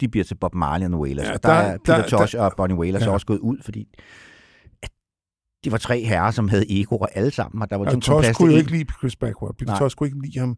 de 0.00 0.08
bliver 0.08 0.24
til 0.24 0.34
Bob 0.34 0.54
Marley 0.54 0.84
and 0.84 0.92
the 0.92 1.00
Wailers. 1.00 1.26
Ja, 1.26 1.32
og 1.32 1.42
der, 1.42 1.48
der- 1.48 1.54
er 1.56 1.78
Peter 1.78 1.96
der- 1.96 2.08
Tosh 2.08 2.36
der- 2.36 2.42
og 2.42 2.52
Bonnie 2.56 2.76
Wailers 2.78 3.02
Ja. 3.02 3.10
også 3.10 3.26
gået 3.26 3.38
ud, 3.38 3.58
fordi 3.64 3.88
at 4.82 4.90
de 5.64 5.72
var 5.72 5.78
tre 5.78 6.04
herrer, 6.04 6.30
som 6.30 6.48
havde 6.48 6.80
egoer 6.80 7.06
alle 7.06 7.30
sammen, 7.30 7.62
og 7.62 7.70
der 7.70 7.76
var 7.76 7.84
ja, 7.84 8.00
Tosh 8.00 8.32
kunne 8.34 8.52
jo 8.52 8.58
ikke 8.58 8.70
lide 8.70 8.84
Chris 8.98 9.16
Blackwell. 9.16 9.54
Peter. 9.58 9.78
Tosh 9.78 9.96
kunne 9.96 10.06
ikke 10.06 10.20
lide 10.26 10.38
ham. 10.38 10.56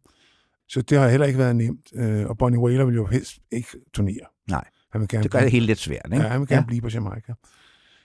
Så 0.69 0.83
det 0.83 0.99
har 0.99 1.09
heller 1.09 1.27
ikke 1.27 1.39
været 1.39 1.57
nemt. 1.57 1.87
Øh, 1.95 2.27
og 2.27 2.39
Bonnie 2.39 2.61
Wailer 2.61 2.85
vil 2.85 2.95
jo 2.95 3.07
helst 3.07 3.39
ikke 3.51 3.69
turnere. 3.95 4.27
Nej, 4.51 4.65
Han 4.93 5.01
vil 5.01 5.09
gerne 5.09 5.23
Det 5.23 5.31
gør 5.31 5.41
det 5.41 5.51
hele 5.51 5.67
lidt 5.67 5.79
svært, 5.79 6.07
ikke? 6.13 6.17
Ja, 6.17 6.29
han 6.29 6.41
vil 6.41 6.49
gerne 6.49 6.61
ja. 6.61 6.67
blive 6.67 6.81
på 6.81 6.89
Jamaica. 6.89 7.35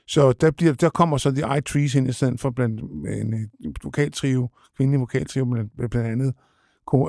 Så 0.07 0.31
der, 0.31 0.51
bliver, 0.51 0.73
der 0.73 0.89
kommer 0.89 1.17
så 1.17 1.31
The 1.31 1.53
Eye 1.53 1.61
Trees 1.61 1.95
ind 1.95 2.09
i 2.09 2.11
stedet 2.11 2.39
for 2.39 2.49
blandt 2.49 2.81
en, 2.81 3.33
en 3.33 3.75
vokaltrio, 3.83 4.49
kvindelig 4.77 4.99
vokaltrio, 4.99 5.45
blandt, 5.45 5.71
blandt 5.75 5.95
andet 5.95 6.33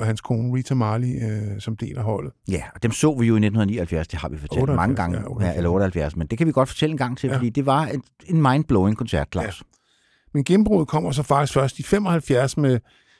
hans 0.03 0.21
kone 0.21 0.53
Rita 0.55 0.75
Marley, 0.75 1.23
øh, 1.31 1.61
som 1.61 1.77
deler 1.77 2.03
holdet. 2.03 2.33
Ja, 2.47 2.63
og 2.75 2.83
dem 2.83 2.91
så 2.91 3.15
vi 3.19 3.27
jo 3.27 3.33
i 3.33 3.39
1979, 3.39 4.07
det 4.07 4.19
har 4.19 4.29
vi 4.29 4.37
fortalt 4.37 4.61
78, 4.61 4.75
mange 4.75 4.95
gange, 4.95 5.17
ja, 5.17 5.21
ja, 5.21 5.27
78. 5.29 5.57
eller 5.57 5.69
78, 5.69 6.15
men 6.15 6.27
det 6.27 6.37
kan 6.37 6.47
vi 6.47 6.51
godt 6.51 6.69
fortælle 6.69 6.91
en 6.91 6.97
gang 6.97 7.17
til, 7.17 7.27
Ja. 7.27 7.33
ja. 7.33 7.37
fordi 7.37 7.49
det 7.49 7.65
var 7.65 7.85
en, 7.85 8.03
en 8.25 8.41
mind-blowing 8.41 8.95
koncert, 8.95 9.27
Claus. 9.31 9.63
Men 10.33 10.43
gennembruddet 10.43 10.87
kommer 10.87 11.11
så 11.11 11.23
faktisk 11.23 11.53
først 11.53 11.79
i 11.79 11.83
75 11.83 12.57
med 12.57 12.79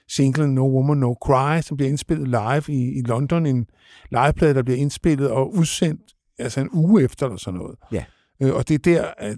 singlen 0.10 0.56
No 0.56 0.68
Woman 0.68 0.98
No 0.98 1.14
Cry, 1.14 1.61
som 1.61 1.77
bliver 1.77 1.90
indspillet 1.90 2.27
live 2.27 2.64
i, 2.68 2.99
i 2.99 3.02
London. 3.02 3.45
En 3.45 3.68
liveplade, 4.11 4.53
der 4.53 4.64
bliver 4.64 4.77
indspillet 4.77 5.30
og 5.31 5.56
udsendt 5.56 6.02
altså 6.40 6.60
en 6.61 6.69
uge 6.73 7.03
efter 7.03 7.26
eller 7.26 7.38
sådan 7.38 7.57
noget. 7.57 7.76
Ja. 7.91 8.03
Øh, 8.41 8.56
og 8.56 8.68
det 8.68 8.73
er 8.73 8.80
der, 8.80 9.06
at 9.18 9.38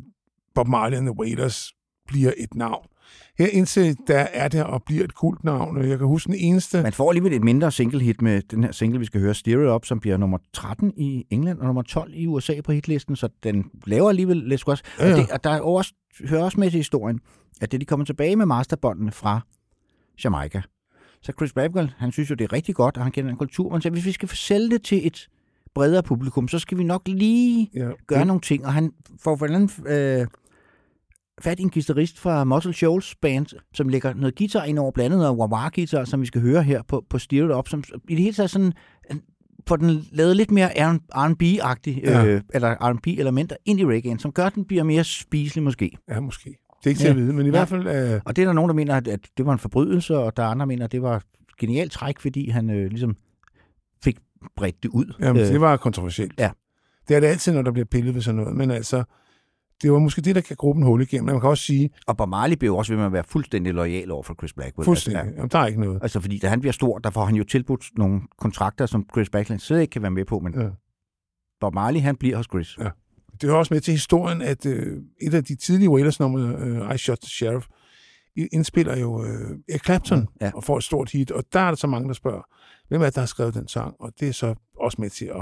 Bob 0.56 0.68
Marley 0.68 0.98
and 0.98 1.06
the 1.06 1.20
Wailers 1.20 1.74
bliver 2.08 2.32
et 2.38 2.56
navn. 2.56 2.86
Her 3.38 3.48
indtil 3.48 3.98
der 4.08 4.28
er 4.34 4.48
det 4.48 4.64
og 4.64 4.84
bliver 4.84 5.04
et 5.04 5.16
kult 5.16 5.44
navn. 5.44 5.90
Jeg 5.90 5.98
kan 5.98 6.08
huske 6.08 6.28
den 6.28 6.36
eneste... 6.36 6.84
Man 6.84 6.94
får 6.94 7.10
alligevel 7.10 7.34
et 7.34 7.44
mindre 7.44 7.72
single 7.72 8.00
hit 8.00 8.22
med 8.22 8.42
den 8.42 8.64
her 8.64 8.72
single, 8.72 9.00
vi 9.00 9.06
skal 9.06 9.22
høre, 9.22 9.34
Steer 9.34 9.76
Up, 9.76 9.86
som 9.86 10.00
bliver 10.00 10.18
nummer 10.18 10.38
13 10.54 10.94
i 10.98 11.26
England 11.30 11.60
og 11.60 11.66
nummer 11.66 11.82
12 11.82 12.12
i 12.14 12.28
USA 12.28 12.62
på 12.62 12.72
hitlisten, 12.72 13.16
så 13.16 13.30
den 13.44 13.66
laver 13.86 14.10
alligevel 14.10 14.38
lidt 14.38 14.68
også. 14.68 14.84
Ja, 15.00 15.08
ja. 15.08 15.14
Og, 15.14 15.20
det, 15.20 15.32
og 15.32 15.44
der 15.44 15.50
er 15.50 15.62
også, 15.62 15.94
hører 16.26 16.44
også 16.44 16.60
med 16.60 16.72
til 16.72 16.78
historien, 16.78 17.20
at 17.62 17.72
det 17.72 17.82
de 17.82 17.86
kommer 17.86 18.06
tilbage 18.06 18.36
med 18.36 18.46
masterbåndene 18.46 19.12
fra 19.12 19.42
Jamaica. 20.24 20.62
Så 21.22 21.32
Chris 21.38 21.54
Blackwell, 21.54 21.92
han 21.98 22.12
synes 22.12 22.30
jo, 22.30 22.36
det 22.36 22.44
er 22.44 22.54
rigtig 22.54 22.76
godt, 22.76 22.98
og 22.98 23.04
han 23.04 23.12
kender 23.12 23.32
en 23.32 23.38
kultur, 23.38 23.72
men 23.72 23.82
så 23.82 23.90
hvis 23.90 24.06
vi 24.06 24.12
skal 24.12 24.30
sælge 24.30 24.70
det 24.70 24.84
til 24.84 25.08
et 25.08 25.28
bredere 25.76 26.04
publikum, 26.04 26.48
så 26.48 26.60
skal 26.60 26.78
vi 26.78 26.84
nok 26.84 27.02
lige 27.08 27.70
Ja, 27.74 27.90
gøre 28.08 28.26
nogle 28.26 28.42
ting, 28.42 28.66
og 28.66 28.74
han 28.74 28.92
får 29.20 29.36
for 29.36 29.46
andet 29.46 29.72
øh, 29.88 30.28
fat 31.42 31.60
i 31.60 31.64
en 31.64 31.70
guitarist 31.70 32.20
fra 32.20 32.44
Muscle 32.44 32.74
Shoals 32.74 33.16
band, 33.16 33.46
som 33.74 33.90
lægger 33.90 34.14
noget 34.14 34.36
guitar 34.38 34.64
ind 34.64 34.80
over 34.80 34.92
blandet 34.92 35.28
og 35.28 35.38
wah-wah-guitar, 35.40 36.06
som 36.06 36.22
vi 36.22 36.26
skal 36.26 36.42
høre 36.42 36.64
her 36.64 36.82
på, 36.88 37.06
på 37.10 37.20
Steer 37.20 37.58
Up, 37.58 37.68
som 37.68 37.84
i 38.10 38.16
det 38.16 38.24
hele 38.24 38.34
taget 38.34 38.50
sådan, 38.50 38.74
øh, 39.12 39.18
får 39.68 39.76
den 39.76 40.08
lavet 40.12 40.38
lidt 40.38 40.52
mere 40.52 40.70
R&B-agtig, 40.76 42.02
Ja. 42.04 42.26
øh, 42.26 42.42
eller 42.54 42.76
R&B-elementer 42.82 43.56
ind 43.66 43.80
i 43.80 43.84
reggae'en, 43.84 44.18
som 44.20 44.32
gør, 44.32 44.46
at 44.46 44.56
den 44.56 44.66
bliver 44.66 44.84
mere 44.84 45.04
spiselig 45.04 45.64
måske. 45.64 45.98
Ja, 46.10 46.20
måske. 46.20 46.56
Det 46.84 46.86
er 46.86 46.90
ikke 46.90 47.00
til 47.00 47.08
at 47.08 47.16
Ja. 47.16 47.22
vide, 47.22 47.34
men 47.34 47.46
i 47.46 47.50
Ja. 47.50 47.52
hvert 47.52 47.68
fald... 47.68 47.88
Øh, 48.14 48.22
Og 48.26 48.36
det 48.36 48.42
er 48.42 48.46
der 48.46 48.54
nogen, 48.54 48.70
der 48.70 48.76
mener, 48.76 48.96
at, 48.96 49.08
at 49.08 49.20
det 49.38 49.46
var 49.46 49.54
en 49.54 49.60
forbrydelse, 49.60 50.18
og 50.18 50.38
der 50.38 50.44
er 50.44 50.48
andre, 50.48 50.60
der 50.64 50.68
mener, 50.68 50.86
at 50.86 50.92
det 50.92 51.02
var 51.02 51.24
genialt 51.60 51.92
træk, 51.92 52.20
fordi 52.20 52.50
han 52.50 52.70
øh, 52.70 52.90
ligesom 52.90 53.16
fik 54.04 54.18
bredt 54.56 54.84
det 54.84 54.90
ud. 54.90 55.14
Jamen, 55.20 55.42
Øh, 55.42 55.48
det 55.48 55.62
var 55.62 55.78
kontroversielt. 55.78 56.34
ja. 56.38 56.52
Det 57.08 57.16
er 57.16 57.20
det 57.20 57.28
altid, 57.28 57.54
når 57.54 57.62
der 57.62 57.72
bliver 57.72 57.86
pillet 57.86 58.16
ved 58.16 58.22
sådan 58.22 58.36
noget. 58.42 58.56
Men 58.56 58.72
altså, 58.72 59.04
det 59.82 59.92
var 59.92 60.00
måske 60.00 60.22
det, 60.22 60.36
der 60.36 60.42
kan 60.42 60.56
gruppen 60.56 60.84
hul 60.86 61.02
igennem. 61.02 61.26
Man 61.26 61.40
kan 61.42 61.50
også 61.50 61.64
sige, 61.64 61.90
Og 62.08 62.18
Bob 62.18 62.30
Marley 62.30 62.58
blev 62.58 62.76
også 62.76 62.92
ved 62.92 62.98
med 62.98 63.06
at 63.06 63.14
være 63.14 63.24
fuldstændig 63.24 63.74
lojal 63.74 64.12
over 64.12 64.24
for 64.24 64.34
Chris 64.34 64.54
Blackwell. 64.54 64.86
fuldstændig, 64.86 65.20
Altså, 65.22 65.36
jamen, 65.36 65.50
der 65.50 65.60
er 65.60 65.66
ikke 65.68 65.80
noget. 65.82 65.96
ja. 65.96 66.00
altså 66.04 66.20
fordi 66.20 66.38
da 66.38 66.48
han 66.48 66.60
bliver 66.60 66.74
stor, 66.74 66.98
der 66.98 67.10
får 67.10 67.26
han 67.26 67.36
jo 67.36 67.44
tilbudt 67.44 67.86
nogle 67.98 68.22
kontrakter, 68.38 68.86
som 68.86 69.06
Chris 69.14 69.30
Blackwell 69.30 69.60
slet 69.62 69.82
ikke 69.82 69.92
kan 69.92 70.02
være 70.02 70.12
med 70.12 70.26
på, 70.26 70.40
men 70.40 70.54
Ja. 70.62 70.68
Bob 71.60 71.74
Marley, 71.74 72.02
han 72.02 72.16
bliver 72.16 72.38
hos 72.38 72.46
Chris. 72.46 72.78
Ja. 72.78 72.90
Det 73.42 73.50
hører 73.50 73.58
også 73.60 73.74
med 73.74 73.82
til 73.82 73.92
historien, 73.92 74.42
at 74.42 74.66
øh, 74.66 74.98
et 75.22 75.34
af 75.34 75.44
de 75.44 75.56
tidlige 75.56 75.90
Wailers-numre, 75.90 76.42
øh, 76.60 76.96
I 76.96 76.98
Shot 76.98 77.18
the 77.18 77.30
Sheriff, 77.30 77.68
i- 78.36 78.48
indspiller 78.52 78.98
jo 78.98 79.24
øh, 79.26 79.58
Eric 79.70 79.84
Clapton 79.86 80.28
Ja. 80.42 80.52
og 80.56 80.64
får 80.64 80.78
et 80.78 80.84
stort 80.84 81.12
hit, 81.12 81.32
og 81.32 81.44
der 81.54 81.60
er 81.60 81.68
der 81.70 81.76
så 81.76 81.88
mange, 81.88 82.08
der 82.08 82.14
spørger, 82.14 82.42
hvem 82.88 83.02
er 83.02 83.06
det, 83.06 83.16
der 83.16 83.22
har 83.22 83.26
skrevet 83.26 83.54
den 83.54 83.68
sang? 83.68 83.96
Og 84.00 84.12
det 84.20 84.28
er 84.28 84.34
så 84.34 84.56
også 84.80 84.98
med 85.02 85.10
til 85.10 85.26
at, 85.26 85.42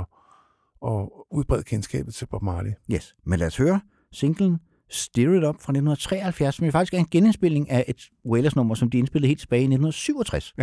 at 0.87 1.09
udbrede 1.31 1.63
kendskabet 1.63 2.13
til 2.13 2.25
Bob 2.27 2.41
Marley. 2.41 2.71
Yes. 2.91 3.15
Men 3.25 3.39
lad 3.39 3.47
os 3.47 3.57
høre 3.57 3.81
singlen 4.11 4.57
Steer 4.89 5.29
It 5.29 5.43
Up 5.43 5.55
fra 5.55 5.71
1973, 5.71 6.55
som 6.55 6.65
jo 6.65 6.71
faktisk 6.71 6.93
er 6.93 6.97
en 6.97 7.07
genindspilning 7.11 7.69
af 7.69 7.85
et 7.87 8.09
Wailers-nummer, 8.25 8.75
som 8.75 8.89
de 8.89 8.97
indspillede 8.97 9.27
helt 9.27 9.39
tilbage 9.39 9.61
i 9.61 9.63
1967. 9.63 10.53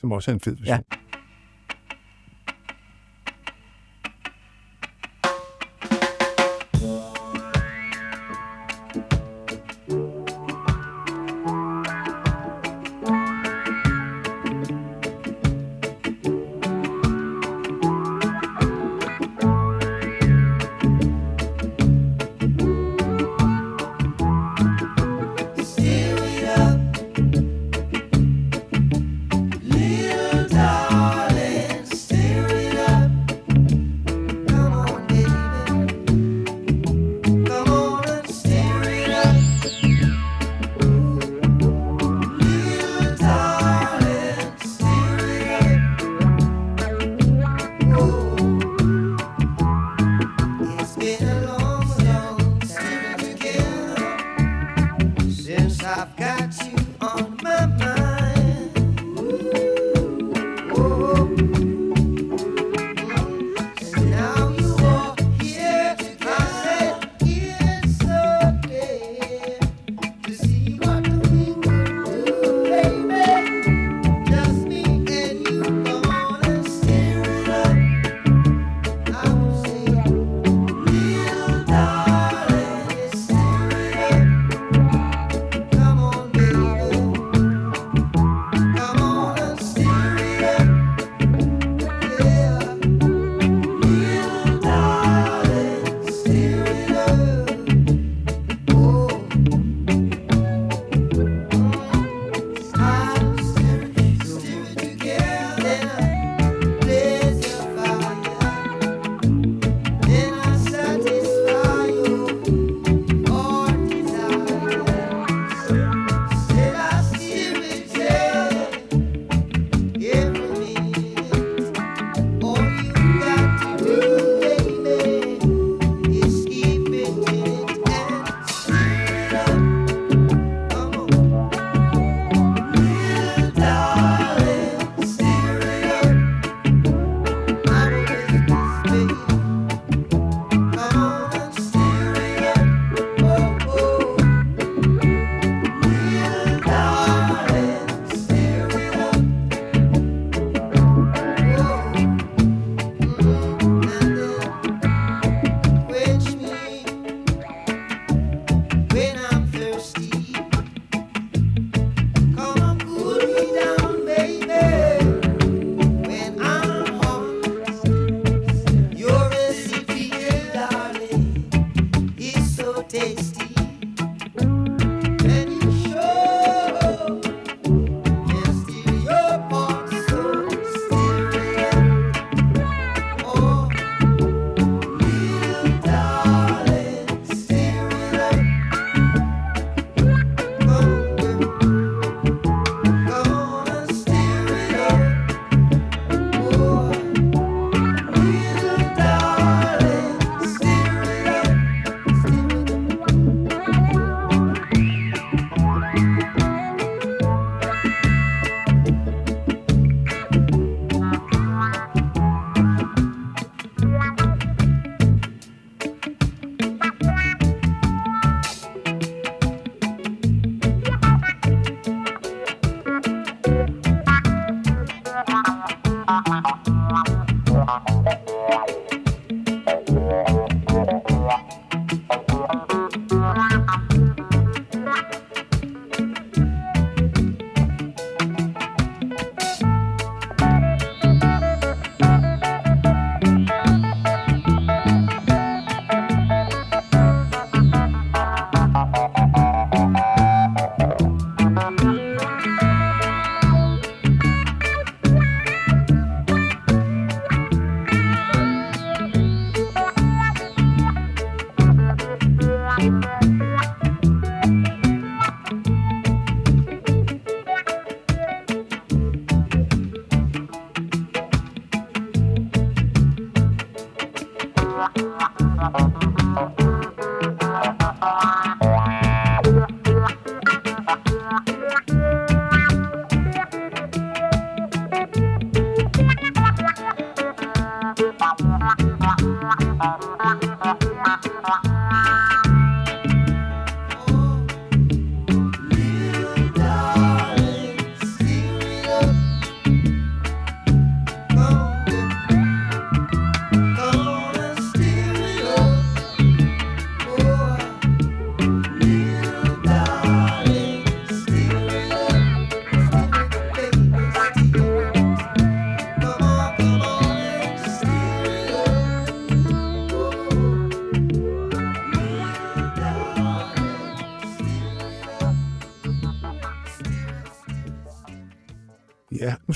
som 0.00 0.12
også 0.12 0.30
er 0.30 0.34
en 0.34 0.40
fed 0.40 0.56
version. 0.56 0.66
Ja. 0.92 0.96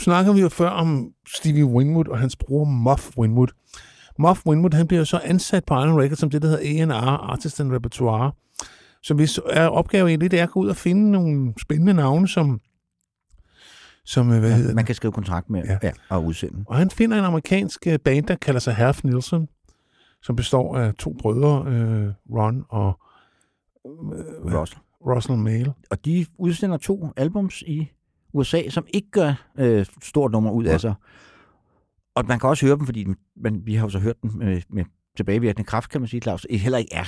Snakker 0.00 0.32
vi 0.32 0.40
jo 0.40 0.48
før 0.48 0.68
om 0.68 1.12
Stevie 1.28 1.64
Winwood 1.64 2.08
og 2.08 2.18
hans 2.18 2.36
bror 2.36 2.64
Muff 2.64 3.18
Winwood. 3.18 3.48
Muff 4.18 4.46
Winwood, 4.46 4.74
han 4.74 4.86
bliver 4.86 4.98
jo 4.98 5.04
så 5.04 5.20
ansat 5.24 5.64
på 5.64 5.74
Island 5.74 6.00
Records 6.00 6.18
som 6.18 6.30
det, 6.30 6.42
der 6.42 6.48
hedder 6.48 6.94
A&R, 6.94 7.30
Artist 7.30 7.60
and 7.60 7.72
Repertoire. 7.72 8.32
Så 9.02 9.14
hvis 9.14 9.40
er 9.50 9.66
opgave 9.66 10.08
egentlig, 10.08 10.30
det 10.30 10.38
er 10.38 10.42
at 10.42 10.50
gå 10.50 10.60
ud 10.60 10.68
og 10.68 10.76
finde 10.76 11.10
nogle 11.10 11.54
spændende 11.62 11.94
navne, 11.94 12.28
som, 12.28 12.60
som 14.04 14.32
øh, 14.32 14.38
hvad 14.40 14.52
hedder 14.52 14.68
Ja, 14.68 14.74
man 14.74 14.84
kan 14.84 14.94
skrive 14.94 15.12
kontrakt 15.12 15.50
med 15.50 15.62
Ja. 15.64 15.78
ja. 15.82 15.90
Og 16.08 16.24
udsende. 16.24 16.64
Og 16.66 16.76
han 16.76 16.90
finder 16.90 17.18
en 17.18 17.24
amerikansk 17.24 17.86
øh, 17.86 17.98
band, 17.98 18.26
der 18.26 18.34
kalder 18.34 18.60
sig 18.60 18.74
Half 18.74 19.04
Nilsson, 19.04 19.48
som 20.22 20.36
består 20.36 20.78
af 20.78 20.94
to 20.94 21.16
brødre, 21.18 21.72
øh, 21.72 22.12
Ron 22.30 22.64
og 22.68 23.00
øh, 23.86 24.60
Russell. 24.60 24.80
Russell 25.06 25.38
Mail. 25.38 25.72
Og 25.90 26.04
de 26.04 26.26
udsender 26.38 26.76
to 26.76 27.08
albums 27.16 27.62
i 27.62 27.90
USA, 28.32 28.68
som 28.68 28.86
ikke 28.94 29.10
gør 29.10 29.48
øh, 29.58 29.86
stort 30.02 30.32
nummer 30.32 30.50
ud 30.50 30.64
af 30.64 30.80
sig. 30.80 30.94
Og 32.14 32.24
man 32.28 32.38
kan 32.40 32.48
også 32.48 32.66
høre 32.66 32.76
dem, 32.76 32.86
fordi 32.86 33.06
man, 33.36 33.66
vi 33.66 33.74
har 33.74 33.82
jo 33.86 33.88
så 33.90 33.98
hørt 33.98 34.22
dem 34.22 34.30
med, 34.34 34.62
med 34.68 34.84
tilbagevirkende 35.16 35.66
kraft, 35.66 35.90
kan 35.90 36.00
man 36.00 36.08
sige, 36.08 36.20
Claus. 36.20 36.46
Heller 36.50 36.78
ikke 36.78 36.94
er. 36.94 37.04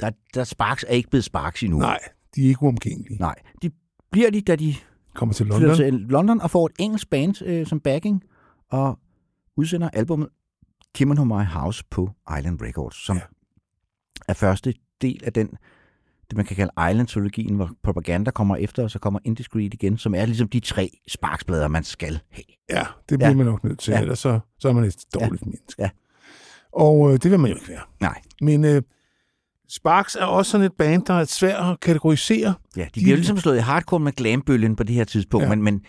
Der, 0.00 0.10
der 0.34 0.44
Sparks 0.44 0.84
er 0.88 0.92
ikke 0.92 1.10
blevet 1.10 1.24
Sparks 1.24 1.62
endnu. 1.62 1.78
Nej, 1.78 1.98
de 2.34 2.44
er 2.44 2.48
ikke 2.48 2.62
uomgængelige. 2.62 3.18
Nej. 3.20 3.34
De 3.62 3.70
bliver 4.12 4.30
de, 4.30 4.40
da 4.40 4.56
de 4.56 4.74
Kommer 5.14 5.32
til 5.32 5.46
London. 5.46 5.76
til 5.76 5.94
London 5.94 6.40
og 6.40 6.50
får 6.50 6.66
et 6.66 6.72
engelsk 6.78 7.10
band 7.10 7.42
øh, 7.42 7.66
som 7.66 7.80
backing, 7.80 8.22
og 8.70 8.98
udsender 9.56 9.90
albumet 9.92 10.28
Kim 10.94 11.16
to 11.16 11.24
My 11.24 11.44
House 11.44 11.84
på 11.90 12.10
Island 12.38 12.60
Records, 12.62 13.04
som 13.06 13.16
Ja. 13.16 13.22
ja. 13.22 13.26
er 14.28 14.34
første 14.34 14.74
del 15.02 15.24
af 15.24 15.32
den, 15.32 15.50
det 16.34 16.36
man 16.36 16.46
kan 16.46 16.56
kalde 16.56 16.90
Island-trilogien, 16.90 17.54
hvor 17.54 17.70
Propaganda 17.82 18.30
kommer 18.30 18.56
efter, 18.56 18.82
og 18.82 18.90
så 18.90 18.98
kommer 18.98 19.20
Indiscreet 19.24 19.74
igen, 19.74 19.98
som 19.98 20.14
er 20.14 20.26
ligesom 20.26 20.48
de 20.48 20.60
tre 20.60 20.90
sparksplader, 21.08 21.68
man 21.68 21.84
skal 21.84 22.20
have. 22.30 22.44
Ja, 22.70 22.84
det 23.08 23.18
bliver 23.18 23.28
Ja. 23.30 23.34
man 23.36 23.46
nok 23.46 23.64
nødt 23.64 23.78
til, 23.78 23.92
Ja. 23.92 24.00
ellers 24.00 24.18
så, 24.18 24.40
så 24.58 24.68
er 24.68 24.72
man 24.72 24.84
et 24.84 24.96
dårligt 25.14 25.42
ja. 25.42 25.46
menneske. 25.46 25.82
Ja. 25.82 25.90
Og 26.72 27.12
øh, 27.12 27.18
det 27.22 27.30
vil 27.30 27.40
man 27.40 27.50
jo 27.50 27.56
ikke 27.56 27.68
være. 27.68 27.80
Nej. 28.00 28.20
Men 28.40 28.64
øh, 28.64 28.82
Sparks 29.68 30.14
er 30.16 30.24
også 30.24 30.50
sådan 30.50 30.66
et 30.66 30.72
band, 30.78 31.04
der 31.06 31.14
er 31.14 31.24
svært 31.24 31.70
at 31.72 31.80
kategorisere. 31.80 32.54
Ja, 32.76 32.80
de, 32.80 32.86
De- 32.86 32.90
de 33.00 33.04
bliver 33.04 33.16
ligesom 33.16 33.36
slået 33.38 33.56
i 33.56 33.60
hardcore 33.60 34.00
med 34.00 34.12
glambølgen 34.12 34.76
på 34.76 34.82
det 34.82 34.94
her 34.94 35.04
tidspunkt, 35.04 35.44
Ja. 35.44 35.48
men, 35.50 35.62
men 35.62 35.80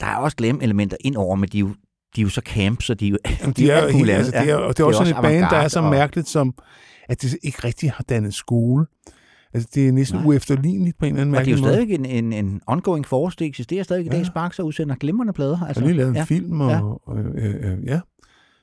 der 0.00 0.06
er 0.06 0.16
også 0.16 0.36
glam-elementer 0.36 0.96
ind 1.00 1.16
over, 1.16 1.36
men 1.36 1.48
de 1.48 1.56
er 1.56 1.60
jo, 1.60 1.68
de 2.16 2.20
er 2.20 2.22
jo 2.22 2.28
så 2.28 2.40
camp, 2.44 2.82
så 2.82 2.94
de 2.94 3.06
er 3.06 3.10
jo, 3.10 3.18
Jamen, 3.40 3.52
de 3.56 3.70
er, 3.70 3.82
muligt 3.82 3.96
helt, 3.98 4.10
altså, 4.10 4.32
det 4.32 4.40
er, 4.40 4.44
Ja, 4.44 4.56
og 4.56 4.76
det 4.76 4.82
er 4.82 4.86
også 4.86 4.98
sådan 5.04 5.16
et 5.16 5.22
band, 5.22 5.40
der 5.50 5.56
er 5.56 5.68
så 5.68 5.80
og- 5.80 5.90
mærkeligt, 5.90 6.28
som 6.28 6.54
at 7.08 7.22
det 7.22 7.36
ikke 7.42 7.58
rigtig 7.64 7.92
har 7.92 8.04
dannet 8.08 8.34
skole. 8.34 8.86
Altså, 9.56 9.68
det 9.74 9.88
er 9.88 9.92
næsten 9.92 10.18
Nej. 10.18 10.26
uefterligneligt 10.26 10.98
på 10.98 11.04
en 11.04 11.12
eller 11.12 11.20
anden 11.22 11.34
Og 11.34 11.44
det 11.44 11.52
er 11.52 11.56
jo 11.56 11.60
måde. 11.62 11.72
stadigvæk 11.72 11.98
en, 11.98 12.04
en, 12.06 12.32
en 12.32 12.60
ongoing 12.66 13.06
force. 13.06 13.36
Det 13.38 13.46
eksisterer 13.46 13.82
stadig 13.82 14.02
i 14.04 14.08
Ja. 14.08 14.16
dag. 14.16 14.26
Sparks 14.26 14.58
og 14.58 14.66
udsender 14.66 14.94
glimrende 14.94 15.32
plader. 15.32 15.60
Altså, 15.66 15.80
har 15.80 15.86
lige 15.88 15.96
lavet 15.96 16.10
en 16.10 16.16
ja. 16.16 16.24
film, 16.24 16.60
og, 16.60 16.70
Ja. 16.70 16.80
og 16.82 17.18
øh, 17.18 17.54
øh, 17.72 17.84
ja. 17.86 18.00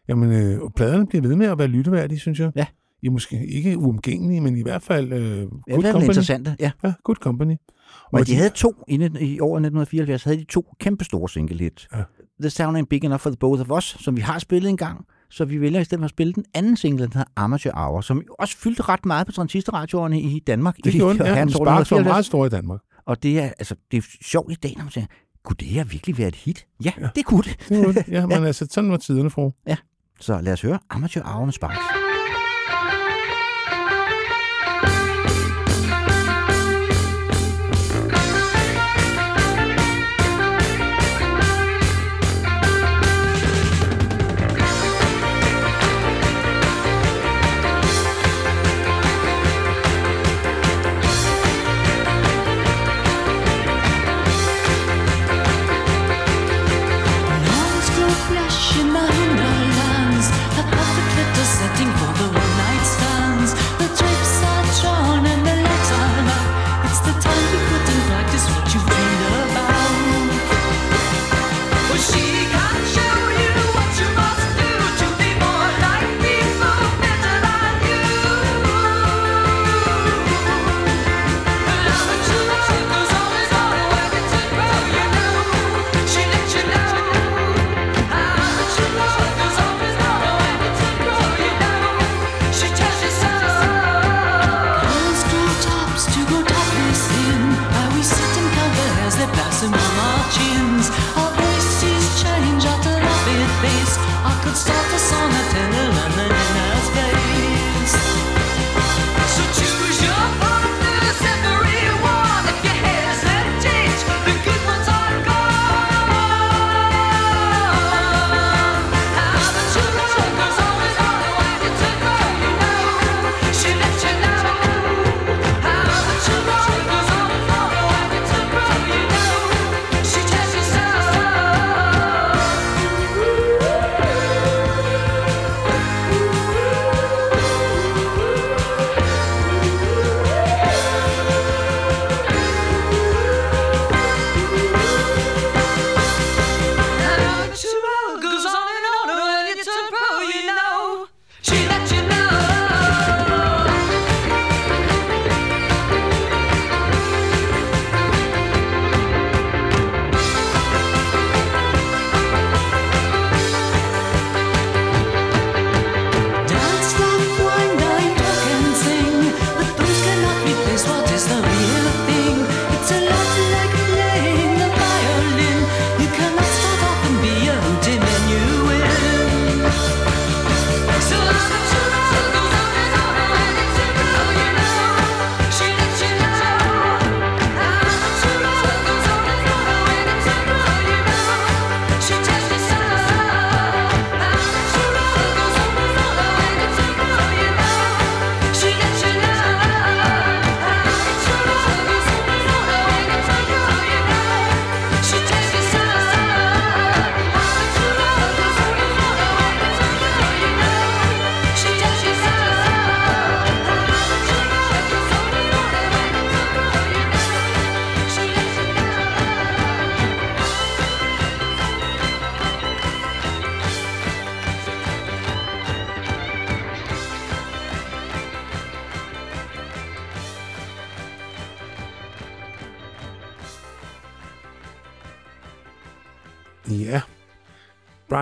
Jamen, 0.08 0.32
øh, 0.32 0.62
og 0.62 0.74
pladerne 0.74 1.08
bliver 1.08 1.22
ved 1.28 1.36
med 1.36 1.46
at 1.48 1.58
være 1.58 1.68
lytteværdige, 1.68 2.20
synes 2.20 2.40
jeg. 2.40 2.52
Ja. 2.56 2.66
I 3.02 3.08
er 3.08 3.12
måske 3.12 3.46
ikke 3.48 3.78
uomgængelige, 3.78 4.42
men 4.42 4.58
i 4.58 4.62
hvert 4.62 4.82
fald 4.82 5.14
øh, 5.14 5.20
Ja, 5.20 5.44
good 5.74 5.84
er 5.84 5.92
company. 5.92 6.04
interessante. 6.04 6.56
Ja. 6.60 6.72
Ja, 6.84 6.94
good 7.04 7.16
company. 7.16 7.56
Og 8.12 8.28
de 8.28 8.36
havde 8.36 8.50
to, 8.50 8.74
i, 8.88 8.96
i 9.22 9.40
år 9.40 9.56
1974, 9.58 10.24
havde 10.24 10.38
de 10.38 10.44
to 10.44 10.66
kæmpe 10.80 11.04
store 11.04 11.30
single 11.30 11.60
hit. 11.60 11.88
Ja. 11.96 12.04
The 12.42 12.50
Sound 12.50 12.78
Ain't 12.78 12.86
Big 12.90 13.04
Enough 13.04 13.20
for 13.22 13.30
the 13.30 13.38
Both 13.38 13.62
of 13.62 13.78
Us, 13.78 13.98
som 14.00 14.16
vi 14.16 14.22
har 14.22 14.40
spillet 14.40 14.70
en 14.70 14.78
gang. 14.78 15.06
Så 15.34 15.46
vi 15.46 15.62
vælger 15.62 15.80
i 15.80 15.84
stedet 15.84 16.00
for 16.02 16.06
at 16.06 16.10
spille 16.10 16.34
den 16.34 16.46
anden 16.54 16.78
single, 16.78 17.04
den 17.06 17.14
hedder 17.14 17.32
Amateur 17.36 17.72
Hour, 17.76 18.02
som 18.02 18.24
også 18.40 18.58
fyldte 18.58 18.82
ret 18.82 19.06
meget 19.06 19.28
på 19.28 19.34
transistorradioerne 19.34 20.22
i 20.22 20.40
Danmark. 20.40 20.78
Det 20.84 20.94
i 20.94 20.98
gjorde 20.98 21.18
den, 21.18 21.26
ja. 21.26 21.34
Sparks 21.34 21.36
var 21.36 21.42
1974. 21.42 22.06
meget 22.06 22.26
store 22.26 22.48
i 22.48 22.50
Danmark. 22.50 22.80
Og 23.06 23.24
det 23.24 23.40
er, 23.40 23.44
altså, 23.44 23.76
det 23.92 23.98
er 23.98 24.02
sjovt 24.22 24.52
i 24.52 24.56
dag, 24.56 24.74
når 24.78 24.84
man 24.84 24.92
siger, 24.92 25.06
kunne 25.44 25.56
det 25.60 25.68
her 25.68 25.84
virkelig 25.84 26.18
være 26.18 26.28
et 26.28 26.36
hit? 26.36 26.66
Ja, 26.84 26.92
Ja. 26.98 27.04
ja. 27.04 27.10
det 27.16 27.26
kunne 27.26 27.44
det. 27.44 27.70
Det 27.70 27.96
det. 27.96 28.08
Ja, 28.08 28.26
men 28.40 28.44
altså, 28.44 28.68
sådan 28.72 28.92
var 28.92 28.98
tiderne, 28.98 29.30
fru. 29.30 29.52
Så 30.20 30.42
lad 30.42 30.54
os 30.54 30.62
høre 30.62 30.80
Amateur 30.90 31.24
Hour 31.24 31.46
med 31.46 31.54
Sparks. 31.54 32.03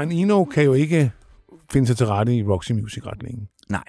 Brian 0.01 0.11
Eno 0.11 0.45
kan 0.45 0.63
jo 0.63 0.73
ikke 0.73 1.11
finde 1.71 1.87
sig 1.87 1.97
til 1.97 2.07
rette 2.07 2.35
i 2.35 2.43
Roxy 2.43 2.71
Music-retningen. 2.71 3.47
Nej. 3.69 3.83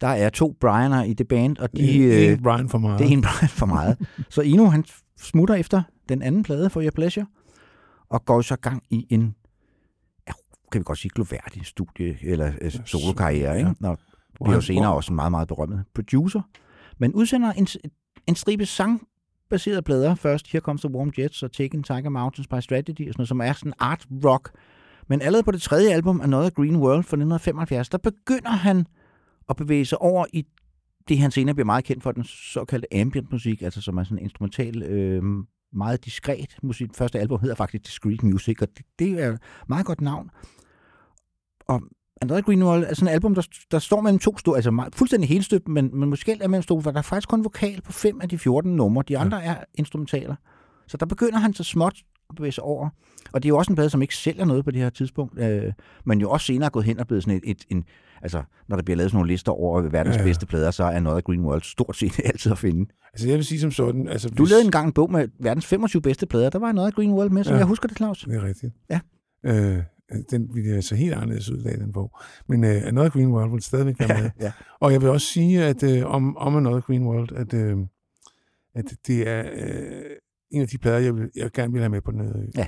Der 0.00 0.06
er 0.06 0.30
to 0.30 0.56
Brianer 0.60 1.02
i 1.04 1.12
det 1.12 1.28
band, 1.28 1.58
og 1.58 1.72
de... 1.72 1.82
Det 1.82 2.24
er 2.24 2.28
øh, 2.28 2.32
en 2.32 2.42
Brian 2.42 2.68
for 2.68 2.78
meget. 2.78 2.98
Det 2.98 3.08
er 3.08 3.12
en 3.12 3.22
Brian 3.22 3.48
for 3.48 3.66
meget. 3.66 3.98
så 4.30 4.42
Eno, 4.42 4.64
han 4.64 4.84
smutter 5.18 5.54
efter 5.54 5.82
den 6.08 6.22
anden 6.22 6.42
plade 6.42 6.70
for 6.70 6.82
Your 6.82 6.90
Pleasure, 6.90 7.26
og 8.10 8.24
går 8.24 8.40
så 8.40 8.56
gang 8.56 8.82
i 8.90 9.06
en, 9.10 9.34
ja, 10.28 10.32
kan 10.72 10.78
vi 10.78 10.84
godt 10.84 10.98
sige, 10.98 11.10
gloværdig 11.14 11.66
studie, 11.66 12.18
eller 12.22 12.52
øh, 12.60 12.72
solokarriere, 12.84 13.58
ikke? 13.58 13.74
Når 13.80 13.98
Hvor 14.36 14.44
bliver 14.44 14.54
jo 14.54 14.60
senere 14.60 14.94
også 14.94 15.12
en 15.12 15.16
meget, 15.16 15.30
meget 15.30 15.48
berømmet 15.48 15.84
producer. 15.94 16.40
Men 16.98 17.12
udsender 17.14 17.52
en, 17.52 17.66
en 18.26 18.34
stribe 18.34 18.66
sangbaserede 18.66 19.82
plader 19.82 20.14
først. 20.14 20.52
Her 20.52 20.60
kommer 20.60 20.80
The 20.80 20.96
Warm 20.96 21.12
Jets 21.18 21.42
og 21.42 21.52
Taking 21.52 21.84
Tiger 21.84 22.08
Mountains 22.08 22.48
by 22.48 22.60
Strategy, 22.60 23.08
og 23.08 23.12
sådan 23.12 23.14
noget, 23.18 23.28
som 23.28 23.40
er 23.40 23.52
sådan 23.52 23.72
art 23.78 24.06
rock. 24.24 24.50
Men 25.12 25.22
allerede 25.22 25.44
på 25.44 25.50
det 25.50 25.62
tredje 25.62 25.92
album, 25.92 26.20
Another 26.20 26.50
Green 26.50 26.76
World 26.76 27.02
fra 27.02 27.16
1975, 27.16 27.88
der 27.88 27.98
begynder 27.98 28.50
han 28.50 28.86
at 29.48 29.56
bevæge 29.56 29.84
sig 29.84 29.98
over 29.98 30.26
i 30.32 30.46
det, 31.08 31.18
han 31.18 31.30
senere 31.30 31.54
bliver 31.54 31.66
meget 31.66 31.84
kendt 31.84 32.02
for, 32.02 32.12
den 32.12 32.24
såkaldte 32.24 32.94
ambient 32.94 33.32
musik, 33.32 33.62
altså 33.62 33.80
som 33.80 33.98
er 33.98 34.04
sådan 34.04 34.18
instrumental, 34.18 34.82
øh, 34.82 35.22
meget 35.72 36.04
diskret 36.04 36.56
musik. 36.62 36.90
Første 36.94 37.18
album 37.18 37.40
hedder 37.40 37.54
faktisk 37.54 37.86
Discreet 37.86 38.22
Music, 38.22 38.56
og 38.62 38.68
det, 38.76 38.86
det 38.98 39.22
er 39.22 39.32
et 39.32 39.40
meget 39.68 39.86
godt 39.86 40.00
navn. 40.00 40.30
Og 41.68 41.82
Another 42.22 42.42
Green 42.42 42.62
World 42.62 42.84
er 42.84 42.94
sådan 42.94 43.08
et 43.08 43.12
album, 43.12 43.34
der, 43.34 43.48
der 43.70 43.78
står 43.78 44.00
mellem 44.00 44.18
to 44.18 44.38
store, 44.38 44.56
altså 44.56 44.70
meget, 44.70 44.94
fuldstændig 44.94 45.28
helstøbt, 45.28 45.68
men, 45.68 45.90
men 45.98 46.10
måske 46.10 46.32
er 46.40 46.48
mellem 46.48 46.62
store, 46.62 46.82
for 46.82 46.90
der 46.90 46.98
er 46.98 47.02
faktisk 47.02 47.28
kun 47.28 47.44
vokal 47.44 47.82
på 47.82 47.92
fem 47.92 48.20
af 48.20 48.28
de 48.28 48.38
14 48.38 48.76
numre. 48.76 49.04
De 49.08 49.18
andre 49.18 49.38
ja. 49.38 49.44
er 49.44 49.64
instrumentaler. 49.74 50.34
Så 50.86 50.96
der 50.96 51.06
begynder 51.06 51.38
han 51.38 51.54
så 51.54 51.64
småt 51.64 52.02
bevæge 52.36 52.52
sig 52.52 52.64
over. 52.64 52.88
Og 53.32 53.42
det 53.42 53.46
er 53.46 53.48
jo 53.48 53.58
også 53.58 53.72
en 53.72 53.76
plade, 53.76 53.90
som 53.90 54.02
ikke 54.02 54.16
sælger 54.16 54.44
noget 54.44 54.64
på 54.64 54.70
det 54.70 54.80
her 54.80 54.90
tidspunkt, 54.90 55.38
øh, 55.40 55.72
men 56.06 56.20
jo 56.20 56.30
også 56.30 56.46
senere 56.46 56.66
er 56.66 56.70
gået 56.70 56.84
hen 56.84 57.00
og 57.00 57.06
blevet 57.06 57.22
sådan 57.22 57.40
et, 57.44 57.50
et 57.50 57.64
en, 57.70 57.84
altså 58.22 58.42
når 58.68 58.76
der 58.76 58.82
bliver 58.82 58.96
lavet 58.96 59.10
sådan 59.10 59.16
nogle 59.18 59.32
lister 59.32 59.52
over 59.52 59.80
verdens 59.82 60.16
Ja, 60.16 60.22
bedste 60.22 60.46
plader, 60.46 60.70
så 60.70 60.84
er 60.84 60.90
Another 60.90 61.20
Green 61.20 61.40
World 61.40 61.62
stort 61.62 61.96
set 61.96 62.20
altid 62.24 62.52
at 62.52 62.58
finde. 62.58 62.90
Altså, 63.12 63.28
jeg 63.28 63.36
vil 63.36 63.44
sige 63.44 63.60
som 63.60 63.70
sådan... 63.70 64.08
Altså, 64.08 64.28
Du 64.28 64.44
lavede 64.44 64.64
engang 64.64 64.86
en 64.86 64.92
bog 64.92 65.12
med 65.12 65.28
verdens 65.40 65.66
25 65.66 66.02
bedste 66.02 66.26
plader, 66.26 66.50
der 66.50 66.58
var 66.58 66.68
Another 66.68 66.90
Green 66.90 67.12
World 67.12 67.30
med, 67.30 67.44
som 67.44 67.50
Ja. 67.50 67.54
ja. 67.54 67.58
jeg 67.58 67.66
husker 67.66 67.88
det, 67.88 67.96
Claus. 67.96 68.20
Det 68.20 68.34
er 68.36 68.44
rigtigt. 68.44 68.72
Ja. 68.90 69.00
Øh, 69.46 69.78
den 70.30 70.54
ville 70.54 70.70
jeg 70.74 70.84
så 70.84 70.94
helt 70.94 71.14
anderledes 71.14 71.50
ud 71.50 71.62
af, 71.62 71.78
den 71.78 71.92
bog. 71.92 72.18
Men 72.48 72.64
uh, 72.64 72.70
Another 72.70 73.10
Green 73.10 73.28
World 73.32 73.50
vil 73.52 73.62
stadigvæk 73.62 73.94
være 73.98 74.22
med. 74.22 74.30
ja. 74.40 74.52
Og 74.80 74.92
jeg 74.92 75.00
vil 75.02 75.10
også 75.10 75.26
sige, 75.26 75.64
at 75.64 75.82
uh, 75.82 76.14
om, 76.14 76.36
om 76.36 76.56
Another 76.56 76.80
Green 76.80 77.06
World, 77.06 77.32
at, 77.32 77.54
uh, 77.54 77.86
at 78.74 78.84
det 79.06 79.28
er 79.28 79.42
uh, 79.42 80.10
en 80.52 80.62
af 80.62 80.68
de 80.68 80.78
plader, 80.78 80.98
jeg, 80.98 81.16
vil, 81.16 81.30
jeg 81.36 81.52
gerne 81.52 81.72
vil 81.72 81.80
have 81.80 81.90
med 81.90 82.00
på 82.00 82.10
den 82.10 82.20
her. 82.20 82.32
Ja. 82.56 82.66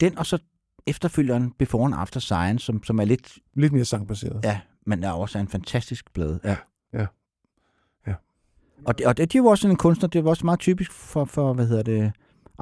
Den 0.00 0.18
og 0.18 0.26
så 0.26 0.38
efterfølgeren 0.86 1.52
Before 1.58 1.86
and 1.86 1.94
After 1.94 2.20
Science, 2.20 2.66
som, 2.66 2.82
som 2.82 2.98
er 2.98 3.04
lidt... 3.04 3.38
Lidt 3.54 3.72
mere 3.72 3.84
sangbaseret. 3.84 4.40
Ja, 4.44 4.60
men 4.86 5.04
er 5.04 5.10
også 5.10 5.38
en 5.38 5.48
fantastisk 5.48 6.12
plade. 6.14 6.40
Ja. 6.44 6.56
Ja. 6.92 7.06
Ja. 8.06 8.14
Og 8.84 8.98
det, 8.98 9.06
og 9.06 9.16
det, 9.16 9.32
det 9.32 9.42
var 9.42 9.50
også 9.50 9.62
sådan 9.62 9.72
en 9.72 9.76
kunstner, 9.76 10.08
det 10.08 10.24
var 10.24 10.30
også 10.30 10.46
meget 10.46 10.60
typisk 10.60 10.92
for, 10.92 11.24
for 11.24 11.52
hvad 11.52 11.66
hedder 11.66 11.82
det, 11.82 12.12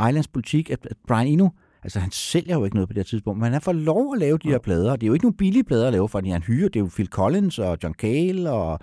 Islands 0.09 0.29
politik, 0.29 0.71
at, 0.71 0.87
at 0.91 0.97
Brian 1.09 1.27
Eno, 1.27 1.49
altså 1.83 2.01
han 2.01 2.11
sælger 2.11 2.59
jo 2.59 2.65
ikke 2.65 2.77
noget 2.77 2.89
på 2.89 2.93
det 2.93 2.99
her 2.99 3.05
tidspunkt, 3.05 3.41
men 3.41 3.53
han 3.53 3.63
får 3.63 3.73
lov 3.73 4.15
at 4.15 4.19
lave 4.21 4.39
de 4.39 4.49
her 4.49 4.59
plader, 4.59 4.93
og 4.93 5.01
det 5.01 5.07
er 5.07 5.09
jo 5.09 5.13
ikke 5.13 5.25
nogle 5.25 5.37
billige 5.37 5.65
plader 5.65 5.87
at 5.87 5.93
lave, 5.93 6.09
fordi 6.09 6.31
han 6.31 6.43
hyrer, 6.43 6.69
det 6.69 6.77
er 6.77 6.85
jo 6.85 6.91
Phil 6.95 7.09
Collins 7.09 7.59
og 7.59 7.79
John 7.83 7.95
Cale 7.95 8.51
og 8.51 8.81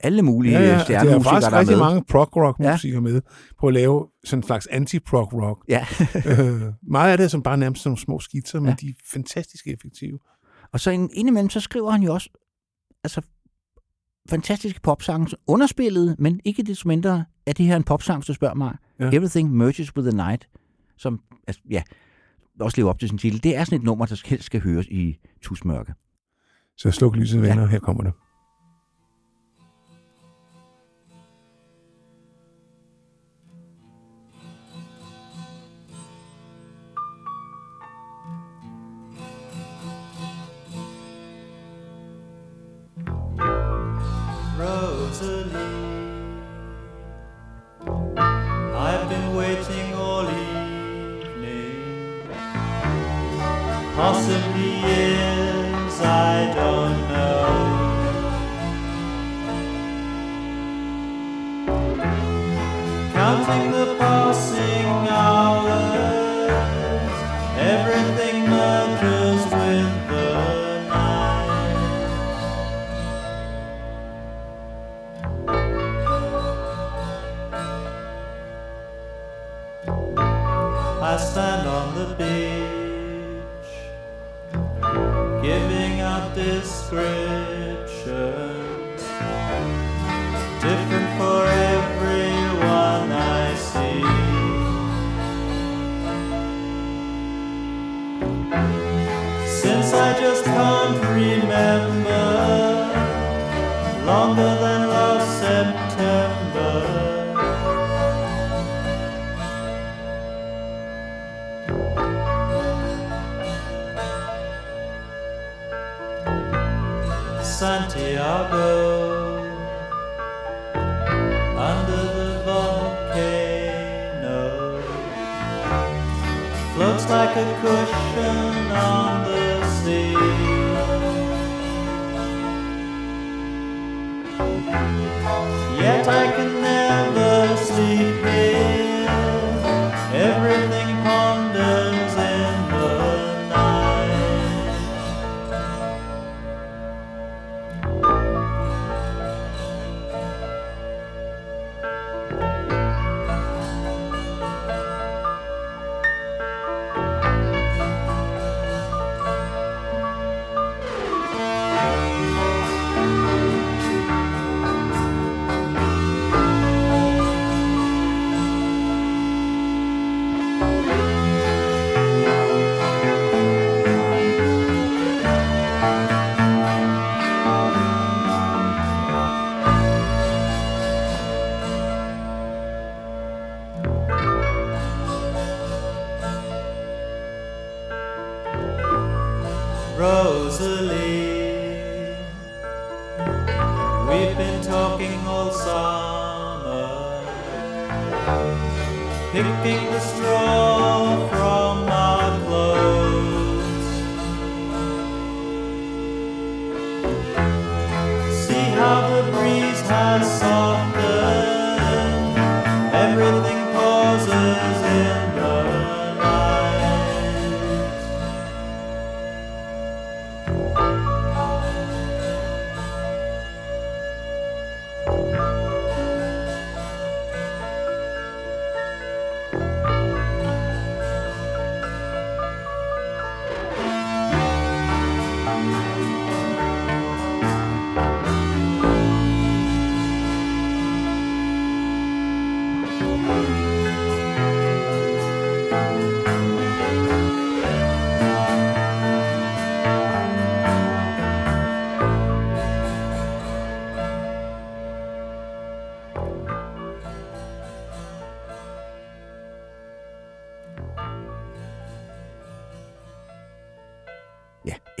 alle 0.00 0.22
mulige 0.22 0.52
Ja, 0.52 0.60
ja, 0.60 0.66
det 0.66 0.74
er 0.74 0.78
stjernemusikere, 0.84 1.24
faktisk 1.24 1.50
der 1.50 1.56
er 1.56 1.60
rigtig 1.60 1.76
med. 1.76 1.84
mange 1.84 2.04
prog-rock-musikere 2.08 2.94
ja. 2.96 3.00
med 3.00 3.20
på 3.60 3.66
at 3.66 3.74
lave 3.74 4.06
sådan 4.24 4.38
en 4.38 4.42
slags 4.46 4.66
anti-prog-rock. 4.66 5.64
Ja. 5.68 5.86
øh, 6.30 6.62
meget 6.82 7.10
af 7.12 7.16
det 7.18 7.24
er 7.24 7.28
som 7.28 7.42
bare 7.42 7.56
nærmest 7.58 7.84
nogle 7.86 7.98
små 7.98 8.20
skitser, 8.20 8.60
men 8.60 8.68
Ja. 8.68 8.74
de 8.80 8.88
er 8.88 8.92
fantastisk 9.12 9.66
effektive. 9.66 10.18
Og 10.72 10.80
så 10.80 10.90
ind- 10.90 11.10
indimellem, 11.12 11.50
så 11.50 11.60
skriver 11.60 11.90
han 11.90 12.02
jo 12.02 12.14
også 12.14 12.30
altså, 13.04 13.20
fantastiske 14.30 14.80
popsange, 14.80 15.36
underspillet, 15.46 16.16
men 16.18 16.40
ikke 16.44 16.62
desto 16.62 16.88
mindre 16.88 17.24
er 17.46 17.52
det 17.52 17.66
her 17.66 17.76
en 17.76 17.82
popsang, 17.84 18.26
du 18.26 18.34
spørger 18.34 18.54
mig. 18.54 18.76
Ja. 19.00 19.10
Everything 19.12 19.52
Merges 19.56 19.96
with 19.96 20.08
the 20.08 20.16
Night, 20.16 20.48
som 20.98 21.20
altså, 21.46 21.62
ja, 21.70 21.82
også 22.60 22.76
lever 22.76 22.90
op 22.90 22.98
til 22.98 23.08
sin 23.08 23.18
titel. 23.18 23.42
Det 23.42 23.56
er 23.56 23.64
sådan 23.64 23.78
et 23.78 23.84
nummer, 23.84 24.06
der 24.06 24.22
helst 24.26 24.44
skal 24.44 24.60
høres 24.60 24.86
i 24.86 25.18
tusmørke. 25.42 25.94
Så 26.76 26.90
sluk 26.90 27.16
lyset, 27.16 27.42
venner. 27.42 27.62
Ja. 27.62 27.68
Her 27.68 27.78
kommer 27.78 28.02
det. 28.02 28.12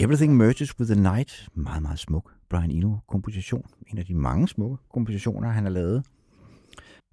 Everything 0.06 0.36
Merges 0.36 0.78
with 0.78 0.92
the 0.92 1.02
Night. 1.02 1.48
Meget, 1.54 1.82
meget 1.82 1.98
smuk 1.98 2.32
Brian 2.48 2.70
Eno-komposition. 2.70 3.62
En 3.92 3.98
af 3.98 4.04
de 4.06 4.14
mange 4.14 4.48
smukke 4.48 4.76
kompositioner, 4.92 5.48
han 5.50 5.64
har 5.64 5.70
lavet. 5.70 6.04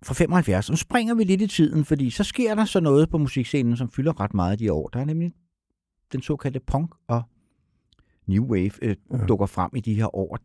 Fra 0.03 0.13
75. 0.13 0.69
Nu 0.69 0.75
springer 0.75 1.15
vi 1.15 1.23
lidt 1.23 1.41
i 1.41 1.47
tiden, 1.47 1.85
fordi 1.85 2.09
så 2.09 2.23
sker 2.23 2.55
der 2.55 2.65
så 2.65 2.79
noget 2.79 3.09
på 3.09 3.17
musikscenen, 3.17 3.77
som 3.77 3.89
fylder 3.89 4.19
ret 4.19 4.33
meget 4.33 4.59
de 4.59 4.73
år. 4.73 4.87
Der 4.87 4.99
er 4.99 5.05
nemlig 5.05 5.33
den 6.11 6.21
såkaldte 6.21 6.59
punk 6.59 6.91
og 7.07 7.23
new 8.27 8.45
wave 8.45 8.71
øh, 8.81 8.95
ja. 9.11 9.25
dukker 9.25 9.45
frem 9.45 9.71
i 9.75 9.79
de 9.79 9.93
her 9.93 10.15
år. 10.15 10.37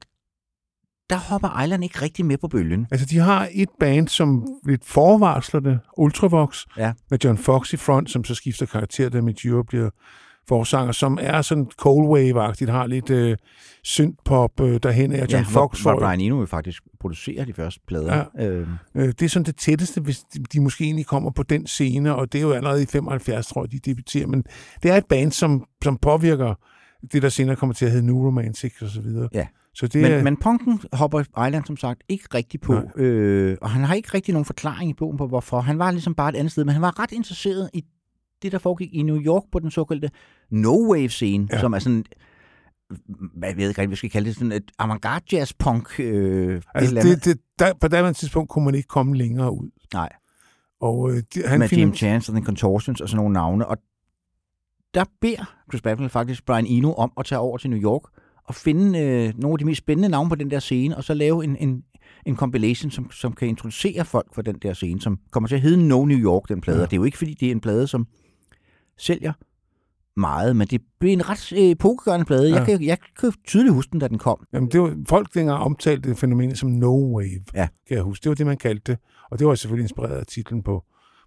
Der 1.11 1.17
hopper 1.17 1.63
Island 1.63 1.85
ikke 1.85 2.03
rigtig 2.03 2.27
med 2.27 2.39
på 2.39 2.49
bølgen. 2.49 2.87
Altså, 2.91 3.07
de 3.07 3.19
har 3.19 3.49
et 3.53 3.69
band, 3.81 4.09
som 4.09 4.47
lidt 4.67 4.85
forvarsler 4.85 5.61
det, 5.61 5.81
Ultravox, 5.99 6.65
Ja. 6.77 6.93
med 7.11 7.19
John 7.25 7.39
Fox 7.39 7.73
i 7.73 7.77
front, 7.77 8.11
som 8.11 8.25
så 8.25 8.35
skifter 8.35 8.67
karakter, 8.67 9.09
da 9.09 9.19
Ure 9.19 9.65
bliver 9.65 9.91
forsanger, 10.49 10.93
som 10.93 11.19
er 11.21 11.43
sådan 11.43 11.67
cold 11.77 12.07
wave-agtigt, 12.09 12.71
har 12.71 12.87
lidt 12.87 13.11
øh, 13.11 13.37
synth-pop 13.85 14.61
øh, 14.61 14.81
derhen 14.83 15.13
af. 15.13 15.19
John 15.19 15.31
ja, 15.33 15.41
Fox 15.41 15.81
hvor, 15.81 15.99
Brian 15.99 16.21
Eno 16.21 16.41
jo 16.41 16.47
faktisk 16.47 16.83
producerer 17.01 17.45
de 17.45 17.53
første 17.53 17.81
plader. 17.87 18.25
Ja. 18.39 18.47
Øh, 18.47 18.69
Øh, 18.95 19.09
det 19.09 19.23
er 19.23 19.29
sådan 19.29 19.47
det 19.47 19.57
tætteste, 19.57 20.01
hvis 20.01 20.19
de, 20.19 20.43
de 20.53 20.61
måske 20.61 20.85
egentlig 20.85 21.07
kommer 21.07 21.31
på 21.31 21.43
den 21.43 21.67
scene, 21.67 22.15
og 22.15 22.33
det 22.33 22.39
er 22.39 22.43
jo 22.43 22.53
allerede 22.53 22.83
i 22.83 22.87
75, 22.87 23.47
tror 23.47 23.63
jeg, 23.65 23.73
de 23.73 23.79
debuterer, 23.79 24.27
men 24.27 24.45
det 24.83 24.91
er 24.91 24.97
et 24.97 25.07
band, 25.07 25.33
som, 25.33 25.65
som 25.85 25.97
påvirker 25.97 26.55
det, 27.13 27.23
der 27.23 27.29
senere 27.29 27.57
kommer 27.57 27.75
til 27.75 27.85
at 27.85 27.91
hedde 27.91 28.07
New 28.07 28.27
Romantic 28.27 28.83
og 28.83 28.89
så 28.89 29.01
videre. 29.01 29.29
Ja. 29.35 29.47
Så 29.75 29.87
det 29.87 30.03
men, 30.03 30.25
men 30.25 30.37
punken 30.37 30.81
hopper 30.93 31.47
Island 31.47 31.65
som 31.65 31.77
sagt 31.77 32.03
ikke 32.09 32.25
rigtig 32.35 32.61
på, 32.61 32.83
øh, 32.97 33.57
og 33.63 33.71
han 33.71 33.85
har 33.85 33.95
ikke 33.95 34.09
rigtig 34.15 34.33
nogen 34.33 34.45
forklaring 34.45 34.91
i 34.91 34.95
bogen 34.95 35.19
på, 35.19 35.27
hvorfor. 35.27 35.61
Han 35.61 35.79
var 35.79 35.91
ligesom 35.91 36.15
bare 36.15 36.29
et 36.29 36.37
andet 36.37 36.53
sted, 36.53 36.65
men 36.65 36.73
han 36.73 36.83
var 36.83 37.01
ret 37.03 37.13
interesseret 37.13 37.71
i 37.75 37.85
det, 38.43 38.53
der 38.53 38.59
foregik 38.59 38.95
i 38.95 39.03
New 39.03 39.21
York 39.21 39.43
på 39.53 39.59
den 39.59 39.71
såkaldte 39.71 40.11
no-wave-scene, 40.51 41.49
ja. 41.53 41.61
Som 41.61 41.73
er 41.73 41.79
sådan, 41.79 42.05
hvad 43.35 43.49
jeg 43.49 43.57
ved 43.57 43.69
ikke 43.69 43.81
rigtig, 43.81 43.87
hvad 43.87 43.89
vi 43.89 43.97
skal 43.97 44.11
kalde 44.11 44.29
det, 44.29 44.35
sådan 44.35 44.53
et 44.53 44.71
avantgarde 44.79 45.25
jazz-punk. 45.37 46.01
Øh, 46.01 46.57
et 46.57 46.65
altså 46.75 46.99
andet. 46.99 47.17
det, 47.17 47.25
det, 47.25 47.41
der, 47.59 47.73
på 47.81 47.89
daværende 47.89 48.19
tidspunkt 48.19 48.51
kunne 48.51 48.65
man 48.65 48.75
ikke 48.75 48.89
komme 48.89 49.17
længere 49.17 49.53
ud. 49.53 49.71
Nej. 49.95 50.09
Og 50.81 51.11
øh, 51.11 51.23
det, 51.35 51.45
han 51.49 51.59
med 51.59 51.69
finder- 51.69 51.85
Jim 51.85 51.95
Chance 51.95 52.33
og 52.33 52.37
The 52.37 52.45
Contortions 52.45 53.01
og 53.01 53.09
sådan 53.09 53.17
nogle 53.17 53.33
navne. 53.33 53.67
Og 53.67 53.77
der 54.95 55.05
beder 55.21 55.55
Chris 55.71 55.83
Babel 55.83 56.09
faktisk 56.09 56.47
Brian 56.47 56.67
Eno 56.67 56.93
om 56.93 57.13
at 57.19 57.25
tage 57.27 57.39
over 57.39 57.59
til 57.59 57.71
New 57.71 57.81
York 57.81 58.03
og 58.45 58.55
finde 58.55 58.99
øh, 58.99 59.33
nogle 59.39 59.55
af 59.55 59.59
de 59.59 59.65
mest 59.65 59.79
spændende 59.79 60.09
navne 60.09 60.29
på 60.29 60.35
den 60.35 60.51
der 60.51 60.59
scene, 60.59 60.97
og 60.97 61.05
så 61.05 61.15
lave 61.15 61.45
en, 61.45 61.57
en, 61.57 61.83
en 62.27 62.37
compilation, 62.37 62.91
som, 62.91 63.11
som 63.11 63.33
kan 63.33 63.49
introducere 63.49 64.05
folk 64.05 64.35
for 64.35 64.43
den 64.43 64.55
der 64.63 64.73
scene, 64.73 65.01
som 65.01 65.19
kommer 65.31 65.49
til 65.49 65.55
at 65.55 65.61
hedde 65.63 65.89
No 65.89 66.05
New 66.05 66.19
York, 66.19 66.49
den 66.49 66.61
plade. 66.61 66.77
Ja. 66.79 66.83
Ja. 66.83 66.87
Det 66.87 66.93
er 66.93 66.97
jo 66.97 67.05
ikke, 67.05 67.19
fordi 67.19 67.35
det 67.35 67.49
er 67.49 67.53
en 67.53 67.61
plade, 67.61 67.87
som 67.87 68.07
sælger 68.99 69.33
meget, 70.17 70.57
men 70.57 70.67
det 70.69 70.81
blev 71.01 71.13
en 71.13 71.29
ret 71.29 71.53
øh, 71.53 71.59
epokegørende 71.59 72.27
plade. 72.27 72.49
Ja. 72.51 72.57
Jeg, 72.57 72.67
kan, 72.67 72.83
jeg 72.83 72.99
kan 73.21 73.33
tydeligt 73.47 73.75
huske 73.75 73.91
den, 73.93 74.01
da 74.01 74.09
den 74.09 74.19
kom. 74.19 74.47
Jamen, 74.53 74.71
det 74.71 74.81
var, 74.81 74.97
folk 75.09 75.35
dengang 75.35 75.63
omtalte 75.63 76.09
det 76.09 76.19
fænomen 76.19 76.57
som 76.57 76.69
no 76.71 77.17
wave, 77.17 77.41
Ja. 77.55 77.69
kan 77.89 77.97
jeg 77.97 78.03
huske. 78.03 78.23
Det 78.25 78.29
var 78.29 78.35
det, 78.35 78.47
man 78.47 78.57
kaldte 78.57 78.93
det. 78.93 79.01
Og 79.31 79.39
det 79.39 79.47
var 79.47 79.55
selvfølgelig 79.55 79.85
inspireret 79.85 80.17
af 80.19 80.27
titlen 80.27 80.63
på, 80.63 80.85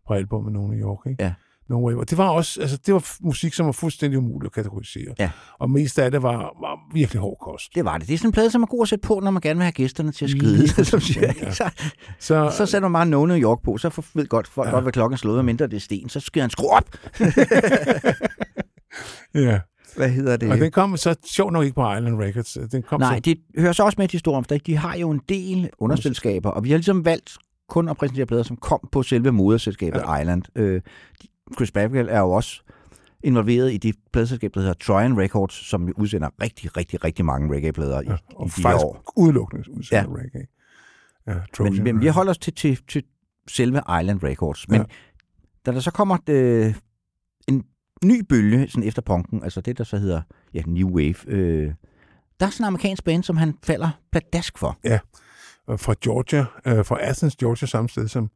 på 0.07 0.13
albumet 0.13 0.53
No 0.53 0.67
New 0.67 0.79
York. 0.79 0.99
Ikke? 1.11 1.23
Ja. 1.23 1.33
No 1.69 1.85
wave. 1.87 1.99
Og 1.99 2.09
det 2.09 2.17
var 2.17 2.29
også, 2.29 2.61
altså, 2.61 2.77
det 2.85 2.93
var 2.93 3.15
musik, 3.21 3.53
som 3.53 3.65
var 3.65 3.71
fuldstændig 3.71 4.19
umuligt 4.19 4.45
at 4.49 4.53
kategorisere. 4.53 5.13
Ja. 5.19 5.31
Og 5.59 5.69
mest 5.69 5.99
af 5.99 6.11
det 6.11 6.21
var 6.23 6.53
virkelig 6.93 7.21
hård 7.21 7.37
kost. 7.41 7.75
Det 7.75 7.85
var 7.85 7.97
det. 7.97 8.07
Det 8.07 8.13
er 8.13 8.17
sådan 8.17 8.27
en 8.29 8.31
plade, 8.33 8.51
som 8.51 8.61
er 8.63 8.67
god 8.67 8.81
at 8.81 8.87
sætte 8.87 9.07
på, 9.07 9.19
når 9.23 9.31
man 9.31 9.41
gerne 9.41 9.57
vil 9.57 9.63
have 9.63 9.71
gæsterne 9.71 10.11
til 10.11 10.25
at 10.25 10.31
skride. 10.31 10.57
Lige 10.57 10.85
som 10.85 10.99
siger, 10.99 11.33
ja. 11.41 11.51
så, 11.51 11.69
Så, 12.19 12.53
så 12.57 12.65
sætter 12.65 12.89
man 12.89 12.93
bare 12.99 13.05
No 13.05 13.25
New 13.25 13.37
York 13.37 13.59
på, 13.63 13.77
så 13.77 13.89
får- 13.89 14.05
ved 14.13 14.27
godt, 14.27 14.47
folk 14.47 14.67
ja. 14.67 14.71
godt, 14.73 14.83
hvad 14.83 14.93
klokken 14.93 15.17
slået, 15.17 15.45
mindre 15.45 15.67
det 15.67 15.73
er 15.75 15.79
sten. 15.79 16.09
Så 16.09 16.19
skal 16.19 16.41
han 16.41 16.49
skrue 16.49 16.69
op. 16.69 16.89
ja. 19.35 19.59
Hvad 19.97 20.09
hedder 20.09 20.37
det? 20.37 20.51
Og 20.51 20.57
den 20.57 20.71
kom 20.71 20.97
så 20.97 21.15
sjovt 21.25 21.53
nok 21.53 21.63
ikke 21.63 21.75
på 21.75 21.93
Island 21.93 22.19
Records. 22.21 22.57
Den 22.71 22.83
kom 22.83 22.99
Nej, 22.99 23.15
så, 23.15 23.19
det 23.19 23.37
hører 23.57 23.73
så 23.73 23.83
også 23.83 23.95
med 23.97 24.07
til 24.07 24.15
historien, 24.15 24.45
for 24.45 24.55
de 24.57 24.77
har 24.77 24.95
jo 24.95 25.11
en 25.11 25.21
del 25.29 25.69
underselskaber, 25.79 26.49
og 26.49 26.63
vi 26.63 26.69
har 26.71 26.77
ligesom 26.77 27.05
valgt 27.05 27.37
kun 27.69 27.89
at 27.89 27.97
præsentere 27.97 28.25
plader, 28.25 28.43
som 28.43 28.57
kom 28.57 28.79
på 28.91 29.03
selve 29.03 29.31
moderselskabet 29.31 29.99
ja. 30.07 30.19
Island. 30.19 30.43
Øh, 30.55 30.81
Chris 31.55 31.71
Babel 31.71 32.07
er 32.09 32.19
jo 32.19 32.31
også 32.31 32.61
involveret 33.23 33.73
i 33.73 33.77
det 33.77 33.95
pladeselskab, 34.13 34.53
der 34.53 34.59
hedder 34.59 34.73
Trojan 34.73 35.17
Records, 35.19 35.53
som 35.53 35.89
udsender 35.97 36.29
rigtig, 36.41 36.77
rigtig, 36.77 37.03
rigtig 37.03 37.25
mange 37.25 37.55
reggae-plader 37.55 38.01
i, 38.01 38.05
ja, 38.05 38.13
i 38.15 38.17
og 38.35 38.45
de 38.45 38.51
faktisk 38.51 38.85
år. 38.85 39.13
udelukkende 39.17 39.71
udsat 39.71 39.97
Ja. 40.07 40.13
reggae. 40.15 40.45
Ja, 41.27 41.35
Trojan 41.57 41.73
Men, 41.73 41.83
men 41.83 42.01
vi 42.01 42.07
holder 42.07 42.29
os 42.29 42.37
til, 42.37 42.53
til, 42.53 42.79
til 42.87 43.03
selve 43.49 43.81
Island 44.01 44.23
Records. 44.23 44.67
Men 44.69 44.77
Ja. 44.81 44.85
da 45.65 45.71
der 45.71 45.79
så 45.79 45.91
kommer 45.91 46.17
øh, 46.29 46.73
en 47.47 47.63
ny 48.05 48.23
bølge 48.29 48.67
sådan 48.67 48.87
efter 48.87 49.01
punken, 49.01 49.43
altså 49.43 49.61
det, 49.61 49.77
der 49.77 49.83
så 49.83 49.97
hedder 49.97 50.21
ja, 50.53 50.61
New 50.67 50.89
Wave, 50.89 51.15
øh, 51.27 51.73
der 52.39 52.45
er 52.45 52.49
sådan 52.49 52.63
en 52.63 52.67
amerikansk 52.67 53.03
band, 53.03 53.23
som 53.23 53.37
han 53.37 53.57
falder 53.63 53.89
pladask 54.11 54.57
for. 54.57 54.79
Ja, 54.83 54.99
fra 55.77 55.95
Georgia, 56.03 56.45
øh, 56.65 56.85
fra 56.85 56.97
Athens, 57.01 57.35
Georgia, 57.35 57.67
samme 57.67 57.89
sted 57.89 58.07
som 58.07 58.29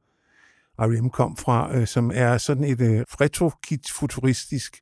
R.E.M. 0.79 1.09
kom 1.09 1.37
fra, 1.37 1.75
øh, 1.77 1.87
som 1.87 2.11
er 2.13 2.37
sådan 2.37 2.63
et 2.63 2.81
øh, 2.81 3.01
retro-futuristisk 3.21 4.81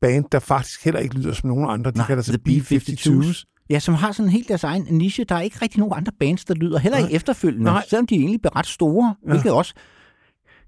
band, 0.00 0.24
der 0.32 0.38
faktisk 0.38 0.84
heller 0.84 1.00
ikke 1.00 1.14
lyder 1.14 1.32
som 1.32 1.48
nogen 1.48 1.70
andre. 1.70 1.90
De 1.90 1.96
Nej, 1.96 2.06
kalder 2.06 2.22
sig 2.22 2.34
The 2.44 2.60
B-52's. 2.60 3.44
Ja, 3.70 3.78
som 3.78 3.94
har 3.94 4.12
sådan 4.12 4.30
helt 4.30 4.48
deres 4.48 4.64
egen 4.64 4.86
niche. 4.90 5.24
Der 5.24 5.34
er 5.34 5.40
ikke 5.40 5.58
rigtig 5.62 5.78
nogen 5.78 5.94
andre 5.96 6.12
bands, 6.20 6.44
der 6.44 6.54
lyder 6.54 6.78
heller 6.78 6.98
ikke 6.98 7.08
Nej. 7.10 7.16
efterfølgende, 7.16 7.64
Nej. 7.64 7.84
selvom 7.88 8.06
de 8.06 8.14
egentlig 8.14 8.40
bliver 8.40 8.56
ret 8.56 8.66
store, 8.66 9.14
Ja. 9.26 9.30
hvilket 9.30 9.52
også 9.52 9.74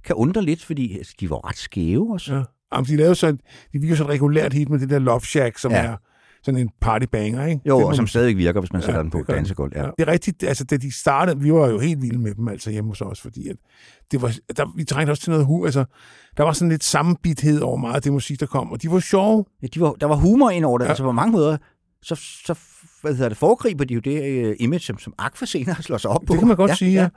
kan 0.05 0.15
undre 0.15 0.43
lidt, 0.43 0.65
fordi 0.65 0.99
altså, 0.99 1.15
de 1.21 1.31
var 1.31 1.49
ret 1.49 1.57
skæve 1.57 2.13
også. 2.13 2.35
Ja. 2.35 2.43
Jamen, 2.75 2.87
de 2.87 2.97
lavede 2.97 3.15
så, 3.15 3.37
de 3.73 3.79
virker 3.79 3.97
så 3.97 4.05
et 4.05 4.09
regulært 4.11 4.53
hit 4.53 4.69
med 4.69 4.79
det 4.79 4.91
der 4.91 4.99
Love 4.99 5.21
Shack, 5.21 5.59
som 5.59 5.73
ja. 5.73 5.79
er 5.79 5.97
sådan 6.45 6.61
en 6.61 6.71
partybanger, 6.81 7.47
ikke? 7.47 7.61
Jo, 7.69 7.79
Det 7.79 7.87
og 7.87 7.95
som 7.97 8.03
man- 8.03 8.09
stadig 8.09 8.37
virker, 8.37 8.61
hvis 8.61 8.73
man 8.73 8.81
Ja, 8.83 8.87
sætter 8.87 9.03
den 9.03 9.11
på 9.11 9.19
et 9.19 9.27
den. 9.27 9.35
dansegulv. 9.35 9.73
Ja. 9.77 9.83
Ja. 9.85 9.91
Det 9.99 10.09
er 10.09 10.13
rigtigt, 10.13 10.43
altså 10.43 10.65
da 10.65 10.77
de 10.77 10.93
startede, 10.93 11.41
vi 11.41 11.53
var 11.53 11.69
jo 11.69 11.79
helt 11.79 12.03
vilde 12.03 12.19
med 12.19 12.35
dem 12.35 12.49
altså 12.49 12.71
hjemme 12.71 12.91
hos 12.91 13.01
os, 13.01 13.21
fordi 13.21 13.49
at 13.49 13.57
det 14.11 14.23
var, 14.23 14.35
der, 14.57 14.67
vi 14.77 14.85
trængte 14.85 15.11
også 15.11 15.23
til 15.23 15.31
noget 15.31 15.47
hu, 15.47 15.65
altså 15.65 15.85
der 16.37 16.43
var 16.43 16.53
sådan 16.53 16.69
lidt 16.69 16.85
sammenbithed 16.85 17.61
over 17.61 17.77
meget 17.77 17.95
af 17.95 18.03
det 18.03 18.13
musik, 18.13 18.41
der 18.41 18.47
kom, 18.47 18.73
og 18.73 18.83
de 18.83 18.91
var 18.91 18.99
sjove. 19.01 19.45
Ja, 19.63 19.67
de 19.67 19.81
var, 19.81 19.93
der 19.93 20.07
var 20.07 20.17
humor 20.17 20.51
ind 20.51 20.65
over 20.65 20.79
det. 20.79 20.85
Ja. 20.85 20.87
Ja. 20.89 20.91
Altså 20.91 21.05
på 21.05 21.13
mange 21.13 21.33
måder, 21.33 21.57
så, 22.03 22.15
så 22.47 22.55
hvad 23.03 23.15
hedder 23.15 23.29
det, 23.29 23.39
foregriber 23.39 23.85
de 23.85 23.95
jo 23.95 24.01
det 24.01 24.47
uh, 24.49 24.55
image, 24.59 24.81
som, 24.81 24.99
som 24.99 25.15
Aqua 25.19 25.47
senere 25.47 25.83
slår 25.83 25.97
sig 25.99 26.11
op 26.11 26.21
på. 26.27 26.33
Det 26.33 26.39
kan 26.39 26.49
man 26.49 26.57
godt 26.57 26.71
ja, 26.71 26.75
sige, 26.75 26.93
ja. 26.93 27.09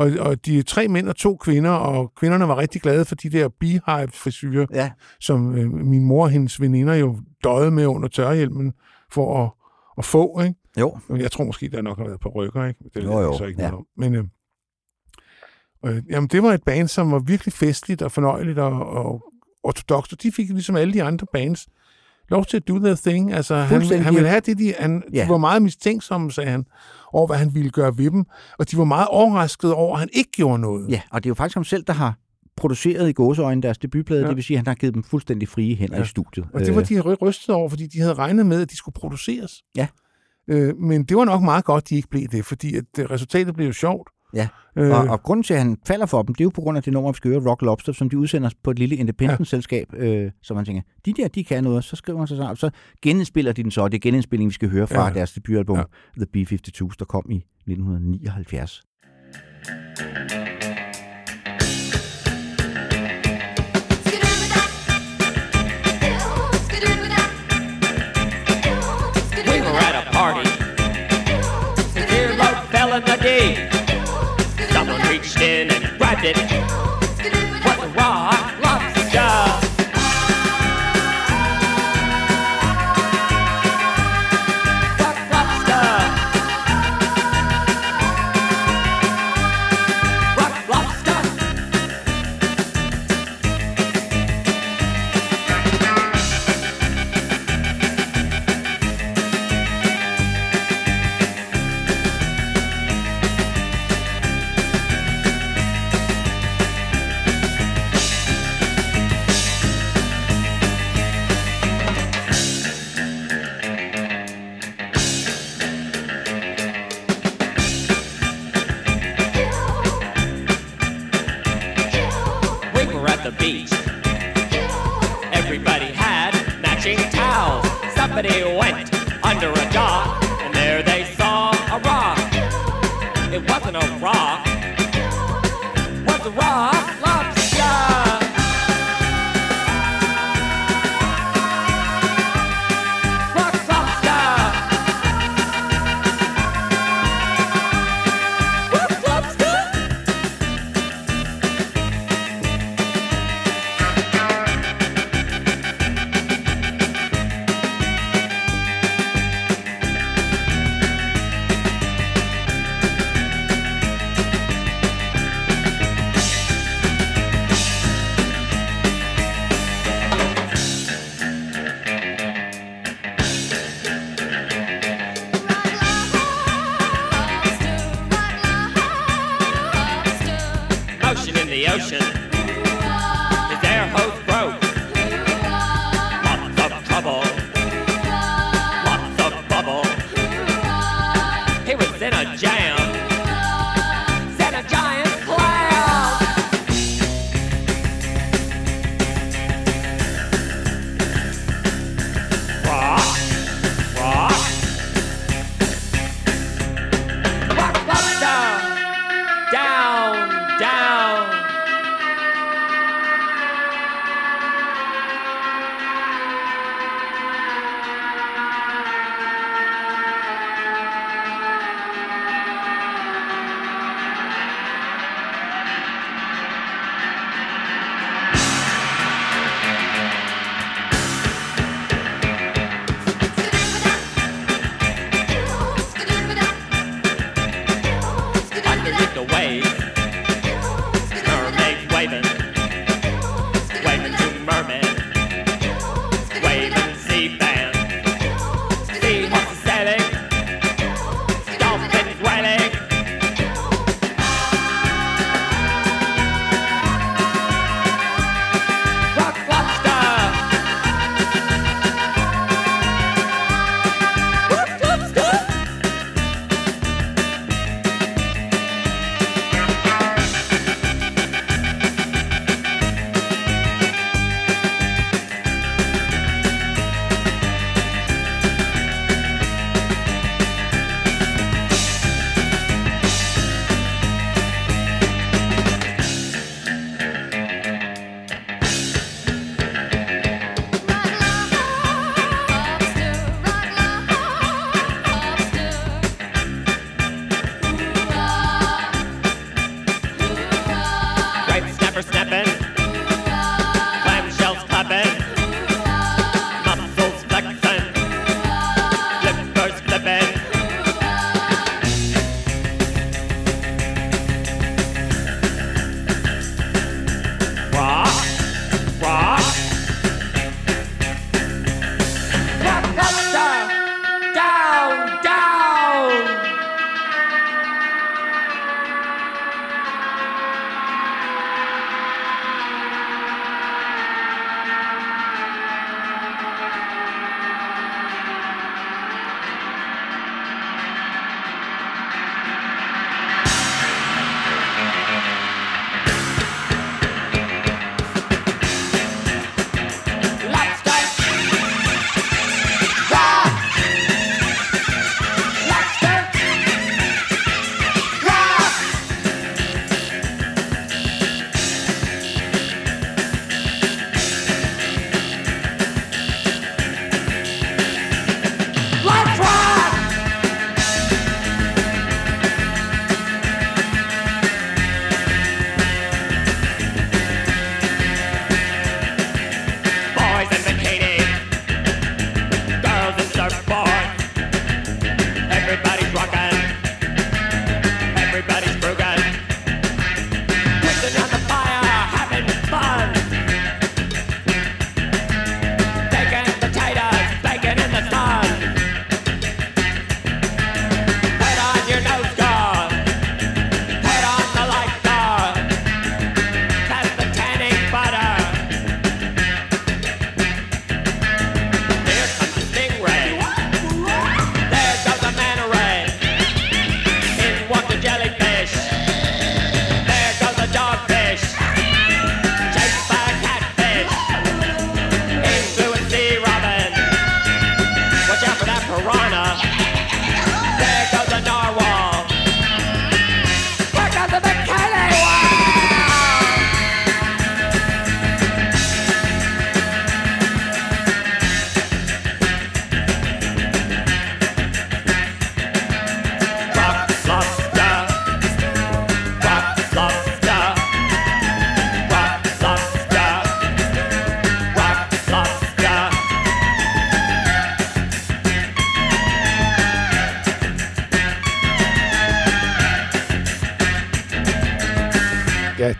Og, 0.00 0.10
og 0.18 0.46
de 0.46 0.58
er 0.58 0.62
tre 0.62 0.88
mænd 0.88 1.08
og 1.08 1.16
to 1.16 1.36
kvinder, 1.36 1.70
og 1.70 2.12
kvinderne 2.14 2.48
var 2.48 2.58
rigtig 2.58 2.82
glade 2.82 3.04
for 3.04 3.14
de 3.14 3.30
der 3.30 3.48
beehive-frisyrer, 3.48 4.66
Ja, 4.72 4.90
som 5.20 5.58
øh, 5.58 5.72
min 5.72 6.04
mor 6.04 6.24
og 6.24 6.30
hendes 6.30 6.60
veninder 6.60 6.94
jo 6.94 7.18
døjede 7.44 7.70
med 7.70 7.86
under 7.86 8.08
tørrehjelmen 8.08 8.72
for 9.12 9.44
at, 9.44 9.50
at 9.98 10.04
få, 10.04 10.40
ikke? 10.40 10.54
jo. 10.80 10.98
Jeg 11.16 11.30
tror 11.30 11.44
måske, 11.44 11.68
der 11.68 11.82
nok 11.82 11.98
har 11.98 12.04
været 12.04 12.20
på 12.20 12.28
rykker, 12.28 12.64
ikke? 12.64 12.84
Det 12.94 13.04
Jo, 13.04 13.20
jo, 13.20 13.38
så 13.38 13.44
ikke 13.44 13.62
ja. 13.62 13.70
noget 13.70 13.78
om. 13.78 13.86
Men 13.96 14.14
øh, 14.14 14.24
øh, 15.86 16.02
jamen, 16.10 16.28
det 16.28 16.42
var 16.42 16.52
et 16.52 16.62
band, 16.62 16.88
som 16.88 17.12
var 17.12 17.18
virkelig 17.18 17.52
festligt 17.52 18.02
og 18.02 18.12
fornøjeligt 18.12 18.58
og, 18.58 18.86
og 18.86 19.22
ortodoxt, 19.62 20.12
og 20.12 20.22
de 20.22 20.32
fik 20.32 20.48
ligesom 20.48 20.76
alle 20.76 20.94
de 20.94 21.02
andre 21.02 21.26
bands 21.32 21.68
lov 22.30 22.44
til 22.44 22.56
at 22.56 22.68
do 22.68 22.78
their 22.78 22.94
thing. 22.94 23.32
Altså, 23.32 23.54
han, 23.56 23.82
han 23.82 24.14
ville 24.14 24.28
have 24.28 24.40
det, 24.40 24.58
de, 24.58 24.74
han, 24.78 25.02
Ja. 25.12 25.24
de 25.24 25.28
var 25.28 25.38
meget 25.38 25.62
mistænksomme, 25.62 26.32
sagde 26.32 26.50
han, 26.50 26.64
over 27.12 27.26
hvad 27.26 27.36
han 27.36 27.54
ville 27.54 27.70
gøre 27.70 27.98
ved 27.98 28.10
dem. 28.10 28.24
Og 28.58 28.70
de 28.70 28.76
var 28.78 28.84
meget 28.84 29.08
overraskede 29.08 29.74
over, 29.74 29.94
at 29.94 30.00
han 30.00 30.08
ikke 30.12 30.30
gjorde 30.30 30.58
noget. 30.58 30.88
Ja, 30.90 31.00
og 31.10 31.24
det 31.24 31.28
er 31.28 31.30
jo 31.30 31.34
faktisk 31.34 31.54
ham 31.54 31.64
selv, 31.64 31.84
der 31.86 31.92
har 31.92 32.18
produceret 32.56 33.08
i 33.08 33.12
gåseøjne 33.12 33.62
deres 33.62 33.78
debutplade, 33.78 34.22
ja. 34.22 34.28
Det 34.28 34.36
vil 34.36 34.44
sige, 34.44 34.54
at 34.56 34.58
han 34.58 34.66
har 34.66 34.74
givet 34.74 34.94
dem 34.94 35.02
fuldstændig 35.04 35.48
frie 35.48 35.76
hænder 35.76 35.96
ja. 35.96 36.02
I 36.02 36.06
studiet. 36.06 36.46
Og 36.54 36.60
det 36.60 36.74
var 36.74 36.80
Øh, 36.80 36.88
de 36.88 37.00
ry- 37.00 37.16
rystede 37.22 37.56
over, 37.56 37.68
fordi 37.68 37.86
de 37.86 38.00
havde 38.00 38.14
regnet 38.14 38.46
med, 38.46 38.62
at 38.62 38.70
de 38.70 38.76
skulle 38.76 38.92
produceres. 38.92 39.52
Ja. 39.76 39.86
Øh, 40.48 40.76
men 40.76 41.04
det 41.04 41.16
var 41.16 41.24
nok 41.24 41.42
meget 41.42 41.64
godt, 41.64 41.88
de 41.88 41.96
ikke 41.96 42.08
blev 42.08 42.22
det, 42.28 42.44
fordi 42.44 42.76
at 42.76 42.84
resultatet 43.10 43.54
blev 43.54 43.66
jo 43.66 43.72
sjovt. 43.72 44.08
Ja, 44.34 44.48
Øh, 44.76 44.90
og, 44.90 45.08
og 45.08 45.22
grunden 45.22 45.44
til, 45.44 45.54
at 45.54 45.60
han 45.60 45.78
falder 45.86 46.06
for 46.06 46.22
dem, 46.22 46.34
det 46.34 46.40
er 46.40 46.44
jo 46.44 46.50
på 46.54 46.60
grund 46.60 46.76
af 46.76 46.82
det 46.82 46.92
nummer, 46.92 47.12
vi 47.12 47.16
skal 47.16 47.30
høre, 47.30 47.50
Rock 47.50 47.62
Lobster, 47.62 47.92
som 47.92 48.10
de 48.10 48.18
udsender 48.18 48.50
på 48.62 48.70
et 48.70 48.78
lille 48.78 48.96
independent-selskab, 48.96 49.86
øh, 49.96 50.30
så 50.42 50.54
man 50.54 50.64
tænker, 50.64 50.82
de 51.04 51.12
der, 51.12 51.28
de 51.28 51.44
kan 51.44 51.64
noget, 51.64 51.84
så 51.84 51.96
skriver 51.96 52.18
man 52.18 52.28
sig 52.28 52.36
sammen, 52.36 52.56
så 52.56 52.70
genindspiller 53.02 53.52
de 53.52 53.62
den 53.62 53.70
så, 53.70 53.80
og 53.80 53.92
det 53.92 53.98
er 53.98 54.00
genindspilling, 54.00 54.48
vi 54.48 54.54
skal 54.54 54.68
høre 54.68 54.86
fra 54.86 55.00
ja. 55.00 55.06
Ja. 55.08 55.14
deres 55.14 55.32
debutalbum, 55.32 55.76
ja. 55.76 55.84
Ja. 56.16 56.24
The 56.24 56.26
B-52s, 56.26 56.94
der 56.98 57.04
kom 57.04 57.30
i 57.30 57.36
1979. 57.36 58.82
in 76.24 76.36
and 76.36 76.48
grabbed 76.48 76.48
it. 76.48 76.49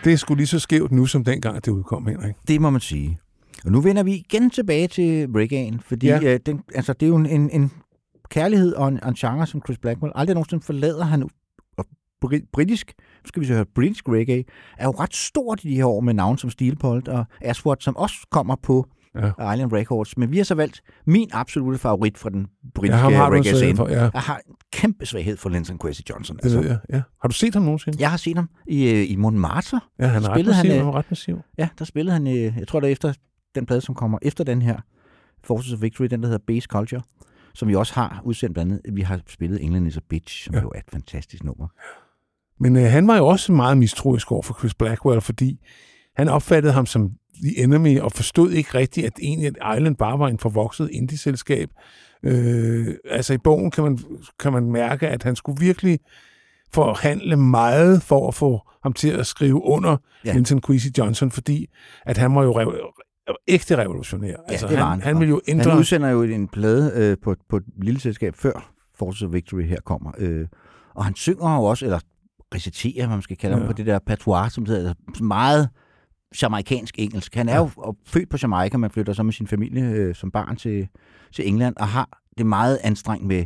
Det 0.03 0.13
er 0.13 0.17
sgu 0.17 0.35
lige 0.35 0.47
så 0.47 0.59
skævt 0.59 0.91
nu, 0.91 1.05
som 1.05 1.23
dengang 1.23 1.55
det 1.65 1.71
udkom, 1.71 2.07
Henrik. 2.07 2.35
Det 2.47 2.61
må 2.61 2.69
man 2.69 2.81
sige. 2.81 3.19
Og 3.65 3.71
nu 3.71 3.81
vender 3.81 4.03
vi 4.03 4.13
igen 4.15 4.49
tilbage 4.49 4.87
til 4.87 5.25
reggae'en, 5.25 5.77
fordi 5.85 6.07
Ja. 6.07 6.33
øh, 6.33 6.39
den, 6.45 6.61
altså, 6.75 6.93
det 6.93 7.03
er 7.05 7.07
jo 7.07 7.15
en, 7.15 7.25
en, 7.25 7.49
en 7.49 7.71
kærlighed 8.29 8.73
og 8.73 8.87
en, 8.87 8.99
en 9.07 9.13
genre, 9.13 9.47
som 9.47 9.61
Chris 9.65 9.77
Blackwell 9.77 10.11
aldrig 10.15 10.33
nogensinde 10.33 10.63
forlader. 10.63 11.05
Han, 11.05 11.29
og 11.77 11.85
bri- 12.25 12.49
britisk, 12.53 12.93
nu 12.99 13.27
skal 13.27 13.41
vi 13.41 13.45
så 13.47 13.53
høre, 13.53 13.65
britisk 13.75 14.09
reggae 14.09 14.43
er 14.77 14.85
jo 14.85 14.91
ret 14.91 15.15
stort 15.15 15.63
i 15.63 15.69
de 15.69 15.75
her 15.75 15.85
år 15.85 16.01
med 16.01 16.13
navne 16.13 16.39
som 16.39 16.49
Steelpolt 16.49 17.07
og 17.07 17.25
Aswad, 17.41 17.75
som 17.79 17.97
også 17.97 18.15
kommer 18.31 18.55
på 18.63 18.85
Ja. 19.15 19.53
Island 19.53 19.73
Records. 19.73 20.17
Men 20.17 20.31
vi 20.31 20.37
har 20.37 20.43
så 20.43 20.55
valgt 20.55 20.81
min 21.05 21.29
absolute 21.33 21.77
favorit 21.79 22.17
fra 22.17 22.29
den 22.29 22.47
britiske 22.75 22.97
Ja, 23.09 23.29
reggae 23.29 23.55
scene. 23.55 23.75
for, 23.77 23.87
ja. 23.87 24.09
Jeg 24.13 24.21
har 24.21 24.37
en 24.47 24.55
kæmpe 24.73 25.05
svaghed 25.05 25.37
for 25.37 25.49
Linton 25.49 25.77
Kwesi 25.77 26.03
Johnson. 26.09 26.37
Det 26.43 26.51
ved 26.57 26.65
jeg, 26.67 26.79
ja. 26.89 27.01
Har 27.21 27.27
du 27.27 27.33
set 27.33 27.53
ham 27.53 27.63
nogensinde? 27.63 27.97
Jeg 27.99 28.09
har 28.09 28.17
set 28.17 28.35
ham 28.37 28.49
i, 28.67 28.89
øh, 28.89 29.11
i 29.11 29.15
Montmartre. 29.15 29.79
Ja, 29.99 30.07
han 30.07 30.23
er 30.23 30.29
ret 30.29 30.45
massiv. 30.45 30.69
øh, 30.71 30.77
Han 30.77 30.87
er 30.87 30.95
ret 30.95 31.05
massiv. 31.11 31.39
Ja, 31.57 31.67
der 31.79 31.85
spillede 31.85 32.13
han, 32.13 32.27
øh, 32.27 32.33
jeg 32.59 32.67
tror 32.67 32.79
det 32.79 32.87
er 32.87 32.91
efter 32.91 33.13
den 33.55 33.65
plade, 33.65 33.81
som 33.81 33.95
kommer 33.95 34.17
efter 34.21 34.43
den 34.43 34.61
her, 34.61 34.77
Forces 35.43 35.73
of 35.73 35.81
Victory, 35.81 36.05
den 36.05 36.21
der 36.21 36.27
hedder 36.27 36.43
Base 36.47 36.67
Culture, 36.69 37.01
som 37.53 37.67
vi 37.67 37.75
også 37.75 37.93
har 37.93 38.21
udsendt 38.23 38.53
blandt 38.53 38.71
andet. 38.73 38.95
Vi 38.95 39.01
har 39.01 39.19
spillet 39.27 39.63
England 39.63 39.87
is 39.87 39.97
a 39.97 39.99
Bitch, 40.09 40.45
som 40.45 40.55
ja. 40.55 40.61
jo 40.61 40.69
er 40.69 40.79
et 40.79 40.91
fantastisk 40.91 41.43
nummer. 41.43 41.67
Men 42.59 42.75
øh, 42.75 42.83
han 42.83 43.07
var 43.07 43.17
jo 43.17 43.27
også 43.27 43.51
meget 43.51 43.77
mistroisk 43.77 44.31
over 44.31 44.41
for 44.41 44.53
Chris 44.59 44.73
Blackwell, 44.73 45.21
fordi 45.21 45.59
han 46.15 46.29
opfattede 46.29 46.73
ham 46.73 46.85
som 46.85 47.11
The 47.43 47.63
Enemy, 47.63 47.99
og 47.99 48.11
forstod 48.11 48.51
ikke 48.51 48.77
rigtigt, 48.77 49.05
at 49.07 49.13
egentlig 49.21 49.47
at 49.47 49.77
Island 49.77 49.95
bare 49.95 50.19
var 50.19 50.27
en 50.27 50.39
forvokset 50.39 50.89
indie-selskab. 50.91 51.69
Øh, 52.23 52.87
altså 53.09 53.33
i 53.33 53.37
bogen 53.37 53.71
kan 53.71 53.83
man, 53.83 53.99
kan 54.39 54.53
man 54.53 54.71
mærke, 54.71 55.07
at 55.07 55.23
han 55.23 55.35
skulle 55.35 55.59
virkelig 55.59 55.99
forhandle 56.73 57.35
meget 57.37 58.01
for 58.01 58.27
at 58.27 58.35
få 58.35 58.59
ham 58.83 58.93
til 58.93 59.09
at 59.09 59.27
skrive 59.27 59.63
under 59.63 59.89
Ja. 59.89 59.97
ja. 60.29 60.33
Linton 60.33 60.61
Kwesi 60.61 60.89
Johnson, 60.97 61.31
fordi 61.31 61.67
at 62.05 62.17
han 62.17 62.35
var 62.35 62.43
jo 62.43 62.51
rev- 62.61 63.41
ægte 63.47 63.77
revolutionær. 63.77 64.35
altså, 64.47 64.67
det 64.67 64.77
var 64.77 64.89
han, 64.89 65.01
han 65.01 65.19
ville 65.19 65.29
jo 65.29 65.41
ændre... 65.47 65.69
Han 65.69 65.79
udsender 65.79 66.09
jo 66.09 66.21
en 66.21 66.47
plade 66.47 66.91
øh, 66.95 67.17
på, 67.23 67.35
på 67.49 67.57
et 67.57 67.63
lille 67.83 67.99
selskab 67.99 68.35
før 68.35 68.73
Forces 68.95 69.23
of 69.23 69.33
Victory 69.33 69.61
her 69.63 69.81
kommer. 69.85 70.11
Øh, 70.17 70.47
og 70.95 71.05
han 71.05 71.15
synger 71.15 71.55
jo 71.55 71.63
også, 71.63 71.85
eller 71.85 71.99
reciterer, 72.55 73.07
hvad 73.07 73.15
man 73.15 73.21
skal 73.21 73.37
kalde 73.37 73.55
ja. 73.55 73.59
Ja. 73.59 73.65
ham, 73.65 73.73
på 73.73 73.77
det 73.77 73.85
der 73.85 73.99
patois, 74.07 74.53
som 74.53 74.65
hedder 74.65 74.93
meget 75.23 75.69
jamaikansk 76.41 76.95
engelsk. 76.99 77.35
Han 77.35 77.49
er 77.49 77.57
jo 77.57 77.95
født 78.05 78.29
på 78.29 78.37
Jamaica, 78.41 78.77
men 78.77 78.89
flytter 78.89 79.13
så 79.13 79.23
med 79.23 79.33
sin 79.33 79.47
familie 79.47 79.83
øh, 79.83 80.15
som 80.15 80.31
barn 80.31 80.55
til, 80.55 80.87
til 81.31 81.47
England, 81.47 81.75
og 81.77 81.87
har 81.87 82.21
det 82.37 82.45
meget 82.45 82.79
anstrengt 82.83 83.25
med 83.25 83.45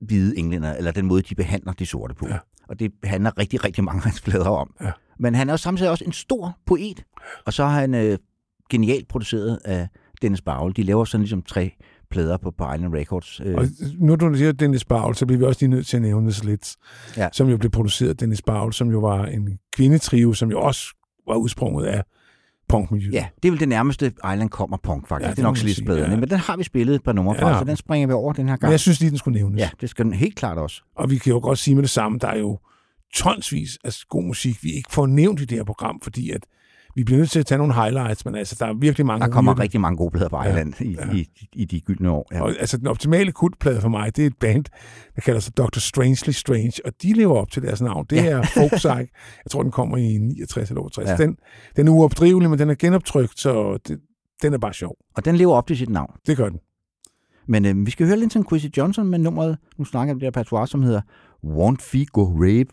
hvide 0.00 0.38
englænder, 0.38 0.74
eller 0.74 0.92
den 0.92 1.06
måde, 1.06 1.22
de 1.22 1.34
behandler 1.34 1.72
de 1.72 1.86
sorte 1.86 2.14
på. 2.14 2.28
Ja. 2.28 2.38
Og 2.68 2.78
det 2.78 2.92
handler 3.04 3.38
rigtig, 3.38 3.64
rigtig 3.64 3.84
mange 3.84 3.98
af 3.98 4.02
hans 4.02 4.20
plader 4.20 4.50
om. 4.50 4.74
Ja. 4.80 4.92
Men 5.18 5.34
han 5.34 5.48
er 5.48 5.52
jo 5.52 5.56
samtidig 5.56 5.90
også 5.90 6.04
en 6.04 6.12
stor 6.12 6.58
poet, 6.66 7.04
og 7.46 7.52
så 7.52 7.64
har 7.64 7.80
han 7.80 7.94
øh, 7.94 8.18
genialt 8.70 9.08
produceret 9.08 9.58
af 9.64 9.88
Dennis 10.22 10.40
Bowell. 10.40 10.76
De 10.76 10.82
laver 10.82 11.04
sådan 11.04 11.22
ligesom 11.22 11.42
tre 11.42 11.76
plader 12.10 12.36
på, 12.36 12.50
på 12.50 12.72
Island 12.74 12.94
Records. 12.94 13.40
Øh, 13.44 13.54
Og 13.56 13.66
nu 13.98 14.14
du 14.16 14.34
siger 14.34 14.52
Dennis 14.52 14.84
Bowell, 14.84 15.14
så 15.14 15.26
bliver 15.26 15.38
vi 15.38 15.44
også 15.44 15.58
lige 15.60 15.70
nødt 15.70 15.86
til 15.86 15.96
at 15.96 16.02
nævne 16.02 16.32
Slits, 16.32 16.76
Ja. 17.16 17.28
som 17.32 17.48
jo 17.48 17.56
blev 17.56 17.70
produceret 17.70 18.10
af 18.10 18.16
Dennis 18.16 18.42
Bowell, 18.42 18.72
som 18.72 18.90
jo 18.90 18.98
var 18.98 19.26
en 19.26 19.58
kvindetrio, 19.76 20.32
som 20.32 20.50
jo 20.50 20.60
også 20.60 20.86
var 21.28 21.34
udsprunget 21.34 21.86
af 21.86 22.02
punkmiljøet. 22.68 23.14
Ja, 23.14 23.26
det 23.42 23.48
er 23.48 23.52
vel 23.52 23.60
det 23.60 23.68
nærmeste 23.68 24.06
Island 24.06 24.50
kommer 24.50 24.76
punk, 24.82 25.08
faktisk. 25.08 25.24
Ja, 25.24 25.30
det 25.30 25.36
det 25.36 25.42
er 25.42 25.46
nok 25.46 25.56
sige, 25.56 25.74
slidspladerne, 25.74 26.14
ja. 26.14 26.20
men 26.20 26.30
den 26.30 26.38
har 26.38 26.56
vi 26.56 26.64
spillet 26.64 26.94
et 26.94 27.02
par 27.02 27.12
numre 27.12 27.36
fra, 27.38 27.58
så 27.58 27.64
den 27.64 27.76
springer 27.76 28.06
vi 28.06 28.12
over 28.12 28.32
den 28.32 28.48
her 28.48 28.56
gang. 28.56 28.68
Men 28.68 28.72
jeg 28.72 28.80
synes 28.80 29.00
lige, 29.00 29.10
den 29.10 29.18
skulle 29.18 29.38
nævnes. 29.38 29.58
Ja, 29.60 29.70
det 29.80 29.90
skal 29.90 30.04
den 30.04 30.12
helt 30.12 30.36
klart 30.36 30.58
også. 30.58 30.82
Og 30.96 31.10
vi 31.10 31.18
kan 31.18 31.32
jo 31.32 31.38
godt 31.42 31.58
sige 31.58 31.74
med 31.74 31.82
det 31.82 31.90
samme, 31.90 32.18
der 32.18 32.28
er 32.28 32.38
jo 32.38 32.58
tonsvis 33.14 33.78
af 33.84 33.92
god 34.08 34.22
musik, 34.24 34.64
vi 34.64 34.70
ikke 34.72 34.92
får 34.92 35.06
nævnt 35.06 35.40
i 35.40 35.44
det 35.44 35.58
her 35.58 35.64
program, 35.64 36.00
fordi 36.02 36.30
at 36.30 36.46
vi 37.00 37.04
bliver 37.04 37.18
nødt 37.18 37.30
til 37.30 37.38
at 37.40 37.46
tage 37.46 37.58
nogle 37.58 37.74
highlights, 37.74 38.24
men 38.24 38.34
altså, 38.34 38.56
der 38.58 38.66
er 38.66 38.74
virkelig 38.74 39.06
mange... 39.06 39.26
Der 39.26 39.32
kommer 39.32 39.58
rigtig 39.58 39.80
mange 39.80 39.96
gode 39.96 40.10
plader 40.10 40.28
på 40.28 40.36
Ja, 40.42 40.48
Island 40.48 40.74
i, 40.80 40.92
ja. 40.92 41.12
i, 41.14 41.26
i 41.52 41.64
de 41.64 41.80
gyldne 41.80 42.10
år. 42.10 42.28
Ja. 42.32 42.42
Og, 42.42 42.48
altså, 42.60 42.76
den 42.76 42.86
optimale 42.86 43.32
kultplade 43.32 43.80
for 43.80 43.88
mig, 43.88 44.16
det 44.16 44.22
er 44.22 44.26
et 44.26 44.36
band, 44.40 44.64
der 45.14 45.20
kalder 45.20 45.40
sig 45.40 45.56
Dr. 45.56 45.78
Strangely 45.78 46.32
Strange, 46.32 46.72
og 46.84 46.92
de 47.02 47.12
lever 47.12 47.36
op 47.36 47.50
til 47.50 47.62
deres 47.62 47.80
navn. 47.80 48.06
Det 48.10 48.16
Ja. 48.16 48.24
er 48.30 48.42
Folk. 48.42 48.84
Jeg 49.44 49.50
tror, 49.50 49.62
den 49.62 49.72
kommer 49.72 49.96
i 49.96 50.18
69 50.18 50.68
eller 50.70 50.82
68. 50.82 51.08
Ja. 51.08 51.12
Ja. 51.12 51.22
Den, 51.26 51.36
den 51.76 51.88
er 51.88 51.92
uopdrivelig, 51.92 52.50
men 52.50 52.58
den 52.58 52.70
er 52.70 52.74
genoptrykt, 52.74 53.40
så 53.40 53.78
det, 53.88 53.98
den 54.42 54.54
er 54.54 54.58
bare 54.58 54.72
sjov. 54.74 54.96
Og 55.16 55.24
den 55.24 55.36
lever 55.36 55.54
op 55.54 55.66
til 55.66 55.76
sit 55.76 55.88
navn. 55.88 56.12
Det 56.26 56.36
gør 56.36 56.48
den. 56.48 56.58
Men 57.48 57.64
øh, 57.64 57.86
vi 57.86 57.90
skal 57.90 58.06
høre 58.06 58.16
Linton 58.16 58.44
Kwesi 58.44 58.70
Johnson 58.76 59.06
med 59.06 59.18
nummeret, 59.18 59.58
nu 59.78 59.84
snakker 59.84 60.06
jeg 60.10 60.14
om 60.14 60.20
det 60.20 60.34
der 60.34 60.42
patois, 60.42 60.70
som 60.70 60.82
hedder 60.82 61.00
Won't 61.46 61.76
Fee 61.80 62.04
Go 62.06 62.24
Rape, 62.24 62.70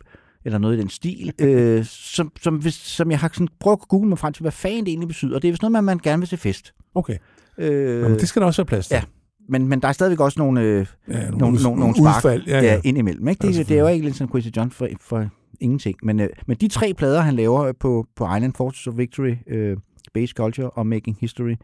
eller 0.48 0.58
noget 0.58 0.76
i 0.76 0.80
den 0.80 0.88
stil, 0.88 1.32
øh, 1.40 1.84
som, 1.84 2.32
som, 2.40 2.56
hvis, 2.56 2.74
som 2.74 3.10
jeg 3.10 3.18
har 3.18 3.30
sådan 3.32 3.48
prøvet 3.60 3.78
at 3.82 3.88
google 3.88 4.08
mig 4.08 4.18
frem 4.18 4.32
til, 4.32 4.42
hvad 4.42 4.52
fanden 4.52 4.80
det 4.84 4.88
egentlig 4.88 5.08
betyder. 5.08 5.34
Og 5.36 5.42
det 5.42 5.48
er 5.48 5.52
vist 5.52 5.62
noget, 5.62 5.72
man, 5.72 5.84
man 5.84 5.98
gerne 5.98 6.20
vil 6.20 6.28
til 6.28 6.38
fest. 6.38 6.74
Okay. 6.94 7.16
Øh, 7.58 8.02
Nå, 8.02 8.08
men 8.08 8.18
det 8.18 8.28
skal 8.28 8.40
der 8.40 8.46
også 8.46 8.62
være 8.62 8.66
plads 8.66 8.88
til. 8.88 8.94
Ja, 8.94 9.02
men, 9.48 9.68
men 9.68 9.80
der 9.82 9.88
er 9.88 9.92
stadigvæk 9.92 10.20
også 10.20 10.40
nogle, 10.40 10.60
øh, 10.60 10.86
Ja, 11.08 11.12
nogle, 11.12 11.38
nogle 11.38 11.62
nogle, 11.62 11.80
nogle, 11.80 11.96
spark 11.96 12.16
udfald, 12.24 12.42
ja, 12.46 12.60
ja. 12.60 12.74
der 12.74 12.80
indimellem. 12.84 13.28
Ikke? 13.28 13.46
Ja, 13.46 13.52
Det, 13.52 13.68
det 13.68 13.76
er 13.76 13.80
jo 13.80 13.88
ikke 13.88 14.04
Linton 14.04 14.28
Kwesi 14.28 14.52
Johnson 14.56 14.70
for, 14.70 14.88
for 15.00 15.28
ingenting. 15.60 15.96
Men, 16.02 16.20
øh, 16.20 16.28
men 16.46 16.56
de 16.56 16.68
tre 16.68 16.94
plader, 16.94 17.20
han 17.20 17.34
laver 17.34 17.72
på, 17.72 18.06
på 18.16 18.24
Island 18.36 18.52
Forces 18.56 18.86
of 18.86 18.96
Victory, 18.96 19.34
øh, 19.46 19.76
Base 20.14 20.32
Culture 20.36 20.70
og 20.70 20.86
Making 20.86 21.16
History, 21.20 21.54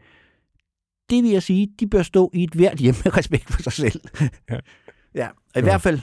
det 1.09 1.23
vil 1.23 1.31
jeg 1.31 1.43
sige, 1.43 1.67
de 1.79 1.87
bør 1.87 2.01
stå 2.01 2.31
i 2.33 2.43
et 2.43 2.53
hvert 2.53 2.77
hjem 2.77 2.95
med 3.03 3.17
respekt 3.17 3.53
for 3.53 3.61
sig 3.61 3.73
selv. 3.73 4.01
Ja. 4.49 4.55
ja. 5.21 5.27
Og 5.27 5.55
I 5.55 5.59
Jo. 5.59 5.63
hvert 5.63 5.81
fald, 5.81 5.99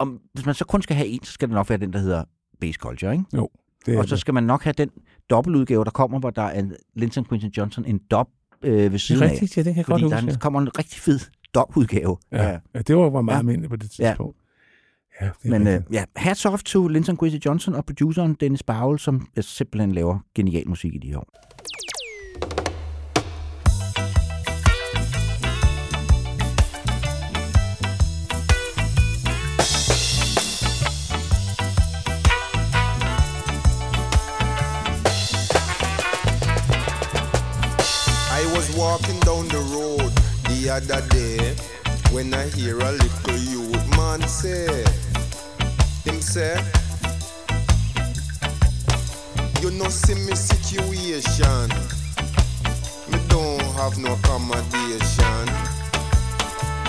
om, 0.00 0.20
hvis 0.34 0.46
man 0.46 0.54
så 0.54 0.64
kun 0.64 0.82
skal 0.82 0.96
have 0.96 1.08
en, 1.08 1.22
så 1.24 1.32
skal 1.32 1.48
det 1.48 1.54
nok 1.54 1.68
være 1.68 1.78
den, 1.78 1.92
der 1.92 1.98
hedder 1.98 2.24
Base 2.60 2.78
Culture. 2.78 3.12
Ikke? 3.12 3.24
Jo, 3.36 3.48
det 3.86 3.94
er 3.94 3.98
og 3.98 4.08
så 4.08 4.14
det. 4.14 4.20
skal 4.20 4.34
man 4.34 4.44
nok 4.44 4.62
have 4.64 4.74
den 4.78 4.90
dobbeltudgave, 5.30 5.84
der 5.84 5.90
kommer, 5.90 6.18
hvor 6.18 6.30
der 6.30 6.42
er 6.42 6.64
Linton 6.96 7.24
Quinton 7.24 7.50
Johnson 7.50 7.84
en 7.84 8.00
dop 8.10 8.28
øh, 8.62 8.92
ved 8.92 8.98
siden 8.98 9.22
rigtigt, 9.22 9.56
ja, 9.56 9.62
det 9.62 9.74
kan 9.74 9.76
jeg 9.76 9.86
Fordi 9.86 10.02
godt 10.02 10.10
der 10.12 10.20
huske, 10.20 10.32
ja. 10.32 10.38
kommer 10.38 10.60
en 10.60 10.78
rigtig 10.78 11.00
fed 11.00 11.18
dopudgave. 11.54 12.16
Ja, 12.32 12.58
ja, 12.74 12.80
det 12.82 12.96
var, 12.96 13.10
var 13.10 13.22
meget 13.22 13.34
Ja. 13.34 13.38
almindeligt 13.38 13.70
på 13.70 13.76
det 13.76 13.98
Ja. 13.98 14.06
tidspunkt. 14.08 14.36
Ja, 15.20 15.24
det 15.42 15.52
er 15.52 15.58
Men 15.58 15.66
øh, 15.66 15.72
rigtigt. 15.74 15.92
ja, 15.94 16.04
hats 16.16 16.46
off 16.46 16.62
to 16.62 16.88
Linton 16.88 17.16
Kwesi 17.16 17.40
Johnson 17.46 17.74
og 17.74 17.84
produceren 17.86 18.34
Dennis 18.40 18.62
Bowell, 18.62 18.98
som 18.98 19.26
øh, 19.36 19.44
simpelthen 19.44 19.92
laver 19.92 20.18
genial 20.34 20.68
musik 20.68 20.94
i 20.94 20.98
de 20.98 21.08
her 21.08 21.18
år. 21.18 21.28
Walking 39.00 39.20
down 39.20 39.48
the 39.48 39.58
road 39.74 40.12
the 40.48 40.70
other 40.70 41.00
day 41.08 41.54
when 42.12 42.34
I 42.34 42.48
hear 42.48 42.78
a 42.78 42.92
little 42.92 43.36
youth 43.36 43.96
man 43.96 44.20
say, 44.26 44.84
him 46.04 46.20
say, 46.20 46.56
you 49.62 49.70
know 49.70 49.88
see 49.88 50.14
me 50.14 50.34
situation, 50.34 51.68
me 53.10 53.18
don't 53.28 53.62
have 53.78 53.96
no 53.98 54.12
accommodation. 54.14 55.46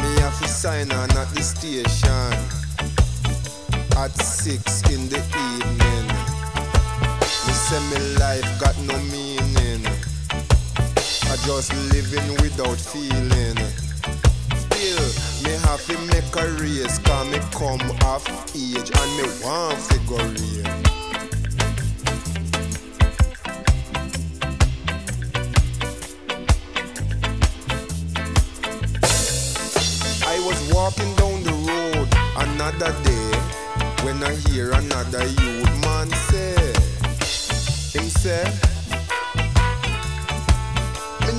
Me 0.02 0.20
have 0.22 0.38
to 0.42 0.48
sign 0.48 0.92
on 0.92 1.12
at 1.12 1.30
the 1.30 1.42
station 1.42 2.34
at 3.98 4.12
six 4.18 4.82
in 4.90 5.08
the 5.08 5.18
evening. 5.18 6.08
Me 7.46 7.54
say 7.54 7.80
me 7.90 8.18
life 8.18 8.60
got 8.60 8.78
no 8.80 8.98
meaning. 9.12 10.11
I 11.32 11.38
just 11.46 11.74
living 11.94 12.30
without 12.42 12.78
feeling. 12.78 13.56
Still, 14.60 15.08
me 15.46 15.58
have 15.64 15.82
to 15.86 15.98
make 16.12 16.36
a 16.36 16.46
race, 16.62 17.00
cause 17.00 17.28
me 17.30 17.40
come 17.54 17.80
off 18.04 18.28
age 18.54 18.92
and 18.92 19.12
me 19.16 19.24
want 19.42 19.80
figure 19.80 20.28
real. 20.28 20.68
I 30.28 30.38
was 30.46 30.74
walking 30.74 31.16
down 31.16 31.44
the 31.44 31.54
road 31.72 32.10
another 32.44 32.92
day 33.04 33.32
when 34.04 34.22
I 34.22 34.36
hear 34.50 34.72
another 34.74 35.26
youth 35.26 35.86
man 35.86 36.10
say, 36.28 36.74
him 37.98 38.10
say, 38.10 38.44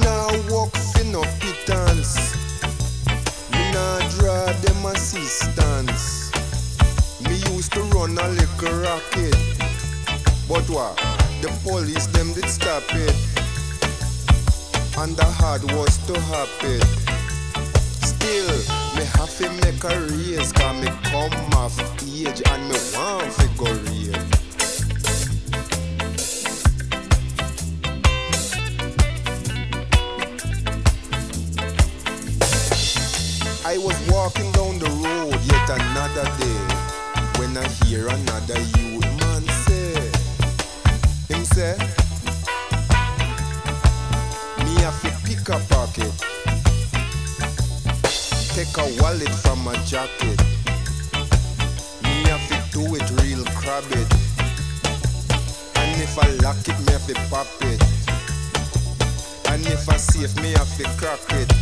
nah 0.04 0.30
walk 0.50 0.74
for 0.76 1.04
no 1.04 1.22
pittance. 1.40 2.34
Me 3.50 3.62
nah 3.72 3.98
draw 4.10 4.52
them 4.64 4.86
assistance. 4.86 6.30
Me 7.26 7.36
used 7.54 7.72
to 7.72 7.82
run 7.94 8.18
a 8.18 8.28
little 8.28 8.74
rocket. 8.80 9.36
But 10.48 10.68
what? 10.68 10.96
The 11.42 11.48
police 11.64 12.06
them 12.06 12.32
did 12.34 12.48
stop 12.48 12.84
it. 12.90 13.16
And 14.98 15.16
the 15.16 15.24
hard 15.24 15.62
was 15.72 15.96
to 16.06 16.20
happen. 16.20 16.80
Still, 18.06 18.56
me 18.96 19.04
have 19.16 19.36
to 19.38 19.50
make 19.64 19.82
a 19.84 20.00
race 20.12 20.52
Cause 20.52 20.76
me 20.80 20.88
come 21.10 21.32
off 21.54 21.76
age 22.06 22.42
and 22.46 22.68
me 22.68 22.76
want 22.94 23.32
figure 23.32 23.74
real 23.90 24.21
I 33.72 33.78
was 33.78 33.98
walking 34.10 34.52
down 34.52 34.78
the 34.78 34.90
road 35.00 35.40
yet 35.48 35.66
another 35.70 36.28
day. 36.36 36.60
When 37.40 37.56
I 37.56 37.66
hear 37.86 38.06
another 38.06 38.60
youth 38.76 39.08
man 39.16 39.48
say, 39.64 39.96
him 41.32 41.42
say, 41.46 41.72
me 44.60 44.74
have 44.84 45.00
to 45.00 45.10
pick 45.24 45.48
a 45.48 45.58
pocket, 45.72 46.12
take 48.52 48.76
a 48.76 48.84
wallet 49.00 49.32
from 49.40 49.64
my 49.64 49.74
jacket, 49.86 50.38
me 52.04 52.28
have 52.28 52.44
to 52.52 52.58
do 52.76 52.94
it 52.94 53.08
real 53.22 53.42
crab 53.56 53.84
it, 53.88 54.12
and 55.80 56.02
if 56.02 56.18
I 56.18 56.28
lock 56.44 56.60
it, 56.68 56.78
me 56.84 56.92
have 56.92 57.06
to 57.06 57.14
pop 57.30 57.46
it, 57.62 57.80
and 59.48 59.66
if 59.66 59.88
I 59.88 59.96
safe, 59.96 60.36
me 60.42 60.50
have 60.58 60.76
to 60.76 60.84
crack 60.98 61.20
it 61.40 61.61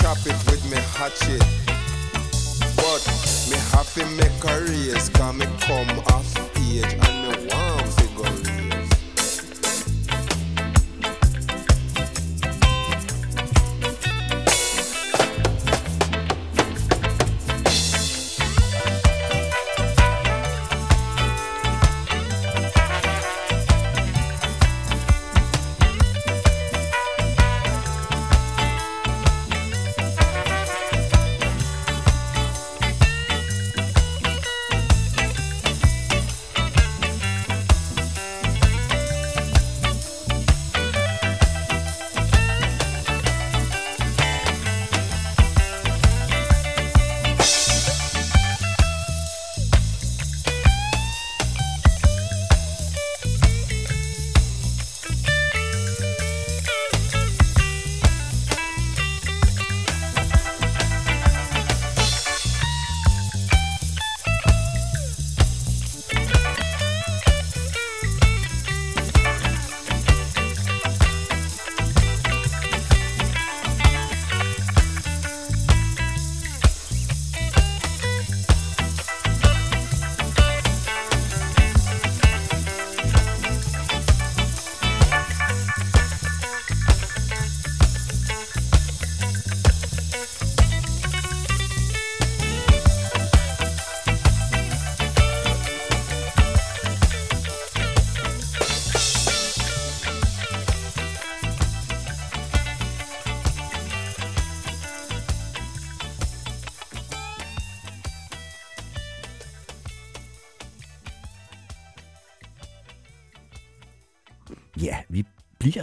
chop 0.00 0.18
it 0.26 0.36
with 0.50 0.64
me 0.70 0.76
hatchet. 0.96 1.40
But 2.76 3.02
me 3.48 3.56
have 3.72 3.92
to 3.94 4.04
make 4.16 4.44
a 4.44 4.60
raise, 4.64 5.08
cause 5.10 5.34
me 5.34 5.46
come 5.60 5.98
off 6.12 6.58
age 6.58 7.11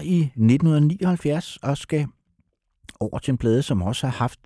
i 0.10 0.19
1979 0.22 1.57
og 1.61 1.77
skal 1.77 2.07
over 2.99 3.19
til 3.19 3.31
en 3.31 3.38
plade, 3.38 3.61
som 3.64 3.81
også 3.81 4.07
har 4.07 4.14
haft 4.14 4.40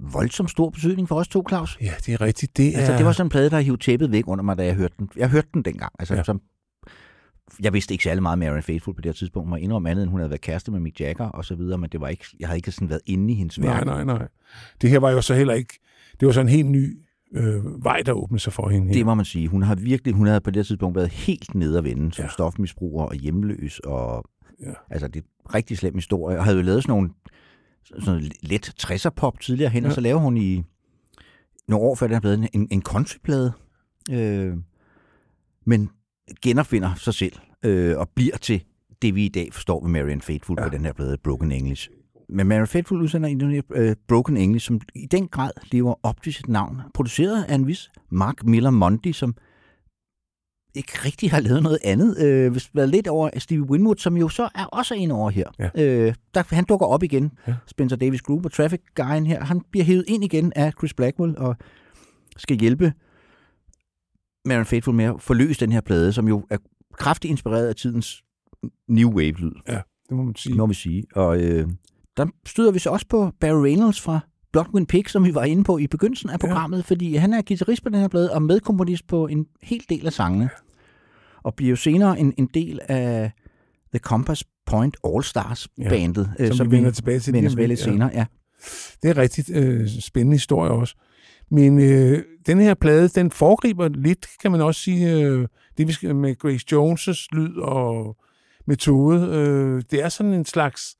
voldsomt 0.00 0.50
stor 0.50 0.70
betydning 0.70 1.08
for 1.08 1.14
os 1.16 1.28
to, 1.28 1.44
Claus. 1.48 1.78
Ja, 1.80 1.92
det 2.06 2.14
er 2.14 2.20
rigtigt. 2.20 2.56
Det, 2.56 2.74
Altså, 2.74 2.92
er... 2.92 2.96
det 2.96 3.06
var 3.06 3.12
sådan 3.12 3.26
en 3.26 3.30
plade, 3.30 3.50
der 3.50 3.60
hiv 3.60 3.78
tæppet 3.78 4.12
væk 4.12 4.24
under 4.28 4.44
mig, 4.44 4.58
da 4.58 4.64
jeg 4.64 4.74
hørte 4.74 4.94
den. 4.98 5.08
Jeg 5.16 5.30
hørte 5.30 5.48
den 5.54 5.62
dengang. 5.62 5.92
Altså, 5.98 6.14
Ja. 6.14 6.22
som, 6.22 6.40
jeg 7.62 7.72
vidste 7.72 7.94
ikke 7.94 8.04
særlig 8.04 8.22
meget 8.22 8.32
om 8.32 8.38
Marianne 8.38 8.62
Faithfull 8.62 8.94
på 8.94 9.00
det 9.00 9.08
her 9.08 9.12
tidspunkt. 9.14 9.48
Må 9.50 9.56
indrømme 9.56 9.90
andet, 9.90 10.02
end 10.02 10.10
hun 10.10 10.20
havde 10.20 10.30
været 10.30 10.40
kæreste 10.40 10.70
med 10.70 10.80
Mick 10.80 11.00
Jagger 11.00 11.24
og 11.24 11.44
så 11.44 11.54
videre, 11.54 11.78
men 11.78 11.90
det 11.90 12.00
var 12.00 12.08
ikke, 12.08 12.24
jeg 12.40 12.48
havde 12.48 12.58
ikke 12.58 12.70
sådan 12.72 12.88
været 12.88 13.00
inde 13.06 13.32
i 13.32 13.36
hendes 13.36 13.58
Nej, 13.58 13.74
værk. 13.74 13.86
nej, 13.86 14.04
nej. 14.04 14.28
Det 14.82 14.90
her 14.90 14.98
var 14.98 15.10
jo 15.10 15.20
så 15.20 15.34
heller 15.34 15.54
ikke... 15.54 15.78
Det 16.20 16.26
var 16.26 16.32
så 16.32 16.40
en 16.40 16.48
helt 16.48 16.66
ny 16.70 16.98
øh, 17.34 17.84
vej, 17.84 18.02
der 18.06 18.12
åbnede 18.12 18.42
sig 18.42 18.52
for 18.52 18.68
hende. 18.68 18.86
her. 18.86 18.94
Det 18.94 19.06
må 19.06 19.14
man 19.14 19.24
sige. 19.24 19.48
Hun 19.48 19.62
har 19.62 19.74
virkelig, 19.74 20.14
hun 20.14 20.26
havde 20.26 20.40
på 20.40 20.50
det 20.50 20.66
tidspunkt 20.66 20.96
været 20.96 21.08
helt 21.08 21.54
nede 21.54 21.78
at 21.78 21.84
vende 21.84 22.12
som 22.12 22.24
ja. 22.24 22.30
stofmisbruger 22.30 23.04
og 23.04 23.14
hjemløs. 23.14 23.78
Og, 23.78 24.24
Ja. 24.60 24.72
Altså, 24.90 25.08
det 25.08 25.20
er 25.20 25.24
en 25.24 25.54
rigtig 25.54 25.78
slem 25.78 25.94
historie. 25.94 26.38
Og 26.38 26.44
havde 26.44 26.56
jo 26.56 26.62
lavet 26.62 26.82
sådan 26.82 26.92
nogle 26.92 27.10
sådan 28.00 28.30
let 28.42 28.74
60'er 28.82 29.10
pop 29.16 29.40
tidligere 29.40 29.70
hen, 29.70 29.82
ja. 29.82 29.88
Og 29.88 29.94
så 29.94 30.00
laver 30.00 30.18
hun 30.18 30.36
i 30.36 30.62
nogle 31.68 31.86
år 31.86 31.94
før 31.94 32.06
den 32.06 32.14
her 32.14 32.20
plade 32.20 32.48
en, 32.52 32.68
en 32.70 32.82
countryplade. 32.82 33.52
Øh, 34.10 34.56
men 35.66 35.90
genopfinder 36.42 36.94
sig 36.94 37.14
selv 37.14 37.32
øh, 37.64 37.98
og 37.98 38.08
bliver 38.14 38.36
til 38.36 38.64
det, 39.02 39.14
vi 39.14 39.24
i 39.24 39.28
dag 39.28 39.48
forstår 39.52 39.80
ved 39.80 39.90
Marianne 39.90 40.22
Faithfull 40.22 40.60
ja. 40.60 40.68
På 40.68 40.76
den 40.76 40.84
her 40.84 40.92
plade, 40.92 41.18
Broken 41.24 41.52
English. 41.52 41.90
Men 42.28 42.46
Marianne 42.46 42.66
Faithfull 42.66 43.02
udsender 43.02 43.28
i 43.28 43.62
øh, 43.74 43.96
Broken 44.08 44.36
English, 44.36 44.66
som 44.66 44.80
i 44.94 45.06
den 45.06 45.28
grad 45.28 45.50
lever 45.72 45.94
op 46.02 46.22
til 46.22 46.34
sit 46.34 46.48
navn. 46.48 46.80
Produceret 46.94 47.44
af 47.44 47.54
en 47.54 47.66
vis 47.66 47.90
Mark 48.10 48.44
Miller 48.44 48.70
Monty, 48.70 49.10
som 49.10 49.34
ikke 50.74 50.92
rigtig 51.04 51.30
har 51.30 51.40
lavet 51.40 51.62
noget 51.62 51.78
andet. 51.84 52.18
Øh, 52.18 52.52
hvis 52.52 52.70
været 52.74 52.88
lidt 52.88 53.08
over 53.08 53.30
Stevie 53.38 53.70
Winwood, 53.70 53.96
som 53.96 54.16
jo 54.16 54.28
så 54.28 54.48
er 54.54 54.64
også 54.64 54.94
en 54.94 55.10
over 55.10 55.30
her. 55.30 55.44
Ja. 55.58 55.70
Øh, 55.84 56.14
der, 56.34 56.54
han 56.54 56.64
dukker 56.64 56.86
op 56.86 57.02
igen. 57.02 57.32
Ja. 57.46 57.52
Ja. 57.52 57.56
Spencer 57.66 57.96
Davis 57.96 58.22
Group 58.22 58.44
og 58.44 58.52
Traffic 58.52 58.80
Guyen 58.94 59.26
her. 59.26 59.44
Han 59.44 59.60
bliver 59.70 59.84
hævet 59.84 60.04
ind 60.08 60.24
igen 60.24 60.52
af 60.56 60.72
Chris 60.78 60.94
Blackwell 60.94 61.38
og 61.38 61.56
skal 62.36 62.56
hjælpe 62.56 62.92
Marianne 64.44 64.64
Faithfull 64.64 64.96
med 64.96 65.04
at 65.04 65.14
forløse 65.18 65.60
den 65.60 65.72
her 65.72 65.80
plade, 65.80 66.12
som 66.12 66.28
jo 66.28 66.46
er 66.50 66.56
kraftigt 66.98 67.30
inspireret 67.30 67.66
af 67.68 67.74
tidens 67.74 68.22
new 68.88 69.10
wave-lyd, 69.10 69.52
Det 69.66 70.16
må 70.16 70.22
man 70.22 70.36
sige. 70.36 70.54
må 70.56 70.66
vi 70.66 70.74
sige. 70.74 71.04
Og 71.14 71.42
øh, 71.42 71.68
der 72.16 72.26
støder 72.46 72.72
vi 72.72 72.78
så 72.78 72.90
også 72.90 73.06
på 73.08 73.30
Barry 73.40 73.62
Reynolds 73.62 74.00
fra 74.00 74.20
Bloodwind 74.52 74.86
Pig, 74.86 75.08
som 75.08 75.24
vi 75.24 75.34
var 75.34 75.44
inde 75.44 75.64
på 75.64 75.78
i 75.78 75.86
begyndelsen 75.86 76.30
af 76.30 76.40
programmet, 76.40 76.76
ja. 76.76 76.82
fordi 76.82 77.16
han 77.16 77.32
er 77.32 77.42
guitarist 77.42 77.82
på 77.82 77.88
den 77.88 77.98
her 77.98 78.08
plade 78.08 78.32
og 78.32 78.42
medkomponist 78.42 79.06
på 79.06 79.26
en 79.26 79.46
hel 79.62 79.84
del 79.88 80.06
af 80.06 80.12
sangene. 80.12 80.50
Og 81.44 81.54
bliver 81.54 81.70
jo 81.70 81.76
senere 81.76 82.18
en, 82.18 82.34
en 82.38 82.48
del 82.54 82.80
af 82.88 83.32
The 83.92 83.98
Compass 83.98 84.44
Point 84.66 84.96
All-Stars-bandet, 85.06 86.30
Ja, 86.38 86.44
øh, 86.44 86.54
som 86.54 86.70
vi 86.70 86.76
vender 86.76 86.90
tilbage 86.90 87.20
til 87.20 87.32
vender 87.32 87.50
tilbage 87.50 87.68
lidt, 87.68 87.80
ja. 87.80 87.84
senere. 87.84 88.10
Ja. 88.14 88.24
Det 89.02 89.10
er 89.10 89.16
rigtig 89.16 89.44
øh, 89.56 89.88
spændende 90.00 90.34
historie 90.34 90.70
også. 90.70 90.94
Men 91.50 91.78
øh, 91.78 92.22
den 92.46 92.60
her 92.60 92.74
plade, 92.74 93.08
den 93.08 93.30
foregriber 93.30 93.88
lidt, 93.88 94.26
kan 94.42 94.50
man 94.50 94.60
også 94.60 94.80
sige, 94.80 95.12
øh, 95.20 95.48
det 95.78 95.88
vi 95.88 95.92
skal 95.92 96.14
med 96.14 96.38
Grace 96.38 96.64
Jones' 96.72 97.26
lyd 97.32 97.56
og 97.56 98.16
metode. 98.66 99.28
Øh, 99.32 99.82
det 99.90 100.02
er 100.04 100.08
sådan 100.08 100.32
en 100.32 100.44
slags 100.44 100.96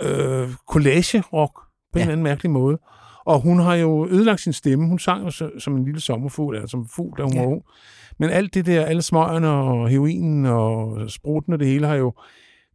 øh, 0.00 0.48
collage-rock 0.70 1.54
på 1.54 1.60
en 1.94 1.98
Ja. 1.98 2.00
eller 2.00 2.12
anden 2.12 2.24
mærkelig 2.24 2.50
måde. 2.50 2.78
Og 3.26 3.40
hun 3.40 3.58
har 3.58 3.74
jo 3.74 4.06
ødelagt 4.10 4.40
sin 4.40 4.52
stemme. 4.52 4.88
Hun 4.88 4.98
sang 4.98 5.24
jo 5.24 5.30
så, 5.30 5.50
som 5.58 5.76
en 5.76 5.84
lille 5.84 6.00
sommerfugl, 6.00 6.54
eller 6.54 6.68
som 6.68 6.80
en 6.80 6.88
fugl, 6.94 7.18
da 7.18 7.22
hun 7.22 7.32
Ja. 7.34 7.40
var 7.40 7.46
ung. 7.46 7.62
Men 8.18 8.30
alt 8.30 8.54
det 8.54 8.66
der, 8.66 8.84
alle 8.84 9.02
smøgerne 9.02 9.48
og 9.48 9.88
heroinen 9.88 10.46
og 10.46 10.98
spruten 11.10 11.52
og 11.52 11.58
det 11.58 11.68
hele, 11.68 11.86
har 11.86 11.94
jo 11.94 12.12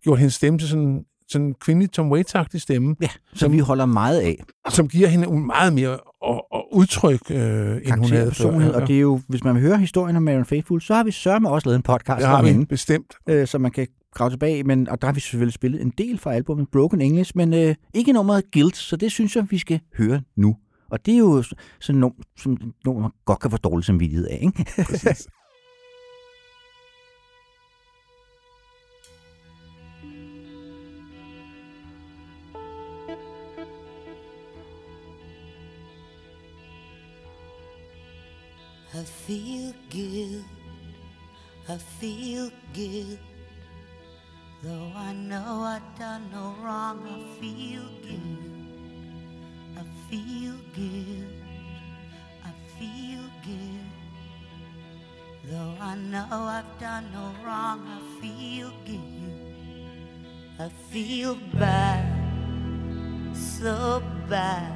gjort 0.03 0.19
hendes 0.19 0.33
stemme 0.33 0.59
til 0.59 0.67
sådan 0.69 1.05
sådan 1.29 1.47
en 1.47 1.53
kvindelig 1.61 1.91
Tom 1.91 2.11
Waits-agtig 2.13 2.59
stemme, 2.59 2.95
ja, 3.01 3.07
som 3.33 3.51
vi 3.51 3.59
holder 3.59 3.85
meget 3.85 4.19
af. 4.19 4.43
som 4.69 4.87
giver 4.87 5.07
hende 5.07 5.31
meget 5.39 5.73
mere 5.73 5.97
og, 6.21 6.53
og 6.53 6.75
udtryk, 6.75 7.19
øh, 7.31 7.37
end 7.37 7.75
hun 7.75 7.83
Karakter 7.85 8.17
havde 8.17 8.31
før. 8.31 8.81
og 8.81 8.87
det 8.87 8.95
er 8.95 8.99
jo, 8.99 9.21
hvis 9.27 9.43
man 9.43 9.55
vil 9.55 9.61
høre 9.63 9.77
historien 9.77 10.15
om 10.15 10.23
Marianne 10.23 10.45
Faithfull, 10.45 10.81
så 10.81 10.93
har 10.95 11.03
vi 11.03 11.11
sørme 11.11 11.49
også 11.49 11.67
lavet 11.69 11.75
en 11.75 11.83
podcast 11.83 12.19
det 12.19 12.27
har 12.27 12.41
vi 12.41 12.47
hende, 12.49 12.65
bestemt. 12.65 13.13
øh, 13.29 13.47
som 13.47 13.61
man 13.61 13.71
kan 13.71 13.87
grave 14.15 14.29
tilbage, 14.31 14.63
men, 14.63 14.89
og 14.89 15.01
der 15.01 15.07
har 15.07 15.13
vi 15.13 15.19
selvfølgelig 15.19 15.53
spillet 15.53 15.81
en 15.81 15.93
del 15.97 16.17
fra 16.17 16.33
albumet 16.33 16.67
Broken 16.71 17.01
English, 17.01 17.31
men 17.35 17.53
øh, 17.53 17.75
ikke 17.93 18.13
nummeret 18.13 18.51
Guilt, 18.51 18.77
så 18.77 18.95
det 18.95 19.11
synes 19.11 19.35
jeg, 19.35 19.47
vi 19.49 19.57
skal 19.57 19.79
høre 19.97 20.21
nu. 20.35 20.55
Og 20.89 21.05
det 21.05 21.13
er 21.13 21.17
jo 21.17 21.43
sådan 21.79 21.99
nogle, 21.99 22.15
som 22.37 22.57
nogle, 22.85 23.01
man 23.01 23.11
godt 23.25 23.39
kan 23.39 23.51
få 23.51 23.57
dårlig 23.57 23.85
samvittighed 23.85 24.27
af, 24.27 24.39
ikke? 24.41 24.65
Præcis. 24.89 25.27
I 38.93 39.05
feel 39.05 39.73
guilt, 39.91 40.45
I 41.67 41.77
feel 41.99 42.51
guilt. 42.73 43.34
Though 44.65 44.91
I 44.95 45.13
know 45.13 45.61
I've 45.61 45.99
done 45.99 46.23
no 46.33 46.55
wrong, 46.59 46.97
I 47.05 47.39
feel 47.39 47.83
guilt. 48.01 48.49
I 49.77 49.83
feel 50.09 50.55
guilt. 50.73 51.29
I 52.43 52.51
feel 52.79 53.25
guilt. 53.45 53.93
Though 55.43 55.75
I 55.79 55.93
know 55.93 56.25
I've 56.31 56.79
done 56.79 57.05
no 57.13 57.31
wrong, 57.45 57.85
I 57.85 57.99
feel 58.19 58.71
guilt. 58.85 59.03
I 60.57 60.69
feel 60.89 61.35
bad, 61.53 62.03
so 63.35 64.01
bad. 64.27 64.73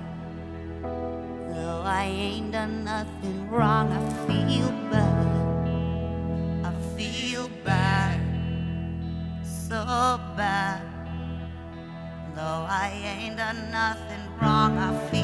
Though 0.84 1.82
I 1.84 2.04
ain't 2.06 2.52
done 2.52 2.84
nothing 2.84 3.50
wrong, 3.50 3.92
I 3.92 4.28
feel 4.28 4.70
bad. 4.92 5.59
nothing 13.54 14.24
wrong. 14.42 14.78
I 14.78 15.10
feel 15.10 15.19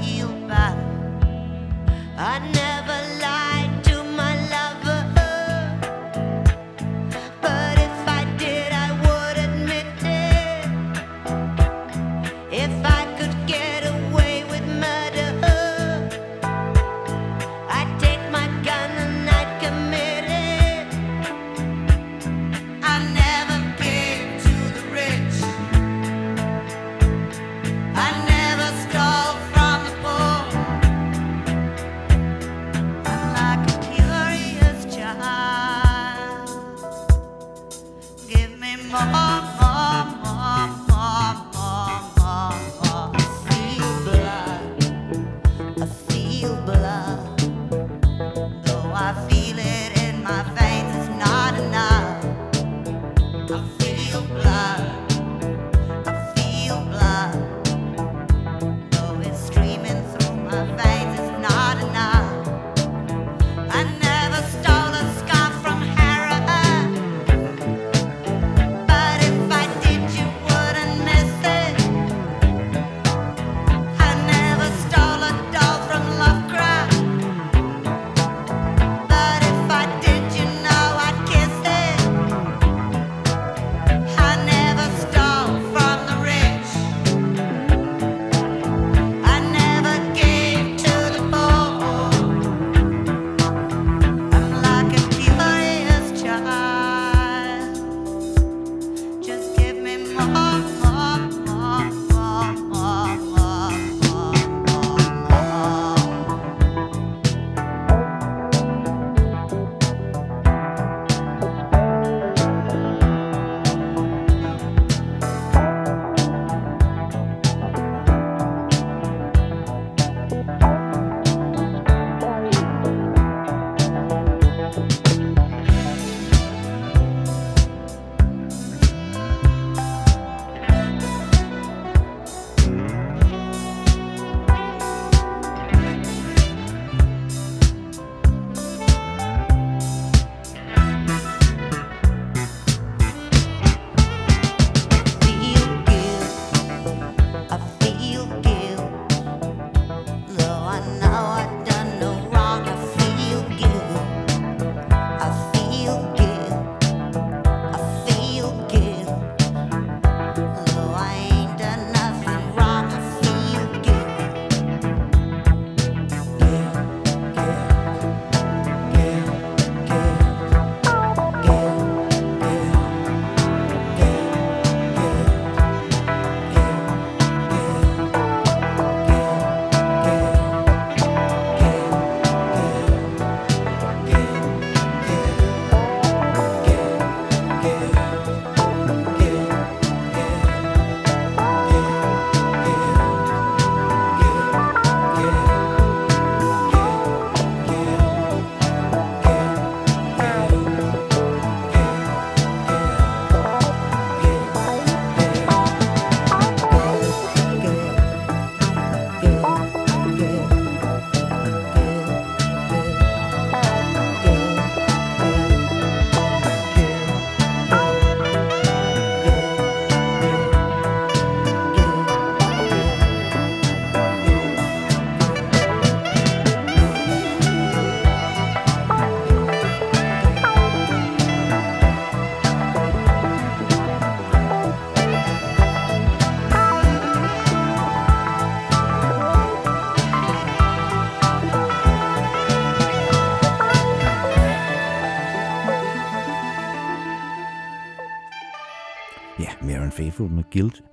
Guild. 250.56 250.84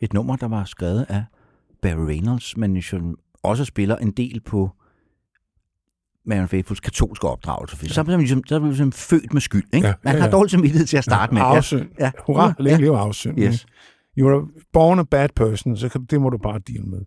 Et 0.00 0.12
nummer, 0.12 0.36
der 0.36 0.48
var 0.48 0.64
skrevet 0.64 1.06
af 1.08 1.24
Barry 1.82 2.06
Reynolds, 2.06 2.56
men 2.56 2.82
som 2.82 3.16
også 3.42 3.64
spiller 3.64 3.96
en 3.96 4.10
del 4.10 4.40
på 4.40 4.70
Marion 6.26 6.48
Faithfuls 6.48 6.80
katolske 6.80 7.28
opdragelse. 7.28 7.76
Ja. 7.82 7.88
Så 7.88 8.00
er 8.00 8.04
man 8.04 8.18
ligesom, 8.18 8.42
så 8.46 8.54
er 8.54 8.58
man 8.58 8.68
ligesom 8.68 8.92
født 8.92 9.32
med 9.32 9.40
skyld. 9.40 9.64
Ikke? 9.72 9.86
Ja, 9.86 9.94
ja, 10.04 10.10
ja. 10.10 10.12
Man 10.12 10.22
har 10.22 10.30
dårlig 10.30 10.50
samvittighed 10.50 10.86
til 10.86 10.96
at 10.96 11.04
starte 11.04 11.36
ja, 11.36 11.42
med. 11.42 11.56
Afsynd. 11.56 11.88
Ja. 12.00 12.10
Hurra, 12.26 12.54
længe 12.58 12.80
leve 12.80 12.98
afsynd. 12.98 13.38
Yes. 13.38 13.66
You 14.18 14.28
are 14.28 14.46
born 14.72 14.98
a 14.98 15.02
bad 15.02 15.28
person, 15.36 15.76
så 15.76 16.04
det 16.10 16.20
må 16.20 16.30
du 16.30 16.38
bare 16.38 16.58
deal 16.58 16.86
med. 16.86 17.00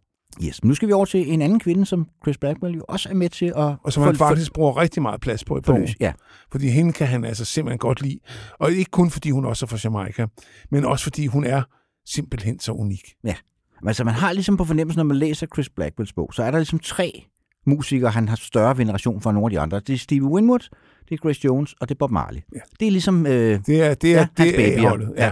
Yes, 0.44 0.64
men 0.64 0.68
nu 0.68 0.76
skal 0.76 0.88
vi 0.88 0.94
over 0.94 1.06
til 1.06 1.34
en 1.34 1.42
anden 1.42 1.60
kvinde, 1.60 1.86
som 1.86 2.08
Chris 2.24 2.38
Blackwell 2.38 2.76
jo 2.76 2.84
også 2.88 3.10
er 3.10 3.14
med 3.14 3.30
til 3.30 3.46
at... 3.46 3.76
Og 3.84 3.94
som 3.94 4.04
han 4.04 4.16
faktisk 4.16 4.48
for... 4.48 4.54
bruger 4.54 4.78
rigtig 4.78 5.02
meget 5.02 5.22
plads 5.22 5.44
på 5.44 5.58
i 5.58 5.62
bogen. 5.62 5.88
Ja. 6.00 6.14
Fordi 6.52 6.68
hende 6.68 6.94
kan 6.94 7.08
han 7.08 7.26
altså 7.26 7.46
simpelthen 7.46 7.80
godt 7.80 8.02
lide. 8.02 8.20
Og 8.60 8.72
ikke 8.72 8.92
kun 8.92 9.10
fordi 9.10 9.30
hun 9.30 9.46
også 9.46 9.66
er 9.66 9.68
fra 9.68 9.78
Jamaica, 9.84 10.28
men 10.72 10.86
også 10.86 11.04
fordi 11.04 11.28
hun 11.28 11.44
er 11.44 11.62
simpelthen 12.08 12.60
så 12.60 12.72
unik. 12.72 13.14
Ja. 13.24 13.36
Men 13.82 13.88
altså, 13.88 14.04
man 14.04 14.14
har 14.14 14.34
ligesom 14.34 14.58
på 14.58 14.66
fornemmelsen, 14.66 15.00
når 15.00 15.04
man 15.04 15.18
læser 15.18 15.48
Chris 15.48 15.70
Blackwells 15.70 16.14
bog, 16.14 16.34
så 16.34 16.44
er 16.44 16.52
der 16.52 16.58
ligesom 16.58 16.80
tre 16.80 17.26
musikere, 17.66 18.10
han 18.12 18.28
har 18.28 18.36
større 18.36 18.78
veneration 18.78 19.22
for 19.22 19.30
end 19.30 19.36
nogle 19.36 19.46
af 19.46 19.52
de 19.52 19.60
andre. 19.60 19.80
Det 19.80 19.94
er 19.94 19.98
Stevie 19.98 20.24
Winwood, 20.30 20.70
det 21.10 21.12
er 21.12 21.18
Grace 21.18 21.42
Jones, 21.46 21.74
og 21.74 21.90
det 21.90 21.96
er 21.96 22.00
Bob 22.00 22.12
Marley. 22.12 22.42
Ja. 22.56 22.60
Det 22.80 22.88
er 22.88 22.92
ligesom... 22.92 23.26
Øh, 23.26 23.32
Det 23.68 23.84
er, 23.84 23.94
det 23.94 24.16
er, 24.16 24.20
ja, 24.20 24.28
det 24.38 24.74
er. 24.74 24.78
A-holdet. 24.78 25.14
Ja. 25.18 25.32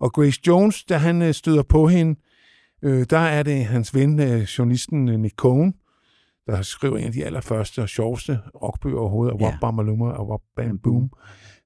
Og 0.00 0.12
Grace 0.12 0.40
Jones, 0.46 0.84
da 0.84 0.96
han 0.96 1.22
øh, 1.22 1.34
støder 1.34 1.62
på 1.62 1.88
hende, 1.88 2.20
øh, 2.82 3.06
der 3.10 3.18
er 3.18 3.42
det 3.42 3.64
hans 3.64 3.94
ven, 3.94 4.20
øh, 4.20 4.40
journalisten 4.42 5.08
øh, 5.08 5.18
Nick 5.20 5.34
Cohen, 5.36 5.74
der 6.46 6.62
skriver 6.62 6.98
en 6.98 7.04
af 7.04 7.12
de 7.12 7.24
allerførste 7.24 7.82
og 7.82 7.88
sjoveste 7.88 8.38
rockbøger 8.62 8.98
overhovedet, 8.98 9.40
Ja. 9.40 9.44
Wop 9.44 9.54
Bamaluma 9.60 10.04
og 10.10 10.28
Wop 10.28 10.40
Bam 10.56 10.78
Boom, 10.78 11.10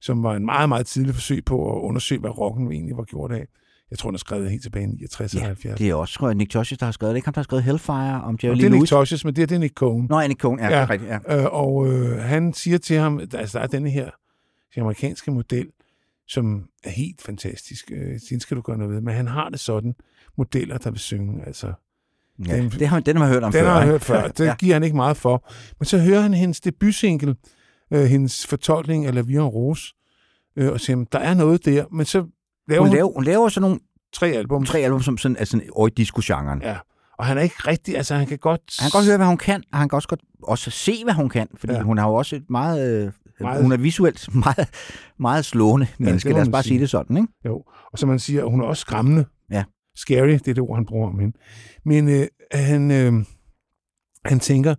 som 0.01 0.23
var 0.23 0.35
en 0.37 0.45
meget, 0.45 0.69
meget 0.69 0.87
tidlig 0.87 1.15
forsøg 1.15 1.45
på 1.45 1.77
at 1.77 1.81
undersøge, 1.81 2.21
hvad 2.21 2.39
rocken 2.39 2.73
egentlig 2.73 2.97
var 2.97 3.05
gjort 3.05 3.33
af. 3.33 3.47
Jeg 3.95 3.99
tror, 3.99 4.09
han 4.11 4.15
har 4.15 4.19
skrevet 4.19 4.51
helt 4.51 4.63
tilbage 4.63 4.85
i 4.85 4.87
69 4.87 5.33
eller 5.33 5.47
70. 5.47 5.79
det 5.79 5.91
er 5.91 5.95
også 5.95 6.15
tror 6.15 6.29
jeg, 6.29 6.35
Nick 6.35 6.51
Tosches, 6.51 6.79
der 6.79 6.87
har 6.87 6.93
skrevet 6.93 7.13
det. 7.15 7.17
Ikke 7.17 7.27
ham, 7.27 7.35
der 7.35 7.41
har 7.41 7.45
skrevet 7.45 7.65
Hellfire 7.65 8.23
om 8.23 8.39
Jerry 8.43 8.55
Lee 8.55 8.61
det 8.61 8.67
er 8.67 8.71
Nick 8.71 8.79
Lewis. 8.79 8.89
Tosches, 8.91 9.25
men 9.25 9.37
det 9.37 9.43
er, 9.43 9.47
det 9.47 9.55
er 9.55 9.59
Nick 9.59 9.75
Cohen. 9.75 10.07
Nå, 10.11 10.21
ja, 10.21 10.27
Nick 10.27 10.41
Cohen, 10.41 10.59
ja, 10.59 10.79
ja. 10.79 10.87
rigtigt. 10.91 11.11
Ja. 11.11 11.41
Øh, 11.41 11.47
og 11.53 11.89
øh, 11.89 12.19
han 12.19 12.53
siger 12.53 12.79
til 12.79 12.97
ham, 12.97 13.19
at 13.19 13.35
altså, 13.35 13.59
der 13.59 13.65
er 13.65 13.69
denne 13.69 13.91
her 13.91 14.11
den 14.75 14.83
amerikanske 14.83 15.31
model, 15.31 15.67
som 16.29 16.65
er 16.85 16.91
helt 16.91 17.23
fantastisk. 17.23 17.91
Øh, 17.93 18.19
den 18.31 18.41
skal 18.41 18.57
du 18.57 18.63
gøre 18.63 18.79
noget 18.79 18.95
ved. 18.95 19.01
Men 19.01 19.15
han 19.15 19.27
har 19.27 19.49
det 19.49 19.61
sådan, 19.61 19.95
modeller, 20.39 20.79
der 20.79 20.91
vil 20.91 21.01
synge. 21.01 21.47
Altså, 21.47 21.73
Ja, 22.49 22.63
det 22.63 22.89
har, 22.89 23.01
den 23.01 23.17
har 23.17 23.25
man 23.25 23.33
hørt 23.33 23.43
om 23.43 23.53
den 23.53 23.61
før. 23.61 23.69
har 23.69 23.75
jeg 23.75 23.83
ikke? 23.83 23.91
hørt 23.93 24.03
før. 24.03 24.29
Det 24.39 24.45
ja. 24.45 24.55
giver 24.59 24.75
han 24.75 24.83
ikke 24.83 24.97
meget 24.97 25.17
for. 25.17 25.51
Men 25.79 25.87
så 25.87 25.99
hører 25.99 26.21
han 26.21 26.35
hendes 26.35 26.61
debutsingle, 26.61 27.37
øh, 27.93 28.05
hendes 28.05 28.47
fortolkning 28.47 29.07
af 29.07 29.15
La 29.15 29.21
Vie 29.21 29.37
en 29.37 29.43
Rose, 29.43 29.95
øh, 30.57 30.73
og 30.73 30.81
siger, 30.81 31.05
der 31.13 31.19
er 31.19 31.35
noget 31.35 31.65
der. 31.65 31.85
Men 31.93 32.07
så 32.07 32.27
laver 32.69 32.81
Hun 32.81 32.89
hun, 32.89 32.97
laver, 32.97 33.13
hun 33.15 33.25
laver 33.25 33.49
sådan 33.49 33.63
nogle 33.63 33.81
tre 34.13 34.27
album. 34.29 34.65
tre 34.65 34.79
album, 34.79 35.01
som 35.03 35.19
sådan, 35.19 35.37
altså, 35.37 35.61
over 35.73 35.89
i 35.89 35.91
disco-genren. 35.97 36.63
Ja. 36.63 36.77
Og 37.19 37.25
han 37.27 37.39
er 37.39 37.43
ikke 37.43 37.55
rigtig, 37.67 37.97
altså 37.97 38.15
han 38.15 38.27
kan 38.27 38.39
godt... 38.39 38.61
Han 38.81 38.91
kan 38.91 38.99
godt 38.99 39.07
høre, 39.07 39.17
hvad 39.17 39.27
hun 39.27 39.37
kan, 39.37 39.63
og 39.73 39.79
han 39.79 39.89
kan 39.89 39.97
også 39.97 40.09
godt 40.09 40.21
også 40.43 40.71
se, 40.71 41.05
hvad 41.05 41.15
hun 41.15 41.29
kan, 41.29 41.49
fordi 41.57 41.73
Ja. 41.73 41.79
ja. 41.79 41.85
hun 41.85 41.99
har 41.99 42.09
jo 42.09 42.15
også 42.15 42.37
et 42.37 42.45
meget, 42.51 43.05
øh, 43.07 43.13
Meget- 43.41 43.63
hun 43.63 43.73
er 43.73 43.77
visuelt 43.77 44.35
meget, 44.35 44.69
meget 45.19 45.45
slående 45.45 45.87
menneske, 45.99 46.29
må 46.29 46.35
lad 46.35 46.43
os 46.43 46.49
bare 46.49 46.63
sige. 46.63 46.71
sige 46.71 46.81
det 46.81 46.91
sådan, 46.91 47.17
ikke? 47.17 47.29
Jo, 47.47 47.63
og 47.93 47.99
som 47.99 48.09
man 48.09 48.19
siger, 48.19 48.45
hun 48.45 48.61
er 48.61 48.65
også 48.65 48.81
skræmmende. 48.81 49.25
Ja. 49.51 49.65
Scary, 49.97 50.29
det 50.29 50.49
er 50.49 50.55
det 50.55 50.59
ord, 50.59 50.77
han 50.77 50.87
bruger 50.87 51.09
om 51.09 51.19
hende. 51.19 51.37
Men 51.85 52.09
øh, 52.09 52.27
han, 52.53 52.91
øh, 52.91 53.13
han 54.25 54.41
tænker, 54.41 54.75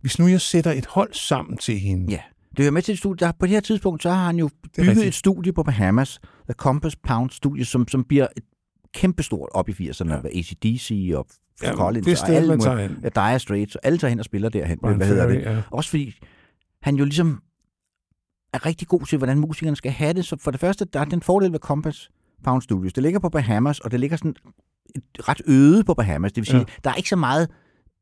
hvis 0.00 0.18
nu 0.18 0.26
jeg 0.26 0.40
sætter 0.40 0.72
et 0.72 0.86
hold 0.86 1.12
sammen 1.12 1.56
til 1.56 1.78
hende, 1.78 2.12
Ja. 2.12 2.20
Det 2.56 2.62
hører 2.62 2.70
med 2.70 2.82
til 2.82 2.92
et 2.92 2.98
studie. 2.98 3.26
Der, 3.26 3.32
på 3.32 3.46
det 3.46 3.50
her 3.50 3.60
tidspunkt, 3.60 4.02
så 4.02 4.10
har 4.10 4.26
han 4.26 4.36
jo 4.36 4.50
bygget 4.76 5.06
et 5.06 5.14
studie 5.14 5.52
på 5.52 5.62
Bahamas, 5.62 6.20
The 6.44 6.52
Compass 6.52 6.96
Pound 6.96 7.30
Studie, 7.30 7.64
som, 7.64 7.88
som 7.88 8.04
bliver 8.04 8.26
et 8.36 8.44
kæmpestort 8.94 9.48
op 9.52 9.68
i 9.68 9.72
80'erne, 9.72 10.12
ja. 10.12 10.20
ACDC 10.38 11.12
og 11.14 11.26
Ja, 11.62 11.74
Collins 11.74 12.06
det 12.06 12.22
og 12.22 12.28
alle 12.28 12.58
tager 12.58 12.78
hen. 12.78 12.98
Ja, 13.02 13.08
Dire 13.08 13.38
Straits, 13.38 13.74
og 13.74 13.80
alle 13.84 13.98
tager 13.98 14.08
hen 14.08 14.18
og 14.18 14.24
spiller 14.24 14.48
derhen. 14.48 14.78
Brian 14.78 14.96
hvad 14.96 15.06
hedder 15.06 15.26
det? 15.26 15.42
Ja. 15.42 15.62
Også 15.70 15.90
fordi 15.90 16.18
han 16.82 16.96
jo 16.96 17.04
ligesom 17.04 17.42
er 18.52 18.66
rigtig 18.66 18.88
god 18.88 19.00
til, 19.00 19.18
hvordan 19.18 19.38
musikerne 19.38 19.76
skal 19.76 19.92
have 19.92 20.12
det. 20.12 20.24
Så 20.24 20.36
for 20.40 20.50
det 20.50 20.60
første, 20.60 20.84
der 20.84 21.00
er 21.00 21.04
den 21.04 21.22
fordel 21.22 21.52
ved 21.52 21.58
Compass 21.58 22.10
Pound 22.44 22.62
Studios. 22.62 22.92
Det 22.92 23.02
ligger 23.02 23.20
på 23.20 23.28
Bahamas, 23.28 23.80
og 23.80 23.90
det 23.90 24.00
ligger 24.00 24.16
sådan 24.16 24.36
et 24.94 25.28
ret 25.28 25.40
øde 25.46 25.84
på 25.84 25.94
Bahamas. 25.94 26.32
Det 26.32 26.40
vil 26.40 26.46
sige, 26.46 26.58
ja. 26.58 26.64
der 26.84 26.90
er 26.90 26.94
ikke 26.94 27.08
så 27.08 27.16
meget, 27.16 27.50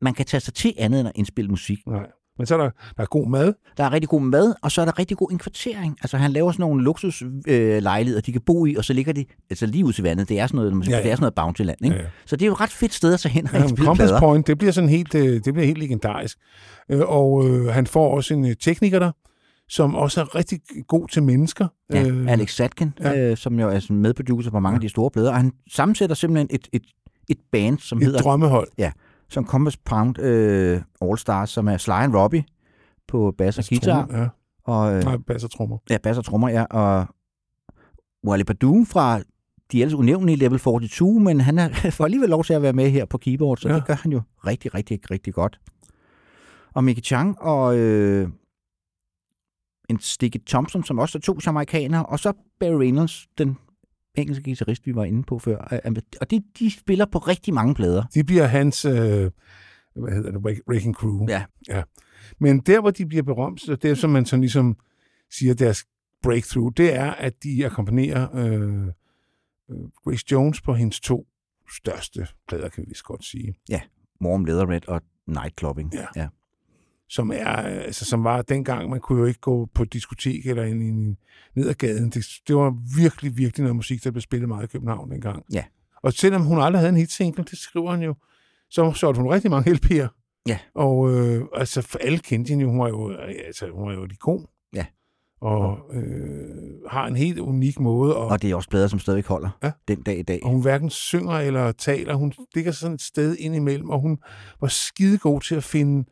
man 0.01 0.15
kan 0.15 0.27
tage 0.27 0.41
sig 0.41 0.55
til 0.55 0.75
andet 0.79 1.01
end 1.01 1.09
at 1.09 1.13
indspille 1.15 1.51
musik. 1.51 1.87
Nej. 1.87 2.07
Men 2.39 2.47
så 2.47 2.55
er 2.55 2.59
der, 2.59 2.71
der 2.97 3.03
er 3.03 3.07
god 3.07 3.29
mad. 3.31 3.53
Der 3.77 3.85
er 3.85 3.93
rigtig 3.93 4.09
god 4.09 4.21
mad, 4.21 4.55
og 4.63 4.73
så 4.73 4.81
er 4.81 4.85
der 4.85 4.99
rigtig 4.99 5.17
god 5.17 5.31
inkvartering. 5.33 5.97
Altså 6.03 6.17
han 6.17 6.31
laver 6.33 6.53
sådan 6.53 6.63
nogle 6.63 6.85
luksuslejligheder, 6.85 7.77
øh, 7.77 7.83
lejligheder, 7.83 8.21
de 8.21 8.33
kan 8.33 8.41
bo 8.47 8.67
i, 8.67 8.75
og 8.75 8.85
så 8.85 8.93
ligger 8.93 9.13
de 9.13 9.25
altså 9.51 9.67
lige 9.67 9.85
ud 9.85 9.93
til 9.93 10.03
vandet. 10.05 10.29
Det 10.29 10.39
er 10.41 10.47
sådan 10.47 10.57
noget, 10.57 10.73
Ja, 10.73 10.91
ja, 10.91 10.91
ja. 10.91 10.97
ja. 10.97 11.03
Det 11.03 11.11
er 11.11 11.17
sådan 11.17 11.23
noget 11.23 11.35
bountyland, 11.35 11.79
ikke? 11.85 11.97
Ja, 11.97 12.03
Ja. 12.03 12.09
Så 12.27 12.37
det 12.37 12.43
er 12.43 12.47
jo 12.47 12.53
et 12.53 12.61
ret 12.61 12.71
fedt 12.71 12.95
sted 12.95 13.15
at 13.15 13.21
tage 13.21 13.33
hen 13.33 13.47
og 13.47 13.53
Ja, 13.55 13.85
Compass. 13.85 14.13
Point, 14.19 14.47
det 14.47 14.59
bliver 14.59 14.73
sådan 14.73 14.91
helt, 14.91 15.15
øh, 15.15 15.23
det 15.45 15.55
bliver 15.55 15.67
helt 15.67 15.79
legendarisk. 15.79 16.39
Øh, 16.91 17.01
Og 17.01 17.49
øh, 17.49 17.67
han 17.67 17.87
får 17.87 18.17
også 18.17 18.35
en 18.35 18.47
øh, 18.47 18.55
tekniker 18.61 18.99
der, 18.99 19.13
som 19.69 19.95
også 19.95 20.21
er 20.21 20.35
rigtig 20.35 20.61
god 20.89 21.09
til 21.09 21.23
mennesker. 21.23 21.69
Ja, 21.93 22.09
Øh, 22.09 22.27
Alex 22.33 22.55
Satkin, 22.57 22.93
ja. 23.01 23.31
øh, 23.31 23.37
som 23.37 23.61
jo 23.61 23.69
er 23.69 23.79
sådan 23.79 23.97
medproducer 23.97 24.51
på 24.51 24.61
mange 24.61 24.75
ja. 24.75 24.77
af 24.77 24.81
de 24.81 24.89
store 24.89 25.11
plader, 25.11 25.31
og 25.31 25.37
han 25.37 25.53
sammensætter 25.73 26.17
simpelthen 26.17 26.49
et, 26.51 26.69
et, 26.73 26.83
et 27.31 27.39
band, 27.53 27.79
som 27.79 27.99
Et 27.99 28.05
hedder... 28.05 28.21
drømmehold. 28.21 28.69
Ja, 28.79 28.93
som 29.29 29.47
Compass 29.47 29.77
Pound 29.77 30.19
øh, 30.19 30.81
All 31.03 31.19
Stars, 31.19 31.51
som 31.51 31.69
er 31.69 31.77
Sly 31.77 31.91
and 31.93 32.15
Robbie 32.15 32.45
på 33.09 33.35
bass 33.39 33.59
og 33.59 33.65
guitar. 33.69 34.07
trommer, 34.07 34.21
Ja. 34.23 34.29
Og, 34.65 34.95
øh, 34.97 35.03
Nej, 35.05 35.17
bass 35.17 35.45
og 35.45 35.51
trommer. 35.51 35.79
Ja, 35.91 35.99
bass 35.99 36.19
og 36.19 36.25
trommer, 36.25 36.49
ja. 36.49 36.65
Og 36.65 37.07
Wally 38.27 38.43
Badu 38.43 38.85
fra 38.85 39.21
de 39.73 39.83
ellers 39.83 39.95
unævnlige 39.95 40.37
Level 40.37 40.59
42, 40.59 41.21
men 41.21 41.41
han 41.41 41.59
er, 41.59 41.69
får 41.97 42.05
alligevel 42.05 42.29
lov 42.29 42.45
til 42.45 42.53
at 42.55 42.63
være 42.63 42.73
med 42.73 42.91
her 42.91 43.05
på 43.05 43.19
keyboard, 43.19 43.57
så 43.57 43.69
ja. 43.69 43.75
det 43.75 43.87
gør 43.87 43.95
han 43.95 44.13
jo 44.13 44.23
rigtig, 44.47 44.75
rigtig, 44.75 45.11
rigtig 45.11 45.35
godt. 45.35 45.61
Og 46.75 46.85
Mickey 46.85 47.03
Chang 47.03 47.41
og 47.41 47.79
øh, 47.79 48.29
en 49.89 50.01
Sticky 50.01 50.41
Thompson, 50.47 50.85
som 50.85 50.99
også 50.99 51.19
er 51.19 51.23
to 51.23 51.39
jamaikanere, 51.47 52.07
og 52.07 52.19
så 52.19 52.33
Barry 52.61 52.79
Reynolds, 52.79 53.27
den 53.39 53.59
engelske 54.15 54.45
guitarist, 54.45 54.87
vi 54.87 54.95
var 54.95 55.05
inde 55.05 55.23
på 55.23 55.39
før. 55.39 55.69
er 55.71 55.91
med. 55.91 56.03
Og 56.21 56.31
de, 56.31 56.43
de 56.59 56.71
spiller 56.71 57.05
på 57.07 57.19
rigtig 57.19 57.55
mange 57.55 57.75
plader. 57.75 58.03
De 58.15 58.25
bliver 58.25 58.47
hans, 58.47 58.85
øh, 58.85 58.95
hvad 59.97 60.13
hedder 60.15 60.31
det, 60.31 60.41
Wreck- 60.41 60.63
Wrecking 60.69 60.95
Crew. 60.95 61.27
Ja. 61.29 61.45
ja. 61.69 61.83
Men 62.39 62.59
der, 62.59 62.81
hvor 62.81 62.91
de 62.91 63.07
bliver 63.07 63.23
berømt, 63.23 63.61
så 63.61 63.77
det 63.77 63.99
som 63.99 64.11
man 64.11 64.27
sådan 64.27 64.41
ligesom 64.41 64.77
siger, 65.31 65.55
deres 65.55 65.85
breakthrough, 66.23 66.73
det 66.77 66.95
er, 66.95 67.11
at 67.11 67.43
de 67.43 67.67
akkompagnerer 67.67 68.37
øh, 68.37 68.87
øh, 69.71 69.77
Grace 70.05 70.25
Jones 70.33 70.61
på 70.61 70.75
hendes 70.75 71.01
to 71.01 71.27
største 71.77 72.27
plader, 72.49 72.69
kan 72.69 72.83
vi 72.83 72.89
vist 72.89 73.05
godt 73.05 73.25
sige. 73.25 73.55
Ja, 73.69 73.81
Warm 74.25 74.45
Red 74.45 74.89
og 74.89 75.03
Nightclubbing. 75.27 75.95
Ja. 75.95 76.07
ja. 76.17 76.29
Som, 77.09 77.31
er, 77.31 77.47
altså, 77.57 78.05
som 78.05 78.25
var 78.25 78.43
dengang, 78.43 78.91
man 78.91 79.01
kunne 79.01 79.19
jo 79.19 79.25
ikke 79.25 79.41
gå 79.41 79.69
på 79.75 79.85
diskotek 79.85 80.47
eller 80.47 80.63
ind, 80.65 80.83
ind, 80.83 81.17
ned 81.57 81.69
ad 81.69 81.75
gaden. 81.75 82.11
Det, 82.11 82.27
det 82.49 82.57
var 82.57 82.75
virkelig, 83.03 83.37
virkelig 83.37 83.63
noget 83.63 83.77
musik, 83.77 84.05
der 84.05 84.11
blev 84.11 84.21
spillet 84.21 84.49
meget 84.49 84.65
i 84.65 84.67
København 84.67 85.11
dengang. 85.11 85.45
Ja. 85.53 85.65
Og 86.03 86.13
selvom 86.13 86.43
hun 86.43 86.61
aldrig 86.61 86.81
havde 86.81 86.91
en 86.93 86.97
hitsingle, 86.97 87.45
det 87.51 87.59
skriver 87.59 87.91
han 87.91 88.03
jo, 88.03 88.15
så 88.71 88.93
solgte 88.93 89.21
hun 89.23 89.31
rigtig 89.33 89.51
mange 89.51 89.71
LP'er. 89.73 90.09
Ja. 90.49 90.59
Og 90.75 91.11
øh, 91.11 91.45
altså, 91.55 91.83
for 91.83 91.99
alle 91.99 92.19
kendte 92.19 92.49
hende 92.49 92.63
jo. 92.63 92.71
Hun 92.71 92.79
var 92.79 92.89
jo, 92.89 93.13
altså, 93.47 93.67
hun 93.75 93.87
var 93.89 93.95
jo 93.95 94.03
et 94.05 94.13
ikon. 94.13 94.47
Ja. 94.75 94.87
Og 95.41 95.79
øh, 95.95 96.55
har 96.91 97.07
en 97.07 97.17
helt 97.17 97.39
unik 97.39 97.81
måde. 97.81 98.17
Og, 98.17 98.27
Og 98.27 98.43
det 98.43 98.51
er 98.51 98.55
også 98.55 98.69
plader, 98.71 98.87
som 98.89 98.99
stadig 98.99 99.25
holder 99.25 99.59
Ja. 99.63 99.71
den 99.89 100.03
dag 100.03 100.19
i 100.19 100.23
dag. 100.23 100.41
og 100.43 100.51
hun 100.51 100.61
hverken 100.63 100.91
synger 100.91 101.33
eller 101.33 101.73
taler. 101.73 102.15
Hun 102.15 102.33
ligger 102.55 102.73
sådan 102.73 102.95
et 102.95 103.03
sted 103.03 103.37
ind 103.37 103.55
imellem, 103.55 103.91
og 103.91 104.01
hun 104.01 104.19
var 104.61 104.69
skide 104.69 105.19
god 105.19 105.41
til 105.41 105.55
at 105.55 105.65
finde... 105.65 106.05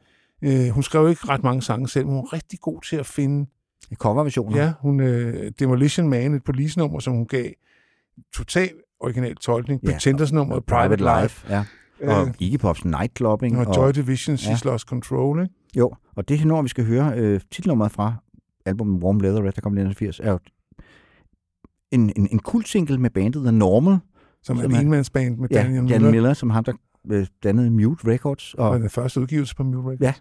Øh, 0.42 0.68
hun 0.68 0.82
skrev 0.82 1.08
ikke 1.08 1.28
ret 1.28 1.42
mange 1.42 1.62
sange 1.62 1.88
selv, 1.88 2.06
men 2.06 2.14
hun 2.14 2.22
var 2.22 2.32
rigtig 2.32 2.60
god 2.60 2.82
til 2.82 2.96
at 2.96 3.06
finde... 3.06 3.46
Coverversioner. 3.94 4.56
Ja, 4.62 4.72
hun... 4.80 5.00
Øh, 5.00 5.52
Demolition 5.58 6.08
Man, 6.08 6.34
et 6.34 6.44
police-nummer, 6.44 7.00
som 7.00 7.12
hun 7.12 7.26
gav 7.26 7.46
total 8.34 8.70
original 9.00 9.36
tolkning. 9.36 9.80
Ja. 9.82 9.88
Ja, 9.88 9.92
Pretenders-nummeret, 9.94 10.64
Private 10.64 11.22
Life. 11.22 11.46
Ja. 11.54 11.64
Og 12.02 12.26
Øh, 12.28 12.34
Iggy 12.38 12.58
Pops 12.58 12.84
Nightclubbing. 12.84 13.58
og 13.58 13.76
Joy 13.76 13.90
Division, 13.90 14.36
She's 14.36 14.64
ja. 14.66 14.70
Lost 14.70 14.86
Control, 14.88 15.42
ikke? 15.42 15.54
Jo, 15.76 15.90
og 16.16 16.28
det 16.28 16.38
her 16.38 16.46
nummer, 16.46 16.62
vi 16.62 16.68
skal 16.68 16.84
høre, 16.84 17.12
øh, 17.16 17.40
titelnummeret 17.50 17.92
fra 17.92 18.14
albumet 18.66 19.02
Warm 19.02 19.20
Leather 19.20 19.42
Red, 19.44 19.52
der 19.52 19.60
kom 19.60 19.72
i 19.76 19.80
1980, 19.80 20.20
er 20.20 20.30
jo 20.30 20.38
en, 21.90 22.12
en, 22.16 22.28
en 22.32 22.38
kult 22.38 22.68
single 22.68 22.98
med 22.98 23.10
bandet 23.10 23.42
The 23.42 23.52
Normal. 23.52 23.98
Som 24.42 24.58
er 24.58 24.62
Som 24.62 24.72
er- 24.72 24.80
enmandsband 24.80 25.38
med 25.38 25.48
Ja, 25.50 25.56
Daniel 25.62 25.74
Jan 25.74 25.84
Miller. 25.84 26.10
Miller, 26.10 26.34
som 26.34 26.50
ham, 26.50 26.64
der 26.64 26.72
øh, 27.10 27.26
dannede 27.42 27.70
Mute 27.70 28.06
Records. 28.08 28.54
Og 28.54 28.68
Og, 28.70 28.80
den 28.80 28.90
første 28.90 29.20
udgivelse 29.20 29.56
på 29.56 29.62
Mute 29.62 29.78
Records. 29.78 30.00
Ja. 30.00 30.14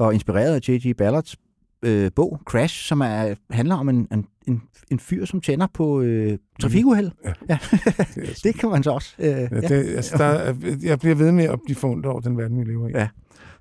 Og 0.00 0.14
inspireret 0.14 0.54
af 0.54 0.68
J.G. 0.68 0.96
Ballards 0.96 1.36
øh, 1.82 2.10
bog, 2.16 2.40
Crash, 2.44 2.84
som 2.86 3.00
er, 3.00 3.34
handler 3.50 3.74
om 3.74 3.88
en, 3.88 4.08
en, 4.12 4.26
en, 4.48 4.62
en 4.90 4.98
fyr, 4.98 5.24
som 5.24 5.40
tænder 5.40 5.66
på 5.74 6.00
øh, 6.00 6.38
trafikuheld. 6.62 7.10
Ja. 7.24 7.32
Ja. 7.48 7.58
det 8.44 8.54
kan 8.54 8.68
man 8.70 8.82
så 8.82 8.90
også. 8.90 9.14
Øh, 9.18 9.26
Ja, 9.26 9.46
det, 9.46 9.72
altså, 9.96 10.16
der, 10.18 10.24
er- 10.24 10.76
jeg 10.82 10.98
bliver 10.98 11.14
ved 11.14 11.32
med 11.32 11.44
at 11.44 11.58
blive 11.64 11.76
fundet 11.76 12.06
over 12.06 12.20
den 12.20 12.38
verden, 12.38 12.58
vi 12.60 12.64
lever 12.64 12.88
i. 12.88 12.90
Ja. 12.90 13.08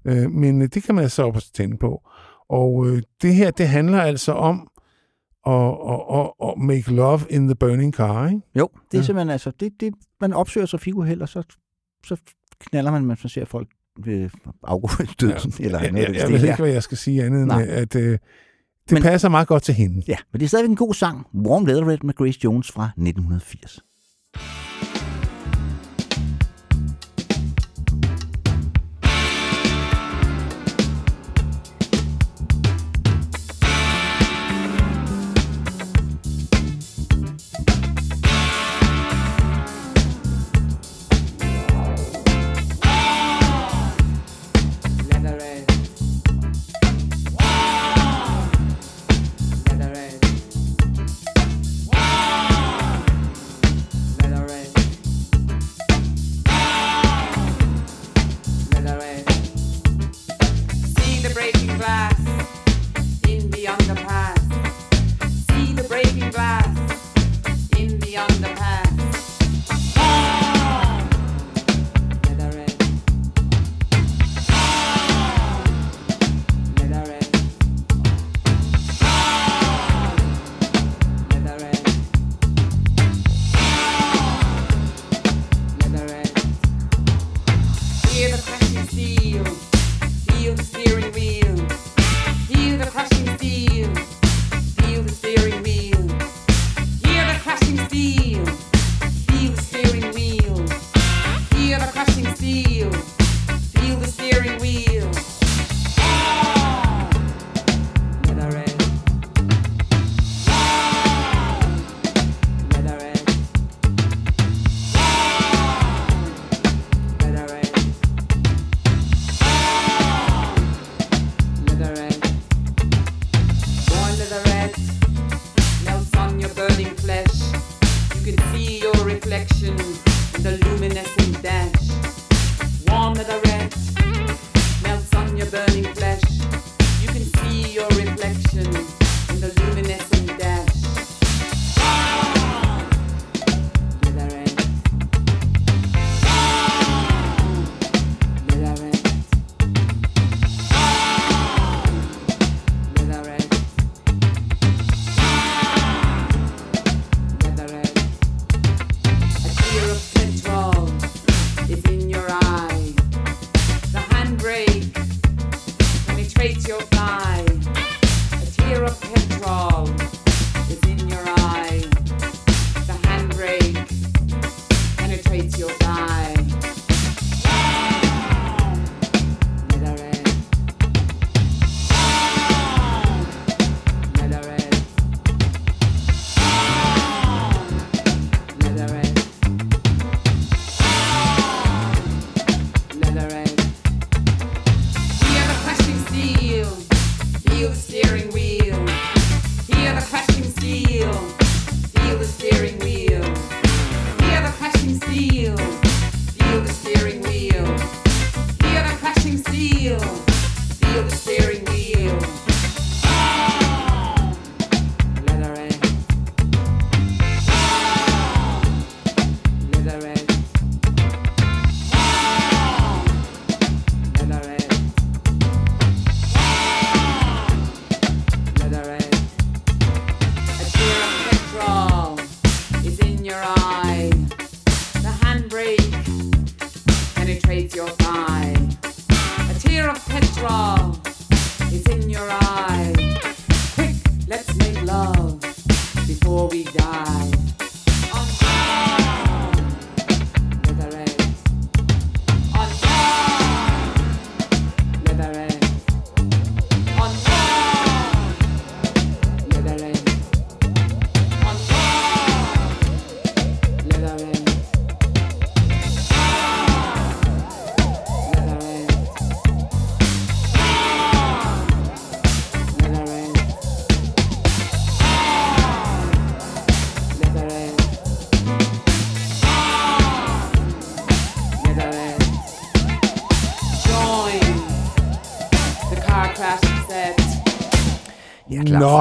Øh, 0.05 0.31
men 0.31 0.61
øh, 0.61 0.67
det 0.73 0.83
kan 0.83 0.95
man 0.95 1.09
så 1.09 1.23
også 1.23 1.51
tænde 1.53 1.77
på. 1.77 2.01
Og 2.49 2.87
øh, 2.87 3.01
det 3.21 3.35
her, 3.35 3.51
det 3.51 3.67
handler 3.67 4.01
altså 4.01 4.31
om 4.31 4.67
at, 5.47 5.53
at, 5.89 6.19
at, 6.19 6.31
at 6.49 6.57
make 6.57 6.93
love 6.93 7.19
in 7.29 7.47
the 7.47 7.55
burning 7.55 7.93
car, 7.93 8.27
ikke? 8.27 8.41
Jo, 8.55 8.67
det 8.73 8.79
er 8.81 8.87
Ja. 8.93 8.97
ja. 8.97 9.03
simpelthen 9.03 9.29
altså, 9.29 9.51
det, 9.59 9.73
det, 9.79 9.93
man 10.21 10.33
opsøger 10.33 10.67
trafikuheld, 10.67 11.21
og 11.21 11.29
så, 11.29 11.43
så 12.05 12.15
knaller 12.59 12.91
man, 12.91 13.05
man 13.05 13.17
ser 13.17 13.45
folk 13.45 13.67
ved 14.05 14.29
afgåelsesdøden. 14.63 15.53
Ja. 15.59 15.65
Eller 15.65 15.79
noget 15.91 16.05
af 16.05 16.13
jeg, 16.13 16.15
jeg 16.15 16.29
ved 16.29 16.43
ikke, 16.43 16.55
hvad 16.61 16.71
jeg 16.71 16.83
skal 16.83 16.97
sige 16.97 17.23
andet 17.23 17.43
end, 17.43 17.51
at 17.51 17.95
øh, 17.95 18.11
det 18.11 18.19
Men- 18.91 19.01
passer 19.01 19.29
meget 19.29 19.47
godt 19.47 19.63
til 19.63 19.73
hende. 19.73 20.03
Ja, 20.07 20.15
men 20.31 20.39
det 20.39 20.45
er 20.45 20.49
stadigvæk 20.49 20.69
en 20.69 20.75
god 20.75 20.93
sang. 20.93 21.27
Warm 21.45 21.65
Leatherette 21.65 22.05
med 22.05 22.13
Grace 22.13 22.39
Jones 22.43 22.71
fra 22.71 22.85
1980. 22.97 23.79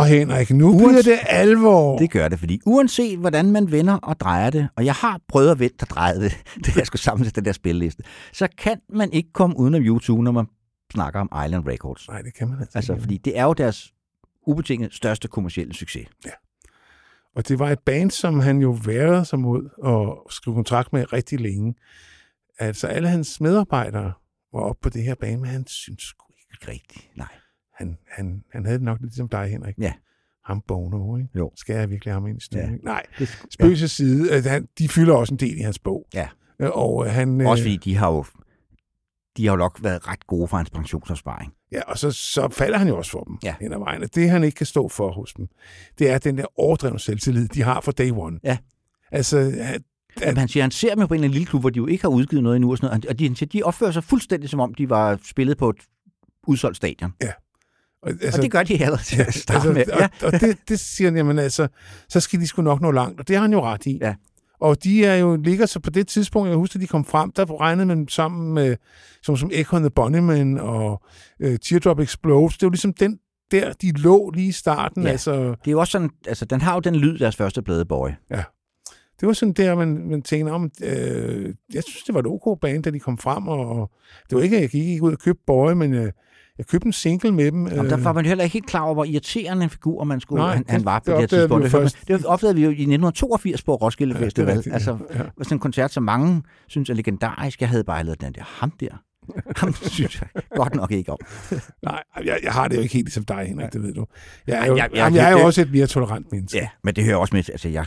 Henrik, 0.09 0.51
nu 0.51 0.79
bliver 0.79 1.03
det 1.03 1.19
alvor. 1.27 1.99
Det 1.99 2.11
gør 2.11 2.29
det, 2.29 2.39
fordi 2.39 2.61
uanset 2.67 3.19
hvordan 3.19 3.51
man 3.53 3.71
vender 3.73 3.95
og 3.95 4.21
drejer 4.21 4.51
det, 4.51 4.69
og 4.77 4.85
jeg 4.85 4.95
har 4.95 5.21
prøvet 5.29 5.51
at 5.51 5.59
vente 5.59 5.83
og 5.83 5.89
dreje 5.89 6.21
det, 6.21 6.33
da 6.67 6.71
jeg 6.77 6.87
skulle 6.87 7.03
sammensætte 7.03 7.41
den 7.41 7.45
der 7.45 7.53
spilleliste, 7.53 8.03
så 8.33 8.49
kan 8.59 8.81
man 8.89 9.13
ikke 9.13 9.33
komme 9.33 9.59
uden 9.59 9.75
om 9.75 9.83
YouTube, 9.83 10.23
når 10.23 10.33
man 10.33 10.47
snakker 10.93 11.21
om 11.21 11.45
Island 11.45 11.69
Records. 11.69 12.09
Nej, 12.09 12.23
det 12.23 12.35
kan 12.35 12.49
man 12.49 12.61
altså 12.61 12.79
Altså, 12.79 12.93
ikke. 12.93 13.03
fordi 13.03 13.17
det 13.19 13.39
er 13.39 13.45
jo 13.45 13.53
deres 13.53 13.93
ubetinget 14.47 14.95
største 14.95 15.29
kommercielle 15.29 15.75
succes. 15.75 16.07
Og 17.37 17.49
det 17.49 17.59
var 17.59 17.71
et 17.71 17.79
band, 17.79 18.11
som 18.11 18.41
han 18.41 18.59
jo 18.63 18.79
værede 18.85 19.25
sig 19.25 19.39
mod 19.39 19.69
og 19.83 20.27
skrev 20.31 20.55
kontrakt 20.55 20.93
med 20.93 21.13
rigtig 21.13 21.41
længe. 21.41 21.75
Altså 22.59 22.87
alle 22.87 23.09
hans 23.09 23.41
medarbejdere 23.41 24.13
var 24.53 24.61
oppe 24.61 24.81
på 24.83 24.89
det 24.89 25.03
her 25.03 25.15
bane, 25.15 25.37
men 25.37 25.51
han 25.51 25.67
synes 25.67 26.03
sgu 26.03 26.25
ikke 26.53 26.73
rigtigt. 26.73 27.09
Nej. 27.17 27.27
Han, 27.79 27.99
han, 28.11 28.45
han 28.53 28.65
havde 28.65 28.79
det 28.79 28.85
nok 28.85 29.01
lidt 29.01 29.11
ligesom 29.11 29.29
dig, 29.29 29.49
Henrik. 29.51 29.75
Ja. 29.79 29.93
Ham 30.45 30.63
Bono, 30.69 31.17
ikke? 31.17 31.29
Jo. 31.37 31.51
Skal 31.57 31.77
jeg 31.77 31.91
virkelig 31.91 32.15
ham 32.15 32.27
ind 32.27 32.39
i 32.39 32.45
stuen? 32.45 32.65
Ja. 32.65 32.71
Ja. 32.71 32.77
Nej, 32.83 33.03
spøg 33.51 33.77
til 33.77 33.89
side. 33.91 34.43
Han, 34.51 34.69
de 34.79 34.89
fylder 34.89 35.15
også 35.15 35.35
en 35.35 35.41
del 35.41 35.59
i 35.59 35.63
hans 35.63 35.79
bog. 35.79 36.07
Ja. 36.15 36.29
Øh, 36.61 36.71
Og 36.73 37.07
øh, 37.07 37.13
han... 37.13 37.41
Også 37.41 37.65
øh, 37.65 37.65
fordi 37.65 37.77
de 37.91 37.97
har 37.97 38.11
jo, 38.13 38.25
de 39.37 39.47
har 39.47 39.53
jo 39.53 39.57
nok 39.57 39.79
været 39.83 40.09
ret 40.09 40.27
gode 40.27 40.49
for 40.49 40.57
hans 40.57 40.71
pensionsopsparing. 40.71 41.53
Ja, 41.73 41.81
og 41.83 41.99
så, 41.99 42.11
så 42.11 42.49
falder 42.53 42.79
han 42.79 42.89
jo 42.89 42.97
også 42.97 43.11
for 43.11 43.25
dem 43.25 43.39
Ja. 43.43 43.55
hen 43.61 43.73
ad 43.73 43.79
vejen. 43.79 44.03
Og 44.03 44.15
det, 44.15 44.31
han 44.31 44.45
ikke 44.45 44.57
kan 44.57 44.67
stå 44.67 44.89
for 44.89 45.13
hos 45.13 45.33
dem, 45.35 45.47
det 45.99 46.11
er 46.11 46.19
den 46.19 46.39
der 46.39 46.45
overdrevne 46.61 46.99
selvtillid, 46.99 47.49
de 47.49 47.63
har 47.63 47.81
fra 47.81 47.93
day 47.93 48.11
one. 48.11 48.39
Ja. 48.45 48.59
Altså, 49.13 49.39
at, 49.61 49.83
At 50.23 50.39
han 50.39 50.49
siger, 50.49 50.65
han 50.65 50.71
ser 50.71 50.91
dem 50.95 51.01
jo 51.01 51.07
på 51.07 51.15
en 51.15 51.19
eller 51.19 51.25
anden 51.25 51.33
lille 51.35 51.47
klub, 51.47 51.61
hvor 51.63 51.71
de 51.71 51.77
jo 51.77 51.87
ikke 51.87 52.03
har 52.03 52.09
udgivet 52.09 52.43
noget 52.43 52.57
endnu, 52.57 52.71
og, 52.71 52.79
sådan 52.79 53.01
noget, 53.01 53.07
og 53.07 53.19
de, 53.19 53.47
de 53.47 53.63
opfører 53.63 53.91
sig 53.91 54.05
fuldstændig 54.05 54.51
som 54.51 54.61
om, 54.61 54.75
de 54.75 54.91
var 54.91 55.19
spillet 55.25 55.59
på 55.59 55.71
et 55.71 55.77
udsolgt 56.47 56.77
stadion. 56.77 57.13
Ja. 57.23 57.33
Og, 58.03 58.13
og 58.37 58.43
det 58.43 58.51
gør 58.51 58.63
de 58.63 58.85
allerede 58.85 59.03
til 59.03 59.23
at 59.23 59.35
starte 59.35 59.73
med. 59.73 59.91
Og, 59.91 60.11
og 60.23 60.33
det, 60.33 60.59
det 60.69 60.81
siger 60.81 61.11
han, 61.11 61.17
jamen 61.17 61.39
altså, 61.39 61.69
så 62.09 62.21
skal 62.21 62.41
de 62.41 62.47
sgu 62.47 62.63
nok 62.63 62.81
nå 62.81 62.91
langt, 62.91 63.21
og 63.21 63.29
det 63.29 63.37
har 63.37 63.43
han 63.43 63.53
jo 63.53 63.61
ret 63.61 63.87
i. 63.87 63.99
Ja. 64.01 64.15
Og 64.61 64.85
de 64.85 65.05
er 65.05 65.17
jo, 65.17 65.37
ligger 65.37 65.67
så 65.67 65.81
på 65.81 65.91
det 65.91 66.09
tidspunkt, 66.09 66.49
jeg 66.49 66.57
husker, 66.57 66.79
de 66.79 66.87
kom 66.87 67.05
frem, 67.05 67.31
der 67.31 67.61
regnede 67.61 67.87
man 67.87 68.09
sammen 68.09 68.55
med, 68.55 68.77
som, 69.23 69.37
som 69.37 69.51
Echo 69.53 69.77
and 69.77 69.85
the 69.85 69.91
Bunnymen 69.91 70.59
og 70.59 71.03
uh, 71.45 71.57
Teardrop 71.63 72.01
Explodes. 72.01 72.59
Det 72.59 72.67
var 72.67 72.71
ligesom 72.71 72.93
den 72.93 73.19
der, 73.51 73.73
de 73.73 73.93
lå 73.93 74.31
lige 74.31 74.49
i 74.49 74.53
starten. 74.53 75.03
Ja. 75.03 75.09
Altså, 75.09 75.33
Det 75.35 75.67
er 75.67 75.71
jo 75.71 75.81
også 75.81 75.91
sådan, 75.91 76.11
altså 76.27 76.45
den 76.45 76.61
har 76.61 76.75
jo 76.75 76.81
den 76.81 76.97
lyd, 76.97 77.19
deres 77.19 77.37
første 77.37 77.63
plade, 77.63 77.85
Boy. 77.85 78.09
Ja. 78.31 78.43
Det 79.21 79.27
var 79.27 79.33
sådan 79.33 79.53
der, 79.53 79.75
man, 79.75 80.09
man 80.09 80.23
tænkte 80.23 80.51
om, 80.51 80.71
øh, 80.83 81.55
jeg 81.75 81.83
synes, 81.83 82.03
det 82.03 82.15
var 82.15 82.21
et 82.21 82.27
ok 82.27 82.61
band, 82.61 82.83
da 82.83 82.91
de 82.91 83.01
kom 83.01 83.19
frem, 83.19 83.49
og, 83.49 83.69
og 83.69 83.91
det 84.31 84.37
var 84.37 84.43
ikke, 84.43 84.61
jeg 84.61 84.69
gik 84.69 84.89
ikke 84.89 85.03
ud 85.03 85.13
og 85.13 85.19
købte 85.19 85.43
Boy, 85.47 85.73
men 85.73 85.95
jeg, 85.95 86.13
jeg 86.59 86.67
købte 86.67 86.87
en 86.87 86.93
single 86.93 87.33
med 87.33 87.53
dem. 87.53 87.67
Jamen, 87.69 87.91
der 87.91 87.97
var 87.97 88.13
man 88.13 88.27
heller 88.27 88.45
ikke 88.45 88.53
helt 88.53 88.67
klar 88.67 88.81
over, 88.81 88.95
hvor 88.95 89.05
irriterende 89.05 89.65
en 89.65 89.71
figur 89.71 90.05
man 90.05 90.21
skulle, 90.21 90.43
Nej, 90.43 90.55
han, 90.55 90.65
han 90.69 90.85
var 90.85 90.99
på 90.99 91.05
det 91.05 91.13
det, 91.13 91.21
her 91.21 91.27
tidspunkt. 91.27 91.63
Det, 91.63 91.71
først. 91.71 92.09
det 92.09 92.25
opdagede 92.27 92.55
vi 92.55 92.63
jo 92.63 92.69
i 92.69 92.73
1982 92.73 93.63
på 93.63 93.75
Roskilde 93.75 94.19
Ja, 94.19 94.25
Festival. 94.25 94.55
rigtigt, 94.55 94.75
altså, 94.75 94.99
Ja. 95.15 95.19
sådan 95.19 95.53
en 95.53 95.59
koncert, 95.59 95.93
som 95.93 96.03
mange 96.03 96.43
synes 96.69 96.91
er 96.91 96.95
legendarisk. 96.95 97.61
Jeg 97.61 97.69
havde 97.69 97.85
bare 97.85 98.05
lavet 98.05 98.21
den 98.21 98.33
der, 98.33 98.43
ham 98.45 98.71
der. 98.81 99.03
Ham 99.57 99.75
synes 99.75 100.21
jeg 100.21 100.43
godt 100.57 100.75
nok 100.75 100.93
ikke 100.93 101.13
om. 101.13 101.19
Nej, 101.83 102.03
jeg, 102.25 102.39
jeg 102.43 102.53
har 102.53 102.69
det 102.69 102.77
jo 102.77 102.81
ikke 102.81 102.95
helt 102.95 103.07
ligesom 103.07 103.25
dig, 103.25 103.45
Henrik, 103.49 103.73
det 103.73 103.83
ved 103.83 103.95
du. 103.95 104.07
Jeg 104.47 104.59
er 104.59 104.67
jo, 104.67 104.77
jeg- 104.77 104.89
jeg, 104.93 104.99
jeg- 104.99 105.15
jeg, 105.15 105.27
er 105.33 105.39
jo 105.39 105.47
også 105.47 105.61
et 105.63 105.73
mere 105.73 105.87
tolerant 105.87 106.27
menneske. 106.33 106.59
Ja, 106.59 106.69
men 106.85 106.95
det 106.97 107.05
hører 107.05 107.17
også 107.17 107.37
med, 107.37 107.51
altså 107.51 107.69
jeg 107.69 107.87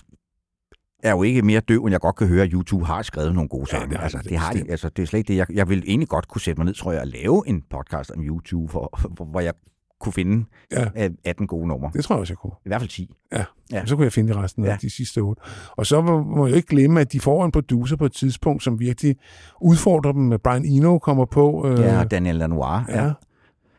er 1.04 1.12
jo 1.12 1.24
ikke 1.24 1.42
mere 1.42 1.60
døv, 1.60 1.84
end 1.86 1.92
jeg 1.92 2.00
godt 2.00 2.16
kan 2.16 2.28
høre, 2.28 2.44
at 2.44 2.52
YouTube 2.52 2.86
har 2.86 3.02
skrevet 3.02 3.34
nogle 3.36 3.50
gode 3.50 3.68
sange. 3.70 3.88
det 3.90 3.98
har 3.98 4.04
altså, 4.04 4.18
de 4.24 4.30
det, 4.30 4.38
har 4.38 4.54
de, 4.54 4.64
altså, 4.70 4.90
det 4.90 5.02
er 5.04 5.08
slet 5.08 5.18
ikke 5.20 5.28
det. 5.28 5.36
Jeg, 5.38 5.48
jeg 5.54 5.70
vil 5.70 5.84
egentlig 5.88 6.10
godt 6.10 6.28
kunne 6.28 6.42
sætte 6.42 6.60
mig 6.60 6.66
ned, 6.66 6.74
tror 6.74 6.92
jeg, 6.92 7.02
og 7.02 7.08
lave 7.08 7.44
en 7.48 7.64
podcast 7.70 8.12
om 8.12 8.22
YouTube, 8.24 8.72
hvor, 8.72 9.00
hvor- 9.26 9.40
jeg 9.40 9.54
kunne 10.00 10.14
finde 10.14 10.46
Ja. 10.72 10.86
ja. 10.96 11.10
18 11.26 11.48
gode 11.48 11.68
numre. 11.68 11.92
Det 11.94 12.04
tror 12.04 12.16
jeg 12.16 12.20
også, 12.20 12.32
jeg 12.34 12.38
kunne. 12.38 12.52
I 12.66 12.70
hvert 12.70 12.82
fald 12.82 12.90
10. 12.90 13.14
Ja, 13.32 13.38
Ja. 13.38 13.44
ja. 13.72 13.86
så 13.86 13.96
kunne 13.96 14.04
jeg 14.04 14.14
finde 14.14 14.34
de 14.34 14.40
resten 14.42 14.66
af 14.66 14.70
Ja. 14.70 14.78
de 14.82 14.90
sidste 14.90 15.20
otte. 15.20 15.42
Og 15.78 15.86
så 15.86 16.02
må 16.26 16.48
jeg 16.48 16.56
ikke 16.56 16.68
glemme, 16.68 17.02
at 17.02 17.12
de 17.14 17.20
får 17.20 17.46
en 17.46 17.52
producer 17.52 17.96
på 17.96 18.06
et 18.06 18.12
tidspunkt, 18.14 18.64
som 18.64 18.80
virkelig 18.80 19.16
udfordrer 19.62 20.12
dem. 20.12 20.40
Brian 20.44 20.66
Eno 20.66 21.00
kommer 21.00 21.26
på. 21.26 21.68
Øh, 21.68 21.80
Ja, 21.80 22.04
Daniel 22.04 22.36
Lanois, 22.36 22.84
ja. 22.90 22.98
Ja. 22.98 23.06
ja. 23.06 23.12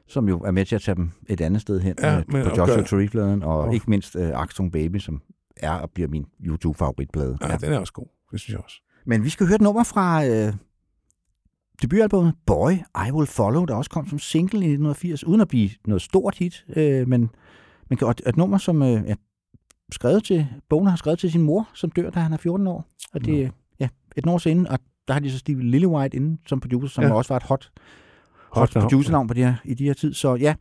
som 0.09 0.29
jo 0.29 0.39
er 0.39 0.51
med 0.51 0.65
til 0.65 0.75
at 0.75 0.83
tage 0.83 0.95
dem 0.95 1.11
et 1.29 1.41
andet 1.41 1.61
sted 1.61 1.81
hen, 1.81 1.95
Ja, 2.01 2.13
ja, 2.15 2.23
men- 2.29 2.43
på 2.43 2.49
Joshua 2.57 2.67
gør- 2.77 2.83
Tree-pladen, 2.83 3.43
og 3.43 3.61
og- 3.61 3.75
ikke 3.75 3.91
mindst 3.91 4.17
uh, 4.17 4.23
Axton 4.43 4.71
Baby, 4.71 4.99
som 4.99 5.21
er 5.63 5.73
og 5.73 5.91
bliver 5.91 6.09
min 6.09 6.27
YouTube-favoritplade. 6.41 7.39
ja, 7.41 7.57
den 7.57 7.73
er 7.73 7.79
også 7.79 7.93
god. 7.93 8.07
Det 8.33 8.41
synes 8.41 8.55
jeg 8.55 8.65
også. 8.65 8.83
Men 9.07 9.25
vi 9.25 9.29
skal 9.29 9.47
høre 9.47 9.55
et 9.55 9.61
nummer 9.61 9.85
fra 9.85 10.25
øh, 10.27 10.55
debutalbummet 11.83 12.35
Boy, 12.47 12.73
I 13.09 13.11
Will 13.13 13.27
Follow, 13.27 13.65
der 13.65 13.75
også 13.75 13.91
kom 13.91 14.09
som 14.09 14.19
single 14.19 14.59
i 14.61 14.73
1980, 14.73 15.25
uden 15.25 15.41
at 15.41 15.49
blive 15.49 15.71
noget 15.87 16.03
stort 16.03 16.39
hit, 16.39 16.65
øh, 16.77 17.09
men, 17.09 17.31
men 17.91 17.99
et, 18.09 18.21
et 18.27 18.37
nummer, 18.37 18.59
som 18.59 18.83
øh, 18.83 18.89
er 18.89 19.15
skrevet 19.93 20.25
til, 20.25 20.47
Boner 20.69 20.91
har 20.91 20.97
skrevet 20.97 21.19
til 21.19 21.33
sin 21.33 21.43
mor, 21.43 21.69
som 21.75 21.91
dør, 21.91 22.11
da 22.11 22.21
han 22.21 22.33
er 22.33 22.37
14 22.37 22.67
år. 22.67 22.85
Og 23.15 23.25
det 23.25 23.43
er 23.45 23.51
ja, 23.81 23.89
et 24.17 24.27
år 24.27 24.39
siden, 24.39 24.67
og 24.67 24.79
der 25.09 25.13
har 25.15 25.21
de 25.21 25.31
så 25.31 25.39
Steve 25.39 25.63
Lillywhite 25.63 26.17
inde 26.17 26.39
som 26.47 26.61
producer, 26.61 26.89
som 26.95 27.03
Ja. 27.05 27.09
ja. 27.09 27.15
også 27.15 27.35
var 27.35 27.37
et 27.37 27.43
hot, 27.43 27.73
hot, 28.51 28.61
Hot 28.61 28.75
navn, 28.75 28.91
producernavn 28.91 29.29
på 29.29 29.35
de 29.35 29.45
her, 29.45 29.55
i 29.65 29.75
de 29.75 29.85
her 29.85 29.95
tid. 29.95 30.15
Så 30.15 30.35
ja, 30.35 30.55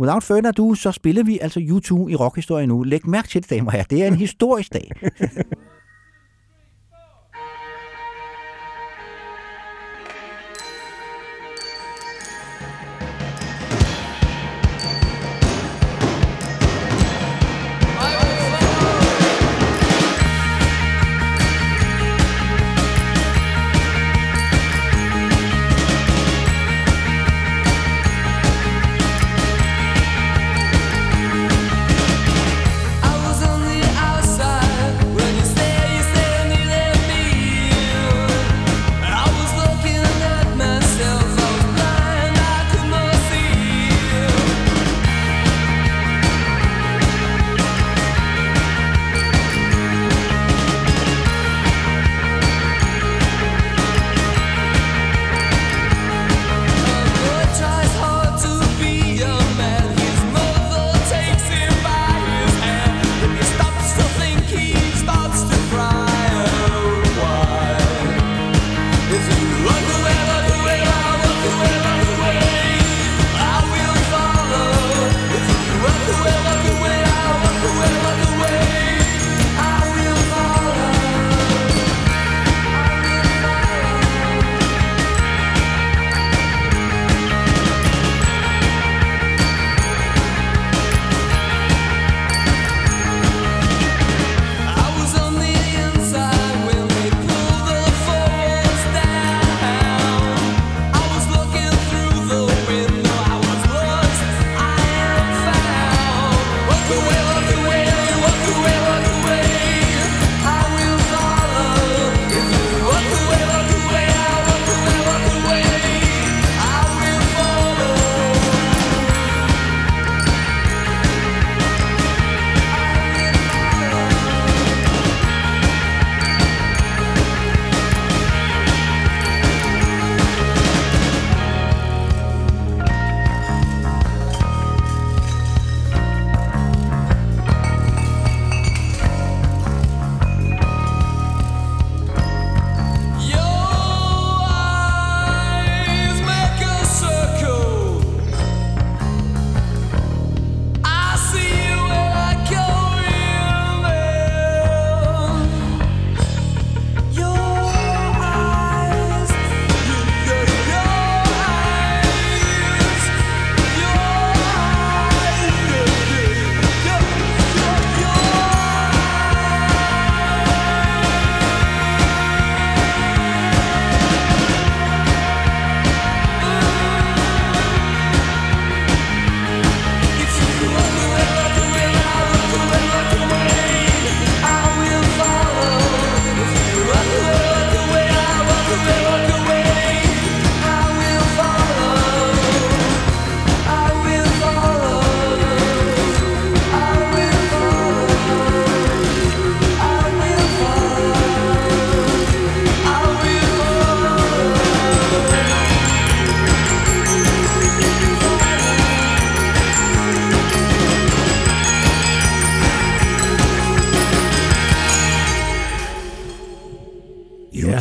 without 0.00 0.22
further 0.22 0.48
ado, 0.48 0.74
så 0.74 0.92
spiller 0.92 1.22
vi 1.22 1.38
altså 1.42 1.60
U2 1.60 2.08
i 2.08 2.14
rockhistorien 2.16 2.68
nu. 2.68 2.82
Læg 2.82 3.08
mærke 3.08 3.28
til 3.28 3.42
det, 3.42 3.50
damer 3.50 3.66
og 3.66 3.72
herrer. 3.72 3.84
Det 3.90 4.02
er 4.02 4.06
en 4.06 4.14
historisk 4.14 4.72
dag. 4.72 4.90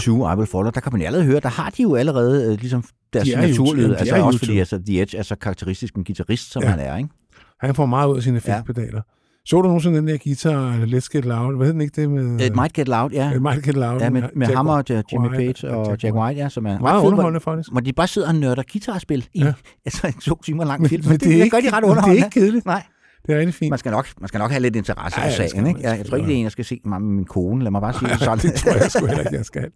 2, 0.08 0.30
I 0.32 0.36
Will 0.36 0.48
Follow, 0.48 0.72
der 0.72 0.80
kan 0.82 0.92
man 0.94 1.02
allerede 1.02 1.26
høre, 1.26 1.40
der 1.40 1.50
har 1.50 1.70
de 1.70 1.82
jo 1.84 1.96
allerede 1.96 2.52
øh, 2.52 2.60
ligesom 2.60 2.84
deres 3.14 3.26
De 3.28 3.34
er 3.34 3.42
signaturlyd. 3.42 3.82
YouTube. 3.82 3.94
De 3.94 4.00
Altså 4.00 4.16
er 4.16 4.22
også 4.22 4.36
YouTube. 4.38 4.46
fordi 4.46 4.60
altså, 4.60 4.82
The 4.88 5.02
Edge 5.02 5.18
er 5.18 5.24
så 5.24 5.36
karakteristisk 5.36 5.96
en 5.96 6.04
guitarist, 6.04 6.52
som 6.52 6.64
Ja. 6.64 6.70
han 6.70 6.80
er, 6.80 6.98
ikke? 6.98 7.10
Han 7.60 7.76
får 7.76 7.86
meget 7.86 8.10
ud 8.10 8.18
af 8.18 8.24
sine 8.24 8.38
effektpedaler. 8.38 9.02
Så 9.46 9.56
du 9.62 9.68
nogensinde 9.68 9.98
den 9.98 10.08
der 10.08 10.18
guitar, 10.24 10.74
eller 10.74 11.00
Let's 11.00 11.08
Get 11.12 11.26
Loud, 11.26 11.56
hvad 11.56 11.66
hed 11.66 11.74
den 11.74 11.82
ikke 11.82 12.02
det 12.02 12.10
med? 12.10 12.46
It 12.46 12.56
Might 12.56 12.74
Get 12.74 12.88
Loud, 12.88 13.12
ja. 13.12 13.32
It 13.36 13.42
Might 13.42 13.64
Get 13.64 13.76
Loud. 13.76 14.00
Ja, 14.00 14.10
med, 14.10 14.22
med 14.36 14.48
Jack 14.48 14.56
ham 14.58 14.68
og 14.68 14.76
White. 14.76 15.04
Jimmy 15.14 15.30
Page 15.30 15.70
og 15.72 15.98
Jack 16.04 16.16
White, 16.16 16.40
ja, 16.42 16.50
som 16.50 16.66
er 16.66 16.80
Meget 16.80 17.02
fed, 17.02 17.08
underholdende, 17.08 17.40
faktisk. 17.40 17.72
Hvor 17.72 17.82
de 17.82 17.94
bare 17.94 18.08
sidder 18.08 18.28
og 18.28 18.36
nørder 18.36 18.64
guitarspil 18.72 19.28
i 19.34 19.40
Ja. 19.44 19.54
altså, 19.86 20.08
en 20.08 20.14
to 20.14 20.42
timer 20.46 20.66
lang 20.66 20.82
Men- 20.82 20.90
film. 20.90 21.04
men 21.10 21.20
det 21.20 21.26
er 21.26 21.30
det 21.30 21.36
ikke- 21.44 21.50
gør 21.50 21.58
de 21.62 21.68
ret 21.68 21.74
men 21.74 21.82
det 21.84 21.88
er 21.88 21.92
underholdende. 21.92 22.18
ikke 22.26 22.40
kedeligt. 22.40 22.66
Nej. 22.66 22.84
Det 23.28 23.36
er 23.36 23.40
rigtig 23.40 23.54
fint. 23.54 23.70
Man 23.70 23.80
skal 23.80 23.92
nok, 23.92 24.08
man 24.22 24.28
skal 24.28 24.38
nok 24.38 24.52
have 24.52 24.62
lidt 24.62 24.76
interesse 24.76 25.20
Ja, 25.20 25.26
for 25.26 25.30
ja, 25.32 25.36
sagen, 25.48 25.64
man, 25.64 25.68
ikke? 25.68 25.80
Ja, 25.82 25.88
skal 25.90 25.98
jeg 25.98 26.06
tror 26.06 26.18
ikke, 26.18 26.28
det 26.28 26.34
er 26.34 26.38
en, 26.38 26.44
jeg 26.44 26.52
skal 26.52 26.66
se 26.66 26.82
mig 26.86 27.02
med 27.02 27.10
min 27.16 27.26
kone. 27.26 27.64
Lad 27.64 27.72
mig 27.72 27.82
bare 27.82 27.94
sige 27.94 28.10
det 28.10 28.20
sådan. 28.28 28.40
det 28.40 28.54
tror 28.54 28.72
jeg 28.74 28.92
sgu 28.92 29.06
heller 29.06 29.24
ikke, 29.24 29.36
jeg 29.36 29.46
skal. 29.46 29.72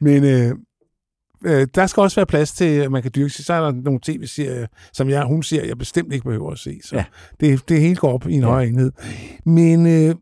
Men 0.00 0.24
øh, 0.24 0.54
øh, 1.44 1.66
der 1.74 1.86
skal 1.86 2.00
også 2.00 2.16
være 2.16 2.26
plads 2.26 2.52
til, 2.52 2.64
at 2.64 2.92
man 2.92 3.02
kan 3.02 3.10
dyrke 3.14 3.30
sig. 3.30 3.44
Så 3.44 3.52
er 3.54 3.60
der 3.60 3.72
nogle 3.72 4.00
tv-serier, 4.02 4.66
som 4.92 5.08
jeg, 5.08 5.24
hun 5.24 5.42
siger, 5.42 5.64
jeg 5.64 5.78
bestemt 5.78 6.12
ikke 6.12 6.24
behøver 6.24 6.50
at 6.50 6.58
se. 6.58 6.80
Så 6.84 6.96
Ja. 6.96 7.04
det, 7.40 7.68
det 7.68 7.80
hele 7.80 7.96
går 7.96 8.12
op 8.12 8.26
i 8.28 8.32
en 8.34 8.42
højere 8.42 8.68
enhed. 8.68 8.92
Men 9.46 9.86
øh, 9.86 10.14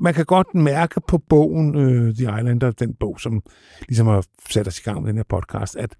man 0.00 0.14
kan 0.14 0.24
godt 0.24 0.54
mærke 0.54 1.00
på 1.08 1.18
bogen, 1.28 1.76
øh, 1.78 2.14
The 2.14 2.38
Islander, 2.38 2.70
den 2.70 2.94
bog, 3.00 3.20
som 3.20 3.42
ligesom 3.88 4.06
har 4.06 4.24
sat 4.50 4.66
os 4.68 4.78
i 4.78 4.82
gang 4.82 5.00
med 5.02 5.08
den 5.08 5.16
her 5.16 5.24
podcast, 5.28 5.76
at 5.76 5.94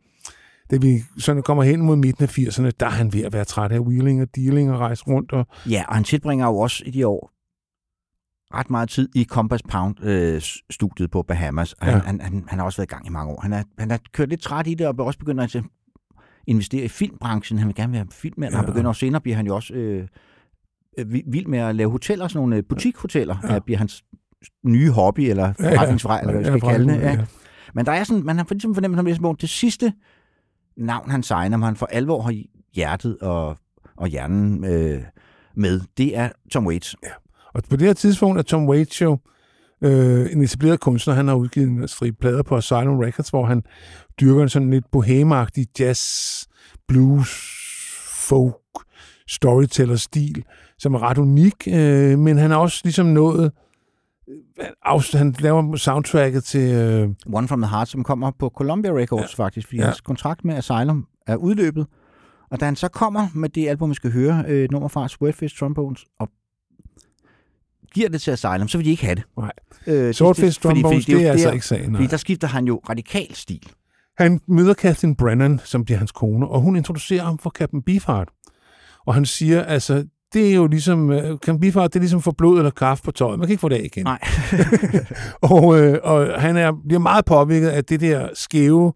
da 0.70 0.76
vi 0.76 1.02
sådan 1.18 1.42
kommer 1.42 1.62
hen 1.62 1.82
mod 1.82 1.97
midten 1.97 2.24
af 2.24 2.39
80'erne, 2.39 2.70
der 2.81 2.86
er 2.86 2.90
han 2.90 3.12
ved 3.12 3.23
at 3.24 3.32
være 3.32 3.44
træt 3.44 3.73
af 3.73 3.78
wheeling 3.81 4.23
og 4.23 4.28
dealing 4.36 4.73
og 4.73 4.78
rejse 4.81 5.05
rundt. 5.07 5.32
Og, 5.32 5.47
Ja, 5.70 5.84
og 5.89 5.94
han 5.94 6.05
tilbringer 6.05 6.47
jo 6.47 6.57
også 6.58 6.82
i 6.86 6.90
de 6.90 7.07
år 7.07 7.31
ret 8.55 8.70
meget 8.70 8.89
tid 8.89 9.08
i 9.15 9.24
Compass 9.24 9.62
Pound-studiet 9.62 11.10
på 11.10 11.23
Bahamas. 11.23 11.74
Han, 11.81 11.92
Ja. 11.92 11.97
ja. 11.97 12.02
han, 12.05 12.20
han, 12.20 12.44
han 12.49 12.58
har 12.58 12.66
også 12.66 12.76
været 12.76 12.90
i 12.90 12.94
gang 12.94 13.07
i 13.07 13.10
mange 13.10 13.32
år. 13.32 13.40
Han 13.40 13.52
er, 13.52 13.62
han 13.78 13.90
er 13.90 13.99
kørt 14.12 14.28
lidt 14.28 14.40
træt 14.42 14.66
i 14.66 14.74
det, 14.74 14.86
og 14.86 14.94
også 14.99 15.18
begyndt 15.18 15.40
at 15.40 15.62
investere 16.47 16.84
i 16.84 16.89
filmbranchen. 16.89 17.58
Han 17.58 17.68
vil 17.68 17.74
gerne 17.74 17.92
være 17.92 18.07
filmmand, 18.12 18.52
ja. 18.52 18.58
og 18.58 18.65
han 18.65 18.73
begynder 18.73 18.89
også 18.89 18.99
senere, 19.00 19.20
bliver 19.20 19.36
han 19.36 19.47
jo 19.47 19.55
også 19.55 19.74
øh, 19.74 20.07
øh, 20.99 21.12
vi- 21.12 21.24
vild 21.26 21.47
med 21.47 21.58
at 21.58 21.74
lave 21.74 21.90
hoteller, 21.90 22.28
sådan 22.28 22.39
nogle 22.39 22.57
øh, 22.57 22.62
butikhoteller, 22.68 23.36
ja. 23.44 23.58
bliver 23.58 23.78
hans 23.78 24.05
nye 24.65 24.90
hobby, 24.90 25.20
eller 25.20 25.52
Ja, 25.58 25.65
ja. 25.68 25.76
forretningsvej, 25.76 26.20
eller 26.20 26.32
hvad 26.32 26.42
vi 26.42 26.49
Ja, 26.49 26.58
skal 26.58 26.70
kalde 26.70 26.92
det. 26.92 27.00
Ja. 27.00 27.10
ja. 27.10 27.24
Men 27.74 27.86
der 27.86 27.92
er 27.92 28.05
sådan, 28.05 28.24
man 28.24 28.36
har 28.36 28.47
ligesom 28.50 28.74
fornemmet, 28.74 28.99
som 28.99 29.07
læser 29.07 29.20
bogen, 29.20 29.36
det 29.40 29.49
sidste 29.49 29.92
navn, 30.81 31.10
han 31.10 31.23
signer, 31.23 31.57
om 31.57 31.62
han 31.62 31.76
for 31.76 31.86
alvor 31.86 32.23
har 32.23 32.42
hjertet 32.75 33.18
og, 33.18 33.57
og 33.97 34.09
hjernen 34.09 34.65
øh, 34.65 35.02
med, 35.55 35.81
det 35.97 36.17
er 36.17 36.28
Tom 36.52 36.67
Waits. 36.67 36.97
Ja. 37.02 37.10
Og 37.55 37.62
på 37.70 37.76
det 37.76 37.86
her 37.86 37.94
tidspunkt 37.94 38.39
er 38.39 38.42
Tom 38.42 38.68
Waits 38.68 39.02
jo 39.02 39.18
øh, 39.83 40.33
en 40.33 40.42
etableret 40.42 40.81
kunstner. 40.81 41.15
Han 41.15 41.28
har 41.28 41.34
udgivet 41.34 41.68
en 41.68 41.89
stribe 41.89 42.17
plader 42.20 42.42
på 42.42 42.57
Asylum 42.57 42.99
Records, 42.99 43.28
hvor 43.28 43.47
han 43.47 43.62
dyrker 44.20 44.42
en 44.42 44.49
sådan 44.49 44.70
lidt 44.70 44.91
bohemagtig 44.92 45.67
jazz, 45.78 46.02
blues, 46.89 47.28
folk, 48.28 48.55
storyteller-stil, 49.28 50.44
som 50.78 50.94
er 50.94 51.02
ret 51.02 51.18
unik, 51.18 51.55
øh, 51.68 52.18
men 52.18 52.39
han 52.39 52.50
har 52.50 52.59
også 52.59 52.81
ligesom 52.84 53.07
nået 53.07 53.52
han 55.15 55.34
laver 55.39 55.76
soundtracket 55.76 56.44
til... 56.44 56.73
Øh, 56.75 57.09
One 57.33 57.49
from 57.49 57.62
the 57.62 57.70
Heart, 57.70 57.89
som 57.89 58.05
kommer 58.05 58.31
på 58.39 58.49
Columbia 58.57 58.91
Records 58.92 59.39
ja. 59.39 59.44
faktisk, 59.44 59.67
fordi 59.67 59.78
Ja. 59.78 59.84
hans 59.84 60.00
kontrakt 60.00 60.44
med 60.44 60.55
Asylum 60.55 61.07
er 61.26 61.36
udløbet. 61.36 61.86
Og 62.50 62.60
da 62.60 62.65
han 62.65 62.76
så 62.76 62.89
kommer 62.89 63.28
med 63.34 63.49
det 63.49 63.68
album, 63.68 63.91
vi 63.91 63.94
skal 63.94 64.12
høre, 64.12 64.44
øh, 64.49 64.68
nummer 64.70 64.89
fra 64.89 65.09
Swordfish 65.09 65.59
Trombones, 65.59 66.05
og 66.20 66.28
giver 67.94 68.09
det 68.09 68.20
til 68.20 68.31
Asylum, 68.31 68.68
så 68.68 68.78
vil 68.78 68.84
de 68.84 68.91
ikke 68.91 69.05
have 69.05 69.15
det. 69.15 69.25
Nej. 69.39 69.52
Øh, 69.86 70.15
Swordfish 70.15 70.60
Trombones, 70.60 71.07
det 71.07 71.26
er 71.26 71.31
altså 71.31 71.47
der- 71.49 71.52
ikke 71.55 71.67
sagen, 71.67 71.91
nej. 71.91 71.99
Fordi 71.99 72.10
der 72.10 72.17
skifter 72.17 72.49
han 72.49 72.65
jo 72.67 72.81
radikal 72.89 73.34
stil. 73.34 73.62
Han 74.18 74.41
møder 74.49 74.75
Kathleen 74.75 75.17
Brennan, 75.17 75.60
som 75.65 75.84
bliver 75.84 75.99
hans 75.99 76.12
kone, 76.12 76.49
og 76.49 76.60
hun 76.60 76.76
introducerer 76.76 77.23
ham 77.25 77.39
for 77.39 77.50
Captain 77.50 77.83
Beefheart. 77.83 78.28
Og 79.07 79.15
han 79.15 79.25
siger, 79.25 79.62
altså, 79.62 80.05
det 80.33 80.50
er 80.50 80.55
jo 80.55 80.67
ligesom, 80.67 81.12
Captain 81.12 81.60
Beefheart, 81.60 81.92
det 81.92 81.99
er 81.99 82.00
ligesom 82.00 82.23
for 82.23 82.31
blod 82.39 82.59
eller 82.59 82.70
kaffe 82.70 83.05
på 83.05 83.10
tøjet. 83.10 83.39
Man 83.39 83.47
kan 83.47 83.52
ikke 83.52 83.60
få 83.60 83.68
det 83.68 83.76
af 83.76 83.83
igen. 83.84 84.05
Nej. 84.05 84.18
og, 85.52 85.81
øh, 85.81 85.99
og 86.02 86.41
han 86.41 86.57
er, 86.57 86.73
bliver 86.89 87.00
meget 87.00 87.25
påvirket 87.25 87.68
af 87.68 87.84
det 87.84 88.00
der 88.00 88.28
skæve, 88.34 88.92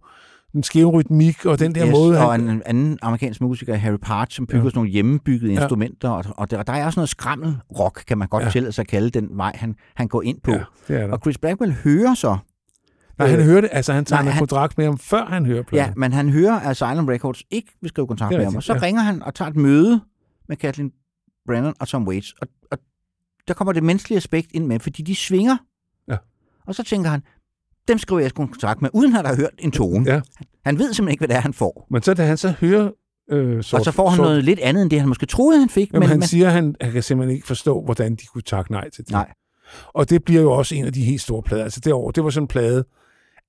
den 0.53 0.63
skæve 0.63 0.91
rytmik, 0.91 1.47
og 1.47 1.59
den 1.59 1.75
der 1.75 1.87
yes, 1.87 1.93
måde, 1.93 2.19
og 2.19 2.33
han... 2.33 2.49
en 2.49 2.63
anden 2.67 2.99
amerikansk 3.03 3.41
musiker, 3.41 3.75
Harry 3.75 3.97
Partch, 4.03 4.37
som 4.37 4.47
bygger 4.47 4.63
Ja. 4.63 4.69
sådan 4.69 4.79
nogle 4.79 4.91
hjemmebyggede 4.91 5.53
Ja. 5.53 5.61
instrumenter, 5.61 6.09
og, 6.11 6.25
og 6.37 6.51
der, 6.51 6.63
der 6.63 6.73
er 6.73 6.87
også 6.87 7.01
noget 7.01 7.09
skrammel 7.09 7.57
rock, 7.79 8.05
kan 8.09 8.19
man 8.19 8.29
godt 8.29 8.45
Ja. 8.45 8.51
tillade 8.51 8.73
sig 8.73 8.83
at 8.83 8.89
kalde 8.89 9.11
den 9.11 9.29
vej, 9.33 9.53
han, 9.55 9.75
han 9.95 10.09
går 10.09 10.23
ind 10.23 10.39
på. 10.45 10.51
Ja, 10.51 10.59
det 10.89 10.97
er 10.97 11.07
der. 11.07 11.13
og 11.13 11.19
Chris 11.23 11.39
Blackwell 11.39 11.73
hører 11.85 12.15
så 12.15 12.37
Nej, 13.19 13.29
han 13.29 13.39
øh, 13.41 13.45
hører 13.45 13.61
det, 13.61 13.71
altså 13.73 13.93
han 13.93 14.05
tager 14.05 14.23
nej, 14.23 14.33
en 14.33 14.39
kontrakt 14.39 14.79
med 14.79 14.85
ham, 14.87 14.99
før 14.99 15.25
han 15.25 15.47
hører 15.47 15.63
pladen. 15.63 15.87
Ja, 15.87 15.93
men 15.97 16.13
han 16.13 16.29
hører, 16.31 16.61
at 16.61 16.71
Asylum 16.83 17.09
Records 17.09 17.43
ikke 17.51 17.69
vil 17.81 17.89
skrive 17.89 18.07
kontrakt 18.07 18.37
med 18.37 18.45
ham, 18.45 18.57
og 18.57 18.63
så 18.63 18.73
ja. 18.75 18.79
ringer 18.83 19.03
han 19.03 19.23
og 19.23 19.35
tager 19.35 19.51
et 19.51 19.57
møde 19.57 20.01
med 20.49 20.57
Kathleen 20.57 20.91
Brennan 21.47 21.75
og 21.81 21.89
Tom 21.89 22.09
Waits, 22.09 22.33
og, 22.33 22.49
og 22.71 22.79
der 23.49 23.55
kommer 23.55 23.73
det 23.73 23.83
menneskelige 23.83 24.17
aspekt 24.17 24.53
ind 24.55 24.67
med, 24.67 24.81
fordi 24.81 25.03
de 25.03 25.17
svinger. 25.17 25.57
Ja. 26.09 26.17
Og 26.67 26.75
så 26.75 26.83
tænker 26.83 27.11
han, 27.11 27.23
dem 27.89 27.99
skriver 27.99 28.21
jeg 28.21 28.31
sgu 28.31 28.43
en 28.43 28.49
kontrakt 28.49 28.83
med, 28.83 28.91
uden 28.95 29.17
at 29.17 29.27
have 29.27 29.37
hørt 29.37 29.51
en 29.59 29.71
tone. 29.71 30.13
Ja. 30.13 30.21
Han 30.65 30.79
ved 30.79 30.93
simpelthen 30.93 31.09
ikke, 31.13 31.21
hvad 31.21 31.29
det 31.29 31.37
er, 31.37 31.41
han 31.41 31.53
får. 31.53 31.87
Men 31.91 32.03
så 32.03 32.15
da 32.15 32.25
han 32.25 32.37
så 32.37 32.55
hører... 32.61 32.91
Øh, 33.31 33.63
sort, 33.63 33.79
og 33.79 33.85
så 33.85 33.91
får 33.91 34.09
han 34.09 34.17
sort, 34.17 34.25
noget 34.27 34.45
lidt 34.45 34.61
andet, 34.61 34.83
end 34.83 34.91
det 34.91 35.01
han 35.01 35.09
måske 35.09 35.27
troede, 35.27 35.59
han 35.59 35.69
fik. 35.69 35.93
Jamen, 35.93 36.01
men, 36.01 36.09
han 36.09 36.19
men, 36.19 36.29
siger, 36.29 36.47
at 36.47 36.53
han, 36.53 36.75
han 36.81 36.93
kan 36.93 37.03
simpelthen 37.03 37.35
ikke 37.35 37.47
forstå, 37.47 37.85
hvordan 37.85 38.17
de 38.17 38.27
kunne 38.27 38.43
takke 38.43 38.73
nej 38.73 38.91
til 38.91 39.05
det. 39.05 39.13
Nej. 39.13 39.33
Og 39.95 40.11
det 40.11 40.25
bliver 40.25 40.43
jo 40.43 40.53
også 40.53 40.75
en 40.75 40.85
af 40.85 40.93
de 40.93 41.05
helt 41.05 41.21
store 41.21 41.43
plader. 41.43 41.65
Altså 41.65 41.91
år, 41.93 42.11
det 42.11 42.25
var 42.25 42.31
sådan 42.31 42.45
en 42.45 42.49
plade, 42.49 42.85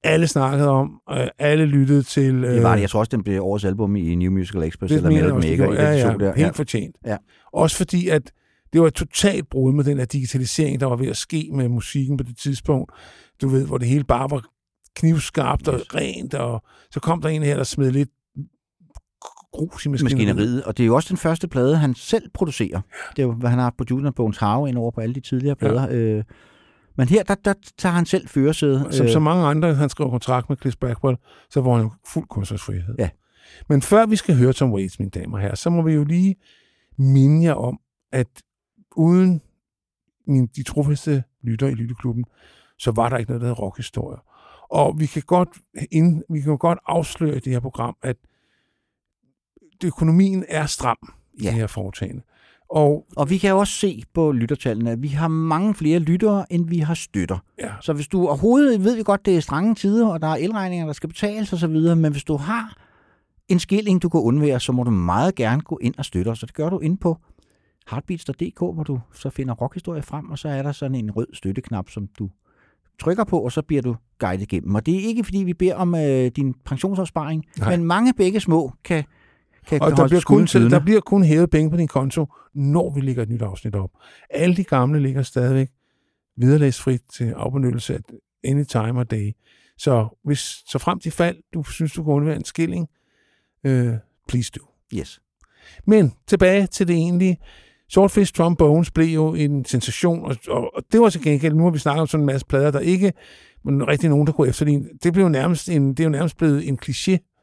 alle 0.05 0.27
snakkede 0.27 0.69
om, 0.69 1.01
øh, 1.11 1.27
alle 1.39 1.65
lyttede 1.65 2.03
til. 2.03 2.43
Øh, 2.43 2.55
det 2.55 2.63
var 2.63 2.73
det. 2.73 2.81
Jeg 2.81 2.89
tror 2.89 2.99
også, 2.99 3.09
den 3.09 3.23
blev 3.23 3.43
årets 3.43 3.65
album 3.65 3.95
i 3.95 4.15
New 4.15 4.31
Musical 4.31 4.63
Express, 4.63 4.91
det 4.93 4.97
eller 4.97 5.39
det 5.39 5.59
Maker. 5.59 5.73
Ja, 5.73 5.91
ja, 5.91 6.11
to 6.11 6.17
der. 6.17 6.33
helt 6.35 6.55
fortjent. 6.55 6.95
Ja. 7.05 7.17
Også 7.53 7.77
fordi, 7.77 8.09
at 8.09 8.31
det 8.73 8.81
var 8.81 8.87
et 8.87 8.93
totalt 8.93 9.49
brud 9.49 9.73
med 9.73 9.83
den 9.83 9.97
her 9.97 10.05
digitalisering, 10.05 10.79
der 10.79 10.85
var 10.85 10.95
ved 10.95 11.07
at 11.07 11.17
ske 11.17 11.49
med 11.53 11.69
musikken 11.69 12.17
på 12.17 12.23
det 12.23 12.37
tidspunkt. 12.37 12.91
Du 13.41 13.47
ved, 13.47 13.67
hvor 13.67 13.77
det 13.77 13.87
hele 13.87 14.03
bare 14.03 14.31
var 14.31 14.45
knivskarpt 14.95 15.67
og 15.67 15.81
rent, 15.95 16.33
og 16.33 16.63
så 16.91 16.99
kom 16.99 17.21
der 17.21 17.29
en 17.29 17.43
her, 17.43 17.55
der 17.55 17.63
smed 17.63 17.91
lidt 17.91 18.09
grus 19.53 19.85
i 19.85 19.89
maskineriet. 19.89 20.27
maskineriet. 20.27 20.63
Og 20.63 20.77
det 20.77 20.83
er 20.83 20.87
jo 20.87 20.95
også 20.95 21.09
den 21.09 21.17
første 21.17 21.47
plade, 21.47 21.77
han 21.77 21.95
selv 21.95 22.29
producerer. 22.33 22.81
Det 23.15 23.21
er 23.21 23.23
jo, 23.27 23.31
hvad 23.31 23.49
han 23.49 23.59
har 23.59 23.73
produceret 23.77 24.15
Bones 24.15 24.37
Have 24.37 24.69
ind 24.69 24.77
over 24.77 24.91
på 24.91 25.01
alle 25.01 25.15
de 25.15 25.19
tidligere 25.19 25.55
plader. 25.55 25.87
Ja. 25.87 25.95
Øh, 25.95 26.23
men 26.97 27.07
her, 27.07 27.23
der, 27.23 27.35
der 27.35 27.53
tager 27.77 27.93
han 27.93 28.05
selv 28.05 28.27
førersædet. 28.27 28.93
Som 28.93 29.07
så 29.07 29.19
mange 29.19 29.45
andre, 29.45 29.75
han 29.75 29.89
skrev 29.89 30.09
kontrakt 30.09 30.49
med 30.49 30.57
Chris 30.57 30.75
Blackwell, 30.75 31.17
så 31.49 31.61
var 31.61 31.73
han 31.73 31.83
jo 31.83 31.91
fuld 32.07 32.27
kunstnerfrihed. 32.27 32.95
Ja. 32.99 33.09
Men 33.69 33.81
før 33.81 34.05
vi 34.05 34.15
skal 34.15 34.35
høre 34.37 34.53
Tom 34.53 34.73
Waits, 34.73 34.99
mine 34.99 35.11
damer 35.11 35.37
og 35.37 35.41
herrer, 35.41 35.55
så 35.55 35.69
må 35.69 35.81
vi 35.81 35.93
jo 35.93 36.03
lige 36.03 36.35
minde 36.97 37.43
jer 37.43 37.53
om, 37.53 37.79
at 38.11 38.27
uden 38.95 39.41
min, 40.27 40.47
de 40.55 40.63
trofaste 40.63 41.23
lytter 41.43 41.67
i 41.67 41.73
Lytteklubben, 41.73 42.25
så 42.79 42.91
var 42.91 43.09
der 43.09 43.17
ikke 43.17 43.29
noget, 43.31 43.41
der 43.41 43.47
hedder 43.47 43.61
rockhistorie. 43.61 44.17
Og 44.69 44.99
vi 44.99 45.05
kan 45.05 45.21
godt, 45.21 45.49
ind, 45.91 46.23
vi 46.29 46.41
kan 46.41 46.57
godt 46.57 46.79
afsløre 46.85 47.35
i 47.35 47.39
det 47.39 47.53
her 47.53 47.59
program, 47.59 47.95
at 48.01 48.17
økonomien 49.83 50.45
er 50.47 50.65
stram 50.65 50.97
i 51.33 51.43
Ja. 51.43 51.49
det 51.49 51.53
her 51.57 51.67
foretagende. 51.67 52.21
Og, 52.69 53.05
og 53.15 53.29
vi 53.29 53.37
kan 53.37 53.53
også 53.53 53.73
se 53.73 54.03
på 54.13 54.31
lyttertallene, 54.31 54.91
at 54.91 55.01
vi 55.01 55.07
har 55.07 55.27
mange 55.27 55.73
flere 55.75 55.99
lyttere, 55.99 56.53
end 56.53 56.69
vi 56.69 56.79
har 56.79 56.93
støtter. 56.93 57.37
Ja. 57.59 57.71
Så 57.81 57.93
hvis 57.93 58.07
du 58.07 58.27
overhovedet, 58.27 58.83
ved 58.83 58.95
vi 58.95 59.03
godt, 59.03 59.25
det 59.25 59.35
er 59.35 59.39
strange 59.39 59.75
tider, 59.75 60.07
og 60.07 60.21
der 60.21 60.27
er 60.27 60.35
elregninger, 60.35 60.85
der 60.85 60.93
skal 60.93 61.09
betales 61.09 61.53
osv., 61.53 61.95
men 61.95 62.11
hvis 62.11 62.23
du 62.23 62.37
har 62.37 62.77
en 63.47 63.59
skilling, 63.59 64.01
du 64.01 64.09
kan 64.09 64.21
undvære, 64.21 64.59
så 64.59 64.71
må 64.71 64.83
du 64.83 64.91
meget 64.91 65.35
gerne 65.35 65.61
gå 65.61 65.79
ind 65.81 65.93
og 65.97 66.05
støtte 66.05 66.29
os. 66.29 66.43
Og 66.43 66.47
det 66.49 66.55
gør 66.55 66.69
du 66.69 66.79
ind 66.79 66.97
på 66.97 67.17
heartbeats.dk, 67.89 68.59
hvor 68.59 68.83
du 68.83 68.99
så 69.13 69.29
finder 69.29 69.53
rockhistorie 69.53 70.01
frem, 70.01 70.29
og 70.29 70.39
så 70.39 70.49
er 70.49 70.63
der 70.63 70.71
sådan 70.71 70.95
en 70.95 71.11
rød 71.11 71.27
støtteknap, 71.33 71.89
som 71.89 72.07
du 72.19 72.29
trykker 72.99 73.23
på, 73.23 73.39
og 73.39 73.51
så 73.51 73.61
bliver 73.61 73.81
du 73.81 73.95
guidet 74.19 74.41
igennem. 74.41 74.75
Og 74.75 74.85
det 74.85 74.95
er 74.95 74.99
ikke, 74.99 75.23
fordi 75.23 75.37
vi 75.37 75.53
beder 75.53 75.75
om 75.75 75.95
øh, 75.95 76.31
din 76.35 76.53
pensionsopsparing, 76.65 77.45
Nej. 77.59 77.69
men 77.77 77.85
mange 77.85 78.13
begge 78.13 78.39
små 78.39 78.71
kan, 78.83 79.03
kan 79.67 79.81
og 79.81 79.97
der 79.97 80.07
bliver, 80.07 80.21
kun, 80.21 80.47
flydende. 80.47 80.71
der 80.75 80.79
bliver 80.79 81.01
kun 81.01 81.23
hævet 81.23 81.49
penge 81.49 81.71
på 81.71 81.77
din 81.77 81.87
konto, 81.87 82.25
når 82.53 82.93
vi 82.93 83.01
lægger 83.01 83.23
et 83.23 83.29
nyt 83.29 83.41
afsnit 83.41 83.75
op. 83.75 83.89
Alle 84.29 84.55
de 84.55 84.63
gamle 84.63 84.99
ligger 84.99 85.21
stadigvæk 85.21 85.69
vederlagsfrit 86.37 87.01
til 87.13 87.33
afbenyttelse 87.37 87.93
af 87.93 87.99
any 88.43 88.63
time 88.63 88.99
of 88.99 89.05
day. 89.05 89.31
Så 89.77 90.07
hvis 90.23 90.39
så 90.67 90.79
frem 90.79 90.99
til 90.99 91.11
fald, 91.11 91.37
du 91.53 91.63
synes, 91.63 91.93
du 91.93 92.03
kan 92.03 92.13
undvære 92.13 92.35
en 92.35 92.45
skilling, 92.45 92.87
øh, 93.63 93.93
please 94.27 94.51
do. 94.55 94.65
Yes. 94.93 95.21
Men 95.87 96.13
tilbage 96.27 96.67
til 96.67 96.87
det 96.87 96.95
egentlige. 96.95 97.37
Swordfish 97.89 98.33
Trombones 98.33 98.91
blev 98.91 99.05
jo 99.05 99.33
en 99.33 99.65
sensation, 99.65 100.25
og, 100.25 100.35
og, 100.47 100.75
og 100.75 100.83
det 100.91 101.01
var 101.01 101.09
så 101.09 101.19
gengæld, 101.19 101.53
nu 101.53 101.63
har 101.63 101.71
vi 101.71 101.79
snakket 101.79 102.01
om 102.01 102.07
sådan 102.07 102.21
en 102.21 102.25
masse 102.25 102.45
plader, 102.45 102.71
der 102.71 102.79
ikke 102.79 103.13
men 103.65 103.87
rigtig 103.87 104.09
nogen, 104.09 104.27
der 104.27 104.33
kunne 104.33 104.47
efterligne. 104.47 104.89
Det 105.03 105.13
blev 105.13 105.29
nærmest 105.29 105.69
en, 105.69 105.89
det 105.89 105.99
er 105.99 106.03
jo 106.03 106.09
nærmest 106.09 106.37
blevet 106.37 106.67
en 106.67 106.79
kliché. 106.85 107.34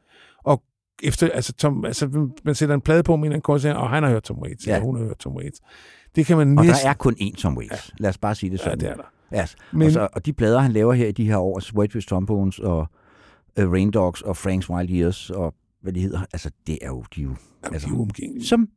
Og 1.01 1.07
efter, 1.07 1.29
altså, 1.29 1.53
Tom, 1.53 1.85
altså, 1.85 2.29
man 2.45 2.55
sætter 2.55 2.75
en 2.75 2.81
plade 2.81 3.03
på 3.03 3.15
med 3.15 3.19
en 3.19 3.25
eller 3.25 3.33
anden 3.35 3.41
koncert, 3.41 3.75
og 3.75 3.89
han 3.89 4.03
har 4.03 4.09
hørt 4.09 4.23
Tom 4.23 4.39
Waits, 4.41 4.67
ja. 4.67 4.71
Eller 4.75 4.85
hun 4.85 4.97
har 4.97 5.03
hørt 5.03 5.17
Tom 5.17 5.35
Waits. 5.35 5.59
Det 6.15 6.25
kan 6.25 6.37
man 6.37 6.57
Og 6.57 6.65
næsten... 6.65 6.83
der 6.85 6.89
er 6.89 6.93
kun 6.93 7.15
én 7.21 7.35
Tom 7.35 7.57
Waits. 7.57 7.71
Ja. 7.71 8.03
Lad 8.03 8.09
os 8.09 8.17
bare 8.17 8.35
sige 8.35 8.49
det 8.49 8.59
sådan. 8.59 8.79
Ja, 8.81 8.85
det 8.85 8.91
er 8.91 8.95
der. 8.95 9.03
Ja. 9.31 9.45
Men-. 9.73 9.85
Og, 9.87 9.91
så, 9.91 10.07
og 10.13 10.25
de 10.25 10.33
plader, 10.33 10.59
han 10.59 10.71
laver 10.71 10.93
her 10.93 11.07
i 11.07 11.11
de 11.11 11.25
her 11.25 11.37
år, 11.37 11.57
altså 11.57 11.73
Whitefish 11.75 12.07
Trombones 12.07 12.59
og 12.59 12.87
uh, 13.61 13.71
Rain 13.71 13.91
Dogs 13.91 14.21
og 14.21 14.37
Frank's 14.37 14.69
Wild 14.69 14.89
Years 14.89 15.29
og 15.29 15.53
hvad 15.81 15.93
de 15.93 15.99
hedder. 16.01 16.19
Altså, 16.33 16.49
det 16.67 16.77
er 16.81 16.87
jo 16.87 17.03
de 17.15 17.21
jo, 17.21 17.35
altså, 17.63 17.87
de 17.87 17.93
er 17.93 17.97
uomgængelige. 17.97 18.45
som 18.45 18.67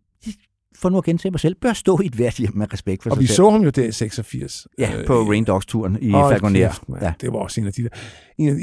for 0.78 0.88
nu 0.88 0.98
at 0.98 1.04
gentage 1.04 1.30
mig 1.30 1.40
selv, 1.40 1.54
bør 1.54 1.72
stå 1.72 2.00
i 2.00 2.06
et 2.06 2.12
hvert 2.12 2.34
hjem 2.34 2.56
med 2.56 2.72
respekt 2.72 3.02
for 3.02 3.10
Og 3.10 3.16
sig 3.16 3.20
vi 3.22 3.26
selv. 3.26 3.36
så 3.36 3.50
ham 3.50 3.62
jo 3.62 3.70
der 3.70 3.84
i 3.84 3.92
86. 3.92 4.66
Ja, 4.78 4.92
på 5.06 5.22
Rain 5.22 5.44
Dogs-turen 5.44 5.98
i 6.00 6.10
Hold 6.10 6.32
Falconer. 6.34 6.60
kæft. 6.60 6.82
Ja. 7.00 7.12
Det 7.20 7.32
var 7.32 7.38
også 7.38 7.60
en 7.60 7.66
af 7.66 7.72
de 7.72 7.82
der. 7.82 7.88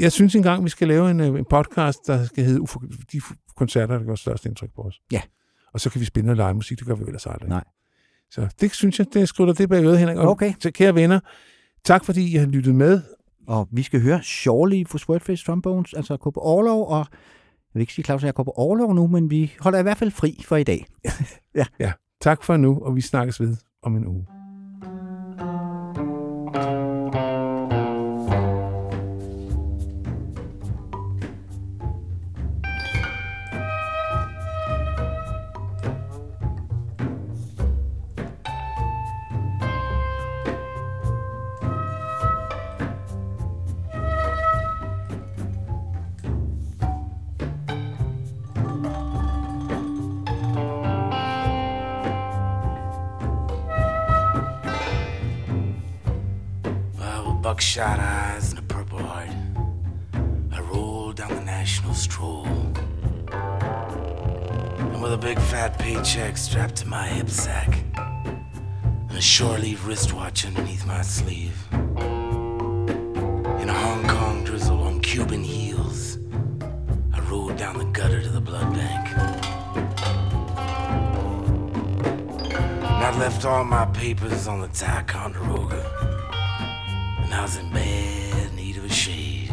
Jeg 0.00 0.12
synes 0.12 0.34
engang, 0.34 0.64
vi 0.64 0.68
skal 0.70 0.88
lave 0.88 1.10
en, 1.10 1.20
øh, 1.20 1.38
en 1.38 1.44
podcast, 1.50 1.98
der 2.06 2.24
skal 2.24 2.44
hedde 2.44 2.60
Ufo, 2.60 2.80
de 3.12 3.20
koncerter, 3.56 3.98
der 3.98 4.04
gør 4.04 4.14
størst 4.14 4.46
indtryk 4.46 4.70
på 4.76 4.82
os. 4.82 5.00
Ja. 5.12 5.20
Og 5.72 5.80
så 5.80 5.90
kan 5.90 6.00
vi 6.00 6.06
spille 6.06 6.34
noget 6.34 6.48
live 6.48 6.54
musik, 6.54 6.78
det 6.78 6.86
gør 6.86 6.94
vi 6.94 7.04
ellers 7.06 7.26
aldrig. 7.26 7.48
Nej. 7.48 7.64
Så 8.30 8.48
det 8.60 8.72
synes 8.72 8.98
jeg, 8.98 9.06
det 9.14 9.28
skriver 9.28 9.52
det 9.52 9.68
bag 9.68 9.84
øret, 9.84 9.98
Henrik. 9.98 10.16
Og 10.16 10.28
Okay. 10.28 10.52
Så 10.60 10.70
kære 10.70 10.94
venner, 10.94 11.20
tak 11.84 12.04
fordi 12.04 12.32
I 12.32 12.36
har 12.36 12.46
lyttet 12.46 12.74
med. 12.74 13.02
Og 13.46 13.68
vi 13.72 13.82
skal 13.82 14.00
høre 14.00 14.22
Shorely 14.22 14.84
for 14.86 14.98
Swordface 14.98 15.44
Trombones, 15.44 15.94
altså 15.94 16.16
gå 16.16 16.30
på 16.30 16.40
overlov, 16.40 16.88
og 16.88 16.98
jeg 16.98 17.06
vil 17.74 17.80
ikke 17.80 17.92
sige, 17.92 18.04
Claus, 18.04 18.22
at 18.22 18.26
jeg 18.26 18.34
går 18.34 18.42
på 18.42 18.50
overlov 18.50 18.94
nu, 18.94 19.06
men 19.06 19.30
vi 19.30 19.52
holder 19.60 19.78
i 19.78 19.82
hvert 19.82 19.96
fald 19.96 20.10
fri 20.10 20.42
for 20.44 20.56
i 20.56 20.64
dag. 20.64 20.86
ja. 21.54 21.64
Ja, 21.80 21.92
tak 22.20 22.42
for 22.42 22.56
nu, 22.56 22.78
og 22.82 22.96
vi 22.96 23.00
snakkes 23.00 23.40
ved 23.40 23.56
om 23.82 23.96
en 23.96 24.06
uge. 24.06 24.26
Well, 26.54 26.74
with 26.74 26.83
buckshot 57.44 58.00
eyes 58.00 58.50
and 58.52 58.58
a 58.58 58.62
purple 58.62 58.98
heart, 58.98 59.28
I 60.50 60.60
rolled 60.62 61.16
down 61.16 61.28
the 61.28 61.42
national 61.42 61.92
stroll. 61.92 62.46
And 64.80 65.02
with 65.02 65.12
a 65.12 65.18
big 65.18 65.38
fat 65.38 65.78
paycheck 65.78 66.38
strapped 66.38 66.76
to 66.76 66.88
my 66.88 67.06
hip 67.06 67.28
sack, 67.28 67.84
and 67.98 69.10
a 69.10 69.20
shore 69.20 69.58
leave 69.58 69.86
wristwatch 69.86 70.46
underneath 70.46 70.86
my 70.86 71.02
sleeve, 71.02 71.54
in 73.60 73.68
a 73.68 73.74
Hong 73.74 74.08
Kong 74.08 74.42
drizzle 74.42 74.80
on 74.80 75.00
Cuban 75.00 75.44
heels, 75.44 76.16
I 77.12 77.20
rode 77.28 77.58
down 77.58 77.76
the 77.76 77.84
gutter 77.84 78.22
to 78.22 78.30
the 78.30 78.40
blood 78.40 78.72
bank. 78.72 79.06
And 82.86 83.04
I 83.04 83.18
left 83.18 83.44
all 83.44 83.64
my 83.64 83.84
papers 83.84 84.48
on 84.48 84.62
the 84.62 84.68
Ticonderoga 84.68 86.13
I 87.34 87.42
was 87.42 87.56
in 87.56 87.68
bad 87.70 88.54
need 88.54 88.76
of 88.76 88.84
a 88.84 88.88
shave. 88.88 89.50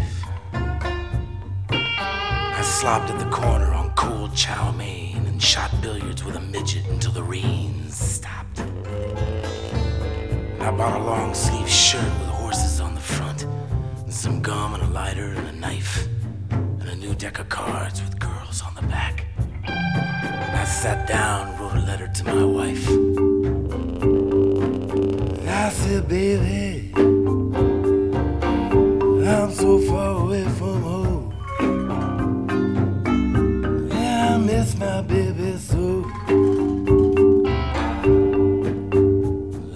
I 1.34 2.62
slopped 2.64 3.10
at 3.10 3.18
the 3.18 3.30
corner 3.32 3.74
on 3.74 3.90
cold 3.96 4.36
chow 4.36 4.72
mein 4.72 5.26
and 5.26 5.42
shot 5.42 5.72
billiards 5.82 6.24
with 6.24 6.36
a 6.36 6.40
midget 6.40 6.86
until 6.88 7.12
the 7.12 7.24
rain 7.24 7.90
stopped. 7.90 8.62
I 10.60 10.70
bought 10.70 11.02
a 11.02 11.04
long 11.04 11.34
sleeve 11.34 11.68
shirt 11.68 12.14
with 12.20 12.30
horses 12.30 12.80
on 12.80 12.94
the 12.94 13.02
front, 13.02 13.44
and 14.04 14.14
some 14.14 14.42
gum 14.42 14.76
and 14.76 14.84
a 14.84 14.88
lighter 14.88 15.32
and 15.32 15.48
a 15.48 15.54
knife, 15.54 16.08
and 16.52 16.88
a 16.88 16.96
new 16.96 17.16
deck 17.16 17.40
of 17.40 17.50
cards 17.50 18.00
with 18.02 18.20
girls 18.20 18.62
on 18.62 18.76
the 18.76 18.84
back. 18.84 19.26
And 19.66 20.56
I 20.56 20.66
sat 20.66 21.08
down 21.08 21.48
and 21.48 21.60
wrote 21.60 21.78
a 21.78 21.86
letter 21.86 22.08
to 22.08 22.24
my 22.26 22.46
wife. 22.46 22.88
I 25.48 25.70
said, 25.70 26.08
baby. 26.08 26.81
So 29.62 29.78
far 29.78 30.24
away 30.24 30.44
from 30.58 30.82
home. 30.82 31.34
Yeah, 33.92 34.34
I 34.34 34.38
miss 34.38 34.76
my 34.76 35.02
baby 35.04 35.56
so. 35.58 36.04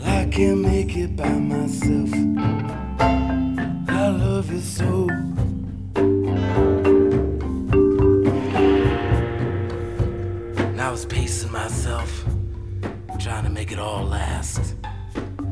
I 0.04 0.26
can't 0.32 0.62
make 0.62 0.98
it 0.98 1.16
by 1.16 1.30
myself. 1.30 2.12
I 3.88 4.08
love 4.08 4.52
you 4.52 4.60
so. 4.60 5.08
And 10.58 10.82
I 10.82 10.90
was 10.90 11.06
pacing 11.06 11.52
myself, 11.52 12.26
trying 13.20 13.44
to 13.44 13.52
make 13.52 13.72
it 13.72 13.78
all 13.78 14.04
last. 14.04 14.74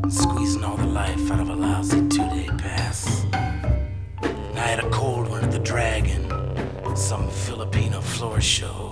Squeezing 0.09 0.63
all 0.63 0.77
the 0.77 0.87
life 0.87 1.29
out 1.29 1.39
of 1.39 1.49
a 1.49 1.55
lousy 1.55 2.01
two 2.09 2.27
day 2.31 2.49
pass. 2.57 3.22
Floor 8.23 8.39
show. 8.39 8.89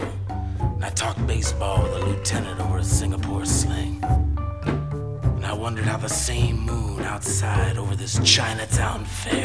And 0.60 0.84
I 0.84 0.90
talked 0.90 1.26
baseball 1.26 1.84
with 1.84 1.94
a 1.94 2.06
lieutenant 2.06 2.60
over 2.60 2.80
a 2.80 2.84
Singapore 2.84 3.46
sling. 3.46 4.04
And 4.04 5.46
I 5.46 5.54
wondered 5.54 5.86
how 5.86 5.96
the 5.96 6.10
same 6.10 6.60
moon 6.60 7.02
outside 7.04 7.78
over 7.78 7.96
this 7.96 8.20
Chinatown 8.26 9.06
fair 9.06 9.41